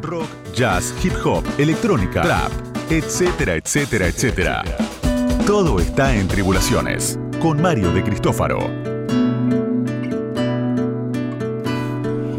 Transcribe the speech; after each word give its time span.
rock, 0.00 0.28
jazz, 0.54 0.94
hip 1.02 1.14
hop, 1.24 1.44
electrónica, 1.58 2.22
trap, 2.22 2.52
etcétera, 2.90 3.54
etcétera, 3.54 4.06
etcétera. 4.06 4.64
Todo 5.46 5.80
está 5.80 6.14
en 6.14 6.28
Tribulaciones, 6.28 7.18
con 7.40 7.60
Mario 7.60 7.92
de 7.92 8.02
Cristófaro. 8.02 8.58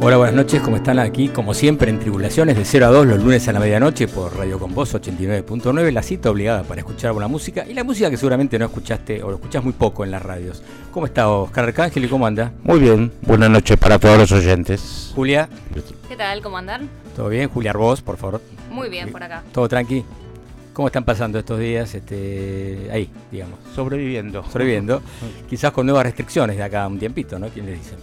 Hola, 0.02 0.16
buenas 0.16 0.36
noches, 0.36 0.62
¿cómo 0.62 0.78
están 0.78 0.98
aquí? 0.98 1.28
Como 1.28 1.54
siempre, 1.54 1.90
en 1.90 2.00
Tribulaciones 2.00 2.56
de 2.56 2.64
0 2.64 2.85
a 2.85 2.90
2 2.90 3.06
los 3.06 3.22
lunes 3.22 3.46
a 3.49 3.51
la 3.51 3.60
medianoche 3.60 4.07
por 4.07 4.33
Radio 4.37 4.57
Con 4.57 4.73
Voz 4.73 4.96
89.9, 4.96 5.91
la 5.91 6.01
cita 6.03 6.31
obligada 6.31 6.63
para 6.63 6.79
escuchar 6.79 7.12
buena 7.12 7.28
música 7.28 7.65
y 7.67 7.73
la 7.73 7.83
música 7.83 8.10
que 8.10 8.15
seguramente 8.15 8.57
no 8.57 8.65
escuchaste 8.65 9.21
o 9.21 9.29
lo 9.29 9.35
escuchás 9.35 9.62
muy 9.62 9.73
poco 9.73 10.05
en 10.05 10.12
las 10.12 10.21
radios. 10.21 10.63
¿Cómo 10.94 11.05
está 11.05 11.28
Oscar 11.28 11.65
Arcángel 11.65 12.05
y 12.05 12.07
cómo 12.07 12.26
anda? 12.26 12.53
Muy 12.63 12.79
bien, 12.79 13.12
buenas 13.23 13.49
noches 13.49 13.78
para 13.78 13.99
todos 13.99 14.17
los 14.17 14.31
oyentes. 14.31 15.12
Julia. 15.13 15.49
¿Qué 16.07 16.16
tal? 16.16 16.41
¿Cómo 16.41 16.57
andan? 16.57 16.89
¿Todo 17.20 17.27
bien? 17.27 17.49
Julia 17.49 17.72
Arbós, 17.72 18.02
por 18.02 18.16
favor. 18.16 18.41
Muy 18.72 18.88
bien, 18.88 19.12
por 19.12 19.22
acá. 19.22 19.44
¿Todo 19.52 19.68
tranqui? 19.68 20.05
¿Cómo 20.72 20.88
están 20.88 21.04
pasando 21.04 21.38
estos 21.38 21.59
días? 21.59 21.94
Este, 21.94 22.88
ahí, 22.94 23.12
digamos. 23.30 23.59
Sobreviviendo. 23.76 24.42
Sobreviviendo. 24.45 25.02
Quizás 25.50 25.73
con 25.73 25.86
nuevas 25.86 26.05
restricciones 26.05 26.55
de 26.55 26.64
acá 26.64 26.86
a 26.86 26.88
un 26.88 26.98
tiempito, 26.98 27.38
¿no? 27.38 27.50
¿Quién 27.50 27.66
les 27.66 27.80
dice? 27.80 27.95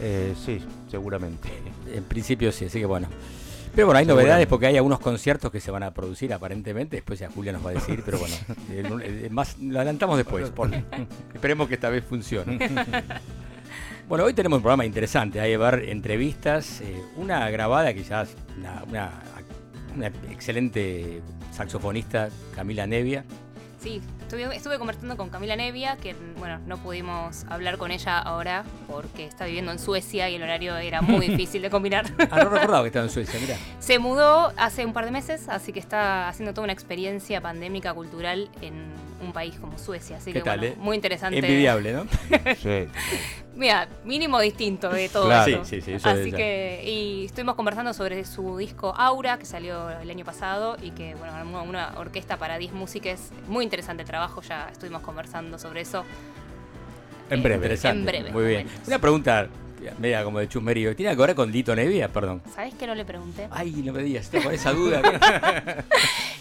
Eh, 0.00 0.34
sí, 0.46 0.62
seguramente. 0.88 1.48
En 1.92 2.04
principio 2.04 2.52
sí, 2.52 2.66
así 2.66 2.78
que 2.78 2.86
bueno. 2.86 3.08
Pero 3.74 3.88
bueno, 3.88 3.98
hay 3.98 4.06
novedades 4.06 4.46
porque 4.46 4.66
hay 4.66 4.76
algunos 4.76 5.00
conciertos 5.00 5.50
que 5.50 5.58
se 5.58 5.72
van 5.72 5.82
a 5.82 5.90
producir 5.90 6.32
aparentemente. 6.32 6.94
Después 6.94 7.18
ya 7.18 7.28
Julia 7.30 7.50
nos 7.50 7.66
va 7.66 7.70
a 7.70 7.74
decir, 7.74 8.00
pero 8.04 8.20
bueno, 8.20 8.36
más 9.30 9.58
lo 9.58 9.78
adelantamos 9.80 10.18
después. 10.18 10.52
esperemos 11.34 11.66
que 11.66 11.74
esta 11.74 11.88
vez 11.88 12.04
funcione. 12.04 12.60
Bueno, 14.08 14.24
hoy 14.24 14.34
tenemos 14.34 14.58
un 14.58 14.62
programa 14.62 14.84
interesante. 14.84 15.40
Hay 15.40 15.50
llevar 15.50 15.82
entrevistas, 15.84 16.80
eh, 16.80 17.02
una 17.16 17.48
grabada 17.50 17.90
es 17.90 18.10
una, 18.58 19.12
una 19.96 20.06
excelente 20.30 21.22
saxofonista, 21.52 22.28
Camila 22.54 22.86
Nevia. 22.86 23.24
Sí, 23.82 24.00
estuve, 24.54 24.78
conversando 24.78 25.16
con 25.16 25.28
Camila 25.28 25.56
Nevia, 25.56 25.96
que 25.96 26.14
bueno, 26.38 26.60
no 26.66 26.78
pudimos 26.78 27.44
hablar 27.48 27.78
con 27.78 27.90
ella 27.90 28.18
ahora 28.18 28.64
porque 28.86 29.26
está 29.26 29.44
viviendo 29.44 29.72
en 29.72 29.80
Suecia 29.80 30.30
y 30.30 30.36
el 30.36 30.42
horario 30.42 30.76
era 30.76 31.02
muy 31.02 31.26
difícil 31.28 31.62
de 31.62 31.70
combinar. 31.70 32.06
Ah, 32.30 32.44
no 32.44 32.50
recordaba 32.50 32.82
que 32.82 32.88
estaba 32.88 33.06
en 33.06 33.10
Suecia, 33.10 33.40
mira. 33.40 33.56
Se 33.80 33.98
mudó 33.98 34.52
hace 34.56 34.86
un 34.86 34.92
par 34.92 35.04
de 35.04 35.10
meses, 35.10 35.48
así 35.48 35.72
que 35.72 35.80
está 35.80 36.28
haciendo 36.28 36.54
toda 36.54 36.64
una 36.64 36.72
experiencia 36.72 37.40
pandémica 37.40 37.92
cultural 37.92 38.50
en 38.60 38.74
un 39.20 39.32
país 39.32 39.56
como 39.60 39.78
Suecia. 39.78 40.18
Así 40.18 40.32
que 40.32 40.42
tal, 40.42 40.62
eh? 40.62 40.76
muy 40.78 40.94
interesante. 40.94 41.38
Envidiable, 41.38 41.92
¿no? 41.92 42.06
sí. 42.62 42.86
Mira, 43.54 43.88
mínimo 44.04 44.40
distinto 44.40 44.88
de 44.88 45.08
todo 45.08 45.26
claro. 45.26 45.64
Sí, 45.64 45.80
sí, 45.80 45.98
sí, 45.98 46.08
Así 46.08 46.32
que, 46.32 46.82
y 46.84 47.26
estuvimos 47.26 47.54
conversando 47.54 47.92
sobre 47.92 48.24
su 48.24 48.56
disco 48.56 48.94
Aura, 48.96 49.38
que 49.38 49.44
salió 49.44 49.90
el 49.90 50.08
año 50.08 50.24
pasado, 50.24 50.76
y 50.82 50.90
que, 50.90 51.14
bueno, 51.14 51.34
armó 51.34 51.62
una 51.62 51.92
orquesta 51.96 52.38
para 52.38 52.56
10 52.58 52.72
músicas. 52.72 53.30
Muy 53.48 53.64
interesante 53.64 54.02
el 54.02 54.08
trabajo, 54.08 54.40
ya 54.42 54.68
estuvimos 54.72 55.02
conversando 55.02 55.58
sobre 55.58 55.82
eso. 55.82 56.04
En 57.30 57.42
breve. 57.42 57.78
En 57.82 58.04
breve. 58.04 58.32
Muy 58.32 58.44
bien. 58.44 58.68
Una 58.86 58.98
pregunta 58.98 59.48
media 59.98 60.24
como 60.24 60.38
de 60.38 60.48
chusmerío. 60.48 60.94
¿Tiene 60.94 61.14
que 61.16 61.22
ver 61.22 61.34
con 61.34 61.50
Dito 61.50 61.74
Nevia? 61.74 62.08
Perdón. 62.08 62.42
¿Sabes 62.54 62.74
que 62.74 62.86
no 62.86 62.94
le 62.94 63.04
pregunté? 63.04 63.48
Ay, 63.50 63.70
no 63.84 63.92
me 63.92 64.02
digas, 64.02 64.30
con 64.30 64.52
esa 64.52 64.72
duda. 64.72 65.02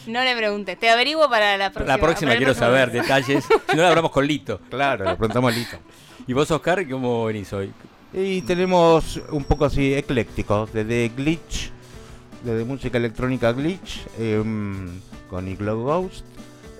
no 0.08 0.24
le 0.24 0.36
pregunté. 0.36 0.76
Te 0.76 0.90
averiguo 0.90 1.30
para 1.30 1.58
la 1.58 1.72
próxima. 1.72 1.96
La 1.96 2.02
próxima 2.02 2.36
quiero 2.36 2.54
saber 2.54 2.92
detalles. 2.92 3.44
Si 3.70 3.76
no, 3.76 3.84
la 3.84 3.90
hablamos 3.90 4.12
con 4.12 4.26
Lito. 4.26 4.60
Claro, 4.70 5.06
le 5.06 5.16
preguntamos 5.16 5.54
a 5.54 5.56
Lito. 5.56 5.78
¿Y 6.28 6.34
vos, 6.34 6.50
Oscar, 6.52 6.88
cómo 6.88 7.26
venís 7.26 7.52
hoy? 7.52 7.72
Y 8.14 8.42
tenemos 8.42 9.20
un 9.32 9.44
poco 9.44 9.66
así 9.66 9.94
ecléctico, 9.94 10.68
desde 10.72 11.10
glitch, 11.10 11.72
desde 12.44 12.64
música 12.64 12.98
electrónica 12.98 13.52
glitch, 13.54 14.06
em, 14.20 15.00
con 15.30 15.48
Iglo 15.48 15.82
Ghost, 15.82 16.26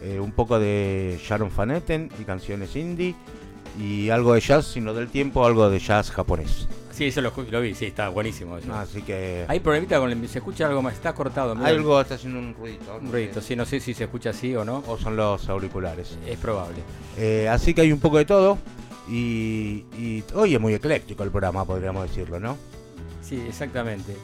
eh, 0.02 0.20
un 0.20 0.32
poco 0.32 0.60
de 0.60 1.20
Sharon 1.24 1.52
Van 1.56 1.72
Etten 1.72 2.10
y 2.20 2.24
canciones 2.24 2.76
indie, 2.76 3.16
y 3.80 4.10
algo 4.10 4.34
de 4.34 4.42
jazz, 4.42 4.68
sino 4.68 4.94
del 4.94 5.10
tiempo, 5.10 5.46
algo 5.46 5.70
de 5.70 5.80
jazz 5.80 6.12
japonés. 6.12 6.68
Sí, 6.92 7.06
eso 7.06 7.22
lo, 7.22 7.32
vi, 7.62 7.74
sí, 7.74 7.86
está 7.86 8.10
buenísimo. 8.10 8.60
Así 8.74 9.02
que. 9.02 9.46
Hay 9.48 9.60
problemita 9.62 9.98
con 9.98 10.12
el. 10.12 10.28
Se 10.28 10.40
escucha 10.40 10.68
algo 10.68 10.82
más, 10.82 10.94
está 10.94 11.14
cortado. 11.14 11.56
Algo 11.64 12.00
está 12.00 12.16
haciendo 12.16 12.38
un 12.38 12.54
ruido. 12.54 13.00
Un 13.02 13.12
ruido, 13.12 13.42
sí, 13.42 13.56
no 13.56 13.66
sé 13.66 13.80
si 13.80 13.94
se 13.94 14.04
escucha 14.04 14.32
así 14.32 14.54
o 14.56 14.66
no. 14.66 14.84
O 14.86 14.98
son 14.98 15.16
los 15.16 15.48
auriculares. 15.50 16.18
Es 16.28 16.38
probable. 16.38 16.78
Eh, 17.18 17.48
así 17.50 17.74
que 17.74 17.82
hay 17.82 17.92
un 17.92 18.00
poco 18.00 18.18
de 18.18 18.26
todo. 18.26 18.58
Y, 19.12 20.24
hoy 20.34 20.56
es 20.56 20.62
muy 20.62 20.74
ecléctico 20.74 21.24
el 21.24 21.32
programa, 21.32 21.66
podríamos 21.66 22.08
decirlo, 22.08 22.40
¿no? 22.40 22.58
Sí, 23.22 23.44
exactamente. 23.48 24.16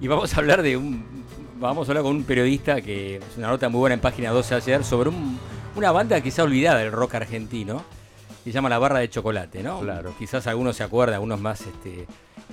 y 0.00 0.08
vamos 0.08 0.34
a 0.34 0.38
hablar 0.38 0.62
de 0.62 0.76
un. 0.76 1.24
Vamos 1.58 1.88
a 1.88 1.92
hablar 1.92 2.04
con 2.04 2.16
un 2.16 2.24
periodista 2.24 2.82
que 2.82 3.16
es 3.16 3.38
una 3.38 3.48
nota 3.48 3.68
muy 3.68 3.78
buena 3.78 3.94
en 3.94 4.00
página 4.00 4.30
12 4.30 4.54
ayer 4.56 4.84
sobre 4.84 5.10
una 5.74 5.90
banda 5.90 6.20
quizá 6.20 6.42
olvidada 6.42 6.80
del 6.80 6.92
rock 6.92 7.14
argentino 7.14 7.82
que 8.44 8.50
se 8.50 8.54
llama 8.54 8.68
La 8.68 8.78
Barra 8.78 8.98
de 8.98 9.08
Chocolate, 9.08 9.62
¿no? 9.62 9.80
Claro. 9.80 10.14
Quizás 10.18 10.46
algunos 10.46 10.76
se 10.76 10.84
acuerdan, 10.84 11.14
algunos 11.14 11.40
más 11.40 11.62
este, 11.62 12.06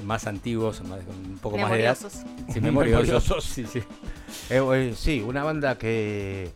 más 0.05 0.25
antiguos, 0.25 0.79
un 0.81 1.37
poco 1.39 1.57
más 1.57 1.71
de 1.71 1.83
edad. 1.83 1.97
Sí, 2.51 2.61
memoriosos. 2.61 3.43
sí, 3.43 3.65
sí. 3.65 3.79
Eh, 4.49 4.61
eh, 4.73 4.93
sí, 4.95 5.21
una 5.21 5.43
banda 5.43 5.77
que 5.77 6.49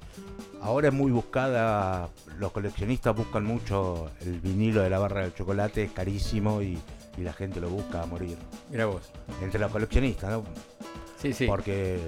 ahora 0.61 0.87
es 0.87 0.93
muy 0.93 1.11
buscada 1.11 2.09
los 2.39 2.51
coleccionistas 2.51 3.15
buscan 3.15 3.43
mucho 3.43 4.09
el 4.21 4.39
vinilo 4.39 4.81
de 4.81 4.89
la 4.89 4.99
barra 4.99 5.21
del 5.21 5.33
chocolate, 5.33 5.83
es 5.83 5.91
carísimo 5.91 6.61
y, 6.61 6.77
la 7.17 7.33
gente 7.33 7.59
lo 7.59 7.69
busca 7.69 8.03
a 8.03 8.05
morir. 8.05 8.37
Mira 8.69 8.85
vos. 8.85 9.01
Entre 9.41 9.59
los 9.59 9.71
coleccionistas, 9.71 10.29
¿no? 10.29 10.43
Sí, 11.19 11.33
sí. 11.33 11.47
Porque, 11.47 11.99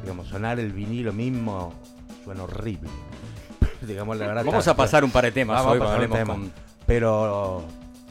digamos, 0.00 0.28
sonar 0.28 0.58
el 0.58 0.72
vinilo 0.72 1.12
mismo 1.12 1.74
suena 2.24 2.44
horrible. 2.44 2.88
digamos, 3.86 4.16
la 4.16 4.28
verdad. 4.28 4.42
Vamos 4.42 4.66
a 4.66 4.74
pasar 4.74 5.04
un 5.04 5.10
par 5.10 5.24
de 5.24 5.32
temas 5.32 5.62
hoy, 5.66 5.78
con... 5.78 6.50
Pero 6.86 7.62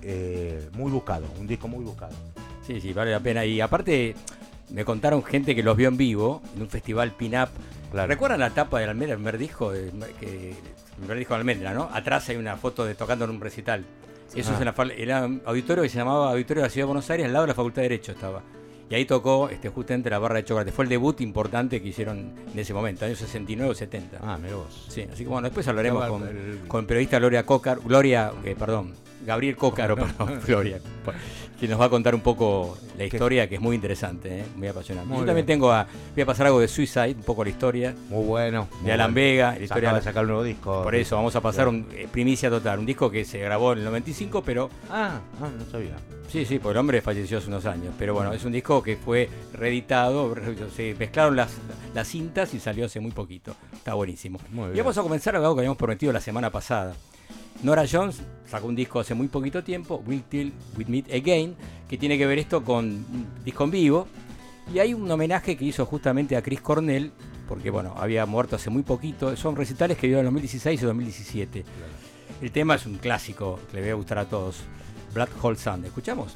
eh, 0.03 0.69
muy 0.73 0.91
buscado, 0.91 1.25
un 1.39 1.47
disco 1.47 1.67
muy 1.67 1.83
buscado. 1.83 2.13
Sí, 2.67 2.79
sí, 2.79 2.94
vale 2.94 3.12
la 3.12 3.19
pena. 3.19 3.45
Y 3.45 3.59
aparte, 3.59 4.16
me 4.69 4.85
contaron 4.85 5.23
gente 5.23 5.56
que 5.56 5.63
los 5.63 5.75
vio 5.75 5.88
en 5.88 5.97
vivo 5.97 6.41
en 6.56 6.62
un 6.62 6.69
festival 6.69 7.12
pin-up. 7.12 7.50
¿Recuerdan 7.93 8.39
la 8.39 8.49
tapa 8.49 8.79
del 8.79 8.89
Almendra, 8.89 9.13
el 9.13 9.19
primer 9.19 9.37
disco? 9.37 9.71
que 9.71 10.55
me 11.07 11.15
dijo 11.15 11.35
Almendra, 11.35 11.73
¿no? 11.73 11.89
Atrás 11.93 12.27
hay 12.29 12.37
una 12.37 12.57
foto 12.57 12.85
de 12.85 12.95
tocando 12.95 13.25
en 13.25 13.31
un 13.31 13.41
recital. 13.41 13.85
Eso 14.35 14.53
es 14.53 14.59
en 14.59 14.65
la, 14.65 14.75
era 14.97 15.25
un 15.25 15.41
auditorio 15.45 15.83
que 15.83 15.89
se 15.89 15.97
llamaba 15.97 16.31
Auditorio 16.31 16.63
de 16.63 16.67
la 16.67 16.71
Ciudad 16.71 16.83
de 16.83 16.87
Buenos 16.87 17.09
Aires, 17.09 17.27
al 17.27 17.33
lado 17.33 17.45
de 17.45 17.49
la 17.49 17.53
Facultad 17.53 17.83
de 17.83 17.89
Derecho 17.89 18.13
estaba. 18.13 18.41
Y 18.89 18.95
ahí 18.95 19.05
tocó 19.05 19.49
este, 19.49 19.69
justamente 19.69 20.09
la 20.09 20.19
barra 20.19 20.35
de 20.35 20.45
chocolate. 20.45 20.71
Fue 20.71 20.85
el 20.85 20.89
debut 20.89 21.21
importante 21.21 21.81
que 21.81 21.89
hicieron 21.89 22.33
en 22.51 22.59
ese 22.59 22.73
momento, 22.73 23.05
años 23.05 23.19
69 23.19 23.71
o 23.71 23.75
70. 23.75 24.17
Ah, 24.21 24.37
mira 24.41 24.55
vos. 24.55 24.87
Sí, 24.89 25.01
así 25.11 25.23
que 25.23 25.29
bueno, 25.29 25.47
después 25.47 25.67
hablaremos 25.67 26.07
con, 26.07 26.27
el... 26.27 26.85
periodista 26.85 27.19
Gloria 27.19 27.45
Cocar, 27.45 27.79
Gloria, 27.79 28.31
eh, 28.43 28.55
perdón, 28.57 28.93
Gabriel 29.25 29.56
Cócaro, 29.56 29.95
perdón, 29.95 30.41
Gloria 30.47 30.79
que 31.63 31.69
nos 31.69 31.79
va 31.79 31.85
a 31.85 31.89
contar 31.89 32.13
un 32.13 32.19
poco 32.19 32.78
la 32.97 33.06
historia, 33.06 33.47
que 33.47 33.56
es 33.56 33.61
muy 33.61 33.75
interesante, 33.75 34.39
¿eh? 34.39 34.45
muy 34.57 34.67
apasionante. 34.67 35.16
Yo 35.16 35.23
también 35.23 35.45
tengo 35.45 35.72
a, 35.72 35.88
voy 36.13 36.22
a 36.22 36.25
pasar 36.25 36.47
algo 36.47 36.59
de 36.59 36.67
Suicide, 36.67 37.13
un 37.13 37.23
poco 37.23 37.41
la 37.44 37.51
historia. 37.51 37.95
Muy 38.09 38.25
bueno. 38.25 38.67
De 38.83 38.91
Alan 38.91 39.13
Vega, 39.13 39.56
la 39.57 39.63
historia 39.63 39.94
de 39.94 40.01
sacar 40.01 40.23
un 40.23 40.31
nuevo 40.31 40.44
disco. 40.44 40.83
Por 40.83 40.94
eso 40.94 41.16
vamos 41.16 41.38
a 41.38 41.39
pasar 41.39 41.69
un 41.69 41.88
eh, 41.94 42.09
primicia 42.12 42.50
total, 42.50 42.79
un 42.79 42.85
disco 42.85 43.09
que 43.09 43.23
se 43.23 43.39
grabó 43.39 43.72
en 43.72 43.79
el 43.79 43.85
95, 43.85 44.44
pero 44.44 44.69
ah, 44.89 45.22
ah, 45.41 45.50
no 45.57 45.72
sabía. 45.72 45.95
Sí, 46.28 46.45
sí, 46.45 46.59
porque 46.59 46.72
el 46.73 46.79
hombre 46.79 47.01
falleció 47.01 47.38
hace 47.38 47.47
unos 47.47 47.66
años, 47.66 47.94
pero 47.97 48.13
bueno, 48.13 48.33
es 48.33 48.44
un 48.44 48.51
disco 48.51 48.83
que 48.83 48.97
fue 48.97 49.29
reeditado, 49.53 50.35
se 50.75 50.95
mezclaron 50.95 51.38
las, 51.38 51.53
las 51.94 52.09
cintas 52.09 52.53
y 52.53 52.59
salió 52.59 52.88
hace 52.88 53.00
muy 53.00 53.12
poquito. 53.12 53.56
Está 53.72 53.94
buenísimo. 53.94 54.38
y 54.73 54.78
vamos 54.78 54.97
a 54.97 55.01
comenzar 55.01 55.38
algo 55.38 55.56
que 55.56 55.62
habíamos 55.62 55.78
prometido 55.78 56.12
la 56.12 56.19
semana 56.19 56.50
pasada. 56.50 56.94
Nora 57.61 57.85
Jones 57.89 58.21
sacó 58.45 58.67
un 58.67 58.75
disco 58.75 58.99
hace 58.99 59.13
muy 59.13 59.27
poquito 59.27 59.63
tiempo, 59.63 60.03
Will 60.05 60.23
Till 60.23 60.53
We 60.77 60.85
Meet 60.85 61.13
Again, 61.13 61.55
que 61.87 61.97
tiene 61.97 62.17
que 62.17 62.25
ver 62.25 62.39
esto 62.39 62.63
con 62.63 62.85
un 62.85 63.27
disco 63.43 63.63
en 63.63 63.71
vivo. 63.71 64.07
Y 64.73 64.79
hay 64.79 64.93
un 64.93 65.09
homenaje 65.09 65.57
que 65.57 65.65
hizo 65.65 65.85
justamente 65.85 66.35
a 66.35 66.41
Chris 66.41 66.61
Cornell, 66.61 67.11
porque 67.47 67.69
bueno, 67.69 67.94
había 67.97 68.25
muerto 68.25 68.55
hace 68.55 68.69
muy 68.69 68.83
poquito. 68.83 69.35
Son 69.35 69.55
recitales 69.55 69.97
que 69.97 70.07
dio 70.07 70.19
en 70.19 70.25
2016 70.25 70.81
y 70.81 70.85
2017. 70.85 71.65
El 72.41 72.51
tema 72.51 72.75
es 72.75 72.85
un 72.85 72.97
clásico 72.97 73.59
que 73.69 73.77
le 73.77 73.88
va 73.88 73.91
a 73.91 73.95
gustar 73.95 74.17
a 74.19 74.25
todos. 74.25 74.61
Black 75.13 75.29
Hole 75.41 75.57
Sun. 75.57 75.85
¿Escuchamos? 75.85 76.33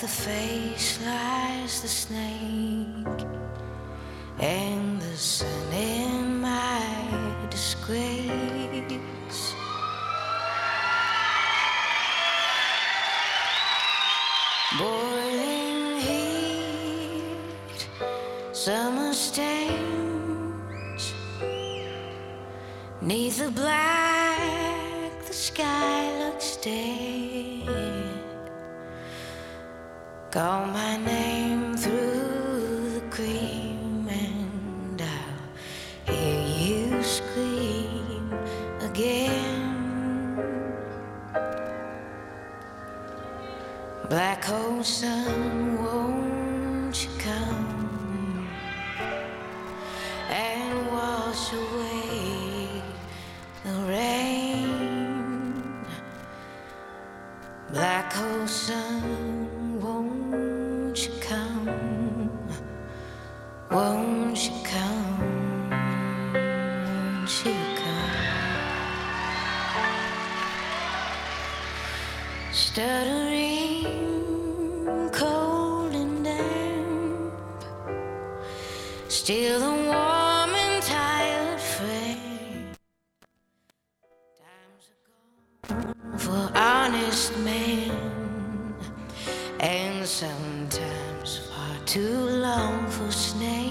the 0.00 0.08
face 0.08 0.98
lies 1.04 1.82
the 1.82 1.88
snake. 1.88 2.79
Stuttering, 72.72 73.82
cold 75.10 75.92
and 75.92 76.22
damp. 76.24 77.32
Still 79.08 79.58
the 79.58 79.74
warm 79.88 80.54
and 80.54 80.80
tired 80.80 81.58
frame. 81.58 82.70
Times 84.38 84.84
ago, 84.94 85.18
for 86.16 86.52
honest 86.54 87.36
men, 87.38 87.90
and 89.58 90.06
sometimes 90.06 91.38
far 91.48 91.76
too 91.86 92.20
long 92.46 92.86
for 92.86 93.10
snakes. 93.10 93.66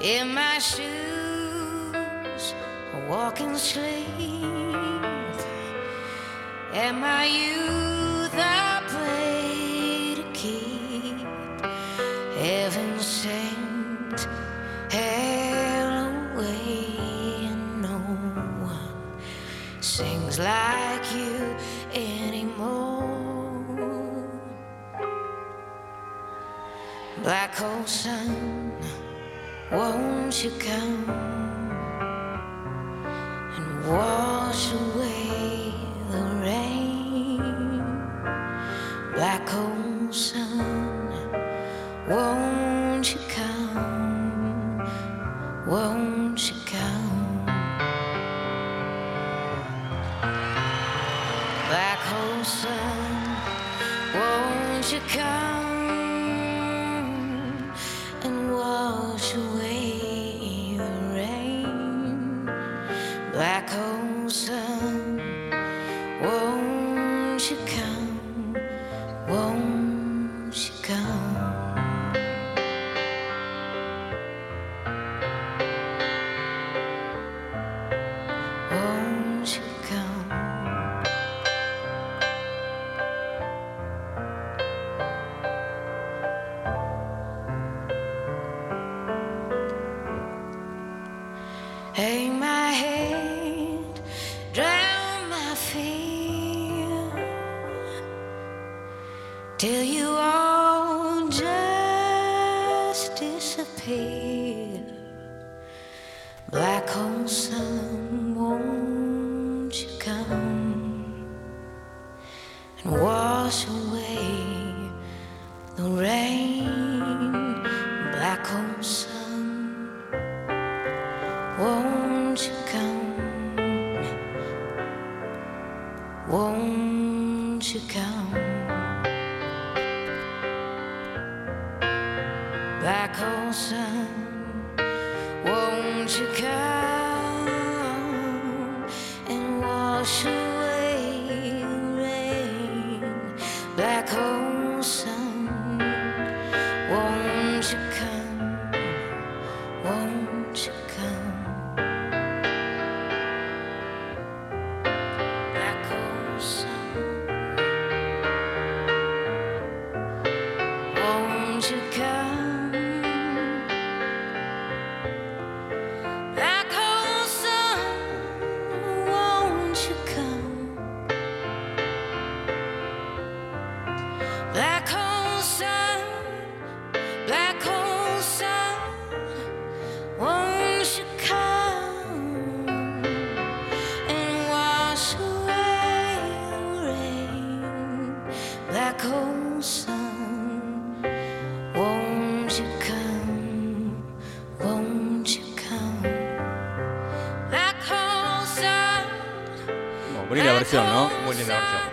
In 0.00 0.32
my 0.32 0.60
shoes, 0.60 2.54
walking 3.08 3.56
sleep. 3.56 4.63
Am 6.74 7.04
I 7.04 7.26
you? 7.26 7.54
The 8.34 8.82
play 8.88 10.16
to 10.16 10.24
keep? 10.32 11.24
Heaven 12.36 12.98
sent, 12.98 14.26
hell 14.90 16.34
away, 16.34 16.96
and 17.46 17.80
no 17.80 17.98
one 18.66 19.22
sings 19.80 20.40
like 20.40 21.14
you 21.14 21.54
anymore. 21.94 23.54
Black 27.22 27.54
hole 27.54 27.86
sun, 27.86 28.72
won't 29.70 30.42
you 30.42 30.50
come 30.58 31.08
and 33.58 33.86
walk? 33.86 34.23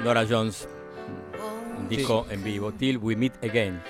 Nora 0.04 0.26
Jones, 0.28 0.68
un 1.78 1.88
disco 1.88 2.26
en 2.30 2.44
vivo, 2.44 2.72
Till 2.72 2.98
We 2.98 3.16
Meet 3.16 3.44
Again. 3.44 3.82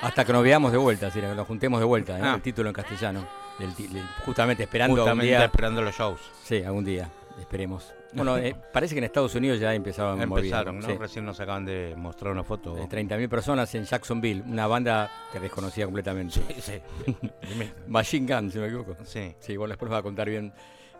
Hasta 0.00 0.24
que 0.24 0.32
nos 0.32 0.42
veamos 0.42 0.70
de 0.72 0.78
vuelta, 0.78 1.10
si 1.10 1.20
nos 1.20 1.46
juntemos 1.46 1.80
de 1.80 1.86
vuelta, 1.86 2.18
¿eh? 2.18 2.22
Ah. 2.22 2.34
el 2.36 2.42
título 2.42 2.68
en 2.68 2.74
castellano. 2.74 3.26
del 3.58 3.74
ti- 3.74 3.88
del- 3.88 4.06
justamente 4.24 4.62
esperando 4.62 4.94
Justamente 4.94 5.26
día. 5.26 5.44
esperando 5.44 5.82
los 5.82 5.92
shows. 5.92 6.20
Sí, 6.44 6.62
algún 6.62 6.84
día, 6.84 7.10
esperemos. 7.40 7.92
Bueno, 8.12 8.38
eh, 8.38 8.54
parece 8.72 8.94
que 8.94 8.98
en 8.98 9.04
Estados 9.04 9.34
Unidos 9.34 9.58
ya 9.58 9.74
empezaron 9.74 10.20
a 10.20 10.22
Empezaron, 10.22 10.78
¿no? 10.78 10.86
Sí. 10.86 10.94
Recién 10.96 11.24
nos 11.26 11.40
acaban 11.40 11.64
de 11.64 11.92
mostrar 11.96 12.30
una 12.32 12.44
foto. 12.44 12.78
Eh, 12.78 12.86
30.000 12.88 13.28
personas 13.28 13.74
en 13.74 13.82
Jacksonville, 13.84 14.42
una 14.46 14.68
banda 14.68 15.10
que 15.32 15.40
desconocía 15.40 15.86
completamente. 15.86 16.40
Sí. 16.60 16.80
Machine 17.88 18.32
Gun, 18.32 18.48
si 18.52 18.58
no 18.58 18.62
me 18.62 18.68
equivoco. 18.68 18.94
sí. 19.04 19.34
Sí, 19.40 19.52
igual 19.54 19.70
después 19.70 19.90
va 19.90 19.98
a 19.98 20.02
contar 20.02 20.28
bien 20.30 20.52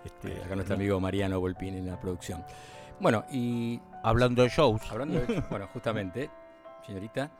este, 0.04 0.42
acá 0.42 0.56
nuestro 0.56 0.74
amigo 0.74 0.98
Mariano 0.98 1.38
Volpín 1.38 1.76
en 1.76 1.86
la 1.86 2.00
producción. 2.00 2.42
Bueno, 2.98 3.24
y 3.30 3.78
Hablando 4.08 4.42
de 4.42 4.48
shows. 4.48 4.80
hablando 4.90 5.20
de 5.20 5.42
bueno, 5.50 5.68
justamente, 5.70 6.30
señorita, 6.86 7.30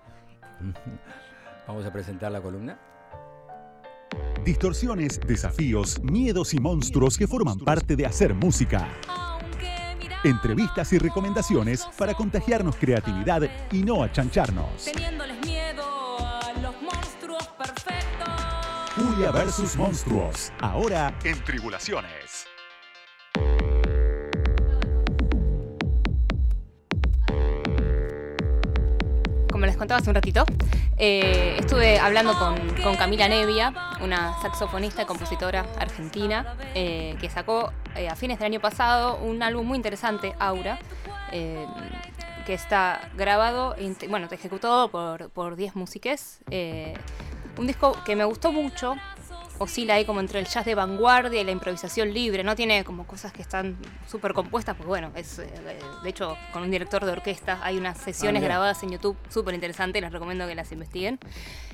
vamos 1.67 1.87
a 1.87 1.91
presentar 1.91 2.31
la 2.31 2.43
columna. 2.43 2.79
Distorsiones, 4.45 5.19
desafíos, 5.19 5.99
miedos 6.03 6.53
y 6.53 6.61
monstruos 6.61 7.17
que 7.17 7.27
forman 7.27 7.59
parte 7.61 7.97
de 7.97 8.05
hacer 8.05 8.35
música. 8.35 8.87
Entrevistas 10.23 10.93
y 10.93 10.99
recomendaciones 10.99 11.89
para 11.97 12.13
contagiarnos 12.13 12.77
creatividad 12.77 13.49
y 13.73 13.83
no 13.83 14.03
achancharnos. 14.03 14.85
Teniéndoles 14.93 15.41
miedo 15.47 16.19
a 16.19 16.53
los 16.61 16.83
monstruos 16.83 17.49
perfectos. 17.57 18.29
Julia 18.95 19.31
versus 19.31 19.75
monstruos. 19.75 20.53
Ahora 20.61 21.17
en 21.25 21.43
Tribulaciones. 21.45 22.28
Contaba 29.79 30.01
hace 30.01 30.11
un 30.11 30.15
ratito, 30.15 30.45
eh, 30.99 31.57
estuve 31.59 31.99
hablando 31.99 32.35
con, 32.39 32.97
Camila 32.97 33.29
Nevia, 33.29 33.73
una 34.03 34.35
saxofonista 34.43 35.03
y 35.03 35.07
compositora 35.07 35.65
argentina, 35.79 36.57
eh, 36.75 37.17
que 37.21 37.31
sacó 37.31 37.73
eh, 37.95 38.09
a 38.09 38.17
fines 38.17 38.39
del 38.39 38.47
año 38.47 38.61
pasado 38.61 39.17
un 39.19 39.43
álbum 39.43 39.67
muy 39.67 39.77
interesante, 39.77 40.35
Aura, 40.39 40.79
que 41.31 42.55
está 42.55 43.11
grabado, 43.17 43.77
bueno, 44.09 44.27
ejecutado 44.31 44.91
por, 44.91 45.31
por 45.31 45.57
10 45.57 45.77
músiques. 45.77 46.41
eh, 46.51 46.95
un 47.59 47.67
disco 47.67 47.97
que 48.05 48.15
me 48.15 48.25
gustó 48.25 48.53
mucho, 48.53 48.95
oscila 49.59 49.95
ahí 49.95 50.05
como 50.05 50.21
entre 50.21 50.39
el 50.39 50.47
jazz 50.47 50.65
de 50.65 50.75
vanguardia 50.75 51.41
y 51.41 51.45
la 51.45 51.51
improvisación 51.51 52.13
libre, 52.15 52.45
no 52.45 52.55
tiene 52.57 52.85
como 52.85 53.07
cosas 53.07 53.33
que 53.33 53.43
están 53.43 53.77
súper 54.07 54.33
compuestas, 54.33 54.77
porque 54.77 54.89
bueno, 54.89 55.11
es 55.15 55.39
eh, 55.39 55.49
de 56.03 56.09
hecho 56.09 56.37
con 56.53 56.63
un 56.63 56.71
director 56.71 57.05
de 57.05 57.13
orquesta 57.13 57.59
hay 57.63 57.77
unas 57.77 57.99
sesiones 57.99 58.43
Ah, 58.43 58.47
grabadas 58.47 58.83
en 58.83 58.91
YouTube 58.91 59.17
súper 59.29 59.55
interesantes, 59.55 60.01
les 60.01 60.13
recomiendo 60.13 60.47
que 60.47 60.55
las 60.55 60.71
investiguen. 60.73 61.19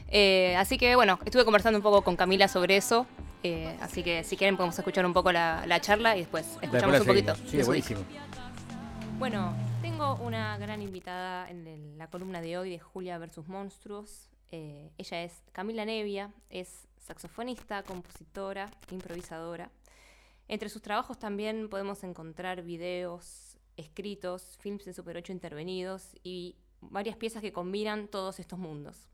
Eh, 0.08 0.56
así 0.56 0.78
que 0.78 0.94
bueno, 0.96 1.18
estuve 1.24 1.44
conversando 1.44 1.78
un 1.78 1.82
poco 1.82 2.02
con 2.02 2.16
Camila 2.16 2.48
sobre 2.48 2.76
eso, 2.76 3.06
eh, 3.42 3.76
así 3.80 4.02
que 4.02 4.24
si 4.24 4.36
quieren 4.36 4.56
podemos 4.56 4.78
escuchar 4.78 5.04
un 5.04 5.12
poco 5.12 5.32
la, 5.32 5.64
la 5.66 5.80
charla 5.80 6.16
y 6.16 6.20
después 6.20 6.46
escuchamos 6.62 6.92
Después 6.92 7.00
un 7.00 7.06
poquito. 7.06 7.34
Sí, 7.50 7.56
de 7.58 7.64
buenísimo. 7.64 8.00
Bueno, 9.18 9.54
tengo 9.82 10.16
una 10.16 10.56
gran 10.58 10.82
invitada 10.82 11.48
en 11.48 11.96
la 11.98 12.08
columna 12.08 12.40
de 12.40 12.58
hoy 12.58 12.70
de 12.70 12.78
Julia 12.78 13.18
versus 13.18 13.46
Monstruos. 13.48 14.28
Eh, 14.50 14.90
ella 14.98 15.22
es 15.22 15.32
Camila 15.52 15.84
Nevia, 15.84 16.30
es 16.50 16.86
saxofonista, 17.04 17.82
compositora, 17.82 18.70
improvisadora. 18.90 19.70
Entre 20.48 20.68
sus 20.68 20.82
trabajos 20.82 21.18
también 21.18 21.68
podemos 21.68 22.02
encontrar 22.04 22.62
videos, 22.62 23.56
escritos, 23.76 24.56
films 24.60 24.84
de 24.84 24.94
Super 24.94 25.16
8 25.16 25.32
intervenidos 25.32 26.16
y 26.22 26.56
varias 26.80 27.16
piezas 27.16 27.42
que 27.42 27.52
combinan 27.52 28.08
todos 28.08 28.40
estos 28.40 28.58
mundos. 28.58 29.08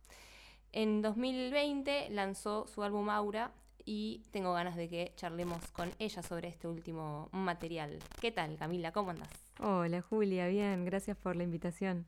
En 0.73 1.03
2020 1.03 2.11
lanzó 2.11 2.67
su 2.67 2.83
álbum 2.83 3.11
Aura 3.11 3.53
y 3.85 4.23
tengo 4.31 4.53
ganas 4.53 4.77
de 4.77 4.89
que 4.89 5.13
charlemos 5.17 5.67
con 5.73 5.91
ella 5.99 6.23
sobre 6.23 6.49
este 6.49 6.69
último 6.69 7.29
material. 7.33 7.99
¿Qué 8.21 8.31
tal, 8.31 8.57
Camila? 8.57 8.93
¿Cómo 8.93 9.11
andas? 9.11 9.31
Hola 9.59 10.01
Julia, 10.01 10.47
bien, 10.47 10.85
gracias 10.85 11.17
por 11.17 11.37
la 11.37 11.43
invitación. 11.43 12.07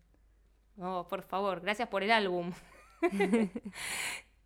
Oh, 0.79 1.07
por 1.09 1.23
favor, 1.23 1.61
gracias 1.61 1.89
por 1.89 2.03
el 2.03 2.13
álbum. 2.13 2.53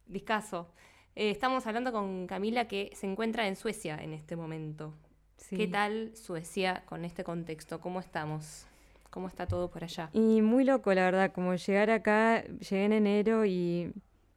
Discaso. 0.06 0.68
Eh, 1.16 1.30
estamos 1.30 1.66
hablando 1.66 1.92
con 1.92 2.26
Camila 2.26 2.68
que 2.68 2.90
se 2.94 3.06
encuentra 3.06 3.48
en 3.48 3.56
Suecia 3.56 3.96
en 3.96 4.12
este 4.12 4.36
momento. 4.36 4.92
Sí. 5.38 5.56
¿Qué 5.56 5.66
tal 5.66 6.14
Suecia 6.14 6.82
con 6.84 7.06
este 7.06 7.24
contexto? 7.24 7.80
¿Cómo 7.80 8.00
estamos? 8.00 8.66
¿Cómo 9.08 9.26
está 9.26 9.46
todo 9.46 9.70
por 9.70 9.82
allá? 9.82 10.10
Y 10.12 10.42
muy 10.42 10.64
loco, 10.64 10.92
la 10.92 11.04
verdad, 11.04 11.32
como 11.32 11.54
llegar 11.54 11.88
acá, 11.88 12.44
llegué 12.44 12.84
en 12.84 12.92
enero 12.92 13.46
y 13.46 13.94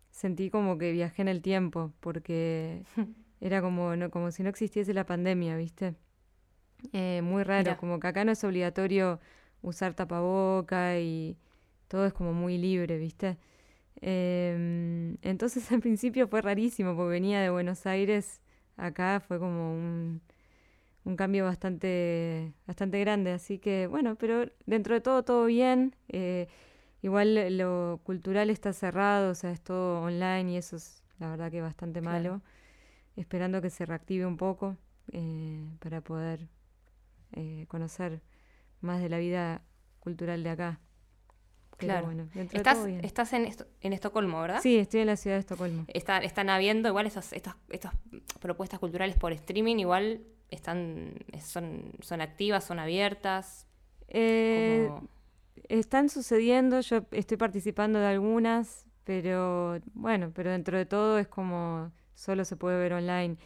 sentí 0.10 0.50
como 0.50 0.78
que 0.78 0.94
viajé 0.94 1.22
en 1.22 1.28
el 1.28 1.42
tiempo, 1.42 1.92
porque 2.00 2.84
era 3.42 3.62
como, 3.62 3.98
no, 3.98 4.10
como 4.10 4.32
si 4.32 4.42
no 4.44 4.50
existiese 4.50 4.94
la 4.94 5.06
pandemia, 5.06 5.58
¿viste? 5.58 5.96
Eh, 6.94 7.20
muy 7.22 7.44
raro, 7.44 7.76
como 7.76 8.00
que 8.00 8.08
acá 8.08 8.24
no 8.24 8.32
es 8.32 8.42
obligatorio 8.46 9.20
usar 9.62 9.96
tapaboca 9.96 10.98
y 10.98 11.36
todo 11.90 12.06
es 12.06 12.14
como 12.14 12.32
muy 12.32 12.58
libre, 12.58 12.98
¿viste? 12.98 13.38
Em, 14.02 15.18
entonces 15.22 15.72
al 15.72 15.82
principio 15.82 16.28
fue 16.28 16.42
rarísimo, 16.42 16.96
porque 16.96 17.12
venía 17.12 17.42
de 17.42 17.50
Buenos 17.50 17.86
Aires, 17.86 18.42
acá 18.78 19.20
fue 19.20 19.40
como 19.40 19.74
un, 19.74 20.22
un 21.06 21.16
cambio 21.16 21.46
bastante, 21.46 22.54
bastante 22.68 23.00
grande, 23.00 23.32
así 23.32 23.60
que 23.60 23.88
bueno, 23.88 24.16
pero 24.16 24.46
dentro 24.66 24.94
de 24.96 25.02
todo 25.02 25.24
todo 25.24 25.46
bien. 25.46 25.96
eh, 26.10 26.48
igual 27.02 27.58
lo 27.58 28.00
cultural 28.04 28.50
está 28.50 28.74
cerrado, 28.74 29.32
o 29.32 29.36
sea, 29.36 29.52
es 29.52 29.62
todo 29.62 30.02
online 30.02 30.52
y 30.54 30.58
eso 30.58 30.76
es 30.76 31.04
la 31.20 31.30
verdad 31.30 31.52
que 31.52 31.62
bastante 31.62 32.02
Claro. 32.02 32.14
malo. 32.34 32.42
Esperando 33.16 33.62
que 33.62 33.70
se 33.70 33.86
reactive 33.86 34.26
un 34.26 34.38
poco 34.38 34.78
eh, 35.12 35.66
para 35.80 36.02
poder 36.02 36.48
eh, 37.34 37.66
conocer 37.68 38.22
más 38.82 39.02
de 39.02 39.10
la 39.10 39.18
vida 39.20 39.62
cultural 40.00 40.44
de 40.44 40.50
acá. 40.52 40.80
Pero 41.80 41.94
Claro. 41.94 42.06
bueno, 42.08 42.28
Estás, 42.52 42.76
todo 42.76 42.86
bien. 42.88 43.06
estás 43.06 43.32
en, 43.34 43.46
Esto- 43.46 43.66
en 43.82 43.94
Estocolmo, 43.94 44.42
¿verdad? 44.42 44.60
Sí, 44.62 44.78
estoy 44.78 45.00
en 45.02 45.08
la 45.08 45.16
ciudad 45.16 45.38
de 45.38 45.40
Estocolmo. 45.42 45.86
Está- 45.88 46.18
están 46.20 46.50
habiendo 46.50 46.90
igual 46.90 47.08
esas, 47.08 47.32
estas, 47.32 47.56
estas 47.70 47.94
propuestas 48.42 48.80
culturales 48.80 49.16
por 49.16 49.32
streaming, 49.32 49.78
igual 49.78 50.22
están, 50.50 51.14
son, 51.42 51.94
son 52.02 52.20
activas, 52.22 52.66
son 52.66 52.80
abiertas. 52.80 53.66
Eh, 54.10 54.88
como- 54.90 55.08
Están 55.70 56.10
sucediendo, 56.10 56.82
yo 56.82 57.06
estoy 57.12 57.38
participando 57.38 58.00
de 58.00 58.08
algunas, 58.08 58.86
pero 59.04 59.80
bueno, 59.94 60.32
pero 60.34 60.52
dentro 60.52 60.78
de 60.78 60.86
todo 60.86 61.18
es 61.20 61.28
como 61.28 61.92
solo 62.14 62.44
se 62.44 62.56
puede 62.58 62.78
ver 62.78 62.94
online. 62.94 63.38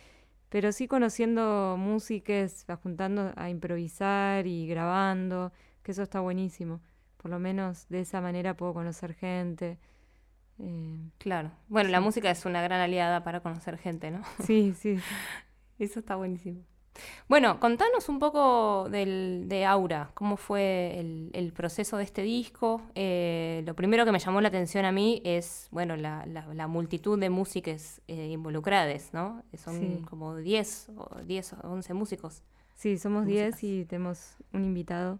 Pero 0.50 0.72
sí 0.72 0.88
conociendo 0.88 1.76
músicas, 1.78 2.66
juntando 2.82 3.32
a 3.36 3.50
improvisar 3.50 4.48
y 4.48 4.68
grabando, 4.68 5.52
que 5.84 5.92
eso 5.92 6.02
está 6.04 6.20
buenísimo. 6.22 6.80
Por 7.24 7.32
lo 7.32 7.40
menos 7.40 7.88
de 7.90 8.02
esa 8.02 8.22
manera 8.22 8.56
puedo 8.56 8.74
conocer 8.76 9.16
gente. 9.16 9.80
Eh, 10.60 10.98
Claro. 11.18 11.52
Bueno, 11.68 11.90
la 11.90 11.98
Sí. 12.00 12.04
música 12.04 12.30
es 12.30 12.46
una 12.46 12.62
gran 12.62 12.80
aliada 12.82 13.24
para 13.24 13.40
conocer 13.40 13.78
gente, 13.80 14.12
¿no? 14.12 14.22
sí, 14.46 14.74
sí. 14.78 14.98
Eso 15.80 16.00
está 16.00 16.16
buenísimo. 16.16 16.62
Bueno, 17.28 17.60
contanos 17.60 18.08
un 18.08 18.20
poco 18.20 18.88
del, 18.88 19.46
de 19.48 19.66
Aura, 19.66 20.12
cómo 20.14 20.38
fue 20.38 21.00
el, 21.00 21.32
el 21.34 21.52
proceso 21.52 21.98
de 21.98 22.04
este 22.04 22.22
disco. 22.22 22.84
Eh, 22.94 23.64
lo 23.66 23.74
primero 23.74 24.06
que 24.06 24.12
me 24.12 24.20
llamó 24.20 24.42
la 24.42 24.50
atención 24.50 24.86
a 24.86 24.92
mí 24.92 25.20
es, 25.26 25.70
bueno, 25.72 25.96
la, 25.96 26.24
la- 26.28 26.54
la 26.54 26.68
multitud 26.68 27.18
de 27.20 27.32
músicos 27.32 28.00
eh, 28.08 28.28
involucradas, 28.28 29.12
¿no? 29.12 29.42
Son 29.58 29.80
Sí. 29.80 30.02
como 30.08 30.36
10 30.36 30.90
o 30.96 31.20
10 31.26 31.54
o 31.54 31.58
11 31.72 31.96
músicos. 31.96 32.44
Sí, 32.76 33.00
somos 33.00 33.26
10 33.26 33.54
músicas. 33.56 33.64
y 33.64 33.86
tenemos 33.86 34.36
un 34.54 34.64
invitado 34.66 35.20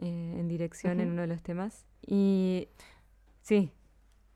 eh, 0.00 0.36
en 0.38 0.48
dirección 0.48 1.00
en 1.00 1.06
Ujú. 1.08 1.12
uno 1.14 1.22
de 1.22 1.28
los 1.28 1.42
temas. 1.42 1.84
Y 2.06 2.68
sí, 3.42 3.70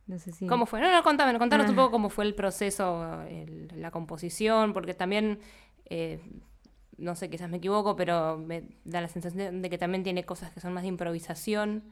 no 0.07 0.19
sé 0.19 0.33
si... 0.33 0.47
¿Cómo 0.47 0.67
fue? 0.67 0.81
No, 0.81 0.91
no, 0.93 1.03
contame, 1.03 1.39
contanos 1.39 1.67
un 1.69 1.73
Ah. 1.75 1.77
poco 1.77 1.91
cómo 1.93 2.09
fue 2.11 2.25
el 2.25 2.35
proceso, 2.35 3.23
el- 3.29 3.69
la 3.77 3.91
composición, 3.91 4.73
porque 4.73 4.95
también, 4.95 5.41
eh, 5.87 6.21
no 6.97 7.15
sé, 7.15 7.29
quizás 7.31 7.49
me 7.51 7.59
equivoco, 7.59 7.95
pero 7.97 8.39
me 8.39 8.65
da 8.85 9.01
la 9.01 9.09
sensación 9.09 9.63
de 9.63 9.71
que 9.71 9.79
también 9.79 10.03
tiene 10.03 10.25
cosas 10.25 10.51
que 10.53 10.61
son 10.61 10.73
más 10.73 10.83
de 10.83 10.89
improvisación. 10.89 11.83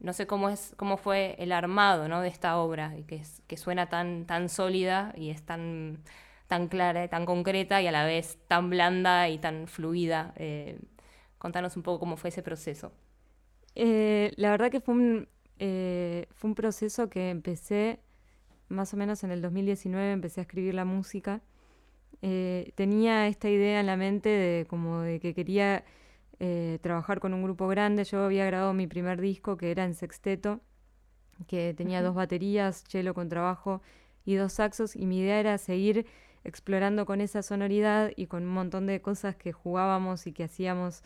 No 0.00 0.12
sé 0.12 0.26
cómo 0.26 0.48
es, 0.48 0.74
cómo 0.76 0.96
fue 0.96 1.36
el 1.38 1.52
armado, 1.52 2.08
¿no? 2.08 2.20
de 2.20 2.28
esta 2.28 2.58
obra, 2.58 2.92
que, 3.06 3.16
es, 3.16 3.40
que 3.46 3.56
suena 3.56 3.88
tan, 3.88 4.26
tan 4.26 4.48
sólida 4.48 5.12
y 5.16 5.30
es 5.30 5.42
tan, 5.44 5.98
tan 6.48 6.66
clara, 6.66 7.06
tan 7.08 7.24
concreta 7.24 7.80
y 7.80 7.86
a 7.86 7.92
la 7.92 8.04
vez 8.04 8.36
tan 8.48 8.68
blanda 8.68 9.28
y 9.28 9.38
tan 9.38 9.68
fluida. 9.68 10.32
Eh, 10.36 10.80
contanos 11.42 11.76
un 11.76 11.82
poco 11.82 11.98
cómo 11.98 12.16
fue 12.16 12.30
ese 12.30 12.40
proceso. 12.40 12.92
Eh, 13.74 14.30
la 14.36 14.52
verdad 14.52 14.70
que 14.70 14.80
fue 14.80 14.94
un, 14.94 15.28
eh, 15.58 16.26
fue 16.30 16.50
un 16.50 16.54
proceso 16.54 17.08
que 17.08 17.30
empecé 17.30 17.98
más 18.68 18.94
o 18.94 18.96
menos 18.96 19.24
en 19.24 19.32
el 19.32 19.42
2019, 19.42 20.12
empecé 20.12 20.40
a 20.40 20.42
escribir 20.42 20.74
la 20.74 20.84
música. 20.84 21.40
Eh, 22.22 22.70
tenía 22.76 23.26
esta 23.26 23.50
idea 23.50 23.80
en 23.80 23.86
la 23.86 23.96
mente 23.96 24.28
de 24.28 24.66
como 24.66 25.00
de 25.00 25.18
que 25.18 25.34
quería 25.34 25.84
trabajar 26.80 27.20
con 27.20 27.34
un 27.34 27.44
grupo 27.44 27.68
grande. 27.68 28.02
Yo 28.02 28.24
había 28.24 28.44
grabado 28.46 28.72
mi 28.72 28.88
primer 28.88 29.20
disco 29.20 29.56
que 29.56 29.70
era 29.70 29.84
en 29.84 29.94
sexteto, 29.94 30.60
que 31.46 31.72
tenía 31.72 32.02
dos 32.02 32.16
baterías, 32.16 32.82
cello 32.88 33.14
con 33.14 33.28
trabajo 33.28 33.80
y 34.24 34.34
dos 34.34 34.54
saxos, 34.54 34.96
y 34.96 35.06
mi 35.06 35.20
idea 35.20 35.38
era 35.38 35.56
seguir 35.58 36.04
explorando 36.42 37.06
con 37.06 37.20
esa 37.20 37.42
sonoridad 37.42 38.10
y 38.16 38.26
con 38.26 38.42
un 38.42 38.48
montón 38.48 38.86
de 38.86 39.00
cosas 39.00 39.36
que 39.36 39.52
jugábamos 39.52 40.26
y 40.26 40.32
que 40.32 40.42
hacíamos 40.42 41.04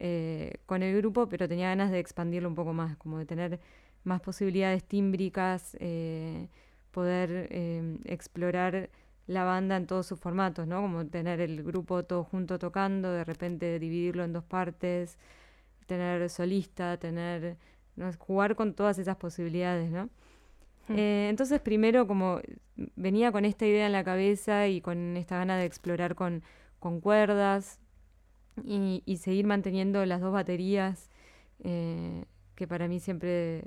eh, 0.00 0.58
con 0.66 0.82
el 0.82 0.96
grupo, 0.96 1.28
pero 1.28 1.48
tenía 1.48 1.68
ganas 1.68 1.90
de 1.90 1.98
expandirlo 1.98 2.48
un 2.48 2.54
poco 2.54 2.72
más, 2.72 2.96
como 2.96 3.18
de 3.18 3.26
tener 3.26 3.60
más 4.04 4.20
posibilidades 4.20 4.84
tímbricas, 4.84 5.76
eh, 5.80 6.48
poder 6.92 7.48
eh, 7.50 7.98
explorar 8.04 8.90
la 9.26 9.44
banda 9.44 9.76
en 9.76 9.86
todos 9.86 10.06
sus 10.06 10.18
formatos, 10.18 10.66
¿no? 10.68 10.80
Como 10.80 11.04
tener 11.06 11.40
el 11.40 11.62
grupo 11.64 12.04
todo 12.04 12.22
junto 12.22 12.58
tocando, 12.58 13.12
de 13.12 13.24
repente 13.24 13.78
dividirlo 13.80 14.24
en 14.24 14.32
dos 14.32 14.44
partes, 14.44 15.18
tener 15.86 16.30
solista, 16.30 16.96
tener 16.96 17.56
jugar 18.18 18.54
con 18.54 18.74
todas 18.74 18.98
esas 18.98 19.16
posibilidades, 19.16 19.90
¿no? 19.90 20.08
Hmm. 20.88 20.96
Eh, 20.96 21.28
entonces 21.28 21.60
primero 21.60 22.06
como 22.06 22.40
venía 22.94 23.32
con 23.32 23.44
esta 23.44 23.66
idea 23.66 23.86
en 23.86 23.92
la 23.92 24.04
cabeza 24.04 24.68
y 24.68 24.80
con 24.80 25.16
esta 25.16 25.38
gana 25.38 25.56
de 25.58 25.64
explorar 25.64 26.14
con, 26.14 26.42
con 26.78 27.00
cuerdas 27.00 27.80
y, 28.64 29.16
seguir 29.18 29.46
manteniendo 29.46 30.04
las 30.06 30.20
dos 30.20 30.32
baterías, 30.32 31.10
eh, 31.64 32.24
que 32.54 32.66
para 32.66 32.88
mí 32.88 33.00
siempre 33.00 33.64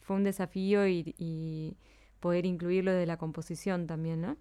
fue 0.00 0.16
un 0.16 0.24
desafío 0.24 0.86
y, 0.88 1.76
poder 2.20 2.46
incluirlo 2.46 2.92
de 2.92 3.06
la 3.06 3.18
composición 3.18 3.86
también, 3.86 4.22
¿no? 4.22 4.36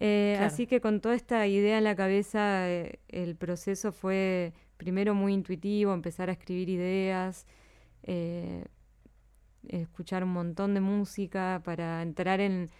Eh, 0.00 0.38
así 0.40 0.66
que 0.66 0.80
con 0.80 1.00
toda 1.00 1.14
esta 1.14 1.46
idea 1.46 1.76
en 1.76 1.84
la 1.84 1.96
cabeza, 1.96 2.66
el 2.68 3.36
proceso 3.36 3.92
fue 3.92 4.52
primero 4.76 5.14
muy 5.14 5.34
intuitivo, 5.34 5.92
empezar 5.92 6.30
a 6.30 6.32
escribir 6.32 6.68
ideas, 6.70 7.46
escuchar 9.68 10.24
un 10.24 10.32
montón 10.32 10.74
de 10.74 10.80
música, 10.80 11.60
para 11.64 12.02
entrar 12.02 12.40
en, 12.40 12.70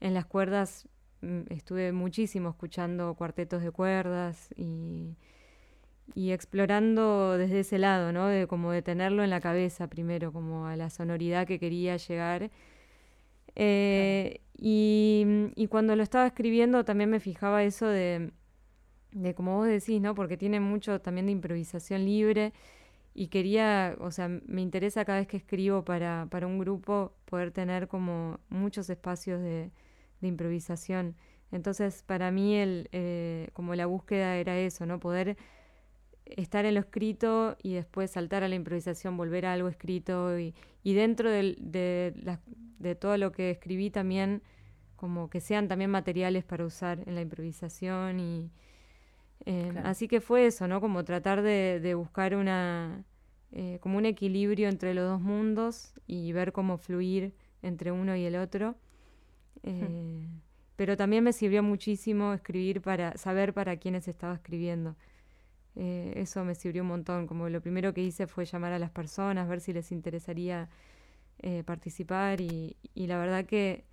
en 0.00 0.14
las 0.14 0.26
cuerdas. 0.26 0.88
Mm, 1.20 1.42
estuve 1.50 1.92
muchísimo 1.92 2.50
escuchando 2.50 3.14
cuartetos 3.14 3.62
de 3.62 3.70
cuerdas 3.70 4.50
y, 4.56 5.16
y 6.14 6.32
explorando 6.32 7.36
desde 7.38 7.60
ese 7.60 7.78
lado, 7.78 8.12
¿no? 8.12 8.26
De 8.26 8.46
como 8.46 8.72
de 8.72 8.82
tenerlo 8.82 9.24
en 9.24 9.30
la 9.30 9.40
cabeza 9.40 9.88
primero, 9.88 10.32
como 10.32 10.66
a 10.66 10.76
la 10.76 10.90
sonoridad 10.90 11.46
que 11.46 11.58
quería 11.58 11.96
llegar. 11.96 12.50
Eh, 13.56 14.40
y, 14.56 15.66
cuando 15.68 15.96
lo 15.96 16.02
estaba 16.02 16.26
escribiendo 16.26 16.84
también 16.84 17.10
me 17.10 17.20
fijaba 17.20 17.64
eso 17.64 17.86
de, 17.86 18.32
de, 19.12 19.34
como 19.34 19.56
vos 19.56 19.66
decís, 19.68 20.00
¿no? 20.00 20.14
Porque 20.14 20.36
tiene 20.36 20.60
mucho 20.60 21.00
también 21.00 21.26
de 21.26 21.32
improvisación 21.32 22.04
libre 22.04 22.52
y 23.14 23.28
quería, 23.28 23.96
o 24.00 24.10
sea, 24.10 24.28
me 24.28 24.62
interesa 24.62 25.04
cada 25.04 25.18
vez 25.18 25.28
que 25.28 25.36
escribo 25.38 25.84
para, 25.84 26.28
para 26.30 26.46
un 26.46 26.58
grupo 26.58 27.12
poder 27.26 27.50
tener 27.52 27.88
como 27.88 28.38
muchos 28.48 28.90
espacios 28.90 29.40
de, 29.40 29.70
de 30.20 30.28
improvisación. 30.28 31.16
Entonces, 31.52 32.02
para 32.02 32.30
mí, 32.30 32.56
el, 32.56 32.88
eh, 32.92 33.48
como 33.54 33.74
la 33.74 33.86
búsqueda 33.86 34.36
era 34.36 34.58
eso, 34.58 34.86
¿no? 34.86 35.00
Poder 35.00 35.36
estar 36.36 36.64
en 36.64 36.74
lo 36.74 36.80
escrito 36.80 37.56
y 37.62 37.74
después 37.74 38.10
saltar 38.10 38.42
a 38.42 38.48
la 38.48 38.54
improvisación, 38.54 39.16
volver 39.16 39.46
a 39.46 39.52
algo 39.52 39.68
escrito 39.68 40.38
y, 40.38 40.54
y 40.82 40.94
dentro 40.94 41.30
de, 41.30 41.56
de, 41.58 42.38
de 42.78 42.94
todo 42.94 43.16
lo 43.16 43.32
que 43.32 43.50
escribí 43.50 43.90
también, 43.90 44.42
como 44.96 45.30
que 45.30 45.40
sean 45.40 45.68
también 45.68 45.90
materiales 45.90 46.44
para 46.44 46.64
usar 46.64 47.02
en 47.06 47.14
la 47.14 47.20
improvisación 47.20 48.20
y, 48.20 48.50
eh, 49.46 49.72
así 49.84 50.08
que 50.08 50.20
fue 50.20 50.46
eso, 50.46 50.68
¿no? 50.68 50.80
Como 50.80 51.04
tratar 51.04 51.42
de, 51.42 51.94
buscar 51.94 52.34
una, 52.34 53.04
eh, 53.52 53.78
como 53.80 53.98
un 53.98 54.06
equilibrio 54.06 54.68
entre 54.68 54.94
los 54.94 55.08
dos 55.08 55.20
mundos 55.20 55.94
y 56.06 56.32
ver 56.32 56.52
cómo 56.52 56.78
fluir 56.78 57.34
entre 57.62 57.92
uno 57.92 58.16
y 58.16 58.24
el 58.24 58.36
otro. 58.36 58.76
Eh, 59.62 60.28
pero 60.76 60.96
también 60.96 61.24
me 61.24 61.32
sirvió 61.32 61.62
muchísimo 61.62 62.32
escribir 62.34 62.82
para 62.82 63.16
saber 63.16 63.52
para 63.54 63.76
quiénes 63.78 64.06
estaba 64.06 64.34
escribiendo. 64.34 64.96
Eso 65.78 66.44
me 66.44 66.54
sirvió 66.54 66.82
un 66.82 66.88
montón. 66.88 67.26
Como 67.26 67.48
lo 67.48 67.60
primero 67.60 67.94
que 67.94 68.02
hice 68.02 68.26
fue 68.26 68.44
llamar 68.44 68.72
a 68.72 68.78
las 68.78 68.90
personas, 68.90 69.48
ver 69.48 69.60
si 69.60 69.72
les 69.72 69.92
interesaría 69.92 70.68
participar 71.64 72.40
y, 72.40 72.76
y, 72.94 73.06
la 73.06 73.16
verdad 73.16 73.44
que 73.46 73.84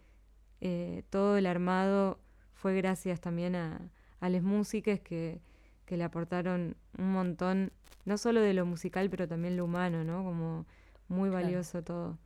todo 1.12 1.38
el 1.38 1.45
armado 1.45 2.19
fue 2.54 2.76
gracias 2.76 3.21
también 3.21 3.56
a, 3.56 3.91
a 4.19 4.30
las 4.30 4.41
músicas 4.41 5.00
que, 5.00 5.39
le 5.88 6.04
aportaron 6.04 6.76
un 6.98 7.12
montón, 7.12 7.71
no 8.06 8.17
solo 8.17 8.41
de 8.41 8.56
lo 8.56 8.65
musical, 8.65 9.10
pero 9.10 9.28
también 9.28 9.56
lo 9.56 9.65
humano, 9.65 10.04
¿no? 10.04 10.24
Como 10.24 10.65
muy 11.08 11.30
valioso 11.30 11.84
todo. 11.84 12.17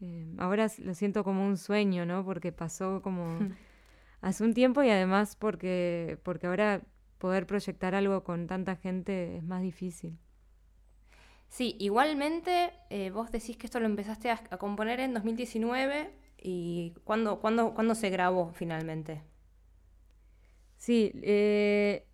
Eh, 0.00 0.32
ahora 0.38 0.68
lo 0.78 0.94
siento 0.94 1.24
como 1.24 1.44
un 1.44 1.56
sueño, 1.56 2.06
¿no? 2.06 2.24
Porque 2.24 2.52
pasó 2.52 3.02
como 3.02 3.26
hace 4.20 4.44
un 4.44 4.54
tiempo 4.54 4.82
y 4.84 4.90
además 4.90 5.34
porque, 5.34 6.18
porque 6.22 6.46
ahora 6.46 6.82
poder 7.24 7.46
proyectar 7.46 7.94
algo 7.94 8.22
con 8.22 8.46
tanta 8.46 8.76
gente 8.76 9.38
es 9.38 9.42
más 9.42 9.62
difícil. 9.62 10.18
Sí, 11.48 11.74
igualmente 11.80 12.70
eh, 12.90 13.08
vos 13.08 13.32
decís 13.32 13.56
que 13.56 13.66
esto 13.66 13.80
lo 13.80 13.86
empezaste 13.86 14.28
a, 14.30 14.36
componer 14.58 15.00
en 15.00 15.14
2019 15.14 16.10
y 16.42 16.92
¿cuándo, 17.04 17.40
cuándo, 17.40 17.72
¿cuándo 17.72 17.94
se 17.94 18.10
grabó 18.10 18.52
finalmente? 18.52 19.22
Sí, 20.76 21.12
eh, 21.22 22.04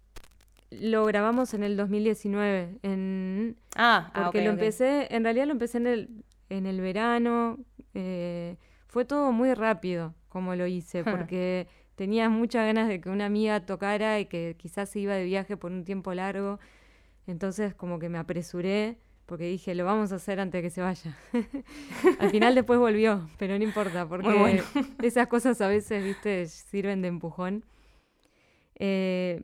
lo 0.70 1.04
grabamos 1.06 1.54
en 1.54 1.64
el 1.64 1.76
2019. 1.76 2.78
En, 2.84 3.56
ah, 3.74 4.12
ah, 4.14 4.22
porque 4.22 4.44
lo 4.44 4.50
empecé, 4.50 5.12
en 5.12 5.24
realidad 5.24 5.46
lo 5.46 5.52
empecé 5.54 5.78
en 5.78 5.86
el, 5.88 6.24
en 6.50 6.66
el 6.66 6.80
verano. 6.80 7.58
Eh, 7.94 8.58
fue 8.86 9.04
todo 9.04 9.32
muy 9.32 9.54
rápido 9.54 10.14
como 10.28 10.54
lo 10.54 10.68
hice, 10.68 11.02
porque 11.04 11.66
tenía 12.00 12.30
muchas 12.30 12.64
ganas 12.64 12.88
de 12.88 12.98
que 12.98 13.10
una 13.10 13.26
amiga 13.26 13.66
tocara 13.66 14.20
y 14.20 14.24
que 14.24 14.56
quizás 14.56 14.88
se 14.88 15.00
iba 15.00 15.12
de 15.12 15.24
viaje 15.24 15.58
por 15.58 15.70
un 15.70 15.84
tiempo 15.84 16.14
largo. 16.14 16.58
Entonces 17.26 17.74
como 17.74 17.98
que 17.98 18.08
me 18.08 18.16
apresuré 18.16 18.96
porque 19.26 19.44
dije, 19.44 19.74
lo 19.74 19.84
vamos 19.84 20.10
a 20.10 20.14
hacer 20.14 20.40
antes 20.40 20.60
de 20.60 20.62
que 20.62 20.70
se 20.70 20.80
vaya. 20.80 21.14
Al 22.18 22.30
final 22.30 22.54
después 22.54 22.78
volvió, 22.78 23.28
pero 23.38 23.58
no 23.58 23.64
importa, 23.64 24.08
porque 24.08 24.62
esas 25.02 25.26
cosas 25.26 25.60
a 25.60 25.68
veces, 25.68 26.02
viste, 26.02 26.46
sirven 26.46 27.02
de 27.02 27.08
empujón. 27.08 27.66
Eh, 28.76 29.42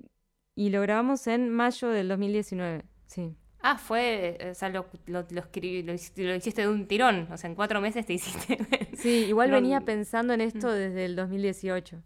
y 0.55 0.71
lo 0.71 0.81
grabamos 0.81 1.27
en 1.27 1.51
mayo 1.51 1.91
del 1.91 2.09
2019, 2.09 2.85
sí. 3.05 3.37
Ah, 3.61 3.77
fue, 3.77 4.39
o 4.51 4.55
sea, 4.55 4.71
lo, 4.71 4.87
lo, 5.05 5.27
lo, 5.29 5.93
hiciste 5.93 6.63
de 6.63 6.69
un 6.69 6.87
tirón, 6.87 7.29
o 7.31 7.37
sea, 7.37 7.51
en 7.51 7.55
cuatro 7.55 7.83
meses 7.83 8.07
te 8.07 8.15
hiciste. 8.15 8.59
sí, 8.97 9.27
igual 9.29 9.51
venía 9.61 9.83
pensando 9.83 10.33
en 10.33 10.41
esto 10.41 10.69
mm. 10.69 10.73
desde 10.73 11.05
el 11.05 11.17
2018. 11.17 12.03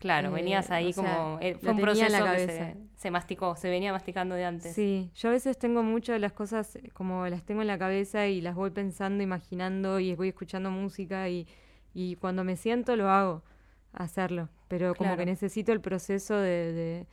Claro, 0.00 0.30
eh, 0.30 0.32
venías 0.32 0.70
ahí 0.70 0.92
como. 0.94 1.38
Eh, 1.40 1.56
fue 1.60 1.72
un 1.72 1.80
proceso 1.80 2.24
que 2.24 2.46
se, 2.46 2.76
se, 2.96 3.10
masticó, 3.10 3.54
se 3.54 3.68
venía 3.68 3.92
masticando 3.92 4.34
de 4.34 4.46
antes. 4.46 4.74
Sí, 4.74 5.10
yo 5.14 5.28
a 5.28 5.32
veces 5.32 5.58
tengo 5.58 5.82
mucho 5.82 6.12
de 6.12 6.18
las 6.18 6.32
cosas 6.32 6.78
como 6.94 7.28
las 7.28 7.44
tengo 7.44 7.60
en 7.60 7.68
la 7.68 7.78
cabeza 7.78 8.26
y 8.26 8.40
las 8.40 8.54
voy 8.54 8.70
pensando, 8.70 9.22
imaginando 9.22 10.00
y 10.00 10.14
voy 10.14 10.28
escuchando 10.28 10.70
música 10.70 11.28
y, 11.28 11.46
y 11.92 12.16
cuando 12.16 12.44
me 12.44 12.56
siento 12.56 12.96
lo 12.96 13.10
hago 13.10 13.42
hacerlo, 13.92 14.48
pero 14.68 14.94
como 14.94 15.16
que 15.16 15.26
necesito 15.26 15.72
el 15.72 15.82
proceso 15.82 16.36
de, 16.36 17.06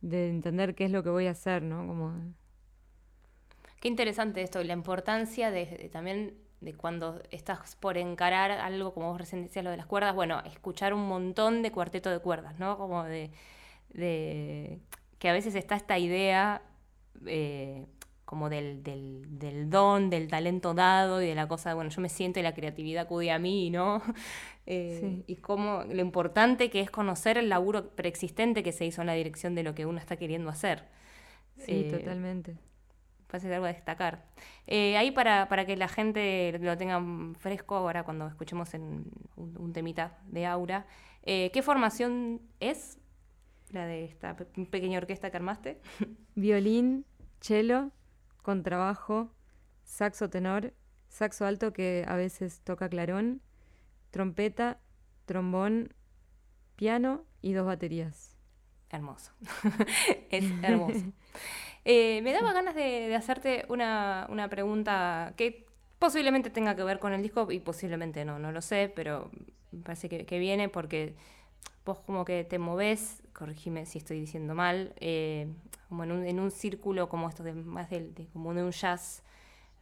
de, 0.00 0.28
entender 0.28 0.74
qué 0.76 0.84
es 0.84 0.92
lo 0.92 1.02
que 1.02 1.10
voy 1.10 1.26
a 1.26 1.32
hacer, 1.32 1.62
¿no? 1.62 1.86
Como... 1.86 2.14
Qué 3.80 3.88
interesante 3.88 4.42
esto, 4.42 4.62
la 4.62 4.74
importancia 4.74 5.50
de, 5.50 5.88
también 5.92 6.34
de 6.60 6.74
cuando 6.74 7.22
estás 7.30 7.76
por 7.76 7.98
encarar 7.98 8.50
algo, 8.50 8.92
como 8.92 9.10
vos 9.10 9.18
recién 9.18 9.42
decías, 9.42 9.64
lo 9.64 9.70
de 9.70 9.76
las 9.76 9.86
cuerdas, 9.86 10.14
bueno, 10.14 10.42
escuchar 10.44 10.92
un 10.92 11.06
montón 11.06 11.62
de 11.62 11.70
cuarteto 11.70 12.10
de 12.10 12.18
cuerdas, 12.18 12.58
¿no? 12.58 12.76
Como 12.76 13.04
de, 13.04 13.30
de 13.90 14.80
que 15.18 15.28
a 15.28 15.32
veces 15.32 15.54
está 15.54 15.76
esta 15.76 15.98
idea 15.98 16.62
eh, 17.26 17.86
como 18.24 18.50
del, 18.50 18.82
del, 18.82 19.38
del, 19.38 19.70
don, 19.70 20.10
del 20.10 20.28
talento 20.28 20.74
dado 20.74 21.22
y 21.22 21.26
de 21.26 21.34
la 21.34 21.48
cosa, 21.48 21.74
bueno, 21.74 21.90
yo 21.90 22.02
me 22.02 22.10
siento 22.10 22.38
y 22.40 22.42
la 22.42 22.54
creatividad 22.54 23.04
acude 23.04 23.30
a 23.30 23.38
mí, 23.38 23.70
¿no? 23.70 24.02
Eh, 24.70 25.22
y 25.26 25.36
cómo 25.36 25.84
lo 25.84 26.02
importante 26.02 26.68
que 26.68 26.80
es 26.82 26.90
conocer 26.90 27.38
el 27.38 27.48
laburo 27.48 27.88
preexistente 27.88 28.62
que 28.62 28.72
se 28.72 28.84
hizo 28.84 29.00
en 29.00 29.06
la 29.06 29.14
dirección 29.14 29.54
de 29.54 29.62
lo 29.62 29.74
que 29.74 29.86
uno 29.86 29.98
está 29.98 30.16
queriendo 30.16 30.50
hacer. 30.50 30.84
Sí, 31.56 31.86
eh, 31.86 31.90
totalmente. 31.90 32.58
Parece 33.28 33.54
algo 33.54 33.66
a 33.66 33.72
destacar. 33.72 34.24
Eh, 34.66 34.96
ahí 34.96 35.10
para, 35.10 35.48
para, 35.48 35.66
que 35.66 35.76
la 35.76 35.88
gente 35.88 36.58
lo 36.60 36.76
tenga 36.76 37.00
fresco 37.38 37.76
ahora 37.76 38.02
cuando 38.02 38.26
escuchemos 38.26 38.74
en 38.74 39.04
un, 39.36 39.72
temita 39.72 40.18
de 40.26 40.46
Aura, 40.46 40.86
¿qué 41.24 41.60
formación 41.62 42.40
es 42.58 42.98
la 43.70 43.84
de 43.84 44.04
esta 44.04 44.34
pequeña 44.36 44.98
orquesta 44.98 45.30
que 45.30 45.36
armaste? 45.36 45.80
Violín, 46.34 47.04
cello, 47.40 47.90
contrabajo, 48.42 49.30
saxo 49.84 50.30
tenor, 50.30 50.72
saxo 51.08 51.44
alto 51.44 51.72
que 51.72 52.04
a 52.06 52.16
veces 52.16 52.60
toca 52.60 52.88
clarón, 52.88 53.42
trompeta, 54.10 54.78
trombón, 55.26 55.92
piano 56.76 57.24
y 57.42 57.52
dos 57.52 57.66
baterías. 57.66 58.36
hermoso. 58.90 59.32
es 60.30 60.44
hermoso. 60.62 61.12
Eh, 61.90 62.20
me 62.20 62.34
daba 62.34 62.52
ganas 62.52 62.74
de, 62.74 63.14
hacerte 63.16 63.64
una, 63.70 64.26
una, 64.28 64.50
pregunta 64.50 65.32
que 65.38 65.64
posiblemente 65.98 66.50
tenga 66.50 66.76
que 66.76 66.82
ver 66.82 66.98
con 66.98 67.14
el 67.14 67.22
disco 67.22 67.50
y 67.50 67.60
posiblemente 67.60 68.26
no, 68.26 68.38
no 68.38 68.52
lo 68.52 68.60
sé, 68.60 68.92
pero 68.94 69.30
me 69.72 69.82
parece 69.82 70.10
que, 70.10 70.38
viene 70.38 70.68
porque 70.68 71.14
vos 71.86 71.98
como 72.00 72.26
que 72.26 72.44
te 72.44 72.58
moves, 72.58 73.22
corregime 73.32 73.86
si 73.86 73.96
estoy 73.96 74.20
diciendo 74.20 74.54
mal, 74.54 74.92
eh, 75.00 75.48
como 75.88 76.04
en 76.04 76.12
un, 76.12 76.26
en 76.26 76.40
un, 76.40 76.50
círculo 76.50 77.08
como 77.08 77.26
esto 77.26 77.42
de 77.42 77.54
más 77.54 77.88
de, 77.88 78.28
como 78.34 78.52
de 78.52 78.64
un 78.64 78.72
jazz 78.72 79.22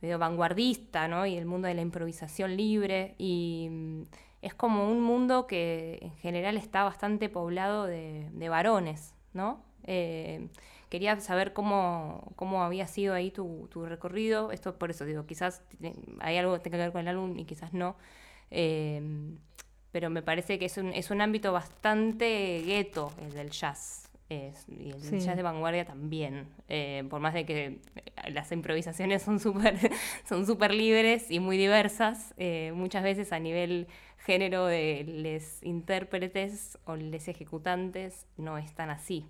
medio 0.00 0.16
vanguardista, 0.20 1.08
¿no? 1.08 1.26
Y 1.26 1.36
el 1.36 1.44
mundo 1.44 1.66
de 1.66 1.74
la 1.74 1.82
improvisación 1.82 2.56
libre 2.56 3.16
y 3.18 3.66
mm, 3.68 4.02
es 4.42 4.54
como 4.54 4.88
un 4.92 5.00
mundo 5.00 5.48
que 5.48 5.98
en 6.02 6.16
general 6.18 6.56
está 6.56 6.84
bastante 6.84 7.28
poblado 7.28 7.84
de, 7.84 8.48
varones, 8.48 9.12
¿no? 9.32 9.60
Eh, 9.88 10.46
quería 10.88 11.18
saber 11.20 11.52
cómo, 11.52 12.32
cómo 12.36 12.62
había 12.62 12.86
sido 12.86 13.14
ahí 13.14 13.30
tu, 13.30 13.68
tu, 13.70 13.86
recorrido. 13.86 14.52
Esto 14.52 14.78
por 14.78 14.90
eso 14.90 15.04
digo, 15.04 15.26
quizás 15.26 15.62
hay 16.20 16.36
algo 16.36 16.54
que 16.54 16.60
tenga 16.60 16.78
que 16.78 16.84
ver 16.84 16.92
con 16.92 17.02
el 17.02 17.08
álbum 17.08 17.38
y 17.38 17.44
quizás 17.44 17.72
no. 17.72 17.96
Eh, 18.50 19.02
pero 19.92 20.10
me 20.10 20.22
parece 20.22 20.58
que 20.58 20.66
es 20.66 20.76
un, 20.76 20.92
es 20.92 21.10
un 21.10 21.20
ámbito 21.20 21.52
bastante 21.52 22.62
gueto 22.64 23.12
el 23.22 23.32
del 23.32 23.50
jazz. 23.50 24.10
y 24.28 24.90
el 24.90 25.20
jazz 25.20 25.36
de 25.36 25.42
vanguardia 25.42 25.84
también. 25.84 26.48
Eh, 26.68 27.04
por 27.08 27.20
más 27.20 27.34
de 27.34 27.46
que 27.46 27.78
las 28.28 28.52
improvisaciones 28.52 29.22
son 29.22 29.40
súper 29.40 29.78
son 30.28 30.46
super 30.46 30.72
libres 30.74 31.30
y 31.30 31.40
muy 31.40 31.56
diversas, 31.56 32.34
muchas 32.74 33.02
veces 33.02 33.32
a 33.32 33.38
nivel 33.38 33.88
género 34.18 34.66
de 34.66 35.04
les 35.06 35.62
intérpretes 35.62 36.78
o 36.84 36.96
les 36.96 37.28
ejecutantes 37.28 38.26
no 38.36 38.58
es 38.58 38.74
tan 38.74 38.90
así. 38.90 39.24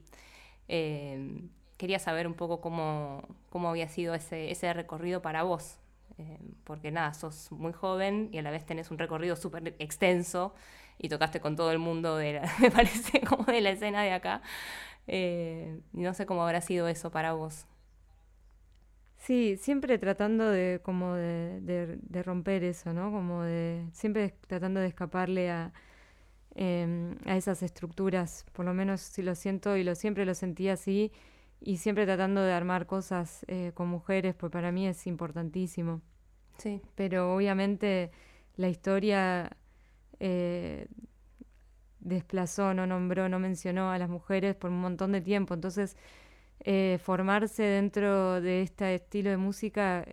Eh, 0.69 1.43
quería 1.77 1.99
saber 1.99 2.27
un 2.27 2.35
poco 2.35 2.61
cómo, 2.61 3.23
cómo 3.51 3.69
había 3.69 3.89
sido 3.89 4.15
ese, 4.15 4.51
ese 4.51 4.73
recorrido 4.73 5.23
para 5.23 5.43
vos, 5.43 5.79
eh, 6.19 6.39
porque 6.65 6.91
nada, 6.91 7.13
sos 7.15 7.53
muy 7.53 7.73
joven 7.73 8.29
y 8.33 8.39
a 8.39 8.43
la 8.43 8.51
vez 8.51 8.65
tenés 8.65 8.91
un 8.91 8.99
recorrido 8.99 9.37
súper 9.37 9.75
extenso 9.79 10.55
y 10.99 11.09
tocaste 11.09 11.41
con 11.41 11.57
todo 11.57 11.73
el 11.73 11.79
mundo, 11.79 12.17
de 12.17 12.41
me 12.61 12.71
parece, 12.71 13.21
como 13.21 13.45
de 13.45 13.61
la 13.61 13.71
escena 13.71 14.03
de 14.03 14.13
acá. 14.13 14.43
Eh, 15.07 15.81
no 15.93 16.15
sé 16.15 16.27
cómo 16.27 16.43
habrá 16.43 16.61
sido 16.61 16.89
eso 16.89 17.11
para 17.11 17.33
vos. 17.33 17.67
Sí, 19.19 19.57
siempre 19.57 19.99
tratando 19.99 20.49
de 20.51 20.81
como 20.83 21.15
de, 21.15 21.61
de, 21.61 22.23
romper 22.23 22.63
eso, 22.63 22.93
¿no? 22.93 23.11
Como 23.11 23.43
de 23.43 23.85
siempre 23.93 24.35
tratando 24.47 24.81
de 24.81 24.87
escaparle 24.87 25.51
a, 25.51 25.73
em, 26.57 27.17
a 27.27 27.37
esas 27.37 27.63
estructuras, 27.63 28.45
por 28.53 28.65
lo 28.65 28.75
menos 28.75 29.01
si 29.01 29.23
lo 29.23 29.35
siento 29.35 29.77
y 29.77 29.85
lo 29.85 29.95
siempre 29.95 30.25
lo 30.25 30.35
sentí 30.35 30.69
así 30.69 31.13
y 31.61 31.77
siempre 31.77 32.07
tratando 32.07 32.43
de 32.43 32.53
armar 32.53 32.87
cosas 32.87 33.45
eh, 33.49 33.73
con 33.75 33.89
mujeres, 33.89 34.35
pues 34.35 34.51
para 34.51 34.73
mí 34.73 34.87
es 34.87 35.07
importantísimo. 35.07 36.01
Sí. 36.59 36.81
Pero 36.95 37.35
obviamente 37.35 38.11
la 38.57 38.69
historia 38.69 39.57
eh, 40.19 40.89
desplazó, 42.01 42.75
no 42.75 42.87
nombró, 42.87 43.29
no 43.29 43.39
mencionó 43.39 43.91
a 43.91 43.99
las 43.99 44.09
mujeres 44.09 44.55
por 44.55 44.71
un 44.71 44.81
montón 44.81 45.13
de 45.13 45.21
tiempo, 45.21 45.55
entonces 45.55 45.97
eh, 46.61 46.99
formarse 47.03 47.63
dentro 47.63 48.41
de 48.41 48.63
este 48.63 48.95
estilo 48.95 49.31
de 49.31 49.37
música 49.37 50.07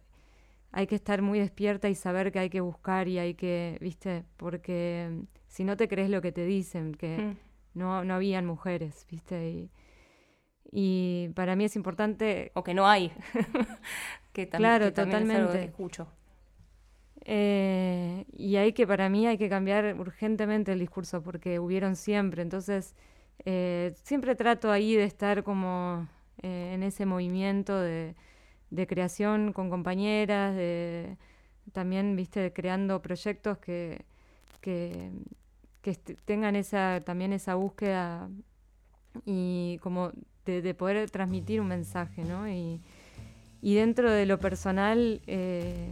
hay 0.71 0.88
que 0.88 0.95
estar 0.95 1.21
muy 1.21 1.39
despierta 1.39 1.88
y 1.89 1.95
saber 1.95 2.32
que 2.32 2.39
hay 2.39 2.49
que 2.49 2.62
buscar 2.62 3.08
y 3.08 3.19
hay 3.19 3.36
que, 3.36 3.77
viste, 3.79 4.25
porque 4.38 5.23
si 5.54 5.63
no 5.63 5.78
te 5.78 5.88
crees 5.88 6.10
lo 6.10 6.20
que 6.20 6.32
te 6.32 6.46
dicen, 6.46 6.96
que 6.96 7.16
mm. 7.16 7.38
no, 7.76 8.04
no 8.04 8.16
habían 8.16 8.44
mujeres, 8.44 9.06
viste, 9.08 9.70
y, 10.72 11.30
para 11.36 11.56
mí 11.56 11.66
es 11.66 11.76
importante... 11.76 12.52
O 12.56 12.63
que 12.63 12.74
no 12.74 12.88
hay, 12.88 13.12
que 14.34 14.48
también, 14.48 14.72
claro, 14.72 14.92
totalmente. 14.92 15.66
escucho. 15.66 16.08
Eh, 17.26 18.26
y 18.36 18.56
hay 18.56 18.74
que, 18.74 18.88
para 18.88 19.10
mí, 19.10 19.28
hay 19.28 19.38
que 19.38 19.48
cambiar 19.48 19.96
urgentemente 20.00 20.72
el 20.72 20.80
discurso 20.80 21.22
porque 21.22 21.60
hubieron 21.60 21.96
siempre. 21.96 22.42
Entonces, 22.42 22.96
eh, 23.46 23.94
siempre 24.02 24.34
trato 24.34 24.72
ahí 24.72 24.96
de 24.96 25.04
estar 25.04 25.44
como 25.44 26.08
eh, 26.42 26.72
en 26.74 26.82
ese 26.82 27.06
movimiento 27.06 27.80
de, 27.80 28.16
creación 28.88 29.54
con 29.54 29.70
compañeras, 29.70 30.56
de 30.56 31.16
también, 31.74 32.16
viste, 32.16 32.52
creando 32.54 33.04
proyectos 33.04 33.60
que, 33.60 34.04
que, 34.60 35.12
tengan 36.26 36.56
esa, 36.56 37.02
también 37.06 37.34
esa 37.34 37.56
búsqueda 37.56 38.30
y 39.26 39.80
como 39.82 40.12
de, 40.46 40.74
poder 40.74 41.10
transmitir 41.10 41.62
un 41.62 41.67
mensaje, 41.67 42.24
¿no? 42.24 42.48
Y, 42.50 42.80
dentro 43.62 44.12
de 44.12 44.26
lo 44.26 44.39
personal, 44.39 45.22
eh, 45.26 45.89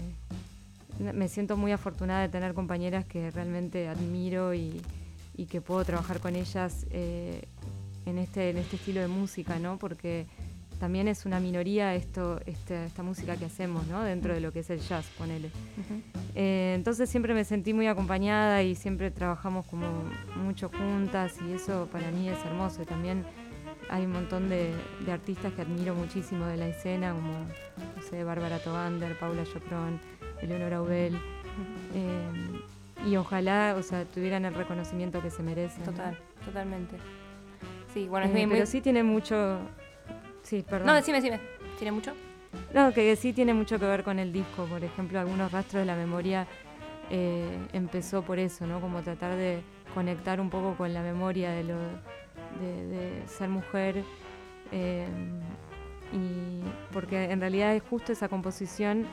me 1.00 1.30
siento 1.30 1.56
muy 1.56 1.72
afortunada 1.72 2.22
de 2.22 2.30
tener 2.30 2.54
compañeras 2.54 3.06
que 3.06 3.32
realmente 3.32 3.88
admiro 3.88 4.54
y, 4.54 4.82
que 5.50 5.60
puedo 5.60 5.84
trabajar 5.84 6.20
con 6.20 6.36
ellas 6.36 6.86
eh, 6.92 7.46
en, 8.06 8.20
este, 8.20 8.52
en 8.52 8.58
este 8.58 8.76
estilo 8.76 9.02
de 9.02 9.08
música, 9.08 9.58
¿no? 9.58 9.80
Porque 9.80 10.28
también 10.82 11.08
es 11.08 11.28
una 11.28 11.40
minoría 11.40 11.94
esto, 11.94 12.42
este, 12.48 12.86
esta 12.86 13.04
música 13.04 13.38
que 13.38 13.46
hacemos, 13.46 13.86
¿no? 13.86 14.02
Dentro 14.02 14.34
de 14.34 14.40
lo 14.40 14.52
que 14.52 14.62
es 14.62 14.70
el 14.72 14.80
jazz, 14.80 15.06
ponele. 15.16 15.52
Eh, 16.34 16.74
entonces 16.76 17.08
siempre 17.08 17.36
me 17.36 17.44
sentí 17.44 17.72
muy 17.72 17.86
acompañada 17.86 18.64
y 18.64 18.74
siempre 18.74 19.12
trabajamos 19.12 19.68
como 19.68 19.86
mucho 20.44 20.70
juntas 20.70 21.36
y 21.48 21.54
eso 21.54 21.88
para 21.92 22.10
mí 22.10 22.28
es 22.30 22.44
hermoso. 22.46 22.82
Y 22.82 22.86
también 22.86 23.24
hay 23.92 24.06
un 24.06 24.14
montón 24.14 24.50
de, 24.50 24.74
artistas 25.08 25.54
que 25.54 25.62
admiro 25.62 25.94
muchísimo 25.94 26.48
de 26.48 26.58
la 26.58 26.70
escena, 26.70 27.14
como, 27.14 27.32
no 27.96 28.02
sé, 28.10 28.24
Bárbara 28.24 28.58
Togander, 28.58 29.20
Paula 29.20 29.44
Chopron, 29.44 30.00
Eleonora 30.42 30.82
Ubel. 30.82 31.14
Eh, 31.94 33.08
y 33.08 33.18
ojalá, 33.18 33.76
o 33.78 33.84
sea, 33.84 34.06
tuvieran 34.06 34.46
el 34.46 34.56
reconocimiento 34.56 35.22
que 35.22 35.30
se 35.30 35.44
merecen. 35.44 35.84
Total, 35.84 36.18
totalmente. 36.44 36.96
Sí, 37.94 38.08
bueno, 38.08 38.26
es 38.26 38.36
eh, 38.36 38.48
Pero 38.50 38.66
sí 38.66 38.82
tiene 38.82 39.04
mucho 39.04 39.60
Sí, 40.44 40.64
perdón. 40.68 40.88
No, 40.88 40.94
decime, 40.94 41.22
decime. 41.22 41.40
¿Tiene 41.78 41.92
mucho? 41.92 42.14
No, 42.74 42.94
que 42.94 43.16
sí 43.16 43.34
tiene 43.34 43.54
mucho 43.54 43.80
que 43.80 43.86
ver 43.86 44.04
con 44.04 44.20
el 44.20 44.32
disco. 44.34 44.66
Por 44.66 44.84
ejemplo, 44.84 45.20
algunos 45.20 45.52
rastros 45.52 45.82
de 45.82 45.86
la 45.86 45.96
memoria 45.96 46.48
eh, 47.10 47.58
empezó 47.74 48.22
por 48.22 48.40
eso, 48.40 48.66
¿no? 48.66 48.82
Como 48.82 49.02
tratar 49.02 49.36
de 49.36 49.62
conectar 49.94 50.40
un 50.40 50.50
poco 50.50 50.76
con 50.76 50.94
la 50.94 51.02
memoria 51.02 51.52
de, 51.52 51.64
lo, 51.64 51.78
de, 52.60 53.24
ser 53.28 53.50
mujer. 53.50 54.04
Eh, 54.72 55.08
y 56.14 56.62
porque 56.94 57.32
en 57.32 57.40
realidad 57.40 57.74
es 57.74 57.84
justo 57.84 58.12
esa 58.12 58.28
composición 58.28 59.06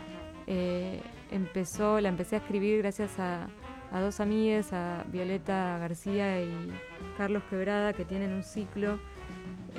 eh, 0.51 1.01
empezó, 1.31 2.01
la 2.01 2.09
empecé 2.09 2.37
a 2.37 2.39
escribir 2.39 2.79
gracias 2.79 3.19
a, 3.19 3.49
a 3.93 4.01
dos 4.01 4.19
amigas, 4.19 4.73
a 4.73 5.05
Violeta 5.09 5.79
García 5.79 6.41
y 6.41 6.73
Carlos 7.17 7.43
Quebrada, 7.51 7.93
que 7.93 8.05
tienen 8.05 8.33
un 8.33 8.43
ciclo 8.43 8.99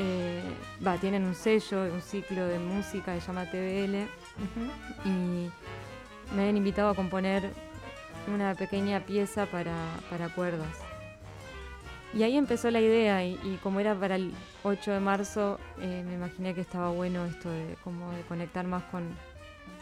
eh, 0.02 0.42
va, 0.86 0.96
tienen 0.96 1.26
un 1.26 1.36
sello, 1.36 1.84
un 1.94 2.02
ciclo 2.02 2.48
de 2.48 2.58
música 2.58 3.14
que 3.14 3.20
se 3.20 3.28
llama 3.28 3.46
TBL 3.52 4.08
y 5.04 5.50
me 6.34 6.50
han 6.50 6.56
invitado 6.56 6.90
a 6.90 6.96
componer 6.96 7.52
una 8.34 8.56
pequeña 8.56 9.02
pieza 9.02 9.46
para, 9.46 9.76
para 10.10 10.30
cuerdas. 10.30 10.70
Y 12.14 12.24
ahí 12.24 12.38
empezó 12.38 12.72
la 12.72 12.80
idea 12.80 13.26
y, 13.26 13.60
como 13.62 13.82
era 13.82 13.94
para 13.94 14.16
el 14.16 14.32
8 14.64 14.92
de 14.92 15.00
marzo, 15.02 15.60
eh, 15.80 16.04
me 16.08 16.16
imaginé 16.16 16.56
que 16.56 16.62
estaba 16.62 16.90
bueno 16.92 17.26
esto 17.26 17.50
de 17.50 17.76
como 17.84 18.10
de 18.14 18.22
conectar 18.22 18.66
más 18.66 18.84
con, 18.86 19.04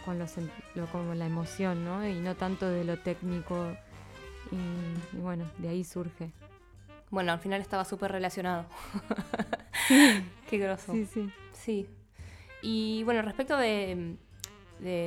con, 0.04 0.18
lo, 0.18 1.14
la 1.14 1.26
emoción, 1.28 1.86
¿no? 1.86 2.06
Y 2.08 2.16
no 2.16 2.36
tanto 2.36 2.68
de 2.68 2.84
lo 2.84 2.98
técnico. 2.98 3.68
y 4.52 5.18
bueno, 5.18 5.46
de 5.60 5.70
ahí 5.70 5.84
surge. 5.84 6.32
Bueno, 7.10 7.32
al 7.32 7.40
final 7.40 7.62
estaba 7.62 7.86
súper 7.86 8.12
relacionado. 8.12 8.66
Qué 10.50 10.58
groso. 10.58 10.92
Sí, 10.92 11.06
sí. 11.06 11.30
Sí. 11.54 11.88
Y 12.62 13.04
bueno, 13.04 13.22
respecto 13.22 13.58
de, 13.58 14.18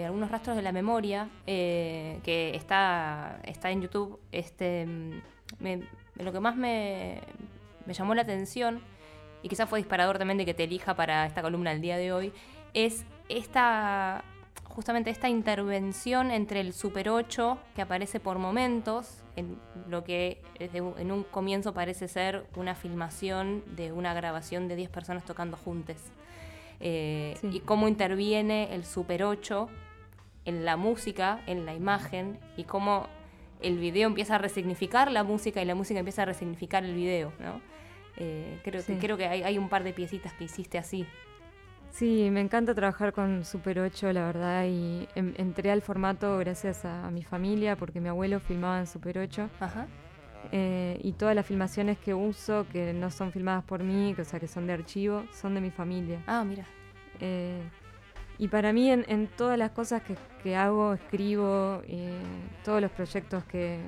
algunos 0.05 0.31
rastros 0.31 0.57
de 0.57 0.63
la 0.63 0.73
memoria, 0.73 1.29
eh, 1.47 2.21
que 2.25 2.55
está, 2.55 3.41
está 3.45 3.71
en 3.71 3.83
YouTube, 3.83 4.19
este, 4.33 4.87
lo 6.17 6.33
que 6.33 6.41
más 6.41 6.57
me, 6.57 7.21
me 7.87 7.95
llamó 7.95 8.15
la 8.15 8.23
atención, 8.23 8.81
y 9.43 9.49
quizás 9.49 9.69
fue 9.69 9.79
disparador 9.79 10.19
también 10.19 10.39
de 10.39 10.47
que 10.47 10.55
te 10.55 10.65
elija 10.65 10.95
para 10.95 11.27
esta 11.27 11.43
columna 11.43 11.73
el 11.73 11.81
día 11.81 11.97
de 11.97 12.13
hoy, 12.13 12.33
es 12.75 13.05
esta 13.29 14.25
justamente 14.65 15.11
esta 15.11 15.29
intervención 15.29 16.31
entre 16.31 16.61
el 16.61 16.73
Super 16.73 17.09
8 17.09 17.59
que 17.75 17.83
aparece 17.83 18.21
por 18.21 18.39
momentos, 18.39 19.20
en 19.37 19.59
lo 19.89 20.05
que 20.05 20.41
en 20.59 21.13
un 21.13 21.25
comienzo 21.25 21.75
parece 21.75 22.09
ser 22.09 22.47
una 22.57 22.75
filmación 22.75 23.63
de 23.77 23.93
una 23.93 24.15
grabación 24.15 24.69
de 24.69 24.77
10 24.77 24.91
personas 24.91 25.25
tocando 25.25 25.57
juntas. 25.57 26.13
Eh, 26.81 27.37
y 27.43 27.61
cómo 27.61 27.89
interviene 27.89 28.75
el 28.75 28.85
Super 28.85 29.23
8 29.23 29.69
en 30.47 30.65
la 30.65 30.77
música, 30.77 31.43
en 31.47 31.67
la 31.67 31.75
imagen, 31.75 32.39
y 32.57 32.65
cómo 32.65 33.07
el 33.61 33.79
video 33.79 34.09
empieza 34.09 34.37
a 34.37 34.39
resignificar 34.39 35.11
la 35.11 35.23
música 35.23 35.61
y 35.61 35.65
la 35.67 35.75
música 35.75 36.01
empieza 36.01 36.23
a 36.23 36.25
resignificar 36.25 36.85
el 36.85 36.95
video. 36.95 37.33
Eh, 38.17 38.59
creo, 38.65 38.85
que, 38.85 38.99
creo 38.99 39.17
que 39.17 39.27
hay, 39.27 39.59
un 39.59 39.69
par 39.69 39.85
de 39.85 39.93
piecitas 39.93 40.33
que 40.33 40.45
hiciste 40.45 40.79
así. 40.79 41.07
Sí, 41.91 42.29
me 42.31 42.41
encanta 42.41 42.75
trabajar 42.75 43.13
con 43.13 43.45
Super 43.45 43.81
8, 43.81 44.13
la 44.13 44.25
verdad, 44.27 44.65
y 44.67 45.09
entré 45.15 45.71
al 45.71 45.83
formato 45.83 46.39
gracias 46.39 46.85
a, 46.85 47.11
mi 47.11 47.23
familia, 47.23 47.77
porque 47.77 48.01
mi 48.01 48.09
abuelo 48.09 48.41
filmaba 48.41 48.79
en 48.79 48.87
Super 48.87 49.19
8. 49.19 49.51
Ajá. 49.61 49.87
Eh, 50.53 50.99
y 51.03 51.13
todas 51.13 51.35
las 51.35 51.45
filmaciones 51.45 51.99
que 51.99 52.15
uso, 52.15 52.67
que 52.73 52.93
no 52.93 53.11
son 53.11 53.33
filmadas 53.33 53.65
por 53.65 53.83
mí, 53.83 54.15
o 54.19 54.25
sea, 54.25 54.41
que 54.41 54.49
son 54.49 54.67
de 54.67 54.73
archivo, 54.73 55.25
son 55.33 55.55
de 55.55 55.61
mi 55.61 55.71
familia. 55.71 56.23
Ah, 56.27 56.45
mira. 56.45 56.65
Eh, 57.21 57.61
y 58.39 58.49
para 58.49 58.73
mí, 58.73 58.91
en, 58.91 59.27
todas 59.37 59.59
las 59.59 59.73
cosas 59.73 60.03
que, 60.43 60.57
hago, 60.57 60.95
escribo, 60.95 61.83
todos 62.65 62.81
los 62.81 62.91
proyectos 62.91 63.45
que, 63.45 63.79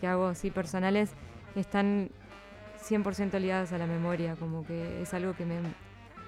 que 0.00 0.06
hago 0.06 0.26
así 0.26 0.50
personales, 0.50 1.12
están 1.54 2.10
100% 2.82 3.38
ligadas 3.40 3.72
a 3.72 3.78
la 3.78 3.86
memoria, 3.86 4.36
como 4.36 4.64
que 4.64 5.02
es 5.02 5.14
algo 5.14 5.34
que 5.34 5.44
me, 5.44 5.60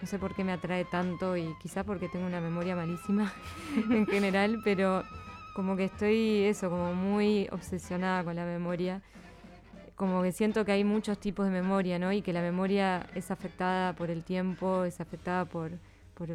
no 0.01 0.07
sé 0.07 0.19
por 0.19 0.35
qué 0.35 0.45
me 0.45 0.53
atrae 0.53 0.85
tanto 0.85 1.37
y 1.37 1.55
quizás 1.61 1.85
porque 1.85 2.09
tengo 2.09 2.27
una 2.27 2.41
memoria 2.41 2.77
malísima 2.77 3.33
en 3.91 4.07
general, 4.07 4.61
pero 4.65 5.03
como 5.55 5.77
que 5.77 5.85
estoy 5.85 6.45
eso, 6.45 6.71
como 6.71 6.95
muy 6.95 7.49
obsesionada 7.51 8.23
con 8.23 8.37
la 8.37 8.45
memoria. 8.45 9.03
Como 9.97 10.23
que 10.23 10.31
siento 10.31 10.65
que 10.65 10.71
hay 10.71 10.85
muchos 10.85 11.19
tipos 11.19 11.47
de 11.47 11.51
memoria, 11.51 11.99
¿no? 11.99 12.13
Y 12.13 12.23
que 12.23 12.33
la 12.33 12.43
memoria 12.43 13.07
es 13.17 13.33
afectada 13.33 13.93
por 13.95 14.11
el 14.11 14.23
tiempo, 14.23 14.85
es 14.85 15.01
afectada 15.01 15.45
por, 15.47 15.73
por, 16.15 16.29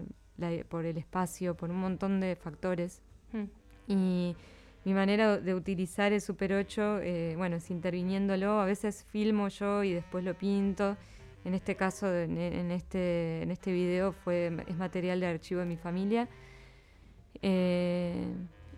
por 0.67 0.85
el 0.85 0.97
espacio, 0.97 1.55
por 1.55 1.69
un 1.69 1.77
montón 1.79 2.19
de 2.19 2.35
factores. 2.35 3.01
Hmm. 3.31 3.45
Y 3.87 4.35
mi 4.83 4.93
manera 4.93 5.37
de 5.37 5.55
utilizar 5.55 6.11
el 6.11 6.19
Super 6.19 6.51
8, 6.51 6.99
eh, 6.99 7.35
bueno, 7.37 7.55
es 7.55 7.71
interviniéndolo. 7.71 8.59
A 8.59 8.65
veces 8.65 9.05
filmo 9.09 9.47
yo 9.47 9.83
y 9.85 9.93
después 9.93 10.25
lo 10.25 10.33
pinto. 10.33 10.97
En 11.45 11.53
este 11.53 11.75
caso, 11.75 12.13
en, 12.13 12.37
este, 12.71 13.41
en 13.41 13.51
este 13.51 13.71
video, 13.73 14.13
fue, 14.13 14.63
es 14.67 14.77
material 14.77 15.19
de 15.19 15.27
archivo 15.27 15.59
de 15.59 15.65
mi 15.65 15.77
familia. 15.77 16.29
Eh, 17.41 18.25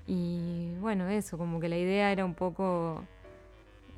y 0.07 0.75
bueno, 0.79 1.07
eso, 1.07 1.37
como 1.37 1.59
que 1.59 1.69
la 1.69 1.77
idea 1.77 2.11
era 2.11 2.25
un 2.25 2.33
poco 2.33 3.03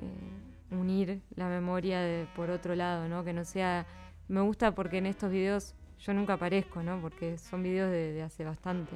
eh, 0.02 0.76
unir 0.76 1.22
la 1.36 1.48
memoria 1.48 2.28
por 2.36 2.50
otro 2.50 2.76
lado, 2.76 3.08
¿no? 3.08 3.24
Que 3.24 3.34
no 3.34 3.46
sea... 3.46 3.86
Me 4.28 4.42
gusta 4.42 4.76
porque 4.76 4.98
en 4.98 5.06
estos 5.06 5.32
videos 5.32 5.74
yo 6.00 6.14
nunca 6.14 6.34
aparezco, 6.34 6.84
¿no? 6.84 7.00
Porque 7.00 7.38
son 7.38 7.64
videos 7.64 7.90
de, 7.90 8.22
hace 8.22 8.44
bastante. 8.44 8.92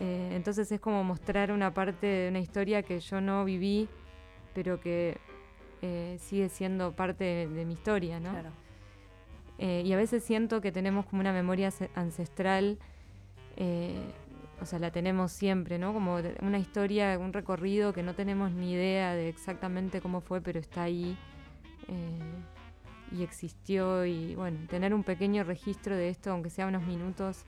Eh, 0.00 0.30
entonces 0.32 0.70
es 0.72 0.80
como 0.80 1.04
mostrar 1.04 1.52
una 1.52 1.72
parte 1.72 2.06
de 2.06 2.28
una 2.28 2.40
historia 2.40 2.82
que 2.82 2.98
yo 2.98 3.20
no 3.20 3.44
viví, 3.44 3.88
pero 4.52 4.80
que 4.80 5.18
eh, 5.82 6.16
sigue 6.18 6.48
siendo 6.48 6.92
parte 6.92 7.46
de, 7.46 7.64
mi 7.64 7.74
historia, 7.74 8.18
¿no? 8.18 8.32
Eh, 9.58 9.82
y 9.84 9.92
a 9.92 9.96
veces 9.96 10.24
siento 10.24 10.60
que 10.60 10.72
tenemos 10.72 11.06
como 11.06 11.20
una 11.20 11.32
memoria 11.32 11.70
ancestral, 11.94 12.78
o 14.60 14.66
sea, 14.66 14.78
la 14.78 14.90
tenemos 14.90 15.30
siempre, 15.30 15.78
¿no? 15.78 15.92
Como 15.92 16.16
una 16.42 16.58
historia, 16.58 17.16
un 17.18 17.32
recorrido 17.32 17.92
que 17.92 18.02
no 18.02 18.14
tenemos 18.14 18.50
ni 18.50 18.72
idea 18.72 19.14
de 19.14 19.28
exactamente 19.28 20.00
cómo 20.00 20.20
fue, 20.20 20.40
pero 20.40 20.58
está 20.58 20.82
ahí 20.82 21.16
y 23.12 23.22
existió. 23.22 24.04
Y 24.04 24.34
bueno, 24.34 24.58
tener 24.68 24.92
un 24.92 25.04
pequeño 25.04 25.44
registro 25.44 25.96
de 25.96 26.08
esto, 26.08 26.32
aunque 26.32 26.50
sea 26.50 26.66
unos 26.66 26.82
minutos, 26.82 27.44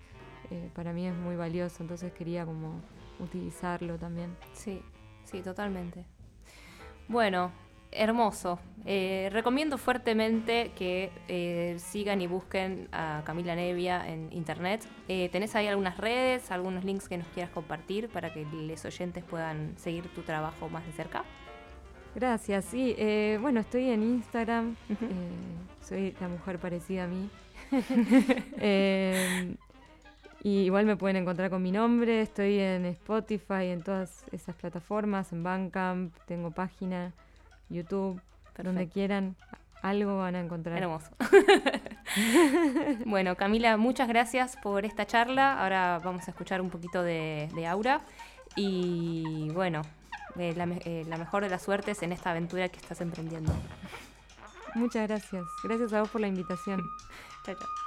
eh, 0.51 0.71
para 0.75 0.93
mí 0.93 1.07
es 1.07 1.15
muy 1.15 1.37
valioso, 1.37 1.83
entonces 1.83 2.13
quería 2.13 2.45
como 2.45 2.81
utilizarlo 3.19 3.99
también. 3.99 4.37
Sí, 4.53 4.81
sí, 5.25 5.41
totalmente. 5.43 6.05
Bueno, 7.09 7.51
hermoso. 7.93 8.59
Eh, 8.85 9.29
recomiendo 9.33 9.79
fuertemente 9.79 10.71
que 10.77 11.11
eh, 11.29 11.77
sigan 11.79 12.21
y 12.21 12.27
busquen 12.27 12.89
a 12.93 13.23
Camila 13.25 13.57
Nevia 13.57 14.07
en 14.09 14.33
internet. 14.33 14.87
¿Tenés 15.07 15.55
ahí 15.57 15.67
algunas 15.67 15.99
redes, 15.99 16.51
algunos 16.51 16.85
links 16.85 17.09
que 17.09 17.19
nos 17.19 17.27
quieras 17.29 17.51
compartir 17.53 18.09
para 18.09 18.33
que 18.33 18.45
los 18.45 18.85
oyentes 18.85 19.25
puedan 19.25 19.77
seguir 19.77 20.09
tu 20.15 20.23
trabajo 20.23 20.69
más 20.69 20.87
de 20.87 20.93
cerca? 20.93 21.25
Gracias, 22.15 22.65
sí. 22.67 22.95
bueno, 23.41 23.61
estoy 23.61 23.91
en 23.91 24.03
Instagram. 24.03 24.77
soy 25.83 26.15
la 26.21 26.29
mujer 26.29 26.59
parecida 26.59 27.05
a 27.05 27.09
mí. 27.09 27.29
Y 30.47 30.61
igual 30.61 30.87
me 30.87 30.97
pueden 30.97 31.17
encontrar 31.17 31.51
con 31.51 31.61
mi 31.61 31.73
nombre, 31.73 32.21
estoy 32.21 32.61
en 32.61 32.85
Spotify, 32.87 33.65
en 33.65 33.83
todas 33.83 34.25
esas 34.31 34.55
plataformas, 34.55 35.33
en 35.33 35.43
Bandcamp, 35.43 36.15
tengo 36.27 36.53
página, 36.53 37.13
YouTube, 37.69 38.21
donde 38.63 38.89
quieran, 38.89 39.37
algo 39.83 40.19
van 40.19 40.35
a 40.35 40.41
encontrar. 40.41 40.83
Hermoso. 40.83 41.11
bueno, 43.07 43.37
Camila, 43.37 43.77
muchas 43.77 44.09
gracias 44.09 44.57
por 44.57 44.85
esta 44.85 45.07
charla. 45.07 45.63
Ahora 45.63 46.01
vamos 46.03 46.27
a 46.27 46.31
escuchar 46.31 46.61
un 46.61 46.71
poquito 46.71 47.03
de, 47.03 47.67
Aura. 47.69 48.01
Y 48.57 49.51
bueno, 49.51 49.83
eh, 50.39 50.55
la, 50.57 50.65
eh, 50.65 51.05
la 51.07 51.19
mejor 51.19 51.43
de 51.43 51.51
las 51.51 51.63
suertes 51.63 52.03
en 52.03 52.13
esta 52.13 52.31
aventura 52.31 52.69
que 52.69 52.79
estás 52.79 53.01
emprendiendo. 53.01 53.53
Muchas 54.75 55.09
gracias. 55.09 55.45
Gracias 55.65 55.93
a 55.93 56.01
vos 56.01 56.11
por 56.11 56.21
la 56.21 56.29
invitación. 56.29 56.81
chao, 57.45 57.55
chao. 57.55 57.86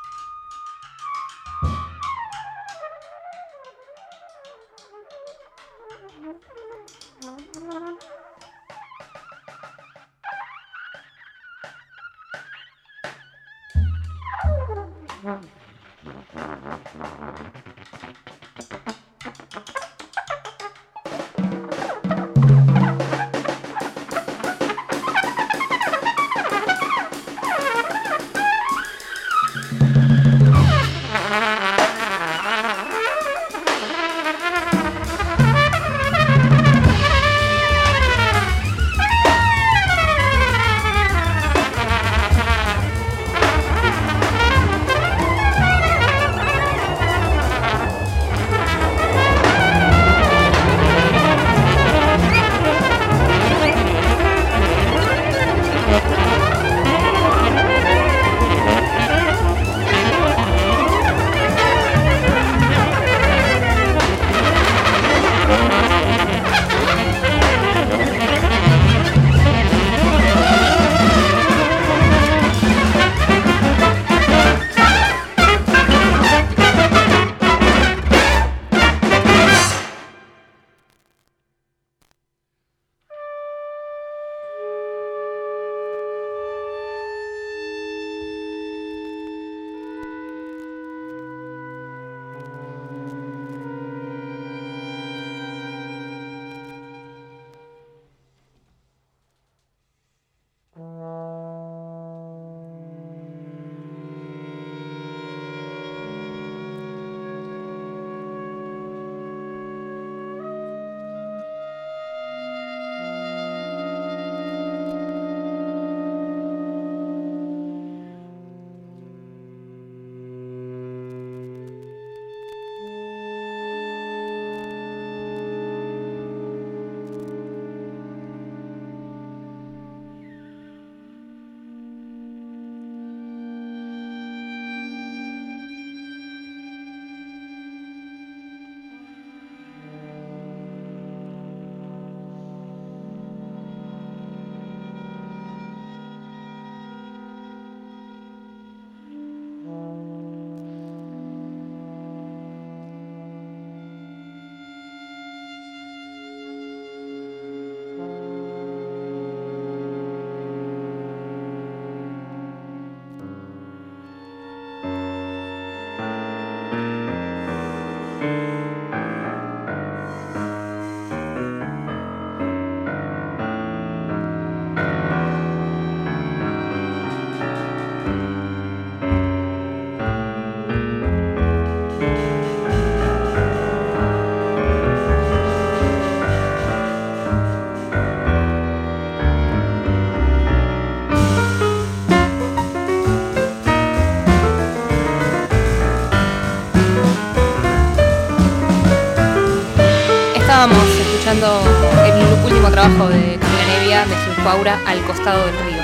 Trabajo 202.90 203.10
de 203.10 203.38
Camila 203.38 203.66
Nevia, 203.68 204.06
de 204.06 204.16
su 204.16 204.50
Aura, 204.50 204.80
al 204.86 205.02
costado 205.02 205.46
del 205.46 205.56
río. 205.66 205.82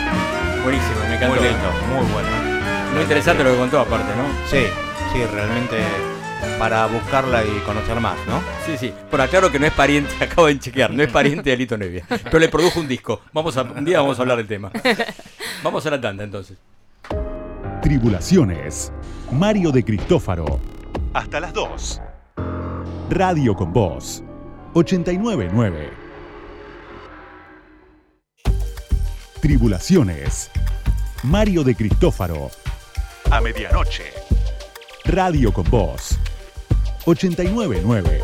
Buenísimo, 0.63 1.00
me 1.08 1.15
encantó. 1.15 1.36
Muy 1.36 1.48
lindo, 1.48 1.72
muy 1.94 2.13
bueno. 2.13 2.30
Muy 2.94 3.02
interesante 3.02 3.44
lo 3.44 3.52
que 3.52 3.58
contó 3.58 3.80
aparte, 3.80 4.15
¿no? 4.15 4.24
Sí, 4.50 4.65
sí, 5.13 5.24
realmente 5.32 5.78
para 6.60 6.86
buscarla 6.86 7.44
y 7.44 7.60
conocer 7.65 8.00
más, 8.00 8.15
¿no? 8.28 8.41
Sí, 8.65 8.78
sí. 8.78 8.94
Por 9.12 9.20
aclaro 9.20 9.52
que 9.52 9.60
no 9.60 9.65
es 9.65 9.74
pariente, 9.74 10.12
acabo 10.24 10.48
de 10.48 10.58
chequear, 10.60 10.91
no 10.94 11.04
es 11.04 11.12
pariente 11.12 11.50
de 11.50 11.58
Lito 11.58 11.78
Nevia. 11.78 12.06
Pero 12.08 12.39
le 12.39 12.50
produjo 12.50 12.80
un 12.80 12.88
disco. 12.88 13.22
Vamos 13.34 13.58
a, 13.58 13.63
un 13.63 13.84
día 13.84 14.00
vamos 14.00 14.18
a 14.20 14.22
hablar 14.22 14.38
del 14.38 14.48
tema. 14.48 14.72
Vamos 15.63 15.86
a 15.86 15.91
la 15.91 16.00
tanda 16.00 16.24
entonces. 16.24 16.58
Tribulaciones. 17.82 18.91
Mario 19.32 19.72
de 19.72 19.84
Cristófaro. 19.84 20.60
Hasta 21.13 21.39
las 21.39 21.54
2. 21.54 22.02
Radio 23.10 23.56
con 23.56 23.74
Voz. 23.74 24.24
899. 24.74 26.05
Tribulaciones. 29.45 30.49
Mario 31.21 31.63
de 31.63 31.75
Cristófaro. 31.75 32.49
A 33.29 33.39
medianoche. 33.39 34.05
Radio 35.03 35.53
con 35.53 35.69
Voz. 35.69 36.17
899. 37.05 38.21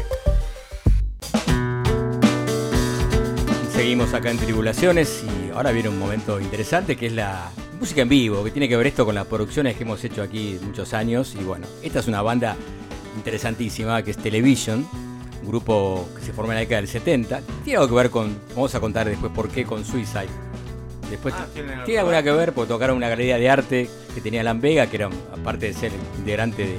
Seguimos 3.72 4.16
acá 4.16 4.32
en 4.32 4.40
Tribulaciones 4.40 5.24
y 5.24 5.52
ahora 5.52 5.72
viene 5.72 5.90
un 5.90 6.00
momento 6.00 6.42
interesante 6.42 6.96
que 6.98 7.06
es 7.06 7.14
la 7.14 7.52
música 7.80 8.02
en 8.02 8.10
vivo, 8.10 8.44
que 8.44 8.50
tiene 8.50 8.68
que 8.68 8.76
ver 8.76 8.88
esto 8.88 9.06
con 9.06 9.14
las 9.14 9.28
producciones 9.28 9.78
que 9.78 9.84
hemos 9.84 10.04
hecho 10.04 10.24
aquí 10.24 10.58
muchos 10.64 10.96
años. 10.96 11.36
Y 11.40 11.44
bueno, 11.44 11.68
esta 11.84 12.00
es 12.00 12.08
una 12.08 12.24
banda 12.24 12.56
interesantísima 13.16 14.02
que 14.02 14.10
es 14.10 14.18
Television, 14.18 14.88
un 15.44 15.48
grupo 15.48 16.10
que 16.16 16.26
se 16.26 16.34
formó 16.34 16.54
en 16.54 16.56
la 16.56 16.62
década 16.62 16.82
del 16.82 16.90
70. 16.90 17.42
Tiene 17.64 17.78
algo 17.78 17.90
que 17.90 18.02
ver 18.02 18.10
con, 18.10 18.40
vamos 18.56 18.74
a 18.74 18.80
contar 18.80 19.08
después 19.08 19.32
por 19.32 19.50
qué 19.50 19.66
con 19.66 19.86
Suicide. 19.86 20.51
Después 21.12 21.34
Ah, 21.38 21.46
tiene 21.86 22.00
alguna 22.00 22.24
que 22.24 22.32
ver 22.32 22.54
porque 22.54 22.70
tocaron 22.70 22.98
una 22.98 23.10
galería 23.10 23.38
de 23.38 23.50
arte 23.50 23.90
que 24.16 24.22
tenía 24.22 24.42
Alan 24.42 24.60
Vega, 24.60 24.88
que 24.88 24.96
era, 24.98 25.10
aparte 25.34 25.68
de 25.68 25.74
ser 25.74 25.92
integrante 26.18 26.64
de, 26.66 26.76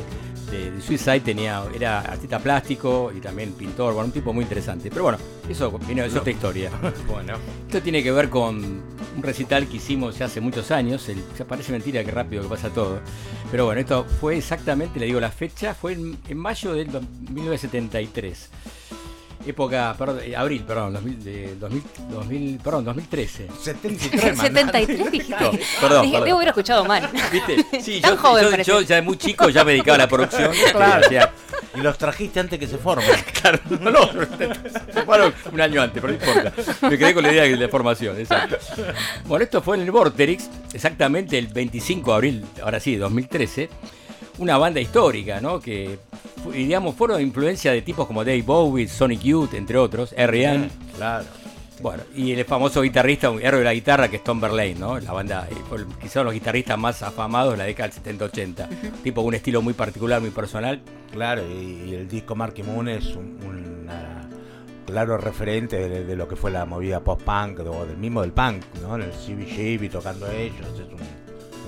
de- 0.51 0.71
de 0.73 0.81
Suicide, 0.83 1.21
tenía, 1.21 1.63
era 1.75 2.01
artista 2.01 2.39
plástico 2.39 3.11
y 3.17 3.21
también 3.21 3.53
pintor, 3.53 3.95
bueno, 3.95 4.07
un 4.07 4.13
tipo 4.13 4.33
muy 4.33 4.43
interesante. 4.43 4.91
Pero 4.91 5.05
bueno, 5.05 5.19
eso 5.49 5.71
viene 5.87 6.05
es 6.05 6.15
otra 6.17 6.31
historia. 6.33 6.71
Bueno, 7.09 7.35
Esto 7.67 7.81
tiene 7.83 8.03
que 8.03 8.11
ver 8.13 8.29
con 8.29 8.57
un 9.17 9.23
recital 9.23 9.67
que 9.67 9.77
hicimos 9.77 10.19
ya 10.19 10.27
hace 10.27 10.41
muchos 10.41 10.71
años. 10.71 11.09
El, 11.09 11.23
ya 11.39 11.45
parece 11.47 11.73
mentira 11.73 12.03
que 12.05 12.11
rápido 12.11 12.43
que 12.43 12.49
pasa 12.49 12.69
todo. 12.71 13.01
Pero 13.51 13.67
bueno, 13.67 13.81
esto 13.81 14.05
fue 14.21 14.37
exactamente, 14.39 14.99
le 15.01 15.07
digo 15.07 15.21
la 15.21 15.31
fecha, 15.31 15.75
fue 15.75 15.93
en, 15.93 16.19
en 16.29 16.39
mayo 16.39 16.73
del 16.75 16.91
do- 16.91 17.01
1973. 17.31 18.51
Época, 19.45 19.95
perdón, 19.99 20.21
eh, 20.25 20.37
abril, 20.37 20.63
perdón, 20.67 20.93
2000, 20.95 21.25
de 21.25 21.57
2000, 21.57 21.83
2000, 22.11 22.59
perdón, 22.63 22.85
2013. 22.85 23.49
73, 23.61 24.37
man. 24.37 24.47
73 24.47 25.11
dijiste. 25.11 25.33
No, 25.33 25.51
perdón, 25.81 26.03
Dije, 26.03 26.13
perdón. 26.13 26.25
Debo 26.25 26.37
haber 26.39 26.49
escuchado 26.49 26.85
mal. 26.85 27.11
¿Viste? 27.33 27.67
Sí, 27.83 28.01
Tan 28.01 28.13
yo, 28.13 28.17
joven 28.19 28.51
yo- 28.59 28.63
yo 28.63 28.81
ya 28.83 29.03
muy 29.03 29.17
chico 29.17 29.49
ya 29.49 29.65
me 29.65 29.73
dedicaba 29.73 29.97
a 29.97 29.99
la 29.99 30.09
producción. 30.09 30.53
Claro. 30.73 31.05
o 31.05 31.09
sea, 31.09 31.33
Y 31.75 31.81
los 31.81 31.99
trajiste 31.99 32.39
antes 32.41 32.59
que 32.59 32.67
se 32.69 32.79
formen. 32.79 33.07
Claro, 33.43 33.59
no, 33.81 33.91
no, 33.91 34.01
se 34.93 35.03
fueron 35.03 35.35
un 35.53 35.61
año 35.61 35.83
antes, 35.83 36.01
pero 36.01 36.13
no 36.17 36.19
importa. 36.25 36.89
Me 36.89 36.97
quedé 36.97 37.13
con 37.13 37.25
la 37.25 37.33
idea 37.33 37.43
de 37.43 37.57
la 37.57 37.69
formación, 37.69 38.17
exacto. 38.21 38.57
Bueno, 39.25 39.43
esto 39.45 39.61
fue 39.63 39.77
en 39.77 39.83
el 39.83 39.91
Vorterix, 39.91 40.49
exactamente 40.73 41.37
el 41.39 41.49
25 41.49 42.11
de 42.13 42.15
abril, 42.15 42.45
ahora 42.63 42.79
sí, 42.79 42.95
2013. 42.95 43.69
Una 44.39 44.57
banda 44.59 44.81
histórica, 44.81 45.41
¿no? 45.41 45.61
Que, 45.61 45.99
digamos, 46.53 46.95
fueron 46.95 47.21
influencia 47.21 47.71
de 47.73 47.83
tipos 47.83 48.07
como 48.07 48.25
Dave 48.25 48.43
Bowie, 48.43 48.89
Sonic 48.89 49.21
Youth, 49.21 49.55
entre 49.55 49.77
otros, 49.79 50.15
R.E.M. 50.17 50.69
Claro. 50.97 51.25
Bueno, 51.81 52.03
y 52.15 52.33
el 52.33 52.45
famoso 52.45 52.81
guitarrista, 52.83 53.29
un 53.31 53.43
héroe 53.43 53.59
de 53.59 53.65
la 53.65 53.75
guitarra, 53.75 54.09
que 54.09 54.17
es 54.17 54.25
Tom 54.25 54.41
Verlaine, 54.41 54.79
¿no? 54.79 54.99
La 55.01 55.13
banda, 55.13 55.49
eh, 55.51 55.55
fue 55.69 55.79
el- 55.79 55.87
quizá 56.01 56.21
uno 56.21 56.31
de 56.31 56.35
los 56.37 56.41
guitarristas 56.41 56.79
más 56.79 57.03
afamados 57.03 57.53
de 57.55 57.59
la 57.59 57.65
década 57.65 57.89
del 57.89 58.19
70-80. 58.19 58.69
Tipo 59.03 59.21
con 59.23 59.29
un 59.29 59.35
estilo 59.35 59.61
muy 59.63 59.75
particular, 59.75 60.21
muy 60.21 60.31
personal. 60.31 60.81
Claro, 61.11 61.43
y, 61.51 61.91
y 61.91 61.95
el 61.95 62.09
disco 62.09 62.35
Marky 62.37 62.63
Moon 62.63 62.89
es 62.89 63.07
un, 63.17 63.37
una- 63.45 64.29
claro 64.87 65.19
referente 65.19 65.89
de, 65.89 66.05
de 66.05 66.17
lo 66.17 66.29
que 66.29 66.37
fue 66.37 66.51
la 66.53 66.65
movida 66.67 67.01
post-punk 67.01 67.61
o 67.61 67.85
del 67.85 67.97
mismo 67.97 68.21
del 68.23 68.33
punk, 68.33 68.63
¿no? 68.83 68.95
En 68.97 69.03
el 69.03 69.11
CBGB 69.11 69.91
tocando 69.91 70.31
ellos, 70.31 70.67
es 70.75 70.81
un, 70.89 71.01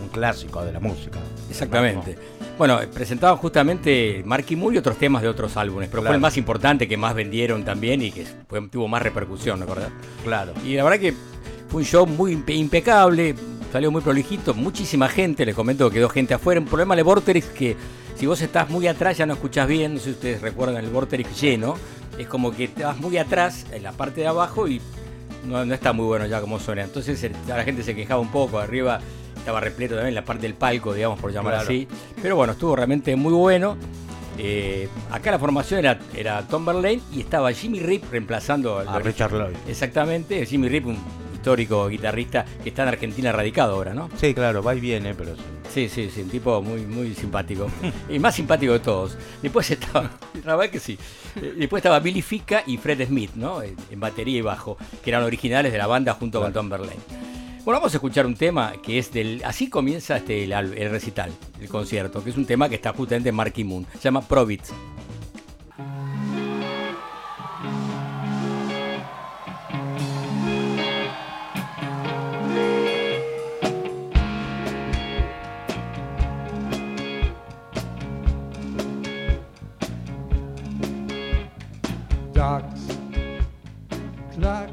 un 0.04 0.10
clásico 0.10 0.64
de 0.64 0.72
la 0.72 0.80
música. 0.80 1.18
Exactamente. 1.50 2.16
Bueno, 2.56 2.78
presentaban 2.92 3.36
justamente 3.38 4.22
Marky 4.24 4.54
Moon 4.54 4.74
y 4.74 4.78
otros 4.78 4.96
temas 4.96 5.22
de 5.22 5.28
otros 5.28 5.56
álbumes, 5.56 5.88
pero 5.90 6.02
fue 6.02 6.14
el 6.14 6.20
más 6.20 6.36
importante 6.36 6.86
que 6.86 6.96
más 6.96 7.14
vendieron 7.14 7.64
también 7.64 8.00
y 8.02 8.12
que 8.12 8.24
fue- 8.48 8.68
tuvo 8.68 8.86
más 8.86 9.02
repercusión, 9.02 9.58
¿no 9.60 9.66
verdad? 9.66 9.88
Claro. 10.22 10.52
Y 10.64 10.74
la 10.76 10.84
verdad 10.84 11.00
que 11.00 11.14
fue 11.68 11.80
un 11.80 11.84
show 11.84 12.06
muy 12.06 12.34
impe- 12.36 12.54
impecable, 12.56 13.34
salió 13.72 13.90
muy 13.90 14.02
prolijito, 14.02 14.54
muchísima 14.54 15.08
gente, 15.08 15.44
les 15.44 15.54
comento 15.54 15.90
que 15.90 15.94
quedó 15.96 16.08
gente 16.08 16.32
afuera. 16.34 16.60
Un 16.60 16.66
problema 16.66 16.94
de 16.94 17.02
Vorterix 17.02 17.46
que 17.46 17.76
si 18.14 18.26
vos 18.26 18.40
estás 18.40 18.70
muy 18.70 18.86
atrás 18.86 19.18
ya 19.18 19.26
no 19.26 19.32
escuchás 19.34 19.66
bien, 19.66 19.94
no 19.94 19.98
sé 19.98 20.04
si 20.06 20.10
ustedes 20.12 20.40
recuerdan 20.40 20.76
el 20.84 20.90
Vorterix 20.90 21.40
lleno, 21.40 21.74
es 22.16 22.28
como 22.28 22.52
que 22.52 22.70
vas 22.80 22.96
muy 23.00 23.16
atrás 23.18 23.66
en 23.72 23.82
la 23.82 23.90
parte 23.90 24.20
de 24.20 24.28
abajo 24.28 24.68
y 24.68 24.80
no, 25.48 25.64
no 25.64 25.74
está 25.74 25.92
muy 25.92 26.06
bueno 26.06 26.24
ya 26.26 26.40
como 26.40 26.60
suena. 26.60 26.84
Entonces 26.84 27.28
la 27.48 27.64
gente 27.64 27.82
se 27.82 27.96
quejaba 27.96 28.20
un 28.20 28.30
poco, 28.30 28.60
arriba 28.60 29.00
estaba 29.44 29.60
repleto 29.60 29.94
también 29.94 30.14
la 30.14 30.24
parte 30.24 30.42
del 30.42 30.54
palco, 30.54 30.94
digamos, 30.94 31.18
por 31.18 31.30
llamar 31.30 31.52
Claro. 31.52 31.66
así. 31.68 31.86
Pero 32.22 32.34
bueno, 32.34 32.54
estuvo 32.54 32.74
realmente 32.74 33.14
muy 33.14 33.34
bueno. 33.34 33.76
Eh, 34.38 34.88
acá 35.12 35.30
la 35.30 35.38
formación 35.38 35.80
era, 35.80 36.00
era 36.16 36.42
Tom 36.48 36.64
Verlaine 36.64 37.02
y 37.12 37.20
estaba 37.20 37.52
Jimmy 37.52 37.78
Rip 37.80 38.04
reemplazando 38.10 38.78
A 38.78 38.98
Richard 38.98 39.32
Lloyd. 39.32 39.54
Exactamente, 39.68 40.44
Jimmy 40.46 40.68
Rip, 40.68 40.86
un 40.86 40.98
histórico 41.34 41.86
guitarrista 41.88 42.44
que 42.62 42.70
está 42.70 42.82
en 42.84 42.88
Argentina 42.88 43.30
radicado 43.32 43.74
ahora, 43.74 43.92
¿no? 43.92 44.08
Sí, 44.16 44.32
claro, 44.32 44.62
va 44.62 44.74
y 44.74 44.80
viene, 44.80 45.14
pero 45.14 45.36
sí. 45.36 45.88
Sí, 45.90 46.08
sí, 46.08 46.22
un 46.22 46.30
tipo 46.30 46.62
muy, 46.62 46.80
muy 46.80 47.14
simpático. 47.14 47.66
y 48.08 48.18
más 48.18 48.34
simpático 48.34 48.72
de 48.72 48.78
todos. 48.80 49.16
Después 49.42 49.70
estaba, 49.70 50.10
la 50.44 50.56
verdad 50.56 50.72
que 50.72 50.80
sí. 50.80 50.98
Eh, 51.36 51.52
Después 51.58 51.80
estaba 51.80 52.00
Billy 52.00 52.22
Fica 52.22 52.62
y 52.66 52.78
Fred 52.78 53.06
Smith, 53.06 53.32
¿no? 53.34 53.60
En 53.62 54.00
batería 54.00 54.38
y 54.38 54.42
bajo, 54.42 54.78
que 55.04 55.10
eran 55.10 55.22
originales 55.22 55.70
de 55.70 55.76
la 55.78 55.86
banda 55.86 56.14
junto 56.14 56.40
con 56.40 56.52
Tom 56.52 56.70
Verlaine. 56.70 57.02
Bueno, 57.64 57.80
vamos 57.80 57.94
a 57.94 57.96
escuchar 57.96 58.26
un 58.26 58.34
tema 58.34 58.74
que 58.82 58.98
es 58.98 59.10
del. 59.10 59.42
Así 59.44 59.70
comienza 59.70 60.18
este, 60.18 60.44
el, 60.44 60.52
al- 60.52 60.76
el 60.76 60.90
recital, 60.90 61.32
el 61.60 61.68
concierto, 61.68 62.22
que 62.22 62.28
es 62.30 62.36
un 62.36 62.44
tema 62.44 62.68
que 62.68 62.74
está 62.74 62.92
justamente 62.92 63.30
en 63.30 63.34
Marky 63.34 63.64
Moon. 63.64 63.86
Se 63.94 64.00
llama 64.00 64.20
clock, 84.36 84.70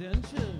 attention. 0.00 0.57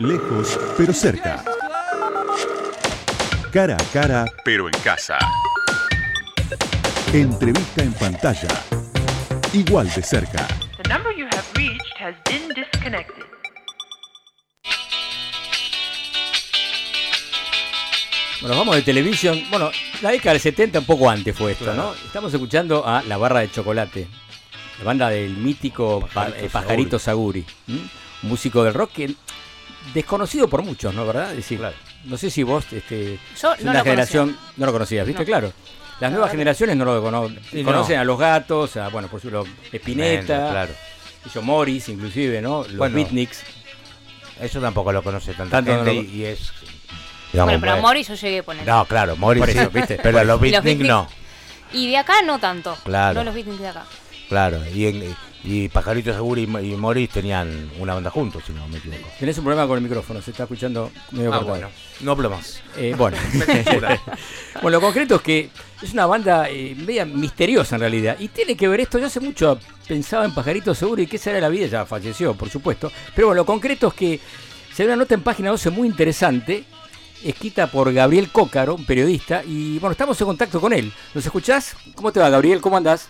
Lejos, 0.00 0.56
pero 0.76 0.92
cerca. 0.92 1.42
Cara 3.52 3.74
a 3.74 3.92
cara, 3.92 4.26
pero 4.44 4.68
en 4.68 4.74
casa. 4.84 5.18
Entrevista 7.12 7.82
en 7.82 7.92
pantalla. 7.94 8.48
Igual 9.52 9.92
de 9.92 10.02
cerca. 10.04 10.46
The 10.80 10.88
number 10.88 11.12
you 11.16 11.26
have 11.26 11.44
reached 11.56 11.82
has 11.98 12.14
been 12.26 12.48
disconnected. 12.54 13.24
Bueno, 18.40 18.56
vamos 18.56 18.76
de 18.76 18.82
televisión. 18.82 19.42
Bueno, 19.50 19.72
la 20.00 20.12
década 20.12 20.34
del 20.34 20.42
70, 20.42 20.78
un 20.78 20.84
poco 20.84 21.10
antes 21.10 21.36
fue 21.36 21.50
esto, 21.50 21.74
¿no? 21.74 21.92
Estamos 22.06 22.32
escuchando 22.32 22.86
a 22.86 23.02
La 23.02 23.16
Barra 23.16 23.40
de 23.40 23.50
Chocolate, 23.50 24.06
la 24.78 24.84
banda 24.84 25.10
del 25.10 25.36
mítico 25.36 26.08
Pajarito 26.14 26.46
eh, 26.46 26.48
Pajarito 26.48 26.98
Saguri, 27.00 27.44
¿m? 27.66 27.80
un 28.22 28.28
músico 28.28 28.62
del 28.62 28.74
rock 28.74 28.92
que 28.92 29.14
desconocido 29.94 30.48
por 30.48 30.62
muchos, 30.62 30.94
¿no? 30.94 31.06
¿Verdad? 31.06 31.30
Es 31.30 31.36
decir, 31.38 31.60
no 32.04 32.16
sé 32.16 32.30
si 32.30 32.42
vos, 32.42 32.64
este, 32.72 33.18
Yo 33.40 33.54
no 33.56 33.70
una 33.70 33.78
lo 33.78 33.84
generación, 33.84 34.28
conocía. 34.30 34.52
no 34.56 34.66
lo 34.66 34.72
conocías, 34.72 35.06
¿viste? 35.06 35.22
No. 35.22 35.26
Claro. 35.26 35.52
Las 36.00 36.12
nuevas 36.12 36.30
generaciones 36.30 36.76
no 36.76 36.84
lo 36.84 37.02
cono- 37.02 37.28
Sí, 37.50 37.64
conocen 37.64 37.96
no. 37.96 38.02
a 38.02 38.04
los 38.04 38.18
gatos, 38.18 38.76
a, 38.76 38.88
bueno, 38.88 39.08
por 39.08 39.18
ejemplo, 39.18 39.44
Spinetta, 39.72 40.24
Tremendo, 40.26 40.50
claro. 40.52 40.72
hizo 41.26 41.42
Morris, 41.42 41.88
inclusive, 41.88 42.40
¿no? 42.40 42.62
Los 42.62 42.76
Bueno, 42.76 42.94
beatniks. 42.94 43.42
Eso 44.40 44.60
tampoco 44.60 44.92
lo 44.92 45.02
conoce 45.02 45.34
tanta 45.34 45.56
Tanto 45.56 45.76
no 45.78 45.82
lo- 45.84 45.92
y, 45.92 46.24
es. 46.24 46.52
bueno, 47.32 47.58
pero 47.58 47.72
a 47.72 47.74
bueno. 47.74 47.82
Mori 47.88 48.04
yo 48.04 48.14
llegué 48.14 48.38
a 48.38 48.42
poner. 48.44 48.64
No, 48.66 48.84
claro, 48.84 49.16
Morris 49.16 49.44
sí, 49.46 49.58
¿viste? 49.72 49.98
Pero 50.00 50.22
los 50.24 50.40
beatnik 50.40 50.78
beatniks- 50.78 50.86
no. 50.86 51.08
Y 51.72 51.90
de 51.90 51.96
acá 51.96 52.22
no 52.22 52.38
tanto. 52.38 52.76
Claro. 52.84 53.14
No 53.14 53.24
los 53.24 53.34
beatniks 53.34 53.60
de 53.60 53.68
acá. 53.68 53.84
Claro, 54.28 54.60
y, 54.72 54.86
en- 54.86 55.16
y 55.44 55.68
Pajarito 55.68 56.12
Seguro 56.12 56.40
y, 56.40 56.44
y 56.44 56.76
Morris 56.76 57.10
tenían 57.10 57.70
una 57.78 57.94
banda 57.94 58.10
juntos, 58.10 58.42
si 58.46 58.52
no 58.52 58.66
me 58.68 58.78
equivoco. 58.78 59.08
Tenés 59.18 59.38
un 59.38 59.44
problema 59.44 59.66
con 59.66 59.78
el 59.78 59.84
micrófono, 59.84 60.20
se 60.20 60.32
está 60.32 60.44
escuchando 60.44 60.90
medio 61.12 61.32
Ah, 61.32 61.38
bueno, 61.40 61.68
no 62.00 62.12
hablo 62.12 62.30
más. 62.30 62.60
Eh, 62.76 62.94
bueno. 62.96 63.16
Bueno, 64.60 64.78
lo 64.78 64.80
concreto 64.80 65.16
es 65.16 65.22
que 65.22 65.50
es 65.80 65.92
una 65.92 66.06
banda 66.06 66.48
eh, 66.50 66.74
media 66.76 67.04
misteriosa 67.04 67.76
en 67.76 67.80
realidad. 67.80 68.16
Y 68.18 68.28
tiene 68.28 68.56
que 68.56 68.66
ver 68.66 68.80
esto, 68.80 68.98
yo 68.98 69.06
hace 69.06 69.20
mucho 69.20 69.58
pensaba 69.86 70.24
en 70.24 70.34
Pajarito 70.34 70.74
Seguro 70.74 71.00
y 71.00 71.06
qué 71.06 71.16
será 71.16 71.40
la 71.40 71.48
vida, 71.48 71.66
ya 71.66 71.86
falleció, 71.86 72.34
por 72.34 72.50
supuesto. 72.50 72.90
Pero 73.14 73.28
bueno, 73.28 73.42
lo 73.42 73.46
concreto 73.46 73.88
es 73.88 73.94
que 73.94 74.20
se 74.74 74.82
ve 74.82 74.88
una 74.88 74.96
nota 74.96 75.14
en 75.14 75.22
página 75.22 75.50
12 75.50 75.70
muy 75.70 75.88
interesante, 75.88 76.64
escrita 77.24 77.68
por 77.68 77.92
Gabriel 77.92 78.30
Cócaro, 78.30 78.74
un 78.74 78.84
periodista, 78.84 79.42
y 79.44 79.78
bueno, 79.78 79.92
estamos 79.92 80.20
en 80.20 80.26
contacto 80.26 80.60
con 80.60 80.72
él. 80.72 80.92
¿Nos 81.14 81.24
escuchás? 81.24 81.76
¿Cómo 81.94 82.12
te 82.12 82.20
va, 82.20 82.28
Gabriel? 82.30 82.60
¿Cómo 82.60 82.76
andás? 82.76 83.08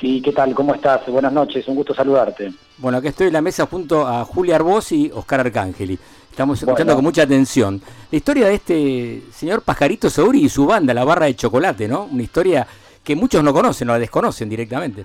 Sí, 0.00 0.20
¿qué 0.22 0.32
tal? 0.32 0.54
¿Cómo 0.54 0.74
estás? 0.74 1.04
Buenas 1.08 1.32
noches, 1.32 1.66
un 1.66 1.74
gusto 1.74 1.92
saludarte. 1.94 2.52
Bueno, 2.76 2.98
aquí 2.98 3.08
estoy 3.08 3.26
en 3.28 3.32
la 3.32 3.40
mesa 3.42 3.66
junto 3.66 4.06
a 4.06 4.24
Julia 4.24 4.56
Arbós 4.56 4.92
y 4.92 5.10
Oscar 5.12 5.40
Arcángeli. 5.40 5.98
Estamos 6.30 6.58
escuchando 6.58 6.92
Bueno. 6.92 6.96
con 6.98 7.04
mucha 7.04 7.22
atención. 7.22 7.82
La 8.10 8.16
historia 8.16 8.46
de 8.46 8.54
este 8.54 9.22
señor 9.32 9.62
Pajarito 9.62 10.08
Sauri 10.08 10.44
y 10.44 10.48
su 10.48 10.66
banda, 10.66 10.94
la 10.94 11.04
barra 11.04 11.26
de 11.26 11.34
chocolate, 11.34 11.88
¿no? 11.88 12.04
Una 12.04 12.22
historia 12.22 12.64
que 13.02 13.16
muchos 13.16 13.42
no 13.42 13.52
conocen 13.52 13.88
o 13.88 13.92
la 13.92 13.98
desconocen 13.98 14.48
directamente. 14.48 15.04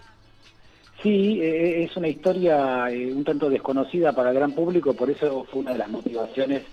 Sí, 1.01 1.39
eh, 1.41 1.83
es 1.85 1.97
una 1.97 2.07
historia 2.07 2.89
eh, 2.91 3.11
un 3.11 3.23
tanto 3.23 3.49
desconocida 3.49 4.11
para 4.13 4.29
el 4.29 4.35
gran 4.35 4.51
público, 4.51 4.93
por 4.93 5.09
eso 5.09 5.45
fue 5.51 5.61
una 5.61 5.71
de 5.71 5.79
las 5.79 5.89
motivaciones 5.89 6.63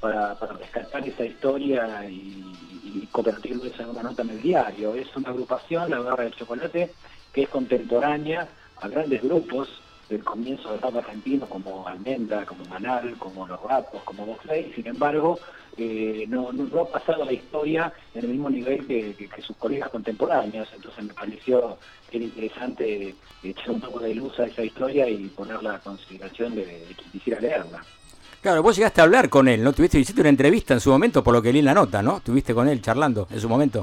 para, 0.00 0.34
para 0.38 0.52
rescatar 0.52 1.08
esa 1.08 1.24
historia 1.24 2.06
y, 2.08 2.44
y 2.84 3.08
convertirlo 3.10 3.62
en 3.64 3.88
una 3.88 4.02
nota 4.02 4.20
en 4.22 4.30
el 4.30 4.42
diario. 4.42 4.94
Es 4.94 5.08
una 5.16 5.30
agrupación, 5.30 5.90
la 5.90 5.98
Barra 6.00 6.24
del 6.24 6.34
Chocolate, 6.34 6.90
que 7.32 7.42
es 7.42 7.48
contemporánea 7.48 8.48
a 8.80 8.88
grandes 8.88 9.22
grupos 9.22 9.68
del 10.08 10.24
comienzo 10.24 10.72
del 10.72 10.80
rap 10.80 10.96
argentino 10.96 11.46
como 11.46 11.86
Almendra, 11.86 12.44
como 12.44 12.64
Manal, 12.64 13.14
como 13.18 13.46
Los 13.46 13.62
Gatos, 13.62 14.02
como 14.04 14.26
Bosley, 14.26 14.72
sin 14.74 14.88
embargo, 14.88 15.38
eh, 15.76 16.24
no, 16.28 16.50
no, 16.52 16.64
no 16.64 16.80
ha 16.80 16.88
pasado 16.90 17.24
la 17.24 17.32
historia 17.32 17.92
en 18.14 18.22
el 18.24 18.30
mismo 18.30 18.50
nivel 18.50 18.84
que, 18.88 19.14
que- 19.14 19.28
que 19.28 19.40
sus 19.42 19.56
colegas 19.56 19.88
contemporáneos, 19.90 20.68
entonces 20.74 21.04
me 21.04 21.14
pareció 21.14 21.78
que 22.10 22.16
era 22.16 22.26
interesante 22.26 23.14
echar 23.44 23.70
un 23.70 23.80
poco 23.80 24.00
de 24.00 24.14
luz 24.16 24.36
a 24.40 24.46
esa 24.46 24.64
historia 24.64 25.08
y 25.08 25.28
ponerla 25.28 25.74
a 25.76 25.78
consideración 25.78 26.56
de, 26.56 26.66
de 26.66 26.94
quien 26.96 27.10
quisiera 27.12 27.40
leerla. 27.40 27.84
Claro, 28.40 28.62
vos 28.64 28.74
llegaste 28.74 29.00
a 29.00 29.04
hablar 29.04 29.28
con 29.28 29.46
él, 29.48 29.62
¿no? 29.62 29.72
Tuviste, 29.72 29.98
hiciste 30.00 30.20
una 30.22 30.30
entrevista 30.30 30.74
en 30.74 30.80
su 30.80 30.90
momento, 30.90 31.22
por 31.22 31.34
lo 31.34 31.42
que 31.42 31.52
leí 31.52 31.60
en 31.60 31.66
la 31.66 31.74
nota, 31.74 32.02
¿no? 32.02 32.20
Tuviste 32.20 32.52
con 32.52 32.68
él 32.68 32.82
charlando 32.82 33.28
en 33.30 33.40
su 33.40 33.48
momento. 33.48 33.82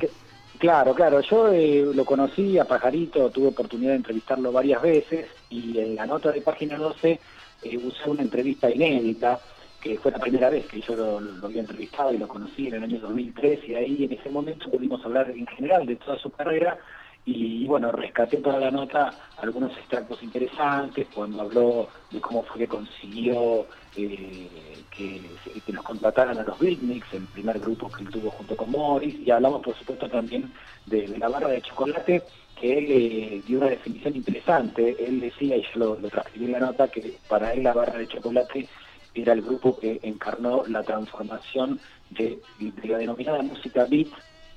Claro, 0.58 0.96
claro, 0.96 1.22
yo 1.22 1.50
eh, 1.52 1.86
lo 1.94 2.04
conocí 2.04 2.58
a 2.58 2.66
Pajarito, 2.66 3.30
tuve 3.30 3.50
oportunidad 3.50 3.92
de 3.92 3.98
entrevistarlo 3.98 4.52
varias 4.52 4.82
veces 4.82 5.28
y 5.52 5.78
en 5.78 5.96
la 5.96 6.08
nota 6.08 6.32
de 6.32 6.42
página 6.42 6.78
12 6.78 7.20
eh, 7.62 7.78
usé 7.78 8.10
una 8.10 8.24
entrevista 8.24 8.68
inédita, 8.68 9.40
que 9.80 10.00
fue 10.00 10.12
la 10.12 10.18
primera 10.18 10.50
vez 10.50 10.66
que 10.66 10.82
yo 10.82 10.96
lo, 10.96 11.46
había 11.46 11.62
entrevistado 11.62 12.12
y 12.12 12.18
lo 12.18 12.28
conocí 12.28 12.68
en 12.68 12.76
el 12.76 12.84
año 12.84 13.00
2003 13.00 13.70
y 13.70 13.76
ahí 13.76 14.04
en 14.06 14.14
ese 14.14 14.32
momento 14.32 14.72
pudimos 14.72 15.06
hablar 15.06 15.30
en 15.30 15.46
general 15.46 15.86
de 15.86 15.96
toda 15.98 16.18
su 16.18 16.32
carrera 16.32 16.80
y 17.24 17.68
bueno, 17.68 17.92
rescaté 17.92 18.38
para 18.38 18.60
la 18.60 18.72
nota 18.72 19.14
algunos 19.38 19.78
extractos 19.78 20.24
interesantes 20.24 21.08
cuando 21.14 21.42
habló 21.42 21.90
de 22.10 22.20
cómo 22.20 22.42
fue 22.44 22.60
que 22.60 22.68
consiguió 22.68 23.68
eh, 23.96 24.50
que, 24.98 25.22
que 25.66 25.74
nos 25.74 25.84
contrataran 25.84 26.38
a 26.38 26.44
los 26.44 26.58
Beatniks, 26.60 27.14
el 27.14 27.26
primer 27.26 27.60
grupo 27.60 27.90
que 27.90 28.04
él 28.04 28.10
tuvo 28.10 28.32
junto 28.32 28.58
con 28.58 28.72
Morris, 28.72 29.16
y 29.26 29.30
hablamos 29.30 29.62
por 29.62 29.78
supuesto 29.78 30.10
también 30.10 30.52
de, 30.88 31.08
la 31.18 31.30
barra 31.30 31.50
de 31.50 31.62
chocolate, 31.62 32.24
que 32.60 32.78
él 32.78 32.86
eh, 32.90 33.42
dio 33.46 33.60
una 33.60 33.70
definición 33.70 34.16
interesante, 34.16 34.96
él 35.00 35.20
decía, 35.20 35.56
y 35.58 35.62
yo 35.62 35.70
lo, 35.76 36.00
lo 36.00 36.10
transcribí 36.10 36.46
en 36.46 36.54
la 36.54 36.60
nota, 36.60 36.88
que 36.88 37.14
para 37.30 37.54
él 37.54 37.64
la 37.64 37.74
barra 37.74 38.00
de 38.00 38.08
chocolate 38.08 38.68
era 39.14 39.34
el 39.34 39.42
grupo 39.42 39.78
que 39.78 40.00
encarnó 40.02 40.64
la 40.68 40.84
transformación 40.84 41.80
de, 42.10 42.40
la 42.84 42.98
denominada 42.98 43.42
música 43.44 43.86
beat 43.86 44.08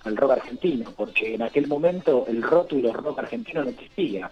al 0.05 0.17
rock 0.17 0.33
argentino, 0.33 0.93
porque 0.97 1.35
en 1.35 1.43
aquel 1.43 1.67
momento 1.67 2.25
el 2.27 2.43
rótulo 2.43 2.93
rock 2.93 3.19
argentino 3.19 3.63
no 3.63 3.71
existía. 3.71 4.31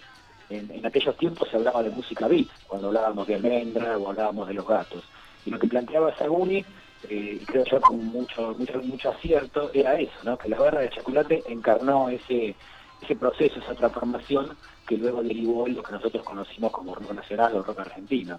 En, 0.49 0.71
en 0.71 0.87
aquellos 0.87 1.15
tiempos 1.19 1.47
se 1.51 1.57
hablaba 1.57 1.83
de 1.83 1.91
música 1.91 2.27
beat, 2.27 2.49
cuando 2.67 2.89
hablábamos 2.89 3.27
de 3.27 3.35
Almendra 3.35 3.99
o 3.99 4.09
hablábamos 4.09 4.49
de 4.49 4.55
los 4.55 4.67
gatos. 4.67 5.05
Y 5.49 5.51
lo 5.51 5.59
que 5.59 5.67
planteaba 5.67 6.15
Saguni, 6.15 6.59
eh, 7.09 7.39
y 7.41 7.45
creo 7.47 7.65
yo 7.65 7.81
con 7.81 8.05
mucho, 8.05 8.55
mucho, 8.59 8.83
mucho 8.83 9.11
acierto, 9.11 9.71
era 9.73 9.99
eso, 9.99 10.13
¿no? 10.25 10.37
que 10.37 10.51
la 10.51 10.59
barra 10.59 10.81
de 10.81 10.91
chocolate 10.91 11.43
encarnó 11.49 12.11
ese, 12.11 12.55
ese 13.01 13.17
proceso, 13.17 13.59
esa 13.61 13.75
transformación 13.75 14.51
que 14.87 14.99
luego 14.99 15.23
derivó 15.23 15.67
en 15.67 15.77
lo 15.77 15.83
que 15.83 15.93
nosotros 15.93 16.23
conocimos 16.23 16.71
como 16.71 16.95
rock 16.95 17.15
nacional 17.15 17.57
o 17.57 17.63
rock 17.63 17.81
argentino. 17.81 18.39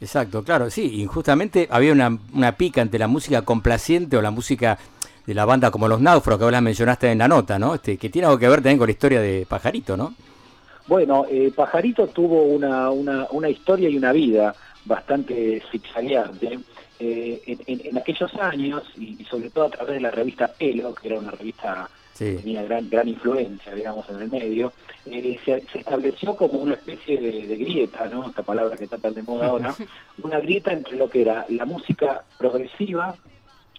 Exacto, 0.00 0.42
claro, 0.42 0.70
sí, 0.70 1.02
y 1.02 1.06
justamente 1.06 1.68
había 1.70 1.92
una, 1.92 2.18
una 2.32 2.56
pica 2.56 2.82
entre 2.82 2.98
la 2.98 3.06
música 3.06 3.42
complaciente 3.42 4.16
o 4.16 4.22
la 4.22 4.32
música 4.32 4.76
de 5.24 5.34
la 5.34 5.44
banda 5.44 5.70
como 5.70 5.86
Los 5.86 6.00
Náufragos, 6.00 6.48
que 6.48 6.50
la 6.50 6.60
mencionaste 6.60 7.12
en 7.12 7.18
la 7.18 7.28
nota, 7.28 7.60
¿no? 7.60 7.76
Este, 7.76 7.96
que 7.96 8.10
tiene 8.10 8.26
algo 8.26 8.40
que 8.40 8.48
ver 8.48 8.58
también 8.58 8.78
con 8.78 8.88
la 8.88 8.92
historia 8.92 9.20
de 9.20 9.46
Pajarito, 9.48 9.96
¿no? 9.96 10.14
Bueno, 10.88 11.26
eh, 11.30 11.52
Pajarito 11.54 12.08
tuvo 12.08 12.42
una, 12.42 12.90
una, 12.90 13.28
una 13.30 13.48
historia 13.48 13.88
y 13.88 13.96
una 13.96 14.10
vida 14.12 14.54
bastante 14.84 15.62
zigzagueante. 15.70 16.58
Eh, 17.00 17.42
en, 17.46 17.58
en- 17.66 17.86
en 17.88 17.98
aquellos 17.98 18.32
años, 18.36 18.84
y, 18.96 19.20
y 19.20 19.24
sobre 19.24 19.50
todo 19.50 19.64
a 19.64 19.70
través 19.70 19.94
de 19.94 20.00
la 20.00 20.12
revista 20.12 20.46
Pelo, 20.48 20.94
que 20.94 21.08
era 21.08 21.18
una 21.18 21.32
revista 21.32 21.90
que 22.16 22.34
tenía 22.36 22.62
gran, 22.62 22.88
gran 22.88 23.08
influencia, 23.08 23.74
digamos, 23.74 24.08
en 24.08 24.22
el 24.22 24.30
medio, 24.30 24.72
eh, 25.06 25.36
se, 25.44 25.60
se 25.72 25.78
estableció 25.80 26.36
como 26.36 26.60
una 26.60 26.74
especie 26.74 27.20
de, 27.20 27.48
de 27.48 27.56
grieta, 27.56 28.06
¿no? 28.06 28.28
Esta 28.28 28.44
palabra 28.44 28.76
que 28.76 28.84
está 28.84 28.98
tan 28.98 29.12
de 29.14 29.22
moda 29.24 29.48
ahora, 29.48 29.74
una 30.22 30.38
grieta 30.38 30.72
entre 30.72 30.96
lo 30.96 31.10
que 31.10 31.22
era 31.22 31.44
la 31.48 31.64
música 31.64 32.22
progresiva 32.38 33.16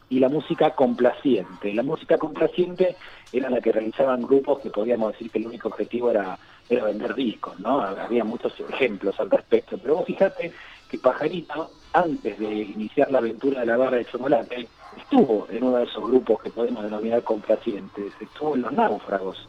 y 0.09 0.19
la 0.19 0.27
música 0.27 0.71
complaciente. 0.71 1.73
La 1.73 1.83
música 1.83 2.17
complaciente 2.17 2.97
era 3.31 3.49
la 3.49 3.61
que 3.61 3.71
realizaban 3.71 4.23
grupos 4.23 4.59
que 4.59 4.69
podíamos 4.69 5.13
decir 5.13 5.31
que 5.31 5.39
el 5.39 5.47
único 5.47 5.69
objetivo 5.69 6.11
era, 6.11 6.37
era 6.69 6.83
vender 6.83 7.15
discos, 7.15 7.57
¿no? 7.61 7.81
Había 7.81 8.25
muchos 8.25 8.53
ejemplos 8.69 9.17
al 9.21 9.31
respecto, 9.31 9.77
pero 9.77 9.95
vos 9.95 10.05
fíjate 10.05 10.51
que 10.95 11.01
Pajarito, 11.01 11.69
antes 11.93 12.39
de 12.39 12.53
iniciar 12.53 13.11
la 13.11 13.19
aventura 13.19 13.61
de 13.61 13.65
la 13.65 13.77
barra 13.77 13.97
de 13.97 14.05
chocolate, 14.05 14.67
estuvo 14.97 15.47
en 15.49 15.63
uno 15.63 15.77
de 15.77 15.83
esos 15.83 16.03
grupos 16.03 16.41
que 16.41 16.49
podemos 16.49 16.83
denominar 16.83 17.23
complacientes, 17.23 18.13
estuvo 18.19 18.55
en 18.55 18.61
Los 18.61 18.71
Náufragos. 18.71 19.47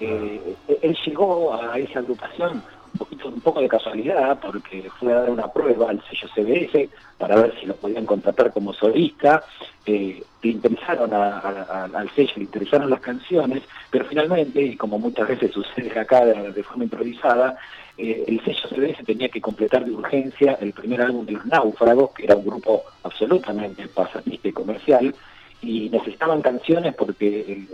Eh, 0.00 0.56
él 0.82 0.98
llegó 1.04 1.54
a 1.54 1.78
esa 1.78 1.98
agrupación 1.98 2.62
un 2.92 2.98
poquito 2.98 3.28
un 3.28 3.40
poco 3.40 3.60
de 3.60 3.68
casualidad 3.68 4.38
porque 4.40 4.90
fue 4.98 5.12
a 5.12 5.20
dar 5.20 5.30
una 5.30 5.46
prueba 5.46 5.90
al 5.90 6.02
sello 6.08 6.26
CBS 6.34 6.88
para 7.18 7.36
ver 7.36 7.54
si 7.60 7.66
lo 7.66 7.76
podían 7.76 8.04
contratar 8.04 8.50
como 8.52 8.72
solista 8.72 9.44
eh, 9.86 10.20
le 10.42 10.50
interesaron 10.50 11.12
al 11.12 12.10
sello 12.16 12.32
le 12.36 12.44
interesaron 12.44 12.90
las 12.90 13.00
canciones 13.00 13.62
pero 13.90 14.06
finalmente 14.06 14.60
y 14.60 14.76
como 14.76 14.98
muchas 14.98 15.28
veces 15.28 15.52
sucede 15.52 15.96
acá 16.00 16.24
de 16.24 16.62
forma 16.64 16.84
improvisada 16.84 17.56
eh, 18.02 18.24
el 18.26 18.42
sello 18.44 18.68
CBS 18.68 19.04
tenía 19.04 19.28
que 19.28 19.40
completar 19.40 19.84
de 19.84 19.90
urgencia 19.92 20.56
el 20.60 20.72
primer 20.72 21.00
álbum 21.02 21.26
de 21.26 21.32
los 21.32 21.46
náufragos 21.46 22.10
que 22.12 22.24
era 22.24 22.36
un 22.36 22.44
grupo 22.46 22.82
absolutamente 23.02 23.86
pasatista 23.88 24.48
y 24.48 24.52
comercial 24.52 25.14
y 25.62 25.88
necesitaban 25.90 26.40
canciones 26.40 26.94
porque 26.94 27.26
el, 27.42 27.68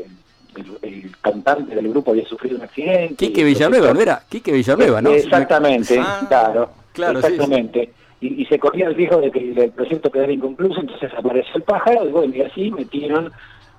el- 0.57 0.79
el- 0.83 0.95
el 1.05 1.17
cantante 1.21 1.75
del 1.75 1.89
grupo 1.89 2.11
había 2.13 2.25
sufrido 2.27 2.57
un 2.57 2.63
accidente. 2.63 3.15
Quique 3.17 3.45
Villanueva, 3.45 3.93
¿no 3.93 4.01
era? 4.01 4.23
Quique 4.29 4.51
Villanueva, 4.53 5.03
¿no? 5.03 5.11
Exactamente, 5.11 5.99
Ah, 6.01 6.25
claro. 6.29 6.71
claro, 6.93 7.21
sí, 7.21 7.27
sí. 7.29 7.33
exactamente. 7.35 7.91
Y, 8.23 8.43
y 8.43 8.47
se 8.47 8.59
corría 8.59 8.87
el 8.87 8.95
riesgo 8.95 9.21
de 9.21 9.31
que 9.31 9.53
el 9.53 9.71
proyecto 9.73 10.11
quedara 10.11 10.33
inconcluso, 10.33 10.81
entonces 10.81 11.13
apareció 11.17 11.57
el 11.57 11.63
pájaro 11.63 12.09
y 12.09 12.13
bueno, 12.13 12.35
y 12.35 12.41
así 12.41 12.71
metieron 12.71 13.31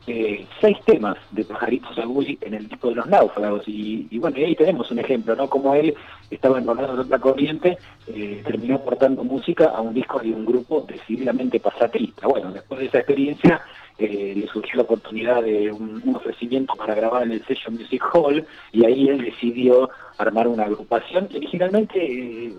eh, 0.08 0.45
seis 0.62 0.78
temas 0.86 1.18
de 1.32 1.43
Pajarito 1.43 1.93
Saguri 1.93 2.38
en 2.41 2.53
el 2.53 2.68
disco 2.68 2.89
de 2.89 2.95
los 2.95 3.08
náufragos. 3.08 3.68
Y, 3.68 4.08
y 4.10 4.20
bueno, 4.20 4.38
ahí 4.38 4.55
tenemos 4.55 4.89
un 4.89 4.99
ejemplo, 4.99 5.36
¿no? 5.36 5.49
Como 5.49 5.76
él 5.76 5.93
estaba 6.32 6.58
enrolado 6.58 6.93
en 6.93 6.99
otra 7.01 7.20
corriente, 7.20 7.78
eh, 8.08 8.41
terminó 8.45 8.76
aportando 8.76 9.24
música 9.24 9.66
a 9.66 9.82
un 9.82 9.93
disco 9.93 10.20
de 10.20 10.32
un 10.32 10.45
grupo 10.45 10.86
decididamente 10.88 11.60
pasatista. 11.60 12.28
Bueno, 12.28 12.51
después 12.51 12.80
de 12.80 12.86
esa 12.88 12.99
experiencia 12.99 13.62
eh, 13.97 14.34
le 14.36 14.47
surgió 14.47 14.78
la 14.78 14.84
oportunidad 14.84 15.43
de 15.43 15.72
un, 15.72 16.01
ofrecimiento 16.16 16.74
para 16.76 16.95
grabar 16.95 17.24
en 17.24 17.34
el 17.34 17.45
sello 17.45 17.72
Music 17.72 18.03
Hall 18.14 18.45
y 18.72 18.86
ahí 18.86 19.10
él 19.10 19.22
decidió 19.22 19.89
armar 20.18 20.47
una 20.47 20.64
agrupación 20.64 21.28
originalmente 21.36 22.53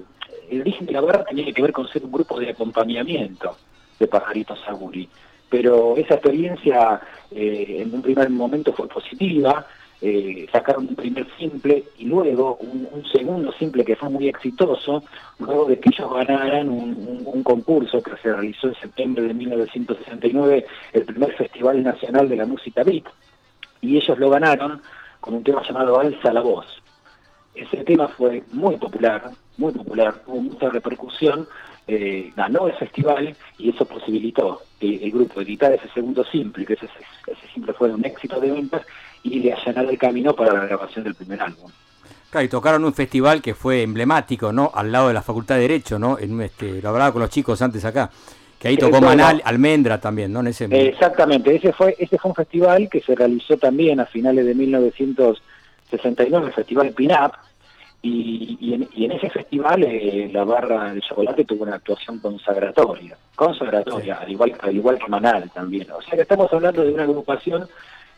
el 0.50 0.60
origen 0.60 0.86
de 0.86 0.92
la 0.92 1.00
barra 1.00 1.24
tenía 1.24 1.52
que 1.52 1.62
ver 1.62 1.72
con 1.72 1.88
ser 1.88 2.04
un 2.04 2.12
grupo 2.12 2.38
de 2.40 2.50
acompañamiento 2.50 3.56
de 3.98 4.06
Pajarito 4.06 4.56
Saguri. 4.56 5.08
Pero 5.50 5.96
esa 5.96 6.14
experiencia 6.14 7.00
eh, 7.30 7.78
en 7.80 7.94
un 7.94 8.02
primer 8.02 8.28
momento 8.30 8.72
fue 8.72 8.88
positiva, 8.88 9.66
eh, 10.00 10.46
sacaron 10.52 10.88
un 10.88 10.94
primer 10.94 11.26
simple 11.36 11.84
y 11.98 12.04
luego 12.04 12.56
un, 12.60 12.88
un 12.92 13.04
segundo 13.06 13.50
simple 13.52 13.84
que 13.84 13.96
fue 13.96 14.08
muy 14.08 14.28
exitoso, 14.28 15.02
luego 15.38 15.64
de 15.64 15.80
que 15.80 15.90
ellos 15.92 16.12
ganaran 16.12 16.68
un 16.68 17.42
concurso 17.42 18.00
que 18.00 18.12
se 18.22 18.32
realizó 18.32 18.68
en 18.68 18.74
septiembre 18.74 19.24
de 19.24 19.34
1969, 19.34 20.66
el 20.92 21.04
primer 21.04 21.34
Festival 21.34 21.82
Nacional 21.82 22.28
de 22.28 22.36
la 22.36 22.46
Música 22.46 22.84
Beat, 22.84 23.04
y 23.80 23.96
ellos 23.96 24.18
lo 24.18 24.30
ganaron 24.30 24.80
con 25.20 25.34
un 25.34 25.44
tema 25.44 25.62
llamado 25.62 25.98
Alza 25.98 26.32
la 26.32 26.42
Voz. 26.42 26.66
Ese 27.54 27.78
tema 27.84 28.06
fue 28.08 28.44
muy 28.52 28.76
popular, 28.76 29.30
muy 29.56 29.72
popular, 29.72 30.22
tuvo 30.24 30.40
mucha 30.40 30.68
repercusión, 30.68 31.48
eh, 31.88 32.32
ganó 32.36 32.68
el 32.68 32.74
festival 32.74 33.36
y 33.58 33.70
eso 33.70 33.84
posibilitó 33.84 34.60
que 34.78 34.96
el 34.96 35.10
grupo 35.10 35.40
editara 35.40 35.74
ese 35.74 35.88
segundo 35.94 36.24
simple, 36.24 36.64
que 36.64 36.74
ese, 36.74 36.86
ese 37.26 37.46
simple 37.52 37.72
fue 37.72 37.90
un 37.92 38.04
éxito 38.04 38.40
de 38.40 38.50
ventas 38.52 38.82
y 39.22 39.40
le 39.40 39.52
allanara 39.52 39.90
el 39.90 39.98
camino 39.98 40.34
para 40.34 40.52
la 40.54 40.66
grabación 40.66 41.04
del 41.04 41.14
primer 41.14 41.40
álbum. 41.42 41.70
Claro, 42.30 42.44
y 42.44 42.48
tocaron 42.48 42.84
un 42.84 42.92
festival 42.94 43.40
que 43.40 43.54
fue 43.54 43.82
emblemático, 43.82 44.52
¿no? 44.52 44.70
Al 44.74 44.92
lado 44.92 45.08
de 45.08 45.14
la 45.14 45.22
Facultad 45.22 45.54
de 45.56 45.62
Derecho, 45.62 45.98
¿no? 45.98 46.18
En 46.18 46.40
este, 46.42 46.80
lo 46.82 46.90
hablaba 46.90 47.10
con 47.12 47.22
los 47.22 47.30
chicos 47.30 47.60
antes 47.62 47.84
acá. 47.84 48.10
Que 48.58 48.68
ahí 48.68 48.74
Eh, 48.74 48.78
tocó. 48.78 49.00
Manal, 49.00 49.40
Almendra 49.44 50.00
también, 50.00 50.32
¿no? 50.32 50.40
En 50.40 50.48
ese 50.48 50.64
Eh, 50.66 50.88
Exactamente, 50.88 51.54
ese 51.54 51.72
fue, 51.72 51.96
ese 51.98 52.18
fue 52.18 52.28
un 52.30 52.34
festival 52.34 52.88
que 52.90 53.00
se 53.00 53.14
realizó 53.14 53.56
también 53.56 53.98
a 54.00 54.06
finales 54.06 54.44
de 54.44 54.54
1969, 54.54 56.46
el 56.48 56.52
Festival 56.52 56.90
Pin-Up, 56.90 57.32
Y, 58.00 58.56
y 58.60 58.74
en, 58.74 58.88
y 58.94 59.06
en 59.06 59.12
ese 59.12 59.28
festival 59.28 59.82
eh, 59.82 60.30
la 60.32 60.44
barra 60.44 60.94
de 60.94 61.00
chocolate 61.00 61.44
tuvo 61.44 61.64
una 61.64 61.76
actuación 61.76 62.20
consagratoria, 62.20 63.16
consagratoria, 63.34 64.16
al 64.16 64.30
igual 64.30 64.54
al 64.60 64.76
igual 64.76 64.98
que 64.98 65.08
Manal 65.08 65.50
también. 65.50 65.90
O 65.90 66.00
sea 66.00 66.14
que 66.14 66.22
estamos 66.22 66.52
hablando 66.52 66.84
de 66.84 66.92
una 66.92 67.02
agrupación 67.02 67.68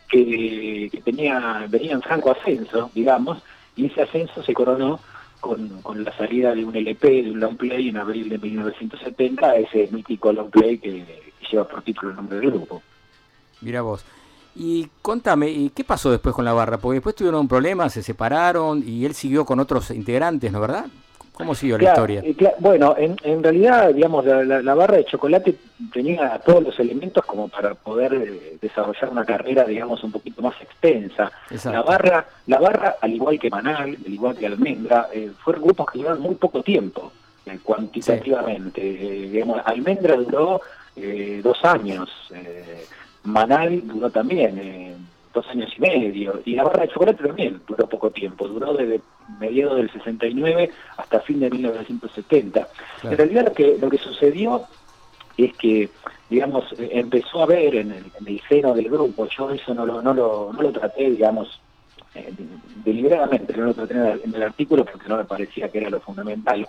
que, 0.06 0.88
que 0.92 1.00
tenía 1.00 1.66
venía 1.68 1.92
en 1.92 2.02
franco 2.02 2.30
ascenso, 2.30 2.90
digamos, 2.94 3.42
y 3.74 3.86
ese 3.86 4.02
ascenso 4.02 4.42
se 4.42 4.52
coronó 4.52 5.00
con, 5.40 5.80
con 5.80 6.04
la 6.04 6.14
salida 6.16 6.54
de 6.54 6.64
un 6.64 6.76
LP, 6.76 7.22
de 7.22 7.30
un 7.30 7.40
long 7.40 7.56
play 7.56 7.88
en 7.88 7.96
abril 7.96 8.28
de 8.28 8.38
1970, 8.38 9.56
ese 9.56 9.88
mítico 9.90 10.32
long 10.32 10.50
play 10.50 10.78
que, 10.78 11.04
que 11.38 11.46
lleva 11.50 11.66
por 11.66 11.82
título 11.82 12.10
el 12.10 12.16
nombre 12.16 12.38
del 12.38 12.50
grupo. 12.50 12.82
Mira 13.62 13.82
vos. 13.82 14.04
Y 14.56 14.88
contame, 15.02 15.48
¿y 15.48 15.70
qué 15.70 15.84
pasó 15.84 16.10
después 16.10 16.34
con 16.34 16.44
la 16.44 16.52
barra? 16.52 16.78
Porque 16.78 16.96
después 16.96 17.14
tuvieron 17.14 17.40
un 17.40 17.48
problema, 17.48 17.88
se 17.88 18.02
separaron 18.02 18.82
y 18.86 19.04
él 19.04 19.14
siguió 19.14 19.44
con 19.44 19.60
otros 19.60 19.90
integrantes, 19.90 20.50
¿no 20.52 20.60
verdad? 20.60 20.86
¿Cómo 21.32 21.54
siguió 21.54 21.78
la 21.78 21.84
historia? 21.90 22.22
bueno, 22.58 22.94
en, 22.98 23.16
en 23.22 23.42
realidad, 23.42 23.94
digamos, 23.94 24.26
la, 24.26 24.44
la- 24.44 24.60
la 24.60 24.74
barra 24.74 24.98
de 24.98 25.06
chocolate 25.06 25.54
tenía 25.90 26.38
todos 26.44 26.62
los 26.62 26.78
elementos 26.78 27.24
como 27.24 27.48
para 27.48 27.74
poder 27.74 28.12
eh, 28.12 28.58
desarrollar 28.60 29.08
una 29.08 29.24
carrera, 29.24 29.64
digamos, 29.64 30.04
un 30.04 30.12
poquito 30.12 30.42
más 30.42 30.54
extensa. 30.60 31.32
Exacto. 31.50 31.78
La 31.78 31.82
barra, 31.82 32.26
la 32.46 32.58
barra, 32.58 32.96
al 33.00 33.14
igual 33.14 33.38
que 33.40 33.48
Manal, 33.48 33.96
al 34.04 34.12
igual 34.12 34.36
que 34.36 34.46
Almendra, 34.46 35.08
eh, 35.14 35.30
fueron 35.42 35.62
grupos 35.64 35.86
que 35.90 35.98
duraron 36.00 36.20
muy 36.20 36.34
poco 36.34 36.62
tiempo, 36.62 37.10
eh, 37.46 37.58
cuantitativamente. 37.62 38.82
Eh, 38.82 39.30
digamos, 39.30 39.62
Almendra 39.64 40.16
duró 40.16 40.60
eh, 40.96 41.40
dos 41.42 41.64
años, 41.64 42.10
eh, 42.34 42.84
Manal 43.24 43.86
duró 43.86 44.10
también 44.10 44.58
eh, 44.58 44.96
dos 45.32 45.46
años 45.48 45.70
y 45.76 45.80
medio, 45.80 46.40
y 46.44 46.54
la 46.54 46.64
barra 46.64 46.82
de 46.82 46.88
chocolate 46.88 47.22
también 47.22 47.60
duró 47.66 47.88
poco 47.88 48.10
tiempo, 48.10 48.48
duró 48.48 48.72
desde 48.74 49.00
mediados 49.38 49.76
del 49.76 49.92
69 49.92 50.70
hasta 50.96 51.20
fin 51.20 51.40
de 51.40 51.50
1970. 51.50 52.68
Claro. 53.00 53.12
En 53.12 53.16
realidad 53.16 53.44
lo 53.46 53.52
que, 53.52 53.78
lo 53.80 53.88
que 53.88 53.98
sucedió 53.98 54.64
es 55.36 55.52
que, 55.54 55.88
digamos, 56.28 56.64
eh, 56.78 56.90
empezó 56.92 57.42
a 57.42 57.46
ver 57.46 57.76
en 57.76 57.92
el, 57.92 58.04
en 58.20 58.26
el 58.26 58.40
seno 58.48 58.74
del 58.74 58.88
grupo, 58.88 59.28
yo 59.28 59.50
eso 59.50 59.74
no 59.74 59.86
lo, 59.86 60.02
no 60.02 60.12
lo, 60.12 60.52
no 60.52 60.62
lo 60.62 60.72
traté, 60.72 61.10
digamos, 61.10 61.60
eh, 62.14 62.32
deliberadamente, 62.84 63.56
no 63.56 63.66
lo 63.66 63.74
traté 63.74 63.94
en 63.94 64.34
el, 64.34 64.42
artículo 64.42 64.84
porque 64.84 65.08
no 65.08 65.16
me 65.16 65.24
parecía 65.24 65.68
que 65.68 65.78
era 65.78 65.90
lo 65.90 66.00
fundamental. 66.00 66.66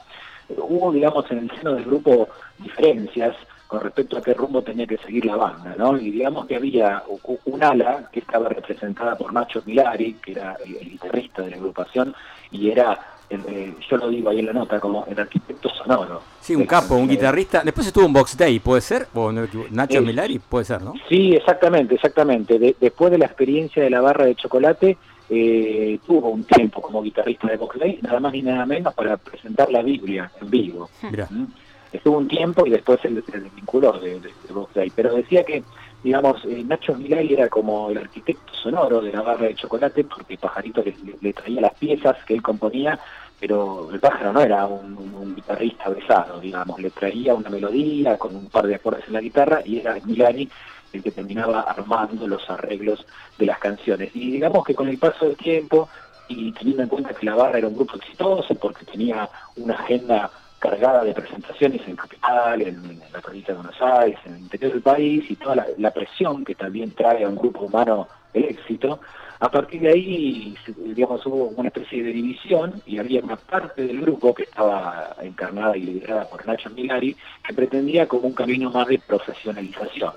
Hubo, 0.50 0.92
digamos, 0.92 1.30
en 1.32 1.40
el 1.40 1.52
seno 1.58 1.74
del 1.74 1.86
grupo 1.86 2.28
diferencias 2.60 3.36
con 3.72 3.80
respecto 3.80 4.18
a 4.18 4.22
qué 4.22 4.34
rumbo 4.34 4.62
tenía 4.62 4.86
que 4.86 4.98
seguir 4.98 5.26
la 5.26 5.38
banda, 5.38 5.74
¿no? 5.78 5.98
Y 5.98 6.12
digamos 6.12 6.46
que 6.46 6.58
había 6.58 7.04
un 7.46 7.64
ala 7.64 8.10
que 8.12 8.20
estaba 8.20 8.50
representada 8.50 9.18
por 9.18 9.32
Nacho 9.32 9.64
Milari, 9.66 10.16
que 10.16 10.34
era 10.34 10.58
el, 10.66 10.76
el 10.76 10.90
guitarrista 10.90 11.42
de 11.44 11.52
la 11.52 11.56
agrupación, 11.56 12.14
y 12.52 12.70
era, 12.70 13.00
el, 13.30 13.40
eh, 13.48 13.74
yo 13.90 13.96
lo 13.96 14.10
digo 14.10 14.30
ahí 14.30 14.40
en 14.40 14.48
la 14.48 14.52
nota, 14.52 14.78
como 14.78 15.06
el 15.06 15.18
arquitecto 15.18 15.70
sonoro. 15.70 16.22
Sí, 16.42 16.54
un 16.54 16.66
capo, 16.66 16.96
un 16.96 17.08
cancionero. 17.08 17.12
guitarrista. 17.22 17.62
Después 17.64 17.88
estuvo 17.88 18.06
un 18.06 18.12
Box 18.12 18.36
Day, 18.36 18.60
¿puede 18.60 18.82
ser? 18.82 19.08
¿O? 19.14 19.32
Nacho 19.32 20.00
Eh, 20.00 20.02
Milari, 20.02 20.38
puede 20.40 20.66
ser, 20.66 20.82
¿no? 20.82 20.94
Sí, 21.08 21.32
exactamente, 21.34 21.96
exactamente. 21.96 22.60
De- 22.60 22.76
después 22.78 23.10
de 23.10 23.20
la 23.20 23.26
experiencia 23.28 23.82
de 23.82 23.90
la 23.90 24.02
barra 24.02 24.26
de 24.26 24.36
chocolate, 24.36 24.98
eh, 25.30 25.98
tuvo 26.06 26.28
un 26.28 26.44
tiempo 26.44 26.82
como 26.82 27.02
guitarrista 27.02 27.48
de 27.48 27.56
Box 27.56 27.80
Day, 27.80 28.00
nada 28.02 28.20
más 28.20 28.34
ni 28.34 28.42
nada 28.42 28.66
menos 28.66 28.94
para 28.94 29.16
presentar 29.16 29.72
la 29.72 29.82
Biblia 29.82 30.30
en 30.42 30.50
vivo. 30.50 30.90
¿Mm? 31.30 31.46
Estuvo 31.92 32.18
un 32.18 32.28
tiempo 32.28 32.66
y 32.66 32.70
después 32.70 33.00
se, 33.02 33.10
desvinculó 33.10 33.92
de, 34.00 34.20
de, 34.22 34.30
de 34.30 34.66
Day. 34.74 34.92
Pero 34.92 35.14
decía 35.16 35.44
que, 35.44 35.66
digamos, 36.02 36.44
eh, 36.46 36.64
Nacho 36.64 36.96
Milay 36.96 37.34
era 37.34 37.50
como 37.50 37.90
el 37.90 37.98
arquitecto 37.98 38.54
sonoro 38.54 39.02
de 39.02 39.12
la 39.12 39.22
barra 39.22 39.48
de 39.48 39.56
chocolate 39.56 40.06
porque 40.06 40.38
Pajarito 40.38 40.84
le, 41.20 41.34
traía 41.34 41.62
las 41.62 41.76
piezas 41.76 42.16
que 42.26 42.34
él 42.34 42.42
componía, 42.42 42.98
pero 43.40 43.92
el 43.92 44.00
pájaro 44.00 44.32
no 44.34 44.42
era 44.42 44.66
un, 44.68 44.98
un- 44.98 45.14
un 45.16 45.36
guitarrista 45.36 45.90
besado, 45.90 46.40
digamos, 46.40 46.80
le 46.80 46.92
traía 46.92 47.34
una 47.36 47.50
melodía 47.50 48.18
con 48.18 48.36
un 48.36 48.50
par 48.50 48.68
de 48.68 48.76
acordes 48.76 49.04
en 49.08 49.14
la 49.14 49.22
guitarra 49.22 49.62
y 49.66 49.80
era 49.80 49.96
Milani 50.04 50.50
el 50.94 51.04
que 51.04 51.12
terminaba 51.12 51.62
armando 51.62 52.28
los 52.28 52.50
arreglos 52.50 53.06
de 53.38 53.46
las 53.46 53.60
canciones. 53.60 54.12
Y 54.14 54.32
digamos 54.32 54.64
que 54.64 54.76
con 54.76 54.88
el 54.88 54.98
paso 55.00 55.26
del 55.26 55.38
tiempo 55.38 55.90
y 56.28 56.54
teniendo 56.54 56.84
en 56.84 56.90
cuenta 56.90 57.14
que 57.14 57.26
la 57.26 57.36
barra 57.36 57.58
era 57.58 57.68
un 57.68 57.76
grupo 57.76 57.96
exitoso 57.98 58.56
porque 58.56 58.86
tenía 58.86 59.30
una 59.56 59.76
agenda 59.76 60.32
cargada 60.62 61.04
de 61.04 61.14
presentaciones 61.14 61.82
en 61.88 61.96
Capital, 61.96 62.62
en, 62.62 63.02
la 63.12 63.20
provincia 63.20 63.54
de 63.54 63.62
Buenos 63.62 63.82
Aires, 63.82 64.20
en 64.26 64.36
el 64.36 64.40
interior 64.42 64.74
del 64.74 64.82
país 64.84 65.24
y 65.30 65.36
toda 65.36 65.66
la, 65.76 65.92
presión 65.92 66.46
que 66.46 66.54
también 66.54 66.92
trae 66.92 67.24
a 67.26 67.30
un 67.30 67.36
grupo 67.36 67.62
humano 67.62 68.08
el 68.32 68.46
éxito, 68.46 69.02
a 69.40 69.50
partir 69.50 69.82
de 69.82 69.90
ahí, 69.90 70.56
digamos, 70.78 71.26
hubo 71.26 71.46
una 71.58 71.70
especie 71.70 72.04
de 72.04 72.14
división 72.14 72.80
y 72.86 73.00
había 73.00 73.22
una 73.22 73.38
parte 73.38 73.88
del 73.88 74.02
grupo 74.02 74.36
que 74.36 74.44
estaba 74.44 75.16
encarnada 75.20 75.76
y 75.76 75.82
liderada 75.82 76.30
por 76.30 76.46
Nacho 76.46 76.70
Milari 76.70 77.18
que 77.44 77.54
pretendía 77.56 78.08
como 78.08 78.28
un 78.28 78.34
camino 78.34 78.70
más 78.70 78.88
de 78.88 79.00
profesionalización. 79.00 80.14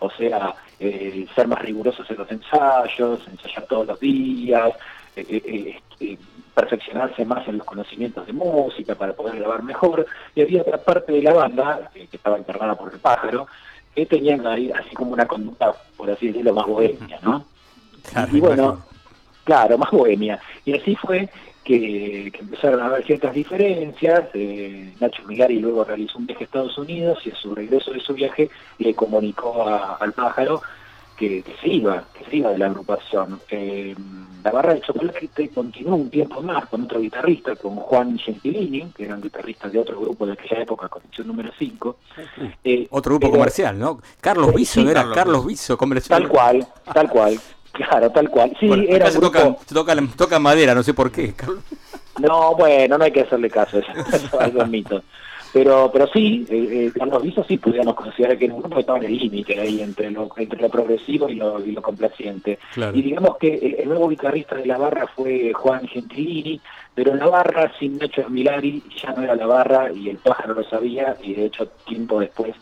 O 0.00 0.10
sea, 0.10 0.54
eh, 0.78 1.26
ser 1.34 1.48
más 1.48 1.62
rigurosos 1.62 2.08
en 2.10 2.18
los 2.18 2.30
ensayos, 2.30 3.26
ensayar 3.28 3.64
todos 3.66 3.86
los 3.86 3.98
días, 3.98 4.74
eh, 5.16 5.26
eh, 5.28 5.80
eh, 6.00 6.18
perfeccionarse 6.54 7.24
más 7.24 7.46
en 7.48 7.58
los 7.58 7.66
conocimientos 7.66 8.26
de 8.26 8.32
música 8.32 8.94
para 8.94 9.12
poder 9.14 9.36
grabar 9.36 9.62
mejor. 9.62 10.06
Y 10.34 10.42
había 10.42 10.62
otra 10.62 10.78
parte 10.78 11.12
de 11.12 11.22
la 11.22 11.32
banda, 11.32 11.90
que 11.94 12.08
estaba 12.12 12.36
encarnada 12.38 12.74
por 12.74 12.92
el 12.92 13.00
pájaro, 13.00 13.46
que 13.94 14.06
tenían 14.06 14.46
ahí 14.46 14.70
así 14.70 14.94
como 14.94 15.12
una 15.12 15.26
conducta, 15.26 15.74
por 15.96 16.10
así 16.10 16.28
decirlo, 16.28 16.54
más 16.54 16.66
bohemia, 16.66 17.18
¿no? 17.22 17.44
Claro, 18.10 18.36
y 18.36 18.40
bueno, 18.40 18.62
imagino. 18.64 18.86
claro, 19.44 19.78
más 19.78 19.90
bohemia. 19.90 20.40
Y 20.64 20.76
así 20.76 20.96
fue 20.96 21.28
que, 21.64 22.30
que 22.32 22.38
empezaron 22.40 22.80
a 22.80 22.86
haber 22.86 23.04
ciertas 23.06 23.32
diferencias. 23.34 24.24
eh, 24.34 24.94
Nacho 25.00 25.22
Milari 25.24 25.58
luego 25.60 25.84
realizó 25.84 26.18
un 26.18 26.26
viaje 26.26 26.44
a 26.44 26.46
Estados 26.46 26.76
Unidos 26.78 27.18
y 27.24 27.30
a 27.30 27.36
su 27.36 27.54
regreso 27.54 27.92
de 27.92 28.00
su 28.00 28.14
viaje 28.14 28.50
le 28.78 28.94
comunicó 28.94 29.68
a- 29.68 29.96
al 29.96 30.12
pájaro 30.12 30.60
que, 31.28 31.42
que 31.42 31.54
se 31.60 31.68
iba, 31.68 32.04
que 32.18 32.24
se 32.28 32.36
iba 32.38 32.50
de 32.50 32.58
la 32.58 32.66
agrupación. 32.66 33.40
Eh, 33.48 33.94
la 34.42 34.50
barra 34.50 34.74
de 34.74 34.80
chocolate 34.80 35.50
continuó 35.54 35.94
un 35.94 36.10
tiempo 36.10 36.42
más 36.42 36.66
con 36.66 36.82
otro 36.82 36.98
guitarrista, 37.00 37.54
con 37.54 37.76
Juan 37.76 38.18
Gentilini, 38.18 38.90
que 38.96 39.04
era 39.04 39.14
un 39.14 39.20
guitarrista 39.22 39.68
de 39.68 39.78
otro 39.78 40.00
grupo 40.00 40.26
de 40.26 40.32
aquella 40.32 40.62
época, 40.62 40.88
Conexión 40.88 41.28
número 41.28 41.52
5. 41.56 41.96
Eh, 42.64 42.88
Otro 42.90 43.12
grupo 43.12 43.28
pero- 43.28 43.38
comercial, 43.38 43.78
¿no? 43.78 44.00
Carlos 44.20 44.52
Viso, 44.52 44.74
sí, 44.80 44.84
¿no 44.84 44.90
era? 44.90 45.08
Carlos 45.12 45.46
Viso, 45.46 45.78
comercial. 45.78 46.20
Tal 46.22 46.28
cual, 46.28 46.66
tal 46.92 47.08
cual. 47.08 47.38
Claro, 47.70 48.10
tal 48.10 48.28
cual. 48.28 48.54
Sí, 48.58 48.66
Bueno, 48.66 48.82
era 48.88 49.06
un 49.06 49.12
se, 49.12 49.18
grupo... 49.18 49.38
tocan, 49.38 49.56
se 49.64 49.74
tocan, 49.74 50.08
tocan 50.16 50.42
madera, 50.42 50.74
no 50.74 50.82
sé 50.82 50.92
por 50.92 51.12
qué. 51.12 51.32
Carlos. 51.34 51.62
No, 52.18 52.56
bueno, 52.56 52.98
no 52.98 53.04
hay 53.04 53.12
que 53.12 53.20
hacerle 53.20 53.48
caso, 53.48 53.78
eso, 53.78 53.92
es 54.12 54.34
algo 54.34 54.66
mito. 54.66 55.02
Pero, 55.52 55.90
pero 55.92 56.06
sí, 56.06 56.46
eh, 56.48 56.86
eh, 56.86 56.92
Carlos 56.98 57.22
Viso 57.22 57.44
sí 57.44 57.58
podríamos 57.58 57.94
considerar 57.94 58.38
que 58.38 58.46
era 58.46 58.54
un 58.54 58.60
grupo 58.60 58.76
que 58.76 58.80
estaba 58.80 58.98
en 58.98 59.04
el 59.04 59.18
límite 59.18 59.60
ahí 59.60 59.82
entre 59.82 60.10
lo, 60.10 60.30
entre 60.36 60.60
lo 60.60 60.70
progresivo 60.70 61.28
y 61.28 61.34
lo, 61.34 61.62
y 61.64 61.72
lo 61.72 61.82
complaciente. 61.82 62.58
Claro. 62.72 62.96
Y 62.96 63.02
digamos 63.02 63.36
que 63.36 63.54
el, 63.56 63.74
el 63.80 63.88
nuevo 63.88 64.08
guitarrista 64.08 64.56
de 64.56 64.64
la 64.66 64.78
barra 64.78 65.06
fue 65.08 65.52
Juan 65.52 65.86
Gentilini, 65.88 66.58
pero 66.94 67.14
la 67.14 67.26
barra 67.26 67.70
sin 67.78 67.98
Nacho 67.98 68.28
Milari 68.30 68.82
ya 69.02 69.12
no 69.12 69.22
era 69.22 69.34
la 69.36 69.46
barra 69.46 69.92
y 69.92 70.08
el 70.08 70.16
pájaro 70.16 70.54
lo 70.54 70.64
sabía 70.64 71.16
y 71.22 71.34
de 71.34 71.44
hecho 71.46 71.66
tiempo 71.86 72.18
después, 72.20 72.54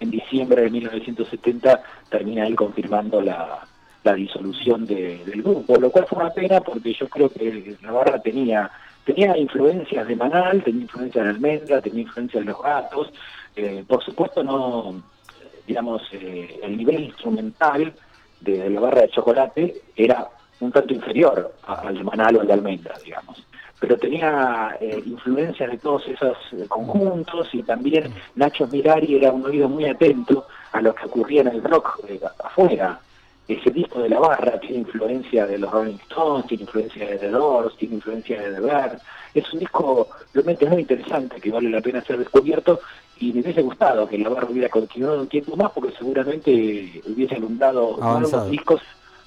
en 0.00 0.10
diciembre 0.10 0.62
de 0.62 0.70
1970, 0.70 1.82
termina 2.08 2.46
él 2.46 2.56
confirmando 2.56 3.20
la, 3.20 3.58
la 4.02 4.14
disolución 4.14 4.86
de- 4.86 5.18
del 5.26 5.42
grupo, 5.42 5.76
lo 5.78 5.90
cual 5.90 6.06
fue 6.08 6.18
una 6.24 6.30
pena 6.30 6.60
porque 6.62 6.94
yo 6.94 7.06
creo 7.08 7.28
que 7.28 7.76
la 7.82 7.92
barra 7.92 8.18
tenía 8.22 8.70
tenía 9.04 9.36
influencias 9.36 10.06
de 10.06 10.16
Manal, 10.16 10.62
tenía 10.62 10.82
influencias 10.82 11.24
de 11.24 11.30
Almendra, 11.30 11.80
tenía 11.80 12.02
influencias 12.02 12.44
de 12.44 12.50
los 12.52 12.62
gatos, 12.62 13.12
eh, 13.56 13.84
por 13.86 14.02
supuesto 14.02 14.42
no, 14.42 15.02
digamos, 15.66 16.02
eh, 16.12 16.60
el 16.62 16.76
nivel 16.76 17.04
instrumental 17.04 17.92
de, 18.40 18.70
la 18.70 18.80
barra 18.80 19.02
de 19.02 19.10
chocolate 19.10 19.82
era 19.96 20.28
un 20.60 20.72
tanto 20.72 20.92
inferior 20.94 21.54
al 21.66 21.96
de 21.96 22.04
Manal 22.04 22.36
o 22.36 22.40
al 22.40 22.46
de 22.46 22.52
Almendra, 22.52 22.94
digamos. 23.04 23.44
Pero 23.80 23.96
tenía 23.96 24.76
eh, 24.78 25.02
influencias 25.06 25.70
de 25.70 25.78
todos 25.78 26.06
esos 26.06 26.36
conjuntos 26.68 27.48
y 27.54 27.62
también 27.62 28.12
Nacho 28.34 28.66
Mirari 28.66 29.16
era 29.16 29.32
un 29.32 29.44
oído 29.46 29.70
muy 29.70 29.86
atento 29.86 30.46
a 30.72 30.82
lo 30.82 30.94
que 30.94 31.06
ocurría 31.06 31.40
en 31.40 31.48
el 31.48 31.64
rock 31.64 32.00
afuera. 32.44 33.00
Ese 33.50 33.70
disco 33.70 34.00
de 34.00 34.08
la 34.08 34.20
barra 34.20 34.60
tiene 34.60 34.78
influencia 34.78 35.44
de 35.44 35.58
los 35.58 35.72
Rolling 35.72 35.96
Stones, 36.08 36.46
tiene 36.46 36.62
influencia 36.62 37.04
de 37.04 37.18
The 37.18 37.30
Doors, 37.30 37.76
tiene 37.76 37.96
influencia 37.96 38.40
de 38.40 38.54
The 38.54 38.60
Verve. 38.60 38.98
Es 39.34 39.52
un 39.52 39.58
disco 39.58 40.06
realmente 40.32 40.66
muy 40.66 40.82
interesante 40.82 41.40
que 41.40 41.50
vale 41.50 41.68
la 41.68 41.80
pena 41.80 42.00
ser 42.00 42.18
descubierto 42.18 42.78
y 43.18 43.32
me 43.32 43.40
hubiese 43.40 43.62
gustado 43.62 44.06
que 44.06 44.18
la 44.18 44.28
barra 44.28 44.46
hubiera 44.48 44.68
continuado 44.68 45.22
un 45.22 45.26
tiempo 45.26 45.56
más 45.56 45.72
porque 45.72 45.92
seguramente 45.98 47.02
hubiese 47.08 47.34
alumbrado 47.34 47.96
nuevos 48.00 48.50
discos, 48.52 48.82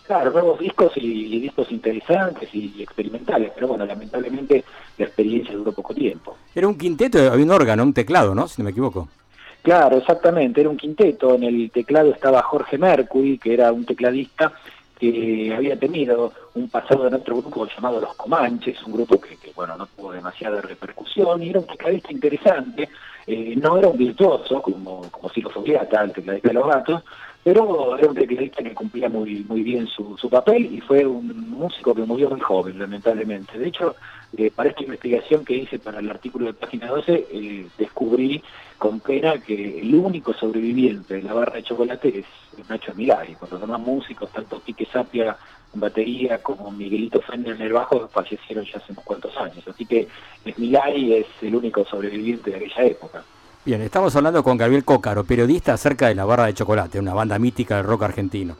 claro, 0.07 0.31
nuevos 0.31 0.57
discos 0.57 0.93
y, 0.95 1.35
y 1.35 1.41
discos 1.41 1.69
interesantes 1.69 2.47
y 2.55 2.81
experimentales, 2.81 3.51
pero 3.53 3.67
bueno, 3.67 3.85
lamentablemente 3.85 4.63
la 4.97 5.05
experiencia 5.05 5.53
duró 5.53 5.73
poco 5.73 5.93
tiempo. 5.93 6.37
Era 6.55 6.69
un 6.69 6.77
quinteto, 6.77 7.29
había 7.29 7.43
un 7.43 7.51
órgano, 7.51 7.83
un 7.83 7.93
teclado, 7.93 8.33
¿no? 8.33 8.47
Si 8.47 8.61
no 8.61 8.63
me 8.63 8.71
equivoco. 8.71 9.09
Claro, 9.63 9.97
exactamente, 9.97 10.59
era 10.59 10.69
un 10.69 10.75
quinteto, 10.75 11.35
en 11.35 11.43
el 11.43 11.71
teclado 11.71 12.11
estaba 12.11 12.41
Jorge 12.41 12.77
Mercury, 12.77 13.37
que 13.37 13.53
era 13.53 13.71
un 13.71 13.85
tecladista 13.85 14.51
que 14.99 15.53
había 15.55 15.79
tenido 15.79 16.33
un 16.55 16.67
pasado 16.67 17.07
en 17.07 17.13
otro 17.13 17.37
grupo 17.37 17.65
llamado 17.73 18.01
Los 18.01 18.13
Comanches, 18.15 18.83
un 18.83 18.91
grupo 18.91 19.21
que, 19.21 19.37
bueno, 19.55 19.77
no 19.77 19.85
tuvo 19.85 20.11
demasiada 20.11 20.59
repercusión 20.59 21.41
y 21.41 21.49
era 21.49 21.61
un 21.61 21.67
tecladista 21.67 22.11
interesante, 22.11 22.89
eh, 23.25 23.55
no 23.55 23.77
era 23.77 23.87
un 23.87 23.97
virtuoso 23.97 24.61
como, 24.61 25.09
como 25.09 25.29
Ciro 25.29 25.49
Fogliata, 25.49 26.03
el 26.03 26.11
tecladista 26.11 26.49
de 26.49 26.53
los 26.55 26.67
gatos, 26.67 27.03
pero 27.41 27.97
era 27.97 28.09
un 28.09 28.15
tecladista 28.15 28.63
que 28.63 28.73
cumplía 28.73 29.07
muy 29.07 29.45
muy 29.47 29.63
bien 29.63 29.87
su 29.87 30.29
papel 30.29 30.73
y 30.73 30.81
fue 30.81 31.05
un 31.05 31.51
músico 31.51 31.95
que 31.95 32.03
murió 32.03 32.29
muy 32.29 32.41
joven, 32.41 32.79
lamentablemente. 32.79 33.57
De 33.57 33.67
hecho, 33.69 33.95
eh, 34.35 34.51
para 34.53 34.69
esta 34.69 34.83
investigación 34.83 35.45
que 35.45 35.55
hice 35.55 35.79
para 35.79 35.99
el 35.99 36.09
artículo 36.09 36.47
de 36.47 36.53
Página 36.53 36.87
12, 36.87 37.27
eh, 37.31 37.67
descubrí 37.77 38.43
con 38.77 38.99
pena 38.99 39.39
que 39.39 39.79
el 39.79 39.93
único 39.93 40.33
sobreviviente 40.33 41.15
de 41.15 41.21
la 41.23 41.33
barra 41.33 41.55
de 41.55 41.63
chocolate 41.63 42.19
es 42.19 42.25
Nacho 42.67 42.93
Milari. 42.95 43.35
Cuando 43.35 43.57
los 43.57 43.67
demás 43.67 43.79
músicos, 43.79 44.31
tanto 44.31 44.61
Quique 44.63 44.85
Sapia 44.85 45.37
en 45.73 45.79
batería 45.79 46.41
como 46.41 46.71
Miguelito 46.71 47.21
Fender 47.21 47.55
en 47.55 47.61
el 47.61 47.73
bajo, 47.73 48.07
fallecieron 48.07 48.65
ya 48.65 48.77
hace 48.77 48.91
unos 48.91 49.03
cuantos 49.03 49.35
años. 49.37 49.67
Así 49.67 49.85
que 49.85 50.07
Milari 50.57 51.13
es 51.13 51.27
el 51.41 51.55
único 51.55 51.85
sobreviviente 51.85 52.49
de 52.49 52.57
aquella 52.57 52.83
época. 52.85 53.23
Bien, 53.65 53.81
estamos 53.81 54.13
hablando 54.15 54.43
con 54.43 54.57
Gabriel 54.57 54.83
Cócaro, 54.83 55.23
periodista 55.23 55.73
acerca 55.73 56.07
de 56.07 56.15
la 56.15 56.25
barra 56.25 56.47
de 56.47 56.53
chocolate, 56.53 56.99
una 56.99 57.13
banda 57.13 57.39
mítica 57.39 57.77
del 57.77 57.85
rock 57.85 58.03
argentino. 58.03 58.57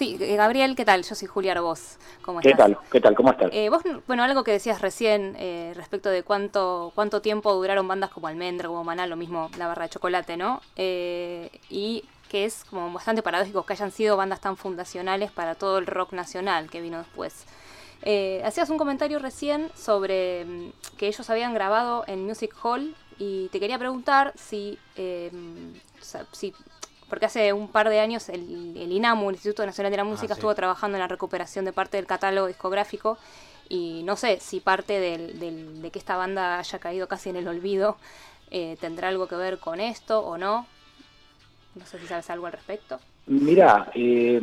Sí, 0.00 0.16
eh, 0.18 0.34
Gabriel, 0.36 0.76
¿qué 0.76 0.86
tal? 0.86 1.02
Yo 1.02 1.14
soy 1.14 1.28
Julia 1.28 1.52
Arbós. 1.52 1.98
¿Cómo 2.22 2.40
¿Qué 2.40 2.52
estás? 2.52 2.68
tal? 2.68 2.78
¿Qué 2.90 3.02
tal? 3.02 3.14
¿Cómo 3.14 3.32
estás? 3.32 3.50
Eh, 3.52 3.68
vos, 3.68 3.82
bueno, 4.06 4.24
algo 4.24 4.44
que 4.44 4.52
decías 4.52 4.80
recién 4.80 5.36
eh, 5.38 5.74
respecto 5.76 6.08
de 6.08 6.22
cuánto 6.22 6.90
cuánto 6.94 7.20
tiempo 7.20 7.52
duraron 7.52 7.86
bandas 7.86 8.08
como 8.08 8.26
Almendra, 8.26 8.68
como 8.68 8.82
Maná, 8.82 9.06
lo 9.06 9.16
mismo 9.16 9.50
la 9.58 9.66
barra 9.66 9.82
de 9.82 9.90
chocolate, 9.90 10.38
¿no? 10.38 10.62
Eh, 10.76 11.50
y 11.68 12.04
que 12.30 12.46
es 12.46 12.64
como 12.64 12.90
bastante 12.90 13.20
paradójico 13.20 13.66
que 13.66 13.74
hayan 13.74 13.92
sido 13.92 14.16
bandas 14.16 14.40
tan 14.40 14.56
fundacionales 14.56 15.32
para 15.32 15.54
todo 15.54 15.76
el 15.76 15.86
rock 15.86 16.14
nacional 16.14 16.70
que 16.70 16.80
vino 16.80 16.96
después. 16.96 17.44
Hacías 18.42 18.70
un 18.70 18.78
comentario 18.78 19.18
recién 19.18 19.70
sobre 19.74 20.46
mm, 20.46 20.72
que 20.96 21.08
ellos 21.08 21.28
habían 21.28 21.52
grabado 21.52 22.04
en 22.06 22.24
Music 22.24 22.54
Hall 22.62 22.96
y 23.18 23.48
te 23.48 23.60
quería 23.60 23.78
preguntar 23.78 24.32
si, 24.34 24.78
sea, 26.00 26.24
si 26.32 26.54
porque 27.10 27.26
hace 27.26 27.52
un 27.52 27.68
par 27.68 27.90
de 27.90 28.00
años 28.00 28.28
el, 28.30 28.74
el 28.76 28.90
INAMU, 28.92 29.28
el 29.28 29.34
Instituto 29.36 29.66
Nacional 29.66 29.90
de 29.90 29.96
la 29.98 30.04
Música, 30.04 30.28
sí. 30.34 30.38
estuvo 30.38 30.54
trabajando 30.54 30.96
en 30.96 31.00
la 31.00 31.08
recuperación 31.08 31.64
de 31.66 31.72
parte 31.74 31.98
del 31.98 32.06
catálogo 32.06 32.46
discográfico 32.46 33.18
y 33.68 34.02
no 34.04 34.16
sé 34.16 34.38
si 34.40 34.60
parte 34.60 34.98
del, 34.98 35.38
del- 35.38 35.82
de 35.82 35.90
que 35.90 35.98
esta 35.98 36.16
banda 36.16 36.58
haya 36.58 36.78
caído 36.78 37.06
casi 37.08 37.28
en 37.30 37.36
el 37.36 37.46
olvido 37.48 37.96
eh, 38.50 38.76
tendrá 38.80 39.08
algo 39.08 39.28
que 39.28 39.36
ver 39.36 39.58
con 39.58 39.78
esto 39.80 40.20
o 40.20 40.38
no. 40.38 40.66
No 41.74 41.86
sé 41.86 41.98
si 41.98 42.06
sabes 42.06 42.28
algo 42.30 42.46
al 42.46 42.52
respecto. 42.52 42.98
Mira, 43.26 43.90
eh, 43.94 44.40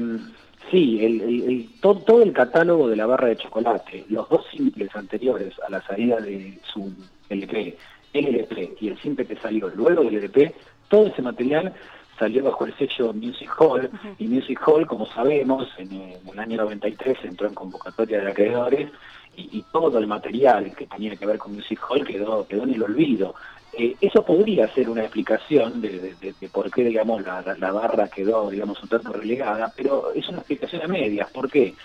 sí, 0.72 1.04
el, 1.04 1.22
el- 1.22 1.44
el- 1.44 1.70
todo, 1.82 2.00
todo 2.02 2.22
el 2.24 2.32
catálogo 2.32 2.88
de 2.88 2.96
la 2.96 3.06
barra 3.06 3.28
de 3.28 3.38
chocolate, 3.38 4.06
los 4.10 4.30
dos 4.30 4.46
simples 4.52 4.96
anteriores 4.96 5.54
a 5.66 5.70
la 5.70 5.82
salida 5.86 6.18
de 6.22 6.58
su 6.74 6.90
LP, 7.30 7.78
el 8.14 8.28
LP 8.28 8.76
y 8.80 8.88
el 8.88 9.02
simple 9.02 9.26
que 9.26 9.36
salió 9.38 9.68
luego 9.70 10.04
del 10.04 10.16
LP, 10.16 10.56
todo 10.88 11.08
ese 11.08 11.22
material 11.22 11.74
salió 12.18 12.44
bajo 12.44 12.66
el 12.66 12.76
sello 12.78 13.14
Music 13.14 13.50
Hall, 13.60 13.90
y 14.20 14.28
Music 14.28 14.60
Hall, 14.66 14.86
como 14.88 15.06
sabemos, 15.08 15.68
en, 15.78 15.92
eh, 15.94 16.18
el 16.32 16.40
año 16.40 16.58
93 16.58 17.18
entró 17.24 17.48
en 17.48 17.54
convocatoria 17.54 18.22
de 18.22 18.32
acreedores, 18.32 18.90
y, 19.36 19.60
y 19.60 19.62
todo 19.72 20.00
el 20.00 20.08
material 20.08 20.74
que 20.76 20.88
tenía 20.88 21.16
que 21.16 21.26
ver 21.26 21.38
con 21.38 21.54
Music 21.54 21.80
Hall 21.88 22.06
quedó, 22.06 22.48
quedó 22.48 22.64
en 22.64 22.74
el 22.74 22.84
olvido. 22.84 23.36
Eh, 23.74 23.96
eso 24.02 24.24
podría 24.26 24.68
ser 24.74 24.90
una 24.90 25.02
explicación 25.04 25.80
de, 25.82 25.90
de- 26.00 26.16
de- 26.16 26.34
de 26.40 26.50
por 26.50 26.72
qué, 26.72 26.84
digamos, 26.84 27.22
la, 27.24 27.42
la- 27.44 27.58
la 27.58 27.72
barra 27.72 28.08
quedó, 28.08 28.50
digamos, 28.50 28.82
un 28.82 28.90
tanto 28.90 29.14
relegada, 29.14 29.72
pero 29.76 30.12
es 30.14 30.28
una 30.30 30.40
explicación 30.40 30.82
a 30.82 30.88
medias. 30.88 31.30
¿Por 31.32 31.52
qué? 31.52 31.76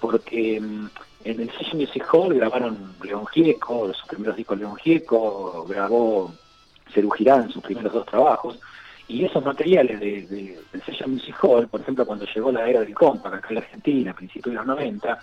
Porque 0.00 0.58
mm, 0.60 0.86
en 1.24 1.40
el 1.40 1.50
sello 1.50 1.74
Music 1.78 2.04
Hall 2.12 2.32
grabaron 2.34 2.94
León 3.04 3.26
Gieco, 3.26 3.92
sus 3.92 4.08
primeros 4.08 4.36
discos 4.36 4.58
León 4.58 4.76
Gieco, 4.76 5.66
grabó 5.68 6.32
Cerú 6.94 7.10
Girán, 7.10 7.50
sus 7.50 7.62
primeros 7.62 7.92
dos 7.92 8.06
trabajos, 8.06 8.58
y 9.08 9.24
esos 9.24 9.44
materiales 9.44 9.98
de, 10.00 10.22
de- 10.26 10.60
del 10.72 10.82
sello 10.84 11.08
Music 11.08 11.36
Hall, 11.42 11.68
por 11.68 11.80
ejemplo, 11.80 12.06
cuando 12.06 12.24
llegó 12.26 12.50
la 12.52 12.68
era 12.68 12.80
del 12.80 12.94
compact 12.94 13.34
acá 13.36 13.48
en 13.50 13.54
la 13.56 13.60
Argentina, 13.60 14.10
a 14.10 14.14
principios 14.14 14.52
de 14.52 14.56
los 14.58 14.66
90, 14.66 15.22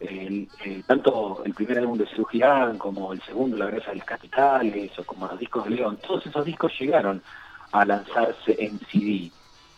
el- 0.00 0.48
el- 0.64 0.84
tanto 0.84 1.42
el 1.44 1.54
primer 1.54 1.78
álbum 1.78 1.98
de 1.98 2.06
Cerú 2.06 2.24
Girán 2.24 2.78
como 2.78 3.12
el 3.12 3.20
segundo, 3.22 3.56
La 3.56 3.66
Grasa 3.66 3.90
de 3.90 3.98
las 3.98 4.06
Capitales, 4.06 4.90
o 4.98 5.04
como 5.04 5.26
los 5.26 5.38
discos 5.38 5.64
de 5.64 5.70
León, 5.70 5.98
todos 6.06 6.26
esos 6.26 6.44
discos 6.44 6.72
llegaron 6.78 7.22
a 7.72 7.84
lanzarse 7.84 8.56
en 8.58 8.78
CD. 8.90 9.30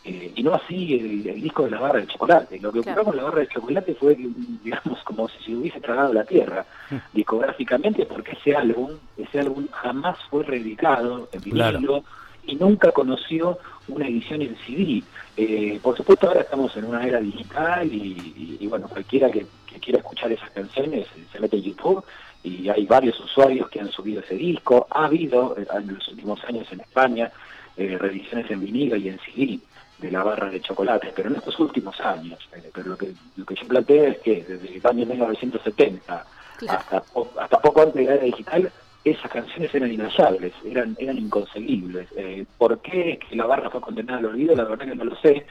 Eh, 0.05 0.33
y 0.35 0.43
no 0.43 0.53
así 0.53 0.95
el, 0.95 1.25
el 1.29 1.41
disco 1.41 1.63
de 1.63 1.71
la 1.71 1.79
barra 1.79 2.01
de 2.01 2.07
chocolate. 2.07 2.59
Lo 2.59 2.73
que 2.73 2.79
ocurrió 2.79 2.93
Claro. 2.95 3.05
con 3.05 3.15
la 3.15 3.23
barra 3.23 3.39
de 3.39 3.47
chocolate 3.47 3.95
fue, 3.95 4.15
digamos, 4.15 5.01
como 5.05 5.29
si 5.29 5.41
se 5.45 5.55
hubiese 5.55 5.79
tragado 5.79 6.11
la 6.13 6.25
tierra 6.25 6.65
discográficamente, 7.13 8.05
porque 8.05 8.33
ese 8.33 8.53
álbum, 8.55 8.91
ese 9.15 9.39
álbum 9.39 9.65
jamás 9.71 10.17
fue 10.29 10.43
reeditado 10.43 11.29
en 11.31 11.39
Claro. 11.41 12.03
Y 12.45 12.55
nunca 12.55 12.91
conoció 12.91 13.57
una 13.87 14.07
edición 14.07 14.41
en 14.41 14.55
CD. 14.65 15.03
Eh, 15.37 15.79
por 15.81 15.95
supuesto, 15.97 16.27
ahora 16.27 16.41
estamos 16.41 16.75
en 16.77 16.85
una 16.85 17.05
era 17.05 17.19
digital 17.19 17.91
y, 17.91 17.97
y- 17.97 18.57
y, 18.61 18.67
bueno, 18.67 18.87
cualquiera 18.87 19.29
que, 19.31 19.45
que 19.67 19.79
quiera 19.79 19.99
escuchar 19.99 20.31
esas 20.31 20.49
canciones 20.51 21.07
eh, 21.15 21.25
se 21.31 21.39
mete 21.39 21.57
en 21.57 21.63
YouTube 21.63 22.03
y 22.43 22.67
hay 22.69 22.85
varios 22.85 23.19
usuarios 23.19 23.69
que 23.69 23.79
han 23.79 23.89
subido 23.91 24.21
ese 24.21 24.35
disco. 24.35 24.87
Ha 24.89 25.05
habido 25.05 25.55
eh, 25.57 25.65
en 25.75 25.93
los 25.93 26.07
últimos 26.09 26.43
años 26.45 26.67
en 26.71 26.81
España 26.81 27.31
eh, 27.77 27.97
reediciones 27.99 28.49
en 28.51 28.59
vinilo 28.61 28.95
y 28.97 29.09
en 29.09 29.19
CD 29.19 29.59
de 29.99 30.11
la 30.11 30.23
barra 30.23 30.49
de 30.49 30.59
chocolate, 30.61 31.13
pero 31.15 31.29
en 31.29 31.35
estos 31.37 31.57
últimos 31.59 31.99
años. 32.01 32.37
Eh, 32.55 32.69
pero 32.73 32.89
lo 32.89 32.97
que, 32.97 33.13
lo 33.37 33.45
que 33.45 33.55
yo 33.55 33.67
planteo 33.67 34.03
es 34.05 34.17
que 34.19 34.43
desde 34.43 34.75
el 34.77 34.85
año 34.87 35.05
1970 35.05 36.25
Claro. 36.55 36.79
hasta, 36.79 37.03
hasta 37.41 37.59
poco 37.61 37.81
antes 37.81 37.95
de 37.95 38.03
la 38.05 38.13
era 38.15 38.23
digital, 38.25 38.71
esas 39.03 39.29
canciones 39.31 39.73
eran 39.75 39.91
inhallables, 39.91 40.53
eran, 40.65 40.95
eran 40.99 41.17
inconseguibles. 41.17 42.07
Eh, 42.15 42.45
¿Por 42.57 42.79
qué 42.81 43.19
que 43.29 43.35
la 43.35 43.45
barra 43.45 43.69
fue 43.69 43.81
condenada 43.81 44.19
al 44.19 44.25
olvido? 44.27 44.55
La 44.55 44.63
verdad 44.63 44.85
que 44.87 44.95
no 44.95 45.03
lo 45.05 45.15
sé, 45.17 45.45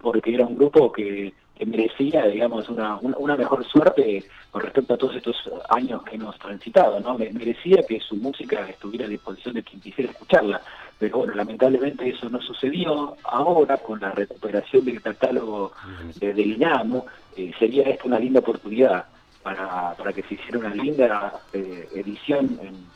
porque 0.00 0.34
era 0.34 0.46
un 0.46 0.56
grupo 0.56 0.92
que, 0.92 1.32
que 1.56 1.66
merecía, 1.66 2.26
digamos, 2.26 2.68
una, 2.68 2.96
una, 3.00 3.16
una 3.16 3.36
mejor 3.36 3.64
suerte 3.66 4.24
con 4.50 4.62
respecto 4.62 4.94
a 4.94 4.98
todos 4.98 5.16
estos 5.16 5.36
años 5.70 6.02
que 6.04 6.16
hemos 6.16 6.38
transitado, 6.38 7.00
¿no? 7.00 7.16
Me- 7.18 7.32
Merecía 7.32 7.82
que 7.88 7.98
su 8.00 8.14
música 8.16 8.68
estuviera 8.68 9.06
a 9.06 9.08
disposición 9.08 9.54
de 9.54 9.62
quien 9.62 9.80
quisiera 9.80 10.10
escucharla, 10.10 10.60
pero 10.98 11.18
bueno, 11.18 11.34
lamentablemente 11.34 12.08
eso 12.10 12.28
no 12.28 12.40
sucedió. 12.42 13.16
Ahora, 13.24 13.78
con 13.78 14.00
la 14.00 14.10
recuperación 14.12 14.84
del 14.84 15.00
catálogo 15.00 15.72
de, 16.20 16.34
del 16.34 16.52
INAMU, 16.52 17.04
eh, 17.36 17.52
sería 17.58 17.84
esta 17.84 18.04
una 18.06 18.18
linda 18.18 18.40
oportunidad 18.40 19.06
para, 19.42 19.94
para 19.94 20.12
que 20.12 20.22
se 20.22 20.34
hiciera 20.34 20.58
una 20.58 20.74
linda 20.74 21.40
eh, 21.52 21.88
edición 21.94 22.58
en, 22.62 22.88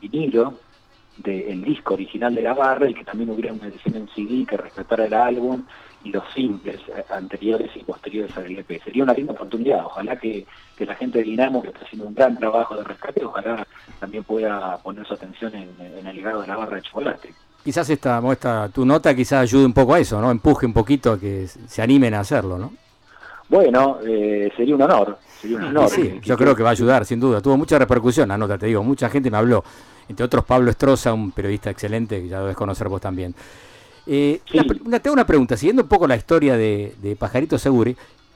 vinilo 0.00 0.54
del 1.18 1.62
disco 1.62 1.94
original 1.94 2.34
de 2.34 2.42
la 2.42 2.54
barra 2.54 2.88
y 2.88 2.94
que 2.94 3.04
también 3.04 3.30
hubiera 3.30 3.52
una 3.52 3.66
edición 3.66 3.96
en 3.96 4.08
CD 4.08 4.46
que 4.46 4.56
respetara 4.56 5.06
el 5.06 5.14
álbum 5.14 5.64
y 6.04 6.10
los 6.10 6.22
simples 6.32 6.80
eh, 6.88 7.04
anteriores 7.10 7.70
y 7.74 7.82
posteriores 7.82 8.36
al 8.36 8.46
LP. 8.46 8.80
Sería 8.84 9.02
una 9.02 9.12
linda 9.12 9.32
oportunidad. 9.32 9.84
Ojalá 9.84 10.16
que, 10.16 10.46
que 10.76 10.86
la 10.86 10.94
gente 10.94 11.18
de 11.18 11.24
Dinamo, 11.24 11.60
que 11.60 11.68
está 11.68 11.80
haciendo 11.84 12.06
un 12.06 12.14
gran 12.14 12.38
trabajo 12.38 12.76
de 12.76 12.84
rescate, 12.84 13.24
ojalá 13.24 13.66
también 13.98 14.22
pueda 14.22 14.78
poner 14.78 15.04
su 15.06 15.14
atención 15.14 15.52
en, 15.54 15.70
en 15.80 16.06
el 16.06 16.16
legado 16.16 16.40
de 16.42 16.46
la 16.46 16.56
barra 16.56 16.76
de 16.76 16.82
chocolate. 16.82 17.34
Quizás 17.64 17.90
esta, 17.90 18.22
esta, 18.32 18.68
tu 18.68 18.86
nota 18.86 19.14
quizás 19.14 19.42
ayude 19.42 19.66
un 19.66 19.72
poco 19.72 19.94
a 19.94 19.98
eso, 19.98 20.20
¿no? 20.20 20.30
Empuje 20.30 20.64
un 20.64 20.72
poquito 20.72 21.12
a 21.12 21.20
que 21.20 21.48
se 21.48 21.82
animen 21.82 22.14
a 22.14 22.20
hacerlo, 22.20 22.56
¿no? 22.56 22.72
Bueno, 23.48 23.98
eh, 24.06 24.50
sería 24.56 24.74
un 24.74 24.82
honor. 24.82 25.18
Sería 25.40 25.56
un 25.56 25.64
honor. 25.64 25.88
Sí, 25.88 26.02
que- 26.02 26.20
yo 26.22 26.36
que- 26.36 26.44
creo 26.44 26.54
que 26.56 26.62
va 26.62 26.68
a 26.70 26.72
ayudar, 26.72 27.04
sin 27.06 27.18
duda. 27.20 27.40
Tuvo 27.40 27.56
mucha 27.56 27.78
repercusión 27.78 28.28
la 28.28 28.36
nota, 28.38 28.58
te 28.58 28.66
digo. 28.66 28.82
Mucha 28.82 29.08
gente 29.08 29.30
me 29.30 29.38
habló. 29.38 29.64
Entre 30.08 30.24
otros, 30.24 30.44
Pablo 30.44 30.70
Estroza, 30.70 31.12
un 31.12 31.32
periodista 31.32 31.70
excelente, 31.70 32.20
que 32.22 32.28
ya 32.28 32.40
debes 32.40 32.56
conocer 32.56 32.88
vos 32.88 33.00
también. 33.00 33.34
Eh, 34.06 34.40
Sí. 34.50 34.58
una 34.58 34.64
pre- 34.66 34.80
una- 34.84 35.00
tengo 35.00 35.14
una 35.14 35.26
pregunta. 35.26 35.56
Siguiendo 35.56 35.82
un 35.82 35.88
poco 35.88 36.06
la 36.06 36.16
historia 36.16 36.56
de, 36.56 36.94
de 37.00 37.14
Pajarito 37.16 37.58
Seguri, 37.58 37.94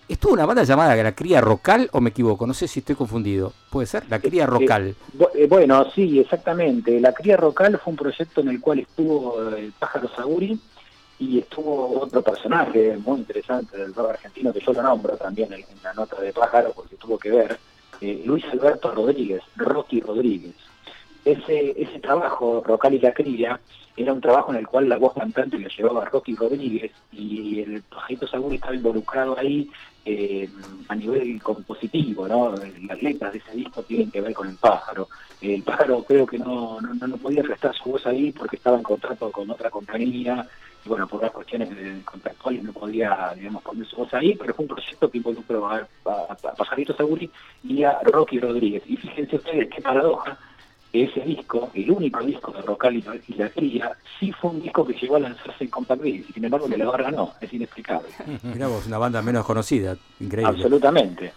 ¿estuvo 0.09 0.33
una 0.35 0.45
banda 0.45 0.65
llamada 0.65 0.95
La 0.97 1.13
Cría 1.15 1.41
Rocal 1.41 1.89
o 1.93 2.01
me 2.01 2.11
equivoco? 2.11 2.47
No 2.47 2.53
sé 2.53 2.69
si 2.69 2.81
estoy 2.81 2.95
confundido. 2.95 3.53
¿Puede 3.71 3.87
ser? 3.87 4.05
La 4.11 4.19
Cría 4.19 4.45
Eh, 4.45 4.47
Rocal. 4.47 4.95
Bu- 5.17 5.29
eh, 5.35 5.47
Bueno, 5.49 5.87
sí, 5.95 6.21
exactamente. 6.21 7.01
La 7.01 7.13
Cría 7.15 7.37
Rocal 7.39 7.79
fue 7.83 7.91
un 7.93 7.97
proyecto 7.97 8.43
en 8.43 8.49
el 8.49 8.61
cual 8.61 8.81
estuvo 8.81 9.43
eh, 9.55 9.61
el 9.61 9.73
Pájaro 9.73 10.09
Saguri 10.15 10.59
y 11.29 11.39
estuvo 11.39 12.01
otro 12.01 12.20
personaje 12.23 12.97
muy 13.05 13.20
interesante 13.20 13.77
del 13.77 13.95
rock 13.95 14.11
argentino 14.11 14.53
que 14.53 14.61
yo 14.61 14.73
lo 14.73 14.83
nombro 14.83 15.16
también 15.16 15.53
en, 15.53 15.64
la 15.83 15.95
nota 15.95 16.20
de 16.20 16.33
Pájaro 16.33 16.73
porque 16.75 16.97
tuvo 16.97 17.18
que 17.18 17.31
ver, 17.31 17.59
eh, 18.01 18.23
Luis 18.25 18.45
Alberto 18.53 18.91
Rodríguez, 18.91 19.43
Rocky 19.57 20.01
Rodríguez. 20.01 20.55
Ese, 21.25 21.81
ese 21.81 22.01
trabajo, 22.01 22.62
Rocal 22.66 22.95
y 22.95 22.99
la 22.99 23.12
Cría, 23.12 23.61
era 23.97 24.12
un 24.12 24.20
trabajo 24.20 24.51
en 24.53 24.59
el 24.59 24.66
cual 24.66 24.89
la 24.89 24.97
voz 24.97 25.12
cantante 25.14 25.59
la 25.59 25.68
llevaba 25.68 26.07
Rocky 26.07 26.35
Rodríguez 26.35 26.91
y 27.12 27.61
el 27.61 27.83
Pajarito 27.83 28.27
Saguri 28.27 28.57
estaba 28.57 28.75
involucrado 28.75 29.39
ahí 29.39 29.70
eh, 30.05 30.49
a 30.89 30.97
nivel 30.97 31.41
compositivo, 31.41 32.27
¿no? 32.27 32.55
Las 32.89 33.03
letras 33.03 33.33
de 33.33 33.39
ese 33.39 33.53
disco 33.53 33.83
tienen 33.85 34.11
que 34.11 34.20
ver 34.20 34.33
con 34.35 34.49
el 34.49 34.57
pájaro. 34.57 35.09
El 35.41 35.62
pájaro 35.62 36.03
creo 36.03 36.27
que 36.27 36.39
no, 36.39 36.81
no, 36.81 37.07
no 37.07 37.16
podía 37.18 37.43
prestar 37.43 37.75
su 37.77 37.91
voz 37.91 38.07
ahí 38.07 38.33
porque 38.33 38.57
estaba 38.57 38.79
en 38.79 38.83
contrato 38.83 39.31
con 39.31 39.49
otra 39.51 39.70
compañía 39.70 40.49
bueno, 40.85 41.07
por 41.07 41.22
las 41.22 41.30
cuestiones 41.30 41.70
de- 41.70 42.03
contractuales 42.05 42.62
no 42.64 42.72
podía, 42.72 43.33
digamos, 43.37 43.62
poner 43.62 43.87
su 43.87 43.97
voz 43.97 44.12
ahí, 44.14 44.35
pero 44.35 44.55
fue 44.55 44.64
un 44.64 44.68
proyecto 44.68 45.11
que 45.11 45.18
involucró 45.18 45.68
a, 45.68 45.76
a, 46.07 46.33
a 46.33 46.35
Pajarito 46.55 46.95
Saguri 46.97 47.30
y 47.64 47.83
a 47.85 47.99
Rocky 48.03 48.39
Rodríguez. 48.41 48.83
Y 48.87 48.97
fíjense 48.97 49.37
ustedes 49.37 49.68
qué 49.74 49.80
paradoja, 49.83 50.37
que 50.93 51.05
ese 51.05 51.20
disco, 51.20 51.70
el 51.74 51.91
único 51.91 52.20
disco 52.22 52.53
de 52.53 52.61
Rocal 52.62 52.97
y 52.97 53.05
y 53.28 53.35
la 53.35 53.49
Cría, 53.49 53.93
sí 54.20 54.30
fue 54.33 54.51
un 54.51 54.61
disco 54.62 54.87
que 54.87 54.93
llegó 54.95 55.16
a 55.16 55.20
lanzarse 55.20 55.64
en 55.64 55.70
Compact 55.70 56.03
Disc, 56.03 56.30
y 56.30 56.33
sin 56.35 56.45
embargo 56.45 56.68
que 56.68 56.76
la 56.76 56.85
barra 56.87 57.11
no, 57.11 57.33
es 57.41 57.53
inexplicable. 57.53 58.09
Mirá 58.43 58.66
vos, 58.66 58.87
una 58.87 58.99
banda 58.99 59.22
menos 59.22 59.45
conocida, 59.47 59.97
increíble. 60.20 60.53
Absolutamente. 60.55 61.33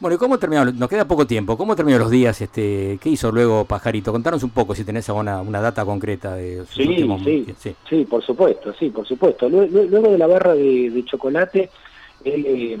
Bueno, 0.00 0.14
¿y 0.14 0.18
cómo 0.18 0.38
terminó? 0.38 0.64
Nos 0.64 0.88
queda 0.88 1.04
poco 1.06 1.26
tiempo. 1.26 1.58
¿Cómo 1.58 1.76
terminó 1.76 1.98
los 1.98 2.10
días? 2.10 2.40
Este, 2.40 2.98
¿Qué 3.02 3.10
hizo 3.10 3.30
luego 3.30 3.66
Pajarito? 3.66 4.12
Contanos 4.12 4.42
un 4.42 4.50
poco 4.50 4.74
si 4.74 4.82
tenés 4.84 5.06
alguna 5.10 5.42
una 5.42 5.60
data 5.60 5.84
concreta 5.84 6.34
de 6.36 6.64
sus 6.64 6.76
Sí, 6.76 6.88
últimos 6.88 7.20
sí, 7.22 7.44
sí. 7.58 7.76
sí, 7.88 8.04
por 8.06 8.24
supuesto, 8.24 8.72
sí, 8.78 8.88
por 8.88 9.06
supuesto. 9.06 9.48
Lue- 9.50 9.68
lue- 9.68 9.88
Luego 9.90 10.10
de 10.10 10.16
la 10.16 10.26
barra 10.26 10.54
de, 10.54 10.88
de 10.90 11.04
chocolate, 11.04 11.70
él, 12.24 12.44
eh, 12.46 12.78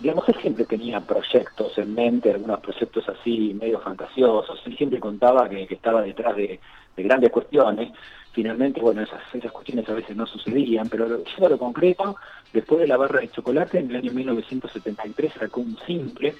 digamos, 0.00 0.26
él 0.28 0.36
siempre 0.40 0.64
tenía 0.64 1.00
proyectos 1.00 1.76
en 1.76 1.94
mente, 1.94 2.30
algunos 2.32 2.60
proyectos 2.60 3.06
así 3.10 3.52
medio 3.60 3.78
fantasiosos. 3.80 4.58
Él 4.64 4.74
siempre 4.78 4.98
contaba 5.00 5.46
que, 5.50 5.66
que 5.66 5.74
estaba 5.74 6.00
detrás 6.00 6.34
de, 6.34 6.60
de 6.96 7.02
grandes 7.02 7.30
cuestiones. 7.30 7.92
Finalmente, 8.32 8.80
bueno, 8.80 9.02
esas, 9.02 9.20
esas 9.34 9.52
cuestiones 9.52 9.86
a 9.88 9.92
veces 9.94 10.16
no 10.16 10.26
sucedían, 10.26 10.88
pero 10.88 11.22
yendo 11.24 11.46
a 11.46 11.50
lo 11.50 11.58
concreto, 11.58 12.16
después 12.54 12.80
de 12.80 12.88
la 12.88 12.96
barra 12.96 13.20
de 13.20 13.30
chocolate, 13.30 13.78
en 13.80 13.90
el 13.90 13.96
año 13.96 14.12
1973 14.12 15.32
sacó 15.38 15.60
un 15.60 15.76
simple 15.86 16.34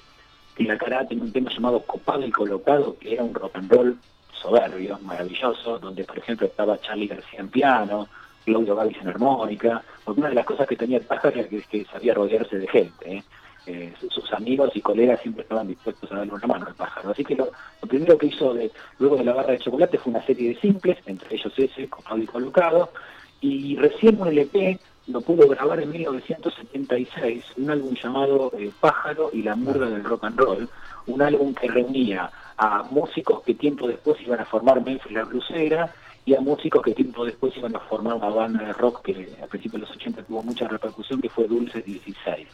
que 0.55 0.63
la 0.63 0.77
cara 0.77 1.07
tenía 1.07 1.23
un 1.23 1.31
tema 1.31 1.51
llamado 1.51 1.81
Copado 1.81 2.25
y 2.25 2.31
Colocado, 2.31 2.97
que 2.97 3.13
era 3.13 3.23
un 3.23 3.33
rock 3.33 3.55
and 3.55 3.71
roll 3.71 3.97
soberbio, 4.31 4.99
maravilloso, 4.99 5.79
donde 5.79 6.03
por 6.03 6.17
ejemplo 6.17 6.47
estaba 6.47 6.79
Charlie 6.79 7.07
García 7.07 7.39
en 7.39 7.49
piano, 7.49 8.07
Claudio 8.45 8.75
Gavis 8.75 8.97
en 9.01 9.09
armónica, 9.09 9.83
porque 10.03 10.21
una 10.21 10.29
de 10.29 10.35
las 10.35 10.45
cosas 10.45 10.67
que 10.67 10.75
tenía 10.75 10.97
el 10.97 11.05
pájaro 11.05 11.39
era 11.39 11.49
que, 11.49 11.61
que 11.61 11.85
sabía 11.85 12.13
rodearse 12.13 12.57
de 12.57 12.67
gente, 12.67 13.17
¿eh? 13.17 13.23
Eh, 13.67 13.91
sus, 14.11 14.31
amigos 14.31 14.69
y 14.75 14.81
colegas 14.81 15.19
siempre 15.21 15.41
estaban 15.41 15.67
dispuestos 15.67 16.11
a 16.11 16.17
darle 16.17 16.33
una 16.33 16.45
mano 16.45 16.67
al 16.67 16.75
pájaro. 16.75 17.09
Así 17.09 17.23
que 17.23 17.33
lo, 17.35 17.49
lo 17.81 17.87
primero 17.87 18.15
que 18.15 18.27
hizo 18.27 18.53
de, 18.53 18.71
luego 18.99 19.15
de 19.15 19.23
la 19.23 19.33
barra 19.33 19.53
de 19.53 19.59
chocolate 19.59 19.97
fue 19.97 20.11
una 20.11 20.23
serie 20.23 20.49
de 20.49 20.59
simples, 20.59 20.97
entre 21.07 21.35
ellos 21.35 21.51
ese, 21.57 21.89
Copado 21.89 22.17
y 22.17 22.27
Colocado, 22.27 22.91
y 23.41 23.75
recién 23.77 24.21
un 24.21 24.27
LP 24.27 24.79
lo 25.07 25.21
pudo 25.21 25.47
grabar 25.47 25.79
en 25.81 25.91
1976, 25.91 27.43
un 27.57 27.69
álbum 27.69 27.93
llamado 28.01 28.51
eh, 28.57 28.71
Pájaro 28.79 29.29
y 29.33 29.43
la 29.43 29.55
murga 29.55 29.87
del 29.87 30.03
rock 30.03 30.23
and 30.25 30.39
roll, 30.39 30.69
un 31.07 31.21
álbum 31.21 31.53
que 31.53 31.67
reunía 31.67 32.29
a 32.57 32.83
músicos 32.89 33.41
que 33.43 33.53
tiempo 33.53 33.87
después 33.87 34.19
iban 34.21 34.39
a 34.39 34.45
formar 34.45 34.83
Memphis 34.83 35.11
la 35.11 35.23
Blusera 35.25 35.93
y 36.25 36.33
a 36.35 36.41
músicos 36.41 36.81
que 36.81 36.93
tiempo 36.93 37.23
después 37.25 37.55
iban 37.57 37.75
a 37.75 37.79
formar 37.81 38.15
una 38.15 38.29
banda 38.29 38.63
de 38.65 38.73
rock 38.73 39.03
que 39.03 39.29
a 39.43 39.45
principios 39.47 39.81
de 39.81 39.87
los 39.87 39.95
80 39.95 40.23
tuvo 40.23 40.41
mucha 40.41 40.67
repercusión, 40.67 41.21
que 41.21 41.29
fue 41.29 41.47
Dulce 41.47 41.81
16. 41.81 42.47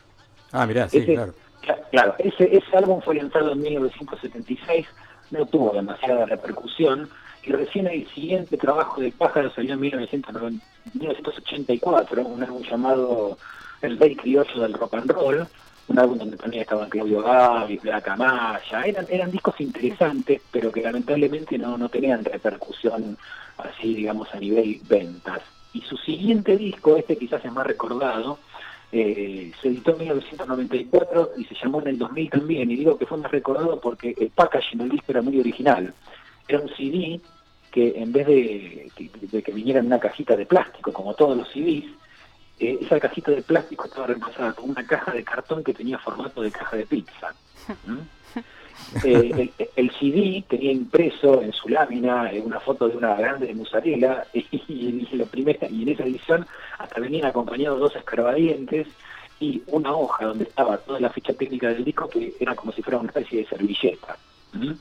Ah, 0.52 0.66
mirá, 0.66 0.90
sí, 0.90 0.98
Ese- 0.98 1.14
claro. 1.14 1.34
Cla- 1.62 1.78
Claro, 1.92 2.16
ese, 2.18 2.58
ese 2.58 2.76
álbum 2.78 3.02
fue 3.02 3.16
lanzado 3.16 3.52
en 3.54 3.62
1976, 3.62 4.88
no 5.30 5.46
tuvo 5.46 5.72
demasiada 5.74 6.26
repercusión, 6.26 7.08
y 7.44 7.52
recién 7.52 7.88
el 7.88 8.08
siguiente 8.10 8.58
trabajo 8.58 9.00
de 9.00 9.12
Pájaro 9.12 9.50
salió 9.52 9.74
en 9.76 9.80
1990 9.80 10.66
1984, 10.94 12.26
un 12.26 12.44
álbum 12.44 12.62
llamado 12.64 13.38
El 13.82 13.98
Rey 13.98 14.16
Criollo 14.16 14.62
del 14.62 14.74
Rock 14.74 14.96
and 14.96 15.12
Roll, 15.12 15.48
un 15.88 16.00
álbum 16.00 16.18
donde 16.18 16.38
también 16.38 16.64
estaban 16.64 16.90
Claudio 16.90 17.22
Gavi, 17.22 17.78
Placa 17.78 18.16
Maya, 18.16 18.84
eran, 18.86 19.06
eran 19.10 19.32
discos 19.32 19.60
interesantes, 19.60 20.42
pero 20.52 20.72
que 20.72 20.82
lamentablemente 20.82 21.58
no, 21.58 21.78
no 21.78 21.90
tenían 21.90 22.24
repercusión 22.24 23.18
así, 23.58 23.94
digamos, 23.94 24.34
a 24.34 24.40
nivel 24.40 24.80
ventas. 24.88 25.42
Y 25.74 25.82
su 25.82 25.98
siguiente 25.98 26.58
disco, 26.58 26.96
este 26.98 27.18
quizás 27.18 27.44
es 27.44 27.52
más 27.52 27.66
recordado, 27.66 28.40
eh, 28.92 29.52
se 29.62 29.70
editó 29.70 29.92
en 29.92 30.00
1994 30.00 31.32
y 31.38 31.46
se 31.46 31.56
llamó 31.56 31.82
en 31.82 31.88
el 31.90 31.98
2000 31.98 32.30
también, 32.30 32.72
y 32.72 32.76
digo 32.76 32.98
que 32.98 33.06
fue 33.06 33.18
más 33.18 33.32
recordado 33.32 33.80
porque 33.80 34.14
el 34.20 34.30
packaging 34.32 34.80
del 34.80 34.90
disco 34.90 35.12
era 35.12 35.22
muy 35.22 35.40
original. 35.40 35.94
Era 36.48 36.60
un 36.60 36.70
CD 36.76 37.22
que 37.72 37.94
en 37.96 38.12
vez 38.12 38.28
de 38.28 38.92
que, 38.96 39.10
de 39.14 39.42
que 39.42 39.52
viniera 39.52 39.80
en 39.80 39.88
una 39.88 40.00
cajita 40.00 40.36
de 40.36 40.46
plástico, 40.46 40.92
como 40.92 41.14
todos 41.14 41.38
los 41.38 41.50
CDs, 41.50 41.86
eh, 42.60 42.78
esa 42.82 43.00
cajita 43.00 43.32
de 43.32 43.42
plástico 43.42 43.86
estaba 43.86 44.08
reemplazada 44.08 44.54
por 44.54 44.66
una 44.66 44.86
caja 44.86 45.12
de 45.12 45.24
cartón 45.24 45.64
que 45.64 45.74
tenía 45.74 45.98
formato 45.98 46.42
de 46.42 46.52
caja 46.52 46.78
de 46.78 46.86
pizza. 46.86 47.34
¿Mm? 47.86 47.98
Eh, 49.06 49.52
el, 49.58 49.68
el 49.76 49.92
CD 49.92 50.44
tenía 50.50 50.72
impreso 50.72 51.42
en 51.42 51.54
su 51.54 51.70
lámina 51.70 52.32
eh, 52.32 52.42
una 52.42 52.60
foto 52.60 52.90
de 52.90 52.98
una 52.98 53.16
grande 53.16 53.46
de 53.46 53.54
mozzarella 53.54 54.26
y, 54.34 54.48
y, 54.68 55.08
la 55.16 55.26
primera, 55.26 55.68
y 55.70 55.84
en 55.84 55.90
esa 55.90 56.04
edición 56.04 56.48
hasta 56.80 57.00
venían 57.00 57.26
acompañados 57.26 57.80
dos 57.80 57.96
escarbadientes 57.96 58.88
y 59.40 59.62
una 59.68 59.94
hoja 59.94 60.26
donde 60.26 60.46
estaba 60.46 60.78
toda 60.78 61.00
la 61.00 61.12
ficha 61.12 61.34
técnica 61.34 61.70
del 61.70 61.86
disco 61.86 62.10
que 62.10 62.34
era 62.40 62.56
como 62.56 62.72
si 62.72 62.82
fuera 62.82 62.98
una 62.98 63.10
especie 63.10 63.40
de 63.40 63.48
servilleta. 63.48 64.18
¿Mm? 64.54 64.72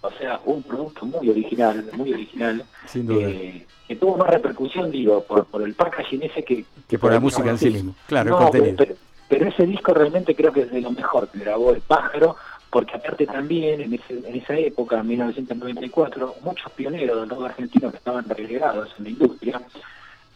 O 0.00 0.10
sea, 0.12 0.40
un 0.44 0.62
producto 0.62 1.04
muy 1.06 1.28
original, 1.30 1.84
muy 1.94 2.12
original, 2.12 2.64
Sin 2.86 3.06
duda. 3.06 3.28
eh, 3.28 3.66
que 3.88 3.96
tuvo 3.96 4.16
más 4.16 4.28
repercusión, 4.30 4.90
digo, 4.90 5.22
por, 5.24 5.44
por 5.46 5.62
el 5.62 5.74
packaging 5.74 6.22
ese 6.22 6.44
que... 6.44 6.64
Que 6.86 6.98
por 6.98 7.12
la 7.12 7.18
música 7.20 7.50
en 7.50 7.58
sí 7.58 7.70
mismo. 7.70 7.94
Claro, 8.06 8.28
el 8.28 8.30
No, 8.30 8.38
contenido. 8.44 8.76
pero, 8.76 8.94
pero 9.28 9.48
ese 9.48 9.66
disco 9.66 9.92
realmente 9.94 10.34
creo 10.36 10.52
que 10.52 10.60
es 10.62 10.70
de 10.70 10.80
lo 10.80 10.90
mejor 10.92 11.28
que 11.28 11.38
grabó 11.38 11.72
El 11.72 11.80
Pájaro, 11.80 12.36
porque 12.70 12.96
aparte 12.96 13.26
también 13.26 13.80
en, 13.80 13.94
ese, 13.94 14.18
en 14.28 14.36
esa 14.36 14.54
época, 14.58 14.98
en 15.00 15.08
1994, 15.08 16.34
muchos 16.42 16.70
pioneros 16.72 17.20
del 17.20 17.30
rock 17.30 17.44
argentino 17.46 17.90
que 17.90 17.96
estaban 17.96 18.28
relegados 18.28 18.90
en 18.98 19.04
la 19.04 19.10
industria, 19.10 19.62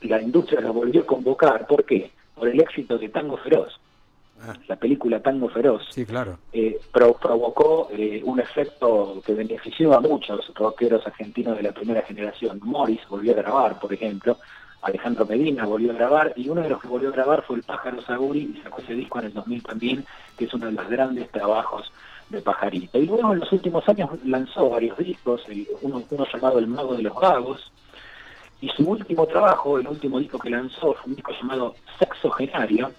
la 0.01 0.21
industria 0.23 0.61
los 0.63 0.75
volvió 0.75 1.03
a 1.03 1.07
convocar. 1.07 1.67
¿Por 1.67 1.85
qué? 1.85 2.11
Por 2.35 2.49
el 2.49 2.59
éxito 2.59 2.97
de 2.99 3.09
Tango 3.11 3.37
Feroz. 3.37 3.79
Ah. 4.45 4.55
La 4.69 4.77
película 4.77 5.21
Tango 5.21 5.49
Feroz 5.49 5.83
Sí, 5.91 6.05
claro. 6.05 6.39
eh, 6.53 6.81
pro- 6.93 7.15
provocó 7.15 7.89
eh, 7.93 8.21
un 8.25 8.41
efecto 8.41 9.23
que 9.25 9.35
benefició 9.35 9.95
a 9.95 10.01
muchos 10.01 10.53
rockeros 10.55 11.07
argentinos 11.07 11.57
de 11.57 11.63
la 11.63 11.73
primera 11.73 12.03
generación. 12.03 12.59
Morris 12.63 13.01
volvió 13.09 13.33
a 13.33 13.37
grabar, 13.37 13.79
por 13.79 13.93
ejemplo, 13.93 14.39
Alejandro 14.83 15.25
Medina 15.27 15.65
volvió 15.65 15.93
a 15.93 15.95
grabar, 15.95 16.33
y 16.35 16.49
uno 16.49 16.61
de 16.61 16.69
los 16.71 16.81
que 16.81 16.89
volvió 16.89 17.11
a 17.11 17.13
grabar 17.13 17.45
fue 17.47 17.55
el 17.57 17.63
Pájaro 17.63 18.03
Saguri, 18.03 18.53
y 18.57 18.61
sacó 18.63 18.81
ese 18.83 18.95
disco 18.95 19.21
en 19.21 19.27
el 19.27 19.33
2000 19.33 19.63
también, 19.63 20.05
que 20.37 20.47
es 20.47 20.55
uno 20.55 20.67
de 20.67 20.73
los 20.73 20.89
grandes 20.89 21.31
trabajos 21.31 21.93
de 22.31 22.41
Pajarito. 22.41 22.99
Y 22.99 23.07
luego 23.07 23.33
en 23.33 23.39
los 23.41 23.53
últimos 23.53 23.89
años 23.89 24.11
lanzó 24.25 24.71
varios 24.71 24.99
discos, 24.99 25.43
el- 25.49 25.69
uno, 25.83 26.03
uno 26.11 26.27
llamado 26.33 26.59
El 26.59 26.67
Mago 26.67 26.95
de 26.97 27.03
los 27.05 27.15
Vagos, 27.15 27.71
y 28.61 28.69
su 28.71 28.89
último 28.91 29.25
trabajo, 29.27 29.79
el 29.79 29.87
último 29.87 30.19
disco 30.19 30.39
que 30.39 30.51
lanzó, 30.51 30.95
fue 30.95 31.11
un 31.11 31.15
disco 31.15 31.31
llamado 31.41 31.75
Sexogenario, 32.01 32.91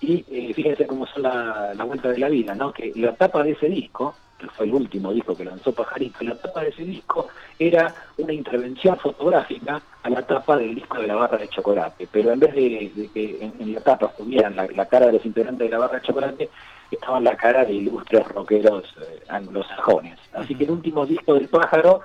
y 0.00 0.24
eh, 0.30 0.52
fíjense 0.54 0.86
cómo 0.86 1.06
son 1.06 1.22
la, 1.22 1.72
la 1.74 1.84
vuelta 1.84 2.08
de 2.08 2.18
la 2.18 2.28
vida, 2.28 2.54
¿no? 2.54 2.72
Que 2.72 2.92
la 2.96 3.14
tapa 3.14 3.42
de 3.42 3.52
ese 3.52 3.68
disco, 3.68 4.14
que 4.38 4.46
fue 4.48 4.66
el 4.66 4.72
último 4.72 5.12
disco 5.12 5.36
que 5.36 5.44
lanzó 5.44 5.72
Pajarito, 5.72 6.24
la 6.24 6.34
tapa 6.34 6.62
de 6.62 6.70
ese 6.70 6.84
disco 6.84 7.28
era 7.58 7.94
una 8.16 8.32
intervención 8.32 8.96
fotográfica 8.96 9.82
a 10.02 10.08
la 10.08 10.26
tapa 10.26 10.56
del 10.56 10.74
disco 10.74 10.98
de 10.98 11.06
la 11.06 11.16
barra 11.16 11.36
de 11.36 11.48
chocolate. 11.48 12.08
Pero 12.10 12.32
en 12.32 12.40
vez 12.40 12.54
de, 12.54 12.92
de 12.94 13.08
que 13.08 13.44
en, 13.44 13.52
en 13.60 13.74
la 13.74 13.80
tapa 13.82 14.06
estuvieran 14.06 14.56
la, 14.56 14.66
la 14.66 14.86
cara 14.86 15.06
de 15.06 15.12
los 15.12 15.26
integrantes 15.26 15.66
de 15.66 15.70
la 15.70 15.78
barra 15.78 15.98
de 15.98 16.06
chocolate, 16.06 16.50
estaban 16.90 17.22
la 17.22 17.36
cara 17.36 17.64
de 17.66 17.74
ilustres 17.74 18.26
rockeros 18.28 18.84
eh, 19.00 19.22
anglosajones. 19.28 20.18
Así 20.32 20.54
que 20.54 20.64
el 20.64 20.70
último 20.70 21.04
disco 21.04 21.34
del 21.34 21.48
pájaro 21.48 22.00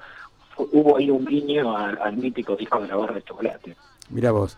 hubo 0.58 0.98
ahí 0.98 1.10
un 1.10 1.26
guiño 1.26 1.76
al, 1.76 1.98
al 2.02 2.18
mítico 2.18 2.56
disco 2.56 2.82
de 2.82 2.90
la 2.90 2.98
barra 2.98 3.16
de 3.16 3.24
chocolate. 3.24 3.76
Mira 4.10 4.32
vos. 4.32 4.58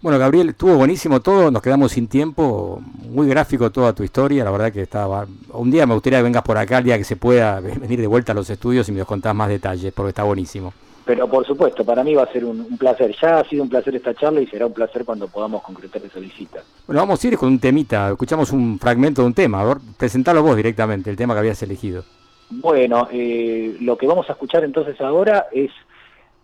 Bueno, 0.00 0.16
Gabriel, 0.16 0.50
estuvo 0.50 0.76
buenísimo 0.76 1.18
todo, 1.18 1.50
nos 1.50 1.60
quedamos 1.60 1.90
sin 1.90 2.06
tiempo, 2.06 2.80
muy 3.10 3.26
gráfico 3.26 3.70
toda 3.70 3.92
tu 3.92 4.04
historia, 4.04 4.44
la 4.44 4.52
verdad 4.52 4.72
que 4.72 4.82
estaba... 4.82 5.26
Un 5.52 5.72
día 5.72 5.86
me 5.86 5.94
gustaría 5.94 6.20
que 6.20 6.22
vengas 6.22 6.44
por 6.44 6.56
acá 6.56 6.78
el 6.78 6.84
día 6.84 6.96
que 6.96 7.02
se 7.02 7.16
pueda 7.16 7.58
venir 7.58 8.00
de 8.00 8.06
vuelta 8.06 8.30
a 8.30 8.34
los 8.36 8.48
estudios 8.48 8.88
y 8.88 8.92
me 8.92 9.04
contás 9.04 9.34
más 9.34 9.48
detalles, 9.48 9.92
porque 9.92 10.10
está 10.10 10.22
buenísimo. 10.22 10.72
Pero 11.04 11.26
por 11.28 11.44
supuesto, 11.44 11.84
para 11.84 12.04
mí 12.04 12.14
va 12.14 12.22
a 12.22 12.32
ser 12.32 12.44
un, 12.44 12.60
un 12.60 12.78
placer. 12.78 13.12
Ya 13.20 13.40
ha 13.40 13.44
sido 13.48 13.64
un 13.64 13.68
placer 13.68 13.96
esta 13.96 14.14
charla 14.14 14.40
y 14.40 14.46
será 14.46 14.66
un 14.66 14.72
placer 14.72 15.04
cuando 15.04 15.26
podamos 15.26 15.62
concretar 15.62 16.00
esa 16.04 16.20
visita. 16.20 16.60
Bueno, 16.86 17.00
vamos 17.00 17.24
a 17.24 17.26
ir 17.26 17.36
con 17.36 17.48
un 17.48 17.58
temita, 17.58 18.10
escuchamos 18.10 18.52
un 18.52 18.78
fragmento 18.78 19.22
de 19.22 19.26
un 19.26 19.34
tema, 19.34 19.62
a 19.62 19.64
ver, 19.64 19.78
presentalo 19.96 20.44
vos 20.44 20.54
directamente, 20.54 21.10
el 21.10 21.16
tema 21.16 21.34
que 21.34 21.40
habías 21.40 21.60
elegido. 21.64 22.04
Bueno, 22.50 23.08
eh, 23.10 23.76
lo 23.80 23.98
que 23.98 24.06
vamos 24.06 24.28
a 24.28 24.34
escuchar 24.34 24.62
entonces 24.62 25.00
ahora 25.00 25.46
es 25.50 25.72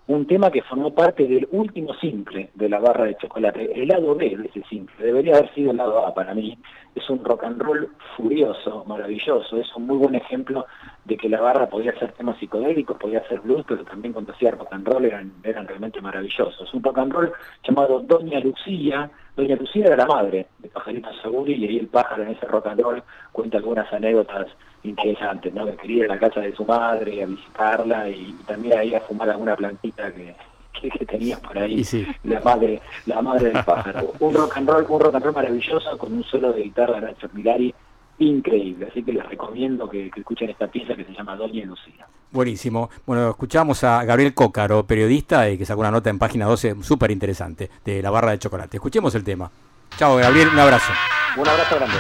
un 0.07 0.27
tema 0.27 0.51
que 0.51 0.63
formó 0.63 0.95
parte 0.95 1.27
del 1.27 1.49
último 1.51 1.95
simple 1.95 2.51
de 2.55 2.69
la 2.69 2.79
barra 2.79 3.05
de 3.05 3.17
chocolate, 3.17 3.71
el 3.75 3.89
lado 3.89 4.15
B 4.15 4.37
de 4.37 4.49
ese 4.49 4.63
simple, 4.69 4.95
debería 5.03 5.37
haber 5.37 5.55
sido 5.55 5.71
el 5.71 5.79
lado 5.79 6.07
A 6.07 6.13
para 6.13 6.35
mí. 6.35 6.59
Es 6.95 7.09
un 7.09 7.25
rock 7.25 7.45
and 7.45 7.61
roll 7.61 7.89
furioso, 8.17 8.85
maravilloso, 8.85 9.57
es 9.57 9.75
un 9.75 9.87
muy 9.87 9.97
buen 9.97 10.15
ejemplo 10.15 10.67
de 11.07 11.17
que 11.17 11.29
la 11.29 11.41
barra 11.41 11.69
podía 11.69 11.93
hacer 11.93 12.13
temas 12.13 12.39
psicodélicos, 12.39 12.99
podía 12.99 13.21
hacer 13.21 13.41
blues, 13.41 13.65
pero 13.67 13.83
también 13.85 14.13
cuando 14.13 14.33
hacía 14.33 14.51
rock 14.51 14.73
and 14.73 14.87
roll 14.87 15.05
eran, 15.05 15.33
eran 15.43 15.67
realmente 15.67 16.01
maravillosos. 16.03 16.73
Un 16.75 16.83
rock 16.83 16.99
and 16.99 17.13
roll 17.13 17.33
llamado 17.67 18.01
Doña 18.01 18.41
Lucía, 18.41 19.11
Doña 19.37 19.57
Lucía 19.57 19.87
era 19.87 19.97
la 19.97 20.07
madre 20.07 20.47
de 20.59 20.69
Pajarito 20.69 21.09
Saguri 21.23 21.55
y 21.55 21.67
ahí 21.67 21.79
el 21.79 21.89
pájaro 21.89 22.25
en 22.25 22.31
ese 22.31 22.47
rock 22.47 22.67
and 22.67 22.81
roll 22.81 23.03
cuenta 23.33 23.57
algunas 23.57 23.91
anécdotas 23.93 24.49
interesantes, 24.85 25.53
¿no? 25.53 25.67
Que 25.67 25.77
quería 25.77 26.05
ir 26.05 26.11
a 26.11 26.15
la 26.15 26.21
casa 26.21 26.41
de 26.41 26.55
su 26.55 26.65
madre, 26.65 27.23
a 27.23 27.27
visitarla 27.27 28.09
y, 28.09 28.33
también 28.47 28.79
ahí 28.79 28.95
a 28.95 29.01
fumar 29.01 29.29
alguna 29.31 29.57
plantita 29.57 30.13
que, 30.13 30.35
que 30.81 31.07
tenías 31.07 31.41
por 31.41 31.59
ahí 31.59 31.83
sí. 31.83 32.07
la 32.25 32.41
madre, 32.41 32.81
la 33.07 33.23
madre 33.23 33.51
del 33.51 33.65
pájaro. 33.65 34.13
un 34.21 34.35
rock 34.35 34.57
and 34.59 34.69
roll, 34.69 34.87
un 34.89 35.01
rock 35.01 35.15
and 35.15 35.25
roll 35.25 35.35
maravilloso 35.35 35.97
con 35.99 36.13
un 36.13 36.23
solo 36.25 36.53
de 36.53 36.63
guitarra 36.63 37.01
de 37.01 37.07
Nacho 37.07 37.29
Milari 37.33 37.75
increíble, 38.19 38.87
así 38.91 39.03
que 39.03 39.13
les 39.13 39.27
recomiendo 39.27 39.89
que, 39.89 40.11
que 40.11 40.21
escuchen 40.21 40.49
esta 40.49 40.69
pieza 40.69 40.95
que 40.95 41.05
se 41.05 41.13
llama 41.13 41.35
Doña 41.35 41.65
Lucía. 41.65 42.07
Buenísimo. 42.31 42.91
Bueno, 43.07 43.31
escuchamos 43.31 43.83
a 43.85 44.05
Gabriel 44.05 44.35
Cócaro, 44.35 44.85
periodista, 44.87 45.49
y 45.51 45.59
que 45.59 45.65
sacó 45.65 45.81
una 45.81 45.91
nota 45.91 46.11
en 46.11 46.19
página 46.19 46.47
12 46.47 46.77
súper 46.83 47.11
interesante 47.11 47.71
de 47.85 48.03
la 48.03 48.11
barra 48.11 48.33
de 48.33 48.39
chocolate. 48.39 48.77
Escuchemos 48.77 49.15
el 49.15 49.25
tema. 49.25 49.51
Chao, 49.97 50.17
Gabriel, 50.17 50.49
un 50.49 50.59
abrazo. 50.59 50.93
Un 51.37 51.49
abrazo 51.49 51.77
grande. 51.77 51.97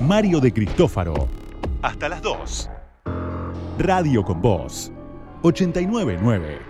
Mario 0.00 0.38
de 0.38 0.52
Cristófaro. 0.52 1.28
Hasta 1.82 2.08
las 2.08 2.22
2. 2.22 2.70
Radio 3.78 4.22
con 4.22 4.40
Voz. 4.40 4.92
899. 5.42 6.60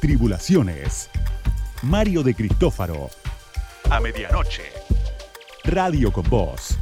Tribulaciones. 0.00 1.10
Mario 1.82 2.22
de 2.22 2.32
Cristófaro. 2.32 3.10
A 3.90 3.98
medianoche. 3.98 4.62
Radio 5.64 6.12
con 6.12 6.22
Voz. 6.30 6.78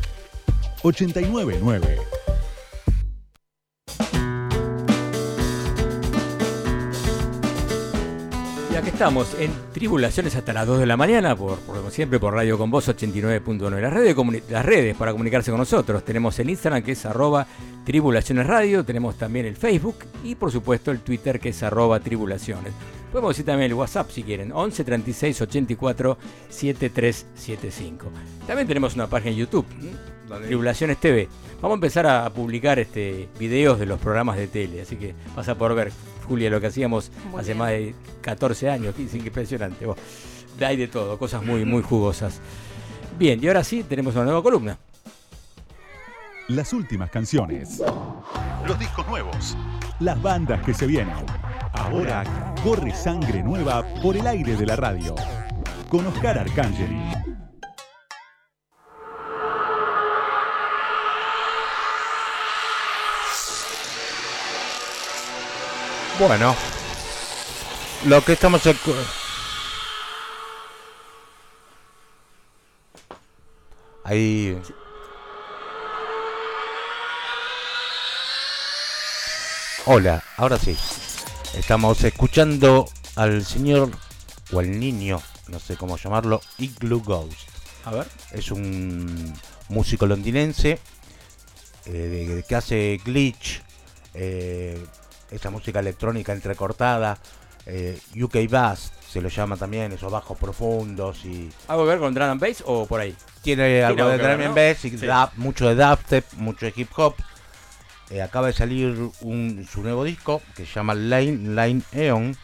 899. 0.82 2.19
Aquí 8.80 8.88
estamos 8.88 9.36
en 9.38 9.50
Tribulaciones 9.74 10.34
hasta 10.36 10.54
las 10.54 10.66
2 10.66 10.78
de 10.80 10.86
la 10.86 10.96
mañana, 10.96 11.36
por, 11.36 11.58
por 11.60 11.76
como 11.76 11.90
siempre 11.90 12.18
por 12.18 12.32
Radio 12.32 12.56
Con 12.56 12.70
Voz 12.70 12.88
89.9. 12.88 13.78
Las 13.78 13.92
redes, 13.92 14.16
comuni- 14.16 14.42
las 14.48 14.64
redes 14.64 14.96
para 14.96 15.12
comunicarse 15.12 15.50
con 15.50 15.60
nosotros. 15.60 16.02
Tenemos 16.02 16.38
el 16.38 16.48
Instagram 16.48 16.82
que 16.82 16.92
es 16.92 17.04
arroba 17.04 17.46
Tribulaciones 17.84 18.46
Radio, 18.46 18.82
tenemos 18.84 19.16
también 19.18 19.44
el 19.44 19.56
Facebook 19.56 19.96
y 20.24 20.34
por 20.34 20.50
supuesto 20.50 20.90
el 20.92 21.00
Twitter 21.00 21.38
que 21.40 21.50
es 21.50 21.62
arroba 21.62 22.00
Tribulaciones. 22.00 22.72
Podemos 23.12 23.30
decir 23.32 23.44
también 23.44 23.70
el 23.70 23.74
WhatsApp 23.76 24.08
si 24.10 24.22
quieren, 24.22 24.50
11 24.52 24.82
36 24.84 25.40
84 25.42 26.18
7375. 26.48 28.06
También 28.46 28.66
tenemos 28.66 28.94
una 28.94 29.08
página 29.08 29.32
en 29.32 29.36
YouTube. 29.38 29.66
Tribulaciones 30.46 30.98
TV. 30.98 31.28
Vamos 31.60 31.72
a 31.72 31.74
empezar 31.74 32.06
a 32.06 32.30
publicar 32.30 32.78
este 32.78 33.28
videos 33.38 33.78
de 33.78 33.84
los 33.86 33.98
programas 33.98 34.36
de 34.38 34.46
tele, 34.46 34.80
así 34.80 34.96
que 34.96 35.12
vas 35.36 35.48
a 35.48 35.56
poder 35.58 35.74
ver, 35.74 35.92
Julia, 36.30 36.48
lo 36.48 36.60
que 36.60 36.68
hacíamos 36.68 37.10
Muy 37.32 37.40
hace 37.40 37.48
bien. 37.48 37.58
más 37.58 37.70
de 37.70 37.92
14 38.20 38.70
años, 38.70 38.94
que 38.94 39.02
es 39.02 39.14
impresionante. 39.16 39.84
vos. 39.84 39.98
Hay 40.64 40.76
de 40.76 40.86
todo, 40.86 41.18
cosas 41.18 41.42
muy, 41.42 41.64
muy 41.64 41.82
jugosas. 41.82 42.40
Bien, 43.18 43.42
y 43.42 43.48
ahora 43.48 43.64
sí, 43.64 43.82
tenemos 43.82 44.14
una 44.14 44.26
nueva 44.26 44.40
columna. 44.40 44.78
Las 46.46 46.72
últimas 46.72 47.10
canciones. 47.10 47.82
Los 48.64 48.78
discos 48.78 49.08
nuevos. 49.08 49.56
Las 49.98 50.22
bandas 50.22 50.62
que 50.64 50.72
se 50.72 50.86
vienen. 50.86 51.14
Ahora 51.72 52.22
corre 52.62 52.94
sangre 52.94 53.42
nueva 53.42 53.84
por 54.00 54.16
el 54.16 54.24
aire 54.28 54.54
de 54.54 54.66
la 54.66 54.76
radio. 54.76 55.16
Con 55.88 56.06
Oscar 56.06 56.38
Arcangeli. 56.38 57.39
Bueno, 66.20 66.54
lo 68.04 68.22
que 68.22 68.34
estamos 68.34 68.60
ahí 74.04 74.60
Hola, 79.86 80.22
ahora 80.36 80.58
sí. 80.58 80.76
Estamos 81.54 82.04
escuchando 82.04 82.84
al 83.16 83.46
señor 83.46 83.90
o 84.52 84.60
al 84.60 84.78
niño, 84.78 85.22
no 85.48 85.58
sé 85.58 85.78
cómo 85.78 85.96
llamarlo, 85.96 86.42
Igloo 86.58 87.00
Ghost. 87.00 87.48
A 87.86 87.92
ver. 87.92 88.06
Es 88.32 88.50
un 88.50 89.32
músico 89.70 90.04
londinense 90.04 90.78
eh, 91.86 92.44
que 92.46 92.54
hace 92.54 93.00
glitch, 93.02 93.62
eh, 94.12 94.84
esa 95.30 95.50
música 95.50 95.80
electrónica 95.80 96.32
entrecortada, 96.32 97.18
eh, 97.66 97.98
UK 98.20 98.48
Bass 98.48 98.92
se 99.08 99.20
lo 99.20 99.28
llama 99.28 99.56
también, 99.56 99.92
esos 99.92 100.10
bajos 100.10 100.38
profundos 100.38 101.24
y 101.24 101.50
¿Algo 101.68 101.84
que 101.84 101.90
ver 101.90 101.98
con 101.98 102.14
Drum 102.14 102.30
and 102.30 102.40
Bass 102.40 102.62
o 102.66 102.86
por 102.86 103.00
ahí? 103.00 103.14
tiene 103.42 103.82
algo 103.82 104.06
de 104.08 104.18
drum 104.18 104.54
bass 104.54 104.84
y 104.84 104.96
Sí. 104.98 105.06
mucho 105.36 105.68
de 105.68 105.74
dubstep, 105.74 106.32
mucho 106.34 106.66
de 106.66 106.72
hip 106.76 106.90
hop. 106.96 107.14
Eh, 108.10 108.22
acaba 108.22 108.48
de 108.48 108.52
salir 108.52 109.10
un, 109.22 109.66
su 109.70 109.82
nuevo 109.82 110.04
disco 110.04 110.42
que 110.56 110.66
se 110.66 110.72
llama 110.74 110.94
Line 110.94 111.54
Line 111.54 111.82
Eon. 111.92 112.36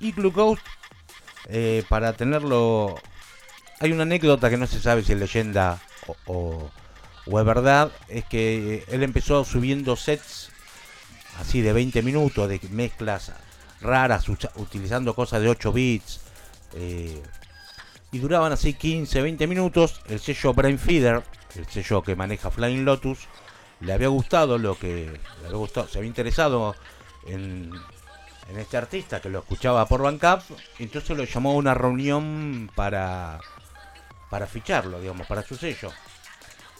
Igloo 0.00 0.32
Ghost, 0.32 0.62
eh, 1.48 1.84
para 1.88 2.12
tenerlo. 2.14 2.96
Hay 3.80 3.92
una 3.92 4.02
anécdota 4.02 4.50
que 4.50 4.56
no 4.56 4.66
se 4.66 4.80
sabe 4.80 5.02
si 5.02 5.12
es 5.12 5.18
leyenda 5.18 5.80
o, 6.06 6.16
o- 6.32 6.70
o 7.26 7.40
es 7.40 7.46
verdad. 7.46 7.92
Es 8.08 8.24
que 8.24 8.84
él 8.88 9.02
empezó 9.02 9.44
subiendo 9.44 9.96
sets 9.96 10.50
así 11.40 11.60
de 11.60 11.72
20 11.72 12.02
minutos, 12.02 12.48
de 12.48 12.60
mezclas 12.70 13.32
raras, 13.80 14.28
utilizando 14.28 15.14
cosas 15.14 15.42
de 15.42 15.48
8 15.48 15.72
bits. 15.72 16.20
eh, 16.74 17.22
y 18.12 18.18
duraban 18.18 18.52
así 18.52 18.74
15, 18.74 19.22
20 19.22 19.46
minutos. 19.48 20.00
El 20.08 20.20
sello 20.20 20.54
Brain 20.54 20.78
Feeder, 20.78 21.24
el 21.56 21.66
sello 21.66 22.00
que 22.00 22.14
maneja 22.14 22.48
Flying 22.48 22.84
Lotus, 22.84 23.26
le 23.80 23.92
había 23.92 24.06
gustado 24.06 24.56
lo 24.56 24.78
que 24.78 25.18
le 25.40 25.46
había 25.46 25.58
gustado, 25.58 25.88
se 25.88 25.98
había 25.98 26.08
interesado 26.08 26.76
en, 27.26 27.72
este 28.56 28.76
artista 28.76 29.20
que 29.20 29.30
lo 29.30 29.40
escuchaba 29.40 29.86
por 29.86 30.02
Bandcamp, 30.02 30.42
entonces 30.78 31.16
lo 31.16 31.24
llamó 31.24 31.52
a 31.52 31.54
una 31.54 31.74
reunión 31.74 32.70
para 32.76 33.40
para 34.30 34.46
ficharlo, 34.46 35.00
digamos, 35.00 35.26
para 35.26 35.42
su 35.42 35.56
sello. 35.56 35.90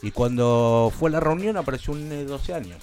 Y 0.03 0.13
cuando 0.13 0.93
fue 0.97 1.11
a 1.11 1.13
la 1.13 1.21
reunión 1.21 1.57
apareció 1.57 1.95
un 1.95 2.09
de 2.09 2.25
12 2.25 2.55
años. 2.55 2.79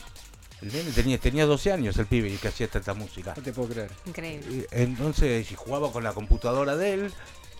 El 0.61 0.71
nene 0.71 0.91
tenía, 0.91 1.17
tenía 1.17 1.45
12 1.45 1.71
años 1.71 1.97
el 1.97 2.05
pibe 2.05 2.29
y 2.29 2.37
que 2.37 2.49
hacía 2.49 2.67
tanta 2.67 2.93
música. 2.93 3.33
No 3.35 3.41
te 3.41 3.51
puedo 3.51 3.69
creer. 3.69 3.91
Increíble. 4.05 4.67
Entonces, 4.71 5.51
y 5.51 5.55
jugaba 5.55 5.91
con 5.91 6.03
la 6.03 6.13
computadora 6.13 6.75
de 6.75 6.93
él, 6.93 7.13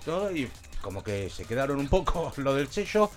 todo, 0.06 0.36
y 0.36 0.50
como 0.82 1.04
que 1.04 1.30
se 1.30 1.46
quedaron 1.46 1.80
un 1.80 1.88
poco 1.88 2.32
lo 2.38 2.54
del 2.54 2.68
sello. 2.68 3.10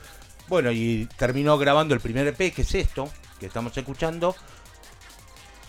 Bueno, 0.49 0.71
y 0.73 1.09
terminó 1.17 1.59
grabando 1.59 1.95
el 1.95 2.01
primer 2.01 2.27
EP, 2.27 2.55
que 2.55 2.63
es 2.63 2.75
esto, 2.75 3.11
que 3.39 3.47
estamos 3.47 3.77
escuchando. 3.77 4.35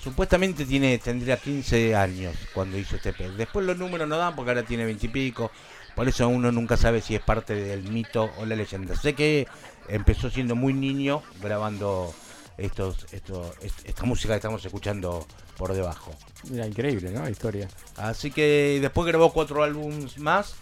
Supuestamente 0.01 0.65
tiene, 0.65 0.97
tendría 0.99 1.37
15 1.37 1.95
años 1.95 2.35
cuando 2.53 2.77
hizo 2.77 2.95
este 2.95 3.09
EP. 3.09 3.35
Después 3.35 3.65
los 3.65 3.77
números 3.77 4.07
no 4.07 4.17
dan 4.17 4.35
porque 4.35 4.51
ahora 4.51 4.63
tiene 4.63 4.85
20 4.85 5.07
y 5.07 5.09
pico. 5.09 5.51
Por 5.95 6.07
eso 6.07 6.27
uno 6.27 6.51
nunca 6.51 6.77
sabe 6.77 7.01
si 7.01 7.15
es 7.15 7.21
parte 7.21 7.55
del 7.55 7.83
mito 7.83 8.29
o 8.37 8.45
la 8.45 8.55
leyenda. 8.55 8.95
Sé 8.95 9.15
que 9.15 9.47
empezó 9.87 10.29
siendo 10.29 10.55
muy 10.55 10.73
niño 10.73 11.23
grabando 11.41 12.13
estos, 12.57 13.05
estos, 13.11 13.51
est- 13.61 13.85
esta 13.85 14.03
música 14.03 14.33
que 14.33 14.37
estamos 14.37 14.63
escuchando 14.65 15.25
por 15.57 15.73
debajo. 15.73 16.11
Mira, 16.49 16.65
increíble, 16.67 17.11
¿no? 17.11 17.23
La 17.23 17.29
historia. 17.29 17.67
Así 17.97 18.31
que 18.31 18.79
después 18.81 19.07
grabó 19.07 19.31
cuatro 19.33 19.63
álbumes 19.63 20.17
más. 20.17 20.55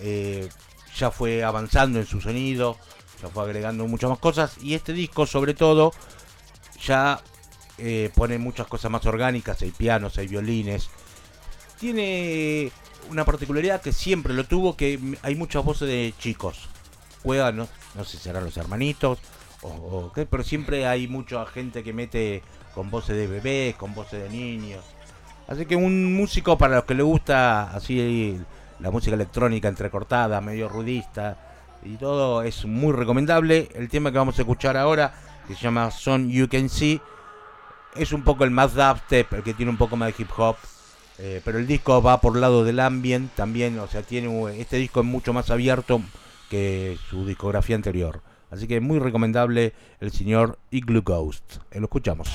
eh, 0.00 0.48
ya 0.96 1.10
fue 1.10 1.44
avanzando 1.44 1.98
en 1.98 2.06
su 2.06 2.20
sonido. 2.20 2.78
Ya 3.22 3.28
fue 3.28 3.44
agregando 3.44 3.86
muchas 3.86 4.10
más 4.10 4.18
cosas. 4.18 4.56
Y 4.62 4.74
este 4.74 4.92
disco, 4.92 5.26
sobre 5.26 5.54
todo, 5.54 5.92
ya 6.84 7.20
eh, 7.78 8.10
pone 8.14 8.38
muchas 8.38 8.66
cosas 8.66 8.90
más 8.90 9.04
orgánicas. 9.06 9.60
Hay 9.62 9.70
pianos, 9.70 10.16
hay 10.18 10.26
violines. 10.28 10.88
Tiene 11.78 12.72
una 13.10 13.24
particularidad 13.24 13.80
que 13.82 13.92
siempre 13.92 14.32
lo 14.34 14.44
tuvo, 14.44 14.76
que 14.76 14.98
hay 15.22 15.34
muchas 15.34 15.64
voces 15.64 15.88
de 15.88 16.14
chicos. 16.18 16.68
Juegan, 17.22 17.56
no, 17.56 17.68
no 17.94 18.04
sé 18.04 18.16
si 18.16 18.22
serán 18.24 18.44
los 18.44 18.56
hermanitos 18.56 19.18
pero 20.30 20.42
siempre 20.42 20.86
hay 20.86 21.08
mucha 21.08 21.44
gente 21.46 21.82
que 21.82 21.92
mete 21.92 22.42
con 22.74 22.90
voces 22.90 23.16
de 23.16 23.26
bebés, 23.26 23.74
con 23.76 23.94
voces 23.94 24.22
de 24.22 24.30
niños. 24.30 24.84
Así 25.48 25.64
que 25.66 25.76
un 25.76 26.14
músico 26.14 26.58
para 26.58 26.76
los 26.76 26.84
que 26.84 26.94
le 26.94 27.02
gusta 27.02 27.70
así 27.74 28.38
la 28.80 28.90
música 28.90 29.14
electrónica 29.14 29.68
entrecortada, 29.68 30.40
medio 30.40 30.68
rudista 30.68 31.38
y 31.84 31.96
todo, 31.96 32.42
es 32.42 32.64
muy 32.64 32.92
recomendable. 32.92 33.68
El 33.74 33.88
tema 33.88 34.10
que 34.10 34.18
vamos 34.18 34.38
a 34.38 34.42
escuchar 34.42 34.76
ahora, 34.76 35.14
que 35.46 35.54
se 35.54 35.62
llama 35.62 35.90
Son 35.90 36.28
You 36.30 36.48
Can 36.48 36.68
See, 36.68 37.00
es 37.94 38.12
un 38.12 38.22
poco 38.22 38.44
el 38.44 38.50
más 38.50 38.74
dubstep, 38.74 39.32
el 39.34 39.42
que 39.42 39.54
tiene 39.54 39.70
un 39.70 39.78
poco 39.78 39.96
más 39.96 40.08
de 40.08 40.22
hip 40.22 40.30
hop. 40.36 40.56
eh, 41.18 41.40
pero 41.44 41.58
el 41.58 41.66
disco 41.66 42.02
va 42.02 42.20
por 42.20 42.34
el 42.34 42.42
lado 42.42 42.64
del 42.64 42.80
ambient 42.80 43.32
también, 43.34 43.78
o 43.78 43.86
sea, 43.86 44.02
tiene 44.02 44.60
este 44.60 44.76
disco 44.76 45.00
es 45.00 45.06
mucho 45.06 45.32
más 45.32 45.50
abierto 45.50 46.02
que 46.50 46.98
su 47.08 47.24
discografía 47.24 47.76
anterior. 47.76 48.20
Así 48.56 48.66
que 48.66 48.80
muy 48.80 48.98
recomendable 48.98 49.74
el 50.00 50.12
señor 50.12 50.58
Igloo 50.70 51.02
Ghost. 51.02 51.58
Eh, 51.70 51.78
Lo 51.78 51.84
escuchamos. 51.84 52.28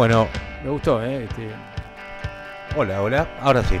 Bueno, 0.00 0.28
Me 0.64 0.70
gustó, 0.70 1.04
¿eh? 1.04 1.24
Este, 1.24 1.50
hola, 2.74 3.02
hola. 3.02 3.28
Ahora 3.42 3.62
sí. 3.62 3.78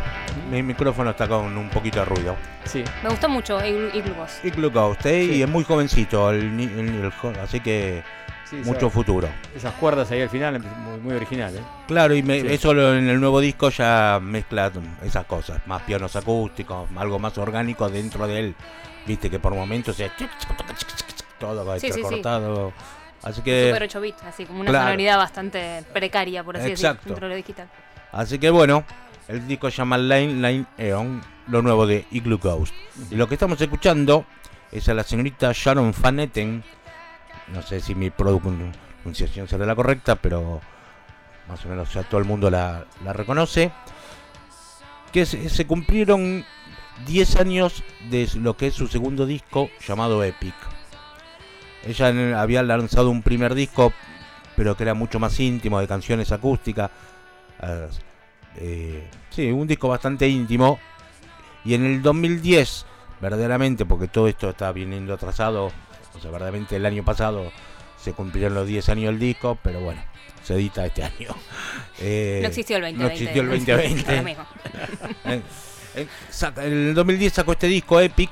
Mi 0.50 0.62
micrófono 0.62 1.08
está 1.12 1.26
con 1.26 1.56
un 1.56 1.70
poquito 1.70 2.00
de 2.00 2.04
ruido. 2.04 2.36
sí. 2.64 2.84
Me 3.02 3.08
gustó 3.08 3.26
mucho 3.30 3.58
Igloo 3.64 4.14
Ghost. 4.14 4.44
Igloo 4.44 4.70
Ghost, 4.70 5.06
¿eh? 5.06 5.24
Sí. 5.26 5.36
y 5.36 5.42
es 5.42 5.48
muy 5.48 5.64
jovencito, 5.64 6.28
el, 6.30 6.54
ni- 6.54 6.64
el- 6.64 7.10
el 7.24 7.40
así 7.42 7.60
que 7.60 8.02
sí, 8.44 8.56
mucho 8.66 8.90
futuro. 8.90 9.28
Esas 9.56 9.72
cuerdas 9.76 10.10
ahí 10.10 10.20
al 10.20 10.28
final, 10.28 10.60
muy, 10.60 10.98
muy 11.00 11.14
original, 11.14 11.56
¿eh? 11.56 11.62
Claro, 11.88 12.14
y 12.14 12.22
me- 12.22 12.42
Sí. 12.42 12.48
eso 12.50 12.74
lo- 12.74 12.94
en 12.94 13.08
el 13.08 13.18
nuevo 13.18 13.40
disco 13.40 13.70
ya 13.70 14.20
mezcla 14.22 14.70
esas 15.02 15.24
cosas, 15.24 15.66
más 15.66 15.80
pianos 15.84 16.14
acústicos, 16.16 16.86
algo 16.98 17.18
más 17.18 17.38
orgánico 17.38 17.88
dentro 17.88 18.26
de 18.26 18.40
él. 18.40 18.54
Viste 19.06 19.30
que 19.30 19.38
por 19.38 19.54
momentos 19.54 19.98
es 19.98 20.10
todo 21.38 21.78
Sí, 21.78 21.86
sí, 21.90 21.94
sí. 21.94 22.02
cortado. 22.02 22.74
Así 23.22 23.42
que 23.42 23.66
Super 23.68 23.82
8 23.82 24.00
bits, 24.00 24.22
así 24.24 24.46
como 24.46 24.60
una 24.60 24.70
Claro. 24.70 24.86
sonoridad 24.86 25.18
bastante 25.18 25.84
precaria, 25.92 26.42
por 26.42 26.56
así 26.56 26.70
decirlo, 26.70 26.96
dentro 27.04 27.26
de 27.26 27.30
lo 27.30 27.36
digital. 27.36 27.68
Así 28.12 28.38
que 28.38 28.50
bueno, 28.50 28.84
el 29.28 29.46
disco 29.46 29.70
se 29.70 29.76
llama 29.78 29.98
Line 29.98 30.34
Line 30.48 30.66
Eon, 30.78 31.20
lo 31.48 31.62
nuevo 31.62 31.86
de 31.86 32.06
Igloo 32.10 32.38
Ghost. 32.38 32.74
Y 33.10 33.16
lo 33.16 33.28
que 33.28 33.34
estamos 33.34 33.60
escuchando 33.60 34.24
es 34.72 34.88
a 34.88 34.94
la 34.94 35.02
señorita 35.02 35.50
Sharon 35.54 35.94
Van 36.00 36.20
Etten. 36.20 36.64
No 37.48 37.62
sé 37.62 37.80
si 37.80 37.94
mi 37.94 38.10
pronunciación 38.10 39.48
será 39.48 39.66
la 39.66 39.74
correcta, 39.76 40.16
pero 40.16 40.60
más 41.48 41.64
o 41.66 41.68
menos 41.68 41.92
ya 41.92 42.02
todo 42.04 42.20
el 42.20 42.26
mundo 42.26 42.50
la, 42.50 42.86
la 43.04 43.12
reconoce. 43.12 43.70
Que 45.12 45.26
se, 45.26 45.48
se 45.50 45.66
cumplieron 45.66 46.44
10 47.06 47.36
años 47.36 47.82
de 48.08 48.28
lo 48.36 48.56
que 48.56 48.68
es 48.68 48.74
su 48.74 48.86
segundo 48.86 49.26
disco 49.26 49.68
llamado 49.86 50.22
Epic. 50.24 50.54
Ella 51.86 52.40
había 52.40 52.62
lanzado 52.62 53.10
un 53.10 53.22
primer 53.22 53.54
disco, 53.54 53.92
pero 54.56 54.76
que 54.76 54.82
era 54.82 54.94
mucho 54.94 55.18
más 55.18 55.38
íntimo, 55.40 55.80
de 55.80 55.88
canciones 55.88 56.30
acústicas. 56.32 56.90
Eh, 58.58 59.08
sí, 59.30 59.50
un 59.50 59.66
disco 59.66 59.88
bastante 59.88 60.28
íntimo. 60.28 60.78
Y 61.64 61.74
en 61.74 61.84
el 61.84 62.02
2010, 62.02 62.86
verdaderamente, 63.20 63.84
porque 63.86 64.08
todo 64.08 64.28
esto 64.28 64.50
está 64.50 64.72
viniendo 64.72 65.14
atrasado, 65.14 65.66
o 66.14 66.20
sea, 66.20 66.30
verdaderamente 66.30 66.76
el 66.76 66.86
año 66.86 67.04
pasado 67.04 67.50
se 68.02 68.12
cumplieron 68.12 68.54
los 68.54 68.66
10 68.66 68.88
años 68.88 69.06
del 69.12 69.18
disco, 69.18 69.58
pero 69.62 69.80
bueno, 69.80 70.02
se 70.42 70.54
edita 70.54 70.84
este 70.86 71.04
año. 71.04 71.28
Eh, 72.02 72.38
No 72.40 72.48
existió 72.48 72.76
el 72.76 72.82
2020. 72.82 73.04
No 73.04 73.10
existió 73.12 73.42
el 73.42 73.48
2020. 73.50 74.10
Ahora 74.10 74.22
mismo. 74.22 74.44
Eh, 75.26 75.42
eh, 75.96 76.06
saca- 76.30 76.64
en 76.64 76.72
el 76.72 76.94
2010 76.94 77.30
sacó 77.32 77.52
este 77.52 77.66
disco 77.66 78.00
Epic 78.00 78.30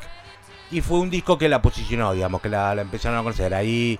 y 0.71 0.81
fue 0.81 0.99
un 0.99 1.11
disco 1.11 1.39
que 1.39 1.49
la 1.49 1.63
posicionó, 1.63 2.13
digamos, 2.13 2.41
que 2.41 2.49
la, 2.49 2.73
empezaron 2.73 3.19
a 3.19 3.23
conocer. 3.23 3.55
Ahí 3.55 3.99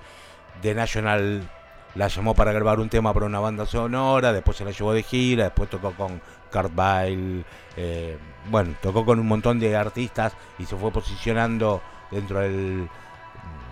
The 0.61 0.75
National 0.75 1.49
la 1.95 2.07
llamó 2.07 2.35
para 2.35 2.51
grabar 2.51 2.79
un 2.79 2.89
tema 2.89 3.13
para 3.13 3.25
una 3.25 3.39
banda 3.39 3.65
sonora, 3.65 4.31
después 4.31 4.57
se 4.57 4.65
la 4.65 4.71
llevó 4.71 4.93
de 4.93 5.03
gira, 5.03 5.45
después 5.45 5.69
tocó 5.69 5.91
con 5.93 6.21
Kurt 6.51 6.71
Weill, 6.77 7.45
eh, 7.75 8.17
bueno, 8.49 8.75
tocó 8.81 9.05
con 9.05 9.19
un 9.19 9.27
montón 9.27 9.59
de 9.59 9.75
artistas 9.75 10.33
y 10.59 10.65
se 10.65 10.75
fue 10.75 10.91
posicionando 10.91 11.81
dentro 12.11 12.39
del, 12.39 12.87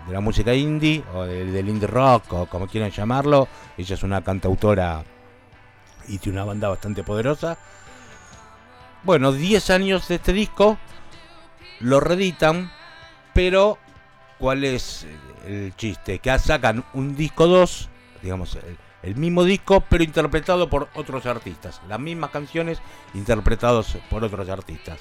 de 0.06 0.12
la 0.12 0.20
música 0.20 0.52
indie 0.54 1.04
o 1.14 1.24
del, 1.24 1.52
del 1.52 1.68
indie 1.68 1.86
rock 1.86 2.32
o 2.32 2.46
como 2.46 2.66
quieran 2.66 2.90
llamarlo. 2.90 3.48
Ella 3.76 3.94
es 3.94 4.02
una 4.02 4.22
cantautora 4.22 5.04
y 6.08 6.18
tiene 6.18 6.38
una 6.38 6.46
banda 6.46 6.68
bastante 6.68 7.04
poderosa. 7.04 7.58
Bueno, 9.04 9.32
10 9.32 9.70
años 9.70 10.08
de 10.08 10.16
este 10.16 10.32
disco, 10.32 10.76
lo 11.80 12.00
reeditan, 12.00 12.72
pero 13.38 13.78
¿cuál 14.40 14.64
es 14.64 15.06
el 15.46 15.72
chiste? 15.76 16.18
Que 16.18 16.36
sacan 16.40 16.84
un 16.92 17.14
disco 17.14 17.46
2, 17.46 17.88
digamos, 18.20 18.56
el, 18.56 18.76
el 19.04 19.14
mismo 19.14 19.44
disco, 19.44 19.80
pero 19.88 20.02
interpretado 20.02 20.68
por 20.68 20.88
otros 20.96 21.24
artistas. 21.24 21.80
Las 21.88 22.00
mismas 22.00 22.30
canciones 22.30 22.80
interpretados 23.14 23.96
por 24.10 24.24
otros 24.24 24.48
artistas. 24.48 24.98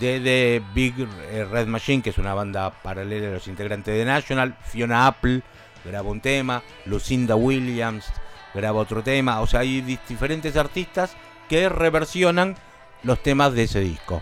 De 0.00 0.60
Big 0.74 1.06
eh, 1.30 1.46
Red 1.48 1.68
Machine, 1.68 2.02
que 2.02 2.10
es 2.10 2.18
una 2.18 2.34
banda 2.34 2.70
paralela 2.82 3.28
a 3.28 3.30
los 3.34 3.46
integrantes 3.46 3.96
de 3.96 4.04
National, 4.06 4.56
Fiona 4.64 5.06
Apple 5.06 5.42
graba 5.84 6.10
un 6.10 6.20
tema, 6.20 6.64
Lucinda 6.86 7.36
Williams 7.36 8.06
graba 8.54 8.80
otro 8.80 9.04
tema, 9.04 9.40
o 9.40 9.46
sea, 9.46 9.60
hay 9.60 9.82
di- 9.82 10.00
diferentes 10.08 10.56
artistas 10.56 11.14
que 11.48 11.68
reversionan 11.68 12.56
los 13.04 13.22
temas 13.22 13.52
de 13.54 13.62
ese 13.62 13.78
disco. 13.78 14.20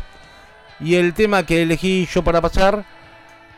Y 0.78 0.96
el 0.96 1.14
tema 1.14 1.46
que 1.46 1.62
elegí 1.62 2.06
yo 2.12 2.22
para 2.22 2.42
pasar, 2.42 2.84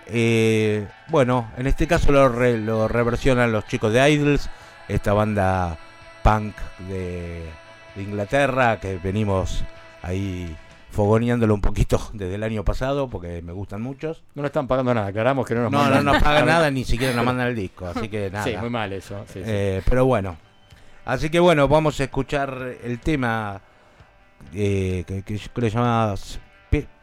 eh, 0.06 0.86
bueno, 1.08 1.50
en 1.56 1.66
este 1.66 1.86
caso 1.86 2.12
lo, 2.12 2.28
re- 2.28 2.58
lo 2.58 2.88
reversionan 2.88 3.52
los 3.52 3.66
chicos 3.66 3.92
de 3.92 4.10
Idols, 4.10 4.48
esta 4.88 5.12
banda 5.12 5.76
punk 6.22 6.54
de, 6.88 7.44
de 7.94 8.02
Inglaterra 8.02 8.78
que 8.80 8.98
venimos 8.98 9.64
ahí 10.02 10.54
fogoneándolo 10.90 11.54
un 11.54 11.60
poquito 11.60 12.00
desde 12.12 12.34
el 12.34 12.42
año 12.42 12.64
pasado 12.64 13.08
porque 13.08 13.40
me 13.42 13.52
gustan 13.52 13.80
muchos. 13.82 14.22
No 14.34 14.42
nos 14.42 14.50
están 14.50 14.66
pagando 14.68 14.92
nada, 14.94 15.06
aclaramos 15.08 15.46
que 15.46 15.54
no 15.54 15.62
nos 15.62 15.72
No, 15.72 15.78
no 15.78 15.84
mandan. 15.84 16.04
nos 16.04 16.22
pagan 16.22 16.46
nada, 16.46 16.70
ni 16.70 16.84
siquiera 16.84 17.14
nos 17.14 17.24
mandan 17.24 17.48
el 17.48 17.56
disco, 17.56 17.86
así 17.86 18.08
que 18.08 18.30
nada. 18.32 18.44
Sí, 18.44 18.56
muy 18.58 18.70
mal 18.70 18.92
eso. 18.92 19.24
sí, 19.26 19.34
sí. 19.40 19.42
Eh, 19.46 19.82
pero 19.88 20.04
bueno. 20.04 20.36
Así 21.04 21.30
que 21.30 21.40
bueno, 21.40 21.66
vamos 21.66 21.98
a 21.98 22.04
escuchar 22.04 22.76
el 22.84 23.00
tema 23.00 23.60
eh, 24.54 25.02
que, 25.06 25.22
que 25.22 25.34
que 25.34 25.38
se 25.38 25.70
llama 25.70 26.14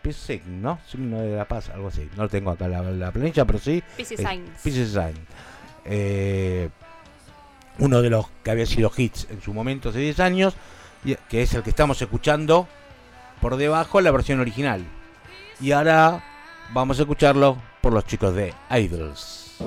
P- 0.01 0.09
P-Sign, 0.09 0.61
¿no? 0.61 0.79
Signo 0.89 1.21
de 1.21 1.35
la 1.35 1.45
paz, 1.47 1.69
algo 1.69 1.87
así. 1.89 2.09
No 2.15 2.23
lo 2.23 2.29
tengo 2.29 2.51
acá 2.51 2.67
la, 2.67 2.81
la 2.81 3.11
planilla, 3.11 3.45
pero 3.45 3.59
sí. 3.59 3.83
Peace 4.63 4.85
Eh, 5.85 6.69
uno 7.79 8.01
de 8.01 8.09
los 8.09 8.25
que 8.43 8.51
había 8.51 8.65
sido 8.65 8.91
hits 8.95 9.27
en 9.29 9.41
su 9.41 9.53
momento 9.53 9.89
hace 9.89 9.99
10 9.99 10.19
años, 10.19 10.55
que 11.29 11.41
es 11.41 11.53
el 11.53 11.63
que 11.63 11.69
estamos 11.69 12.01
escuchando 12.01 12.67
por 13.41 13.55
debajo, 13.55 14.01
la 14.01 14.11
versión 14.11 14.39
original. 14.39 14.83
Y 15.61 15.71
ahora 15.71 16.23
vamos 16.73 16.99
a 16.99 17.03
escucharlo 17.03 17.57
por 17.81 17.93
los 17.93 18.05
chicos 18.05 18.35
de 18.35 18.53
Idols. 18.69 19.57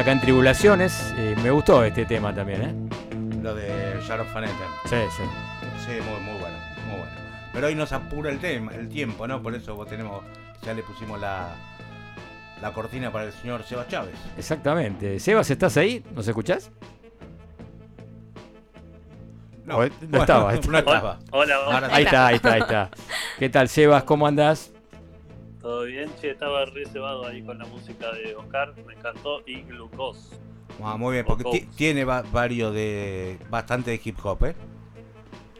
Acá 0.00 0.12
en 0.12 0.20
Tribulaciones. 0.20 1.14
Me 1.42 1.50
gustó 1.50 1.84
este 1.84 2.06
tema 2.06 2.34
también, 2.34 2.62
¿eh? 2.62 2.74
Lo 3.42 3.54
de 3.54 4.00
Sharon 4.00 4.26
Faneten. 4.28 4.56
Sí, 4.86 4.96
sí. 5.14 5.22
Sí, 5.84 5.92
muy, 5.92 6.20
muy 6.20 6.40
bueno, 6.40 6.56
muy 6.86 6.98
bueno. 7.00 7.12
Pero 7.52 7.66
hoy 7.66 7.74
nos 7.74 7.92
apura 7.92 8.30
el 8.30 8.38
tema, 8.38 8.72
el 8.74 8.88
tiempo, 8.88 9.26
¿no? 9.26 9.42
Por 9.42 9.54
eso 9.54 9.74
vos 9.74 9.86
tenemos, 9.88 10.24
ya 10.62 10.72
le 10.72 10.82
pusimos 10.82 11.20
la, 11.20 11.54
la 12.62 12.72
cortina 12.72 13.12
para 13.12 13.26
el 13.26 13.32
señor 13.32 13.62
Seba 13.62 13.86
Chávez. 13.88 14.14
Exactamente. 14.38 15.20
Sebas, 15.20 15.50
¿estás 15.50 15.76
ahí? 15.76 16.02
¿Nos 16.14 16.26
escuchás? 16.26 16.70
No, 19.66 19.74
no 19.74 19.76
bueno, 19.76 19.94
estaba. 20.12 20.54
no 20.68 20.78
estaba. 20.78 21.18
Hola, 21.30 21.60
hola. 21.60 21.88
Ahí 21.92 22.04
está, 22.04 22.26
ahí 22.28 22.36
está, 22.36 22.52
ahí 22.54 22.60
está. 22.60 22.90
¿Qué 23.38 23.50
tal, 23.50 23.68
Sebas? 23.68 24.04
¿Cómo 24.04 24.26
andás? 24.26 24.72
¿Todo 25.60 25.84
bien? 25.84 26.10
Che, 26.20 26.30
estaba 26.30 26.64
reservado 26.64 27.26
ahí 27.26 27.42
con 27.42 27.58
la 27.58 27.66
música 27.66 28.10
de 28.12 28.34
Oscar, 28.34 28.72
me 28.86 28.94
encantó, 28.94 29.42
y 29.46 29.60
Glucose. 29.62 30.36
Ah, 30.82 30.96
muy 30.96 31.14
bien, 31.14 31.26
porque 31.26 31.66
tiene 31.76 32.04
va- 32.04 32.22
varios 32.32 32.72
de. 32.74 33.36
bastante 33.50 33.90
de 33.90 34.00
hip 34.02 34.16
hop, 34.24 34.44
¿eh? 34.46 34.54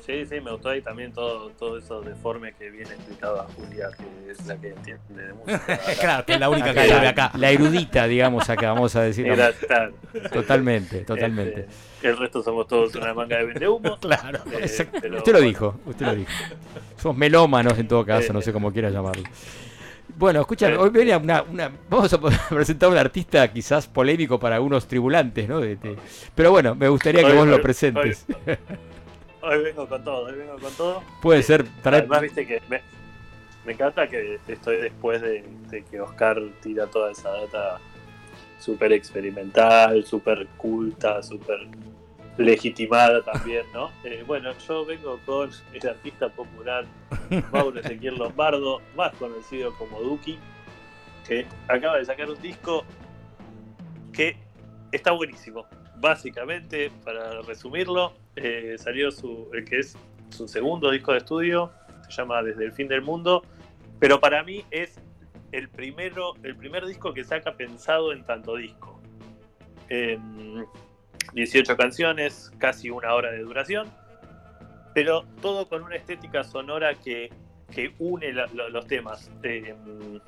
Sí, 0.06 0.24
sí, 0.24 0.40
me 0.40 0.50
gustó 0.50 0.70
ahí 0.70 0.80
también 0.80 1.12
todo, 1.12 1.50
todo 1.50 1.76
eso 1.78 2.00
deforme 2.00 2.54
que 2.54 2.70
viene 2.70 2.94
explicado 2.94 3.42
a 3.42 3.44
Julia, 3.54 3.90
que 3.96 4.30
es 4.30 4.44
la 4.46 4.56
que 4.58 4.70
entiende 4.70 5.26
de 5.26 5.32
música. 5.34 5.78
claro, 6.00 6.24
que 6.24 6.32
es 6.32 6.40
la 6.40 6.48
única 6.48 6.72
que 6.72 6.88
sabe 6.88 7.04
la, 7.04 7.10
acá. 7.10 7.30
la 7.36 7.50
erudita, 7.50 8.06
digamos, 8.06 8.48
acá, 8.48 8.72
vamos 8.72 8.96
a. 8.96 9.06
Era 9.06 9.52
tal. 9.52 9.94
Totalmente, 10.32 11.00
totalmente. 11.04 11.60
Este, 11.68 12.08
el 12.08 12.16
resto 12.16 12.42
somos 12.42 12.66
todos 12.66 12.94
una 12.94 13.12
manga 13.12 13.36
de 13.36 13.44
vendehumos. 13.44 13.98
Claro. 14.00 14.40
Eh, 14.50 14.88
pero 15.00 15.18
Usted 15.18 15.32
lo 15.32 15.38
bueno. 15.38 15.48
dijo, 15.48 15.80
usted 15.84 16.06
lo 16.06 16.14
dijo. 16.14 16.32
Somos 16.96 17.18
melómanos 17.18 17.78
en 17.78 17.86
todo 17.86 18.04
caso, 18.04 18.32
no 18.32 18.40
sé 18.40 18.52
cómo 18.54 18.72
quiera 18.72 18.88
llamarlo. 18.88 19.24
Bueno, 20.20 20.42
escucha, 20.42 20.68
Eh. 20.70 20.76
hoy 20.76 20.90
venía 20.90 21.16
una, 21.16 21.42
una- 21.42 21.72
Vamos 21.88 22.12
a 22.12 22.20
presentar 22.50 22.88
a 22.90 22.92
un 22.92 22.98
artista 22.98 23.50
quizás 23.50 23.86
polémico 23.86 24.38
para 24.38 24.56
algunos 24.56 24.86
tribulantes, 24.86 25.48
¿no? 25.48 25.60
De- 25.60 25.76
de- 25.76 25.96
pero 26.34 26.50
bueno, 26.50 26.74
me 26.74 26.88
gustaría 26.90 27.22
que 27.22 27.30
Hoy- 27.32 27.36
vos 27.38 27.48
lo 27.48 27.62
presentes. 27.62 28.26
Hoy 29.42 29.62
vengo 29.62 29.88
con 29.88 30.04
todo, 30.04 30.26
hoy 30.26 30.34
vengo 30.34 30.58
con 30.58 30.72
todo. 30.74 31.02
Puede 31.22 31.42
ser, 31.42 31.64
trae- 31.82 32.00
Además, 32.00 32.20
viste 32.20 32.46
que 32.46 32.60
me, 32.68 32.82
me 33.64 33.72
encanta 33.72 34.06
que 34.08 34.38
estoy 34.46 34.76
después 34.76 35.22
de, 35.22 35.42
de 35.70 35.82
que 35.84 35.98
Oscar 36.02 36.38
tira 36.62 36.86
toda 36.86 37.10
esa 37.12 37.30
data 37.30 37.78
súper 38.58 38.92
experimental, 38.92 40.04
súper 40.04 40.46
culta, 40.58 41.22
súper 41.22 41.60
legitimada 42.36 43.22
también, 43.22 43.64
¿no? 43.72 43.90
Eh, 44.04 44.24
bueno, 44.26 44.52
yo 44.66 44.84
vengo 44.84 45.18
con 45.26 45.50
el 45.72 45.88
artista 45.88 46.28
popular 46.28 46.86
Mauro 47.52 47.80
Ezequiel 47.80 48.16
Lombardo, 48.16 48.80
más 48.96 49.14
conocido 49.16 49.74
como 49.74 50.00
Duki, 50.00 50.38
que 51.26 51.46
acaba 51.68 51.98
de 51.98 52.04
sacar 52.04 52.30
un 52.30 52.40
disco 52.40 52.84
que 54.12 54.36
está 54.92 55.12
buenísimo. 55.12 55.66
Básicamente, 55.96 56.90
para 57.04 57.42
resumirlo, 57.42 58.14
eh, 58.36 58.76
salió 58.78 59.10
su, 59.10 59.50
el 59.52 59.64
que 59.64 59.80
es 59.80 59.96
su 60.30 60.48
segundo 60.48 60.90
disco 60.90 61.12
de 61.12 61.18
estudio, 61.18 61.70
se 62.08 62.12
llama 62.12 62.42
Desde 62.42 62.64
el 62.64 62.72
fin 62.72 62.88
del 62.88 63.02
mundo, 63.02 63.42
pero 63.98 64.18
para 64.18 64.42
mí 64.42 64.64
es 64.70 64.98
el 65.52 65.68
primero, 65.68 66.34
el 66.42 66.56
primer 66.56 66.86
disco 66.86 67.12
que 67.12 67.24
saca 67.24 67.54
pensado 67.56 68.12
en 68.12 68.24
tanto 68.24 68.56
disco. 68.56 69.00
Em, 69.88 70.64
18 71.34 71.76
canciones, 71.76 72.52
casi 72.58 72.90
una 72.90 73.14
hora 73.14 73.30
de 73.30 73.38
duración, 73.40 73.88
pero 74.94 75.24
todo 75.40 75.68
con 75.68 75.82
una 75.82 75.96
estética 75.96 76.42
sonora 76.44 76.94
que, 76.94 77.30
que 77.72 77.94
une 77.98 78.32
la- 78.32 78.46
lo- 78.54 78.68
los 78.68 78.86
temas 78.86 79.30
em, 79.42 80.20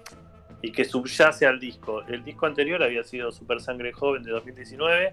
y 0.63 0.71
que 0.71 0.85
subyace 0.85 1.47
al 1.47 1.59
disco. 1.59 2.03
El 2.03 2.23
disco 2.25 2.47
anterior 2.47 2.83
había 2.83 3.03
sido 3.03 3.33
Super 3.33 3.61
Sangre 3.61 3.93
Joven 3.93 4.23
de 4.23 4.31
2019 4.31 5.13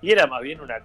y 0.00 0.12
era 0.12 0.26
más 0.26 0.40
bien 0.42 0.60
una 0.60 0.78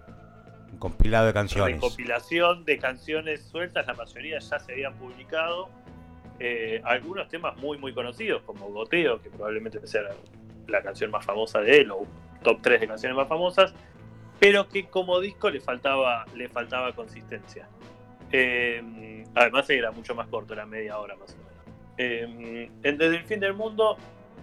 Un 0.71 0.77
compilado 0.79 1.27
de 1.27 1.33
canciones. 1.33 1.75
recopilación 1.75 2.65
de 2.65 2.77
canciones 2.79 3.43
sueltas, 3.43 3.87
la 3.87 3.93
mayoría 3.93 4.39
ya 4.39 4.59
se 4.59 4.71
habían 4.73 4.93
publicado. 4.95 5.69
Eh, 6.39 6.81
algunos 6.83 7.29
temas 7.29 7.55
muy 7.57 7.77
muy 7.77 7.93
conocidos, 7.93 8.41
como 8.41 8.67
Goteo, 8.69 9.21
que 9.21 9.29
probablemente 9.29 9.85
sea 9.87 10.01
la, 10.01 10.15
la 10.67 10.81
canción 10.81 11.09
más 11.11 11.23
famosa 11.25 11.61
de 11.61 11.81
él, 11.81 11.91
o 11.91 12.05
top 12.43 12.59
3 12.61 12.81
de 12.81 12.87
canciones 12.87 13.15
más 13.15 13.27
famosas, 13.29 13.73
pero 14.43 14.67
que 14.67 14.87
como 14.87 15.21
disco 15.21 15.49
le 15.49 15.61
faltaba, 15.61 16.25
le 16.35 16.49
faltaba 16.49 16.91
consistencia. 16.91 17.65
Eh, 18.29 19.23
además 19.33 19.69
era 19.69 19.91
mucho 19.91 20.13
más 20.15 20.27
corto, 20.27 20.53
era 20.53 20.65
media 20.65 20.99
hora 20.99 21.15
más 21.15 21.33
o 21.33 21.37
menos. 21.37 21.53
Eh, 21.97 22.69
en 22.83 22.97
Desde 22.97 23.15
el 23.15 23.23
fin 23.23 23.39
del 23.39 23.53
mundo 23.53 23.97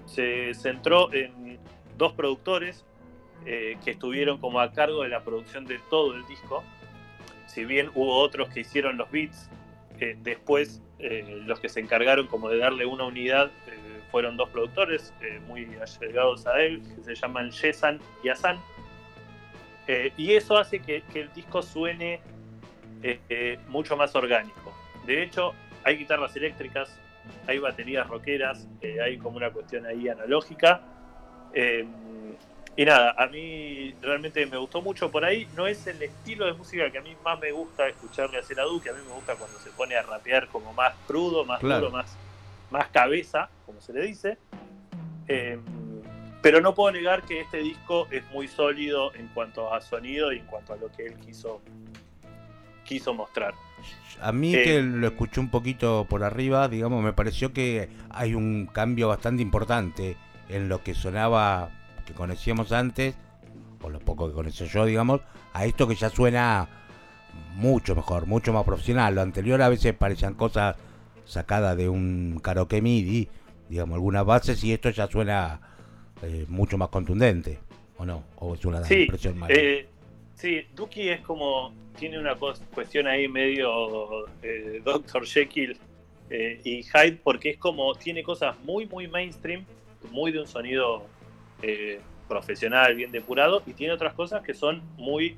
se 0.07 0.55
centró 0.55 1.13
en 1.13 1.59
dos 1.99 2.15
productores 2.15 2.87
eh, 3.45 3.77
que 3.85 3.91
estuvieron 3.91 4.39
como 4.39 4.61
a 4.61 4.73
cargo 4.73 5.03
de 5.03 5.11
la 5.11 5.23
producción 5.23 5.67
de 5.67 5.79
todo 5.91 6.15
el 6.15 6.27
disco. 6.27 6.65
Si 7.47 7.67
bien 7.67 7.91
hubo 7.95 8.21
otros 8.21 8.49
que 8.49 8.61
hicieron 8.61 8.97
los 8.97 9.11
beats, 9.11 9.51
eh, 10.01 10.17
después 10.23 10.81
eh, 10.99 11.43
los 11.45 11.61
que 11.61 11.69
se 11.69 11.79
encargaron 11.79 12.27
como 12.27 12.49
de 12.49 12.57
darle 12.57 12.87
una 12.87 13.05
unidad 13.05 13.51
eh, 13.67 14.01
fueron 14.11 14.39
dos 14.39 14.49
productores 14.49 15.13
muy 15.47 15.69
allegados 15.77 16.47
a 16.47 16.59
él, 16.63 16.83
que 16.83 17.05
se 17.05 17.15
llaman 17.15 17.51
Yesan 17.51 18.01
y 18.25 18.31
Asan. 18.31 18.59
Eh, 19.87 20.13
y 20.17 20.33
eso 20.33 20.57
hace 20.57 20.81
que, 20.81 21.03
que 21.13 21.23
el 21.23 21.33
disco 21.33 21.63
suene 21.63 22.21
eh, 23.03 23.21
eh, 23.29 23.59
mucho 23.69 23.97
más 23.97 24.15
orgánico. 24.15 24.73
De 25.07 25.23
hecho, 25.23 25.53
hay 25.85 25.97
guitarras 25.97 26.37
eléctricas, 26.37 26.97
hay 27.47 27.59
baterías 27.59 28.07
rockeras, 28.07 28.69
hay 29.03 29.19
como 29.19 29.37
una 29.37 29.51
cuestión 29.51 29.87
ahí 29.87 30.09
analógica. 30.09 30.81
Y 32.77 32.85
nada, 32.85 33.15
a 33.19 33.27
mí 33.27 33.95
realmente 34.01 34.47
me 34.47 34.57
gustó 34.57 34.81
mucho 34.81 35.11
por 35.11 35.25
ahí. 35.25 35.49
No 35.57 35.67
es 35.67 35.87
el 35.87 36.01
estilo 36.03 36.47
de 36.47 36.53
música 36.53 36.91
que 36.91 36.99
a 36.99 37.03
mí 37.03 37.15
más 37.25 37.39
me 37.41 37.51
gusta 37.51 37.89
escucharle 37.89 38.39
hacer 38.39 38.61
a 38.61 38.65
Duque. 38.65 38.91
A 38.91 38.93
mí 38.93 39.01
me 39.07 39.13
gusta 39.13 39.35
cuando 39.35 39.59
se 39.59 39.71
pone 39.71 39.97
a 39.97 40.03
rapear 40.03 40.47
como 40.49 40.73
más 40.73 40.95
crudo, 41.07 41.45
más 41.45 41.61
Claro. 41.61 41.81
duro, 41.87 41.93
más, 41.93 42.17
más 42.71 42.89
cabeza, 42.89 43.51
como 43.67 43.81
se 43.81 43.93
le 43.93 44.03
dice. 44.03 44.39
Eh, 45.29 45.59
pero 46.43 46.61
no 46.61 46.75
puedo 46.75 46.93
negar 46.93 47.23
que 47.23 47.41
este 47.41 47.59
disco 47.59 48.07
es 48.11 48.23
muy 48.33 48.49
sólido 48.49 49.15
en 49.15 49.29
cuanto 49.29 49.73
a 49.73 49.81
sonido 49.81 50.33
y 50.33 50.39
en 50.39 50.47
cuanto 50.47 50.73
a 50.73 50.77
lo 50.77 50.91
que 50.91 51.07
él 51.07 51.15
quiso, 51.15 51.61
quiso 52.85 53.15
mostrar. 53.15 53.55
A 54.21 54.33
mí 54.33 54.55
Eh, 54.55 54.63
que 54.63 54.83
lo 54.83 55.07
escuché 55.07 55.41
un 55.41 55.51
poquito 55.51 56.07
por 56.09 56.25
arriba, 56.25 56.69
digamos, 56.69 57.03
me 57.03 57.13
pareció 57.13 57.53
que 57.53 57.89
hay 58.11 58.35
un 58.35 58.67
cambio 58.67 59.09
bastante 59.09 59.43
importante 59.43 60.17
en 60.49 60.69
lo 60.69 60.83
que 60.83 60.95
sonaba, 60.95 61.71
que 62.07 62.13
conocíamos 62.13 62.73
antes, 62.73 63.15
o 63.83 63.89
lo 63.89 63.99
poco 63.99 64.29
que 64.29 64.35
conocí 64.35 64.67
yo, 64.67 64.85
digamos, 64.85 65.21
a 65.53 65.65
esto 65.65 65.89
que 65.89 65.95
ya 65.95 66.11
suena 66.11 66.69
mucho 67.55 67.95
mejor, 67.95 68.27
mucho 68.27 68.53
más 68.53 68.65
profesional. 68.65 69.15
Lo 69.15 69.23
anterior 69.23 69.63
a 69.63 69.69
veces 69.69 69.95
parecían 69.95 70.35
cosas 70.35 70.77
sacadas 71.25 71.77
de 71.77 71.89
un 71.89 72.41
karaoke 72.43 72.83
MIDI, 72.83 73.29
digamos, 73.69 73.95
algunas 73.95 74.27
bases, 74.27 74.63
y 74.65 74.73
esto 74.73 74.91
ya 74.91 75.07
suena 75.07 75.61
eh, 76.23 76.45
mucho 76.49 76.77
más 76.79 76.89
contundente, 76.89 77.59
¿o 77.99 78.05
no? 78.05 78.25
¿O 78.37 78.55
es 78.55 78.65
una 78.65 78.83
Sí, 78.85 79.03
impresión 79.03 79.39
mala? 79.39 79.55
eh, 79.55 79.87
sí, 80.35 80.67
Duki 80.75 81.09
es 81.09 81.21
como, 81.21 81.73
tiene 81.99 82.19
una 82.19 82.35
cuestión 82.37 83.07
ahí 83.07 83.29
medio 83.29 84.27
eh, 84.43 84.81
Dr. 84.85 85.27
Jekyll 85.27 85.77
eh, 86.31 86.61
y 86.65 86.83
Hyde, 86.83 87.19
porque 87.23 87.51
es 87.51 87.59
como, 87.59 87.95
tiene 87.95 88.23
cosas 88.23 88.57
muy, 88.65 88.87
muy 88.87 89.09
mainstream, 89.09 89.65
muy 90.11 90.31
de 90.33 90.41
un 90.41 90.47
sonido 90.47 91.05
eh, 91.63 92.01
profesional, 92.29 92.95
bien 92.95 93.11
depurado, 93.11 93.63
y 93.67 93.73
tiene 93.73 93.93
otras 93.93 94.15
cosas 94.15 94.43
que 94.43 94.55
son 94.55 94.81
muy 94.97 95.37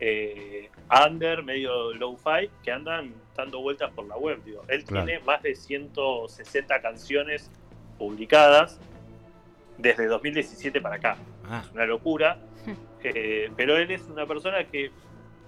eh, 0.00 0.68
under, 1.08 1.42
medio 1.42 1.92
low-fi, 1.94 2.50
que 2.62 2.70
andan 2.70 3.12
dando 3.34 3.60
vueltas 3.60 3.90
por 3.92 4.06
la 4.06 4.16
web. 4.16 4.42
Digo. 4.44 4.62
Él 4.68 4.84
Claro. 4.84 5.06
tiene 5.06 5.20
más 5.24 5.42
de 5.42 5.54
160 5.54 6.80
canciones 6.82 7.50
publicadas 7.98 8.78
desde 9.78 10.06
2017 10.06 10.80
para 10.80 10.96
acá. 10.96 11.16
Ah, 11.48 11.62
Es 11.64 11.72
una 11.72 11.86
locura. 11.86 12.38
Eh, 13.06 13.50
pero 13.54 13.76
él 13.76 13.90
es 13.90 14.00
una 14.08 14.24
persona 14.24 14.64
que 14.64 14.90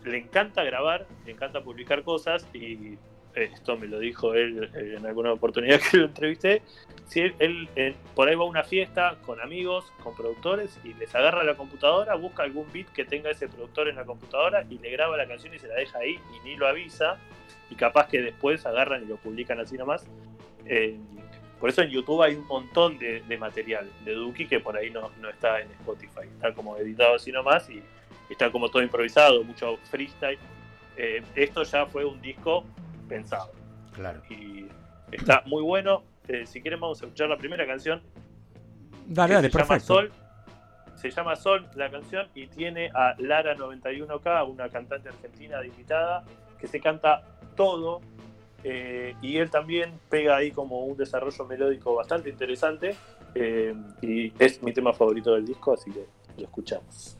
le 0.04 0.18
encanta 0.18 0.62
grabar, 0.62 1.06
le 1.24 1.32
encanta 1.32 1.62
publicar 1.62 2.02
cosas 2.02 2.46
y 2.52 2.98
esto 3.36 3.76
me 3.76 3.86
lo 3.86 3.98
dijo 3.98 4.34
él 4.34 4.70
eh, 4.74 4.96
en 4.96 5.06
alguna 5.06 5.32
oportunidad 5.32 5.80
que 5.90 5.98
lo 5.98 6.04
entrevisté. 6.06 6.62
Si 7.06 7.20
él, 7.20 7.34
él, 7.38 7.68
eh, 7.76 7.94
por 8.14 8.28
ahí 8.28 8.34
va 8.34 8.44
a 8.44 8.46
una 8.46 8.64
fiesta 8.64 9.16
con 9.24 9.40
amigos, 9.40 9.92
con 10.02 10.16
productores 10.16 10.78
y 10.82 10.94
les 10.94 11.14
agarra 11.14 11.44
la 11.44 11.54
computadora, 11.54 12.14
busca 12.16 12.42
algún 12.42 12.66
beat 12.72 12.88
que 12.88 13.04
tenga 13.04 13.30
ese 13.30 13.48
productor 13.48 13.88
en 13.88 13.96
la 13.96 14.04
computadora 14.04 14.66
y 14.68 14.78
le 14.78 14.90
graba 14.90 15.16
la 15.16 15.28
canción 15.28 15.54
y 15.54 15.58
se 15.58 15.68
la 15.68 15.74
deja 15.74 15.98
ahí 15.98 16.18
y 16.34 16.48
ni 16.48 16.56
lo 16.56 16.66
avisa. 16.66 17.18
Y 17.70 17.74
capaz 17.74 18.08
que 18.08 18.22
después 18.22 18.64
agarran 18.64 19.02
y 19.02 19.06
lo 19.06 19.16
publican 19.16 19.60
así 19.60 19.76
nomás. 19.76 20.06
Eh, 20.64 20.98
por 21.60 21.70
eso 21.70 21.82
en 21.82 21.90
YouTube 21.90 22.22
hay 22.22 22.34
un 22.34 22.46
montón 22.46 22.98
de, 22.98 23.22
de 23.22 23.38
material 23.38 23.90
de 24.04 24.12
Duki 24.12 24.46
que 24.46 24.60
por 24.60 24.76
ahí 24.76 24.90
no, 24.90 25.10
no 25.20 25.30
está 25.30 25.60
en 25.60 25.70
Spotify. 25.72 26.26
Está 26.34 26.52
como 26.52 26.76
editado 26.76 27.14
así 27.14 27.32
nomás 27.32 27.68
y 27.70 27.82
está 28.28 28.50
como 28.50 28.68
todo 28.68 28.82
improvisado, 28.82 29.42
mucho 29.42 29.78
freestyle. 29.90 30.38
Eh, 30.96 31.22
esto 31.34 31.62
ya 31.62 31.86
fue 31.86 32.04
un 32.04 32.20
disco 32.20 32.64
pensado 33.08 33.52
claro. 33.92 34.20
y 34.28 34.66
está 35.12 35.42
muy 35.46 35.62
bueno. 35.62 36.04
Eh, 36.28 36.46
si 36.46 36.60
quieren 36.60 36.80
vamos 36.80 37.00
a 37.00 37.06
escuchar 37.06 37.28
la 37.28 37.38
primera 37.38 37.66
canción. 37.66 38.02
Dale, 39.06 39.34
dale, 39.34 39.50
se 39.50 39.58
llama. 39.58 39.80
Sol. 39.80 40.12
se 40.96 41.10
llama 41.10 41.36
Sol 41.36 41.66
la 41.74 41.90
canción 41.90 42.28
y 42.34 42.48
tiene 42.48 42.90
a 42.94 43.14
Lara 43.18 43.56
91K, 43.56 44.50
una 44.50 44.68
cantante 44.68 45.08
argentina 45.08 45.60
de 45.60 45.68
invitada, 45.68 46.24
que 46.58 46.66
se 46.66 46.80
canta 46.80 47.22
todo. 47.56 48.00
Eh, 48.68 49.14
y 49.22 49.36
él 49.36 49.48
también 49.48 49.92
pega 50.10 50.34
ahí 50.36 50.50
como 50.50 50.80
un 50.86 50.96
desarrollo 50.96 51.44
melódico 51.44 51.94
bastante 51.94 52.28
interesante. 52.28 52.96
eh, 53.36 53.74
y 54.02 54.32
es 54.40 54.60
mi 54.60 54.72
tema 54.72 54.92
favorito 54.92 55.34
del 55.34 55.46
disco, 55.46 55.74
así 55.74 55.92
que 55.92 56.04
lo 56.36 56.44
escuchamos. 56.44 57.16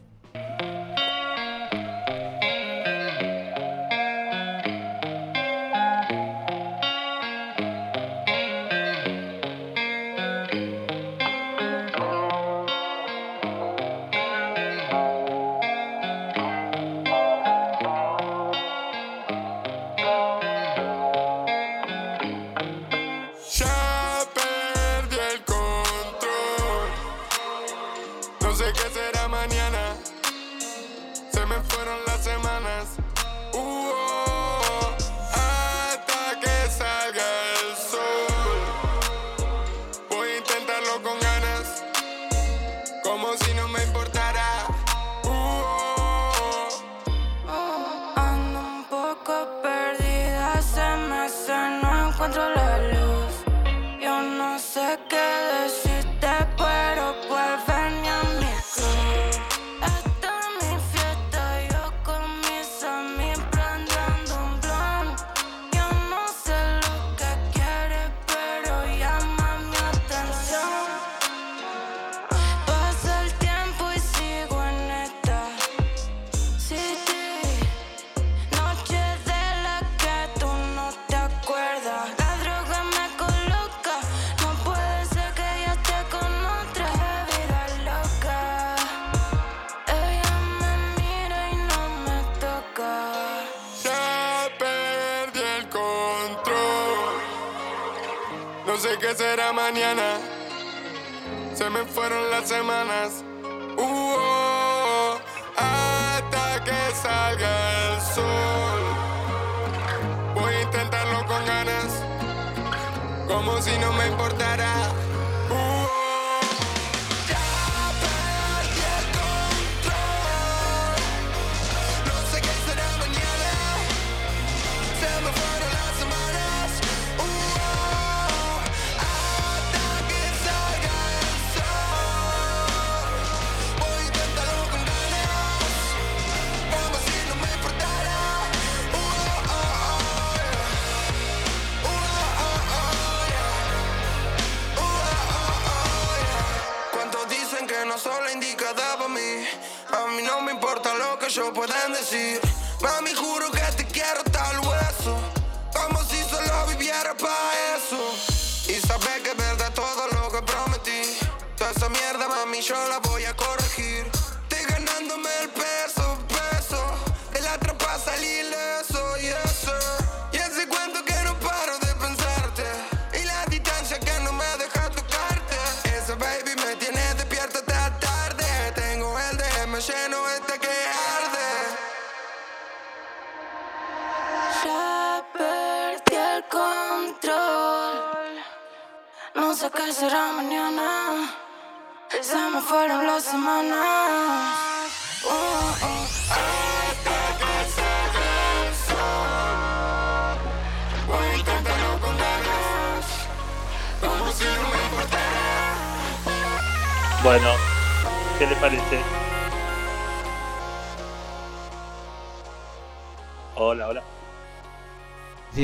Se 101.54 101.68
me 101.68 101.84
fueron 101.84 102.30
las 102.30 102.48
semanas. 102.48 103.15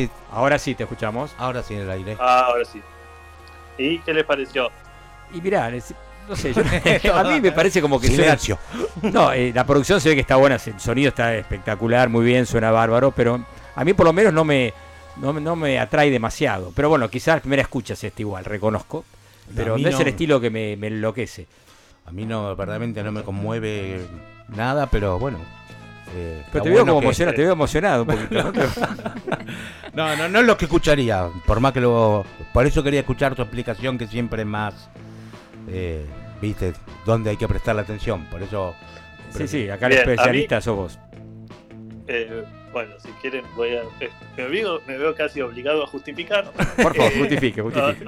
Sí, 0.07 0.11
Ahora 0.31 0.59
sí 0.59 0.75
te 0.75 0.83
escuchamos. 0.85 1.35
ahora 1.39 1.63
sí 1.63 1.75
en 1.75 1.81
el 1.81 1.91
aire. 1.91 2.17
Ah, 2.21 2.47
ahora 2.49 2.65
sí. 2.65 2.81
¿Y 3.79 3.99
qué 4.01 4.13
les 4.15 4.25
pareció? 4.25 4.71
Y 5.33 5.41
mirá, 5.41 5.69
es- 5.75 5.95
no 6.29 6.37
sé, 6.37 6.53
yo- 6.53 6.63
a 7.17 7.25
mí 7.25 7.41
me 7.41 7.53
parece 7.53 7.81
como 7.83 8.01
que 8.01 8.07
suena- 8.09 8.23
Silencio. 8.39 8.59
No, 9.03 9.33
eh, 9.33 9.53
la 9.55 9.65
producción 9.67 10.01
se 10.01 10.11
ve 10.11 10.15
que 10.15 10.21
está 10.21 10.37
buena, 10.37 10.57
el 10.65 10.81
sonido 10.81 11.09
está 11.09 11.35
espectacular, 11.35 12.09
muy 12.09 12.25
bien, 12.25 12.47
suena 12.47 12.71
bárbaro, 12.71 13.11
pero 13.13 13.45
a 13.75 13.85
mí 13.85 13.93
por 13.95 14.07
lo 14.07 14.13
menos 14.13 14.33
no 14.33 14.45
me, 14.45 14.73
no, 15.17 15.33
me- 15.33 15.41
no 15.41 15.57
me 15.57 15.79
atrae 15.79 16.11
demasiado. 16.11 16.73
Pero 16.75 16.89
bueno, 16.89 17.09
quizás 17.09 17.37
la 17.37 17.41
primera 17.41 17.63
escucha 17.63 17.95
es 17.95 18.05
este 18.05 18.23
igual, 18.23 18.45
reconozco. 18.45 19.05
Pero 19.57 19.75
A 19.75 19.77
mí 19.77 19.83
no, 19.83 19.89
es 19.89 19.95
no. 19.97 20.01
el 20.03 20.09
estilo 20.09 20.41
que 20.41 20.51
me, 20.51 20.77
me 20.77 20.87
enloquece. 20.87 21.47
A 22.07 22.11
mí 22.13 22.25
no, 22.25 22.55
verdaderamente 22.57 23.03
no 23.03 23.13
me 23.13 23.23
conmueve 23.23 24.07
nada, 24.49 24.87
pero 24.89 25.19
bueno. 25.19 25.39
Eh, 26.15 26.43
Pero 26.53 26.65
te 26.65 26.71
veo 26.71 26.79
bueno 26.81 26.93
como 26.95 27.03
emocionado, 27.05 27.37
te 27.37 27.43
veo 27.43 27.53
emocionado 27.53 28.03
un 28.03 28.09
poquito. 28.29 28.53
¿no? 28.53 28.53
No, 29.95 30.17
no, 30.17 30.29
no 30.29 30.41
es 30.41 30.47
lo 30.47 30.57
que 30.57 30.65
escucharía. 30.67 31.29
Por 31.47 31.61
más 31.61 31.73
que 31.73 31.81
lo. 31.81 32.25
Por 32.53 32.67
eso 32.67 32.83
quería 32.83 33.01
escuchar 33.01 33.35
tu 33.35 33.43
explicación, 33.43 33.99
que 33.99 34.07
siempre 34.07 34.43
es 34.43 34.49
más. 34.49 34.89
eh, 35.69 36.05
¿Viste? 36.41 36.73
Donde 37.07 37.31
hay 37.31 37.37
que 37.37 37.47
prestar 37.49 37.77
la 37.77 37.83
atención. 37.83 38.25
Por 38.27 38.43
eso. 38.43 38.75
Sí, 39.31 39.47
sí, 39.49 39.71
acá 39.71 39.87
el 39.87 39.93
especialista 39.95 40.61
sos 40.61 40.77
vos. 40.77 40.99
Eh, 42.09 42.43
bueno, 42.73 42.95
si 42.99 43.09
quieren, 43.21 43.45
voy 43.55 43.77
a. 43.77 43.83
eh, 44.01 44.11
me, 44.37 44.47
veo, 44.49 44.81
me 44.87 44.99
veo 44.99 45.15
casi 45.15 45.41
obligado 45.41 45.85
a 45.85 45.87
justificar. 45.87 46.51
Por 46.51 46.97
favor, 46.97 47.13
Eh, 47.13 47.19
justifique, 47.19 47.63
justifique. 47.63 48.05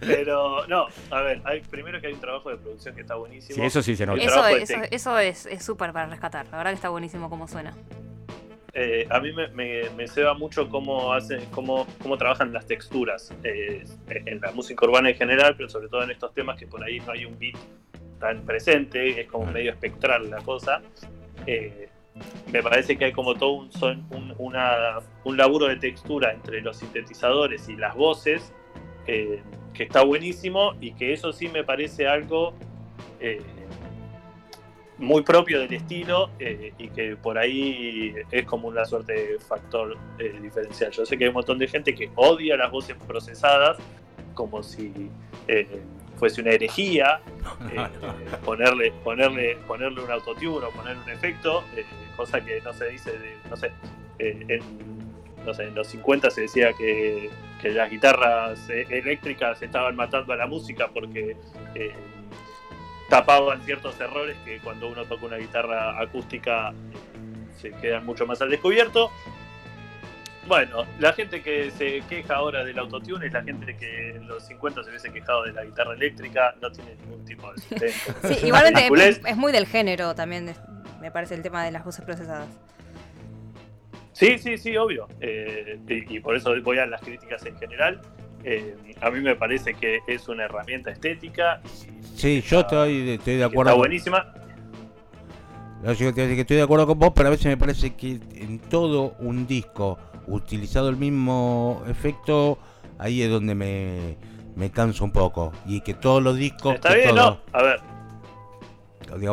pero, 0.00 0.66
no, 0.68 0.86
a 1.10 1.20
ver, 1.20 1.40
hay, 1.44 1.60
primero 1.60 2.00
que 2.00 2.06
hay 2.06 2.12
un 2.14 2.20
trabajo 2.20 2.50
de 2.50 2.56
producción 2.56 2.94
que 2.94 3.02
está 3.02 3.14
buenísimo. 3.16 3.56
Sí, 3.56 3.62
eso 3.62 3.82
sí 3.82 3.94
se 3.96 4.06
nota. 4.06 4.22
Eso, 4.22 4.46
eso, 4.48 4.74
eso 4.90 5.18
es 5.18 5.46
es 5.46 5.64
súper 5.64 5.92
para 5.92 6.06
rescatar. 6.06 6.46
La 6.50 6.56
verdad 6.58 6.70
que 6.70 6.76
está 6.76 6.88
buenísimo 6.88 7.28
como 7.28 7.46
suena. 7.46 7.74
eh, 8.72 9.06
a 9.10 9.20
mí 9.20 9.32
me, 9.32 9.48
me, 9.48 9.88
me 9.96 10.06
ceba 10.08 10.34
mucho 10.34 10.68
cómo 10.68 11.12
hacen, 11.12 11.44
cómo, 11.50 11.86
cómo 12.02 12.16
trabajan 12.18 12.52
las 12.52 12.66
texturas 12.66 13.32
eh, 13.44 13.84
en 14.08 14.40
la 14.40 14.52
música 14.52 14.84
urbana 14.86 15.10
en 15.10 15.16
general, 15.16 15.54
pero 15.56 15.68
sobre 15.68 15.88
todo 15.88 16.02
en 16.04 16.10
estos 16.10 16.32
temas 16.34 16.58
que 16.58 16.66
por 16.66 16.82
ahí 16.84 17.00
no 17.00 17.12
hay 17.12 17.24
un 17.24 17.38
beat 17.38 17.56
tan 18.20 18.44
presente, 18.46 19.20
es 19.20 19.26
como 19.28 19.46
medio 19.46 19.70
espectral 19.72 20.30
la 20.30 20.38
cosa. 20.42 20.80
Eh, 21.46 21.88
me 22.52 22.62
parece 22.62 22.96
que 22.96 23.06
hay 23.06 23.12
como 23.12 23.34
todo 23.34 23.52
un, 23.52 23.72
son, 23.72 24.04
un, 24.10 24.34
una- 24.38 24.98
un 25.24 25.36
laburo 25.36 25.66
de 25.66 25.76
textura 25.76 26.32
entre 26.32 26.60
los 26.62 26.76
sintetizadores 26.78 27.68
y 27.68 27.76
las 27.76 27.94
voces 27.94 28.52
eh, 29.06 29.42
que 29.74 29.82
está 29.84 30.02
buenísimo 30.02 30.74
y 30.80 30.92
que 30.92 31.12
eso 31.12 31.32
sí 31.32 31.48
me 31.48 31.64
parece 31.64 32.06
algo 32.08 32.54
eh, 33.20 33.42
muy 34.98 35.22
propio 35.22 35.60
del 35.60 35.72
estilo 35.74 36.30
eh, 36.38 36.72
y 36.78 36.88
que 36.88 37.16
por 37.16 37.36
ahí 37.36 38.14
es 38.30 38.46
como 38.46 38.68
una 38.68 38.86
suerte 38.86 39.12
de 39.12 39.38
factor 39.38 39.96
eh, 40.18 40.38
diferencial. 40.40 40.90
Yo 40.92 41.04
sé 41.04 41.18
que 41.18 41.24
hay 41.24 41.28
un 41.28 41.34
montón 41.34 41.58
de 41.58 41.68
gente 41.68 41.94
que 41.94 42.10
odia 42.14 42.56
las 42.56 42.70
voces 42.70 42.96
procesadas 43.06 43.76
como 44.32 44.62
si 44.62 45.10
fuese 46.16 46.40
una 46.40 46.50
herejía 46.52 47.20
eh, 47.72 47.86
ponerle, 48.44 48.92
ponerle, 49.04 49.56
ponerle 49.66 50.02
un 50.02 50.10
autotune 50.10 50.64
o 50.66 50.70
ponerle 50.70 51.02
un 51.02 51.10
efecto, 51.10 51.62
eh, 51.76 51.84
cosa 52.16 52.40
que 52.40 52.60
no 52.62 52.72
se 52.72 52.88
dice, 52.88 53.12
de, 53.12 53.36
no 53.50 53.56
sé, 53.56 53.70
eh, 54.18 54.44
en, 54.48 54.60
no 55.46 55.54
sé, 55.54 55.64
en 55.64 55.74
los 55.74 55.86
50 55.86 56.30
se 56.30 56.42
decía 56.42 56.72
que, 56.72 57.30
que 57.60 57.70
las 57.70 57.90
guitarras 57.90 58.68
eh, 58.68 58.86
eléctricas 58.90 59.62
estaban 59.62 59.94
matando 59.96 60.32
a 60.32 60.36
la 60.36 60.46
música 60.46 60.88
porque 60.92 61.36
eh, 61.74 61.94
tapaban 63.08 63.62
ciertos 63.62 63.98
errores 64.00 64.36
que 64.44 64.58
cuando 64.58 64.88
uno 64.88 65.04
toca 65.04 65.26
una 65.26 65.36
guitarra 65.36 66.00
acústica 66.00 66.70
eh, 66.70 66.74
se 67.60 67.70
quedan 67.72 68.04
mucho 68.04 68.26
más 68.26 68.42
al 68.42 68.50
descubierto. 68.50 69.10
Bueno, 70.46 70.86
la 71.00 71.12
gente 71.12 71.42
que 71.42 71.72
se 71.72 72.02
queja 72.08 72.36
ahora 72.36 72.64
del 72.64 72.78
autotune 72.78 73.26
es 73.26 73.32
la 73.32 73.42
gente 73.42 73.76
que 73.76 74.10
en 74.10 74.28
los 74.28 74.46
50 74.46 74.84
se 74.84 74.90
hubiese 74.90 75.12
quejado 75.12 75.42
de 75.42 75.52
la 75.52 75.64
guitarra 75.64 75.94
eléctrica, 75.94 76.54
no 76.60 76.70
tiene 76.70 76.94
ningún 76.96 77.24
tipo 77.24 77.52
de 77.52 77.58
sustento. 77.92 78.28
Sí, 78.28 78.46
igualmente 78.46 79.08
es, 79.08 79.20
es 79.24 79.36
muy 79.36 79.50
del 79.50 79.66
género 79.66 80.14
también, 80.14 80.54
me 81.06 81.12
parece 81.12 81.34
el 81.36 81.42
tema 81.42 81.64
de 81.64 81.70
las 81.70 81.84
voces 81.84 82.04
procesadas. 82.04 82.48
Sí, 84.12 84.38
sí, 84.38 84.58
sí, 84.58 84.76
obvio. 84.76 85.06
Eh, 85.20 85.78
y, 85.88 86.16
y 86.16 86.20
por 86.20 86.34
eso 86.34 86.52
voy 86.62 86.78
a 86.78 86.86
las 86.86 87.00
críticas 87.00 87.46
en 87.46 87.56
general. 87.58 88.00
Eh, 88.42 88.74
a 89.00 89.10
mí 89.10 89.20
me 89.20 89.36
parece 89.36 89.74
que 89.74 90.00
es 90.08 90.26
una 90.28 90.44
herramienta 90.46 90.90
estética. 90.90 91.60
Sí, 92.16 92.40
yo 92.42 92.60
estoy, 92.60 93.10
estoy 93.10 93.36
de 93.36 93.44
acuerdo. 93.44 93.70
Está 93.70 93.78
buenísima. 93.78 94.34
No, 95.84 95.92
yo 95.92 96.12
te 96.12 96.12
voy 96.12 96.20
a 96.22 96.24
decir 96.24 96.34
que 96.34 96.40
estoy 96.40 96.56
de 96.56 96.62
acuerdo 96.64 96.86
con 96.88 96.98
vos, 96.98 97.12
pero 97.14 97.28
a 97.28 97.30
veces 97.30 97.46
me 97.46 97.56
parece 97.56 97.94
que 97.94 98.18
en 98.34 98.58
todo 98.58 99.14
un 99.20 99.46
disco 99.46 99.98
utilizado 100.26 100.88
el 100.88 100.96
mismo 100.96 101.84
efecto, 101.86 102.58
ahí 102.98 103.22
es 103.22 103.30
donde 103.30 103.54
me, 103.54 104.16
me 104.56 104.70
canso 104.72 105.04
un 105.04 105.12
poco. 105.12 105.52
Y 105.66 105.82
que 105.82 105.94
todos 105.94 106.20
los 106.20 106.36
discos. 106.36 106.74
Está 106.74 106.94
bien, 106.94 107.10
todo- 107.14 107.30
¿no? 107.30 107.40
A 107.52 107.62
ver, 107.62 107.80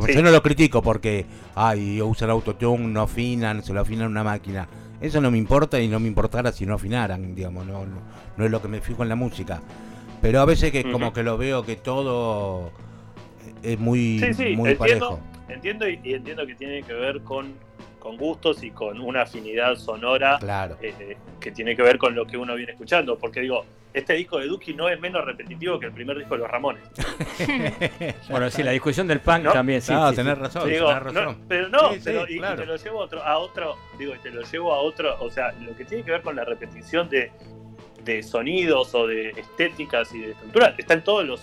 Sí. 0.05 0.13
Yo 0.13 0.21
no 0.21 0.31
lo 0.31 0.41
critico 0.41 0.81
porque, 0.81 1.25
ay, 1.55 2.01
usan 2.01 2.29
autotune, 2.29 2.87
no 2.87 3.01
afinan, 3.01 3.63
se 3.63 3.73
lo 3.73 3.81
afinan 3.81 4.07
una 4.07 4.23
máquina. 4.23 4.67
Eso 5.01 5.19
no 5.19 5.31
me 5.31 5.37
importa 5.37 5.79
y 5.81 5.87
no 5.87 5.99
me 5.99 6.07
importara 6.07 6.51
si 6.51 6.65
no 6.65 6.75
afinaran, 6.75 7.35
digamos, 7.35 7.65
no, 7.65 7.85
no, 7.85 8.01
no 8.37 8.45
es 8.45 8.51
lo 8.51 8.61
que 8.61 8.67
me 8.67 8.79
fijo 8.79 9.03
en 9.03 9.09
la 9.09 9.15
música. 9.15 9.61
Pero 10.21 10.39
a 10.39 10.45
veces 10.45 10.71
que 10.71 10.89
como 10.89 11.11
que 11.11 11.23
lo 11.23 11.37
veo 11.37 11.65
que 11.65 11.75
todo 11.75 12.71
es 13.61 13.77
muy, 13.79 14.19
sí, 14.19 14.33
sí, 14.33 14.55
muy 14.55 14.71
entiendo, 14.71 14.77
parejo. 14.77 15.19
entiendo 15.49 15.89
y, 15.89 15.99
y 16.03 16.13
entiendo 16.13 16.47
que 16.47 16.55
tiene 16.55 16.81
que 16.83 16.93
ver 16.93 17.21
con, 17.23 17.53
con 18.03 18.17
gustos 18.17 18.61
y 18.63 18.71
con 18.71 18.99
una 18.99 19.21
afinidad 19.21 19.75
sonora 19.77 20.37
Claro. 20.37 20.77
eh, 20.81 21.15
que 21.39 21.51
tiene 21.51 21.73
que 21.73 21.81
ver 21.81 21.97
con 21.97 22.13
lo 22.13 22.27
que 22.27 22.35
uno 22.35 22.53
viene 22.55 22.73
escuchando. 22.73 23.17
Porque 23.17 23.39
digo, 23.39 23.65
este 23.93 24.13
disco 24.15 24.39
de 24.39 24.47
Duki 24.47 24.73
no 24.73 24.89
es 24.89 24.99
menos 24.99 25.23
repetitivo 25.23 25.79
que 25.79 25.85
el 25.85 25.93
primer 25.93 26.17
disco 26.17 26.33
de 26.35 26.41
los 26.41 26.51
Ramones. 26.51 26.83
Bueno, 28.29 28.49
sí, 28.49 28.61
la 28.61 28.71
discusión 28.71 29.07
del 29.07 29.21
punk 29.21 29.43
¿No? 29.45 29.53
también, 29.53 29.81
sí. 29.81 29.93
No, 29.93 30.09
sí, 30.09 30.17
tenés 30.17 30.35
sí. 30.35 30.41
razón, 30.41 30.69
Digo, 30.69 30.87
tenés 30.89 31.13
no, 31.13 31.21
razón. 31.21 31.45
pero 31.47 31.69
no, 31.69 31.93
Sí, 31.93 32.01
pero, 32.03 32.27
y, 32.27 32.33
y 32.33 32.37
claro. 32.39 32.55
te 32.61 32.65
lo 32.65 32.75
llevo 32.75 33.01
a 33.01 33.05
otro, 33.05 33.23
a 33.23 33.37
otro, 33.37 33.77
digo, 33.97 34.15
y 34.15 34.19
te 34.19 34.31
lo 34.31 34.41
llevo 34.41 34.73
a 34.73 34.79
otro, 34.79 35.15
o 35.21 35.29
sea, 35.31 35.53
lo 35.61 35.73
que 35.75 35.85
tiene 35.85 36.03
que 36.03 36.11
ver 36.11 36.21
con 36.21 36.35
la 36.35 36.43
repetición 36.43 37.07
de, 37.09 37.31
de 38.03 38.21
sonidos 38.21 38.93
o 38.95 39.07
de 39.07 39.29
estéticas 39.29 40.13
y 40.13 40.19
de 40.19 40.31
estructuras, 40.31 40.73
está 40.77 40.93
en 40.95 41.03
todos 41.03 41.25
los, 41.25 41.41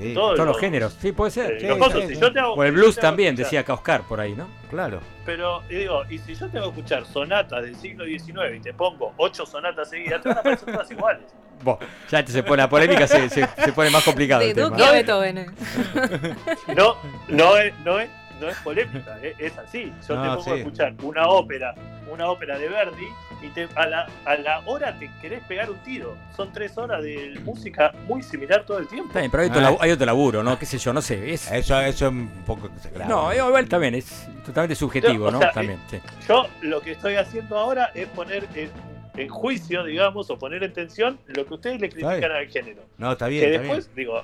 Sí. 0.00 0.14
todos, 0.14 0.34
Todos 0.36 0.46
los 0.48 0.58
géneros, 0.58 0.96
sí, 1.00 1.12
puede 1.12 1.30
ser. 1.30 1.52
eh, 1.52 1.60
Sí, 1.60 1.66
los 1.66 1.78
cosas. 1.78 2.00
sí, 2.02 2.14
Si 2.14 2.20
yo 2.20 2.32
te 2.32 2.40
hago- 2.40 2.54
O 2.54 2.64
el 2.64 2.70
si 2.70 2.74
blues 2.76 2.94
te 2.94 3.00
hago 3.00 3.08
también, 3.08 3.34
escuchar- 3.34 3.50
decía 3.64 3.74
Oscar 3.74 4.02
por 4.02 4.20
ahí, 4.20 4.34
¿no? 4.34 4.48
Claro. 4.70 5.00
Pero, 5.26 5.62
y 5.68 5.74
digo, 5.74 6.02
y 6.08 6.18
si 6.18 6.34
yo 6.34 6.48
te 6.48 6.58
hago 6.58 6.68
escuchar 6.68 7.04
sonatas 7.06 7.62
del 7.62 7.76
siglo 7.76 8.04
XIX 8.04 8.56
y 8.56 8.60
te 8.60 8.72
pongo 8.74 9.12
ocho 9.16 9.44
sonatas 9.46 9.90
seguidas, 9.90 10.22
te 10.22 10.28
van 10.28 10.38
a 10.38 10.42
parecer 10.42 10.72
todas 10.72 10.90
iguales. 10.90 11.24
Vos, 11.62 11.78
ya 12.10 12.24
te 12.24 12.32
se 12.32 12.42
pone 12.42 12.62
la 12.62 12.70
polémica, 12.70 13.06
se, 13.06 13.28
se, 13.28 13.46
se 13.46 13.72
pone 13.72 13.90
más 13.90 14.02
complicado. 14.04 14.40
De 14.40 14.48
el 14.50 14.54
tema. 14.54 14.76
A 14.76 14.92
Beethoven. 14.92 15.38
eh. 15.38 15.46
No, 16.76 16.96
no 17.28 17.56
es, 17.58 17.72
no 17.84 17.98
es, 18.00 18.08
no 18.40 18.48
es 18.48 18.56
polémica, 18.58 19.18
es, 19.22 19.34
es 19.38 19.58
así. 19.58 19.92
Yo 20.08 20.14
No, 20.16 20.22
te 20.22 20.28
pongo 20.28 20.42
sí. 20.44 20.50
a 20.50 20.54
escuchar 20.54 20.94
una 21.02 21.28
ópera, 21.28 21.74
una 22.10 22.28
ópera 22.30 22.58
de 22.58 22.68
Verdi, 22.68 23.06
y 23.42 23.48
te, 23.48 23.68
a, 23.74 23.86
la, 23.86 24.06
a 24.24 24.36
la 24.36 24.60
hora 24.66 24.98
te 24.98 25.10
querés 25.20 25.42
pegar 25.44 25.70
un 25.70 25.78
tiro. 25.78 26.16
Son 26.36 26.52
tres 26.52 26.76
horas 26.76 27.02
de 27.02 27.38
música 27.44 27.92
muy 28.06 28.22
similar 28.22 28.64
todo 28.66 28.78
el 28.78 28.88
tiempo. 28.88 29.08
Está 29.08 29.20
bien, 29.20 29.30
pero 29.30 29.42
hay 29.44 29.48
otro, 29.50 29.62
Ah. 29.66 29.76
hay 29.80 29.90
otro 29.92 30.06
laburo, 30.06 30.42
¿no? 30.42 30.58
¿Qué 30.58 30.66
sé 30.66 30.78
yo? 30.78 30.92
No 30.92 31.00
sé. 31.02 31.32
Es, 31.32 31.50
Eso, 31.50 31.80
eso 31.80 32.06
es 32.06 32.12
un 32.12 32.28
poco 32.46 32.66
exagerado. 32.66 33.08
no, 33.10 33.34
igual 33.34 33.68
también 33.68 33.94
es 33.94 34.28
totalmente 34.44 34.74
subjetivo, 34.74 35.30
¿no? 35.30 35.38
sea, 35.38 35.52
También, 35.52 35.78
sí. 35.90 35.98
Yo 36.28 36.46
lo 36.62 36.80
que 36.80 36.92
estoy 36.92 37.14
haciendo 37.14 37.56
ahora 37.56 37.90
es 37.94 38.06
poner 38.08 38.46
en, 38.54 38.70
en 39.16 39.28
juicio, 39.28 39.84
digamos, 39.84 40.28
o 40.30 40.38
poner 40.38 40.62
en 40.64 40.72
tensión 40.72 41.18
lo 41.26 41.46
que 41.46 41.54
ustedes 41.54 41.80
le 41.80 41.88
critican 41.88 42.32
al 42.32 42.46
género. 42.48 42.82
No, 42.98 43.12
está 43.12 43.28
bien, 43.28 43.44
que 43.44 43.50
está 43.54 43.62
después, 43.62 43.94
digo, 43.94 44.22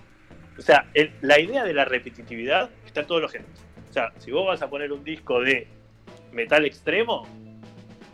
o 0.59 0.63
sea, 0.63 0.87
el- 0.95 1.13
la 1.23 1.39
idea 1.39 1.65
de 1.65 1.73
la 1.75 1.85
repetitividad 1.85 2.69
está 2.87 3.01
en 3.01 3.07
todos 3.07 3.23
los 3.23 3.33
géneros. 3.33 3.55
O 3.89 3.93
sea, 3.93 4.13
si 4.19 4.31
vos 4.31 4.47
vas 4.47 4.61
a 4.63 4.69
poner 4.69 4.93
un 4.93 5.03
disco 5.05 5.41
de 5.41 5.69
metal 6.33 6.65
extremo, 6.67 7.27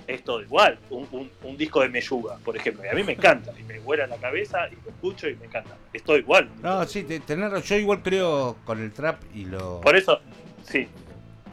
es 0.07 0.25
todo 0.25 0.43
igual. 0.43 0.79
Un, 0.91 1.07
un- 1.13 1.31
un 1.45 1.57
disco 1.57 1.81
de 1.81 1.89
Meyuga, 1.89 2.37
por 2.45 2.57
ejemplo, 2.57 2.85
y 2.85 2.89
a 2.89 2.95
mí 2.95 3.03
me 3.05 3.13
encanta, 3.13 3.53
y 3.59 3.63
me 3.63 3.79
vuela 3.81 4.07
la 4.07 4.17
cabeza, 4.17 4.69
y 4.69 4.75
lo 4.85 4.91
escucho 4.91 5.29
y 5.29 5.37
me 5.37 5.47
encanta. 5.47 5.77
Es 5.93 6.03
todo 6.03 6.17
igual. 6.19 6.49
No, 6.63 6.85
sí, 6.87 7.03
te- 7.05 7.21
razón. 7.37 7.63
yo 7.63 7.77
igual 7.77 8.03
creo 8.03 8.57
con 8.65 8.81
el 8.81 8.93
trap 8.93 9.23
y 9.35 9.45
lo, 9.45 9.81
Por 9.81 9.97
eso, 9.97 10.21
sí, 10.65 10.89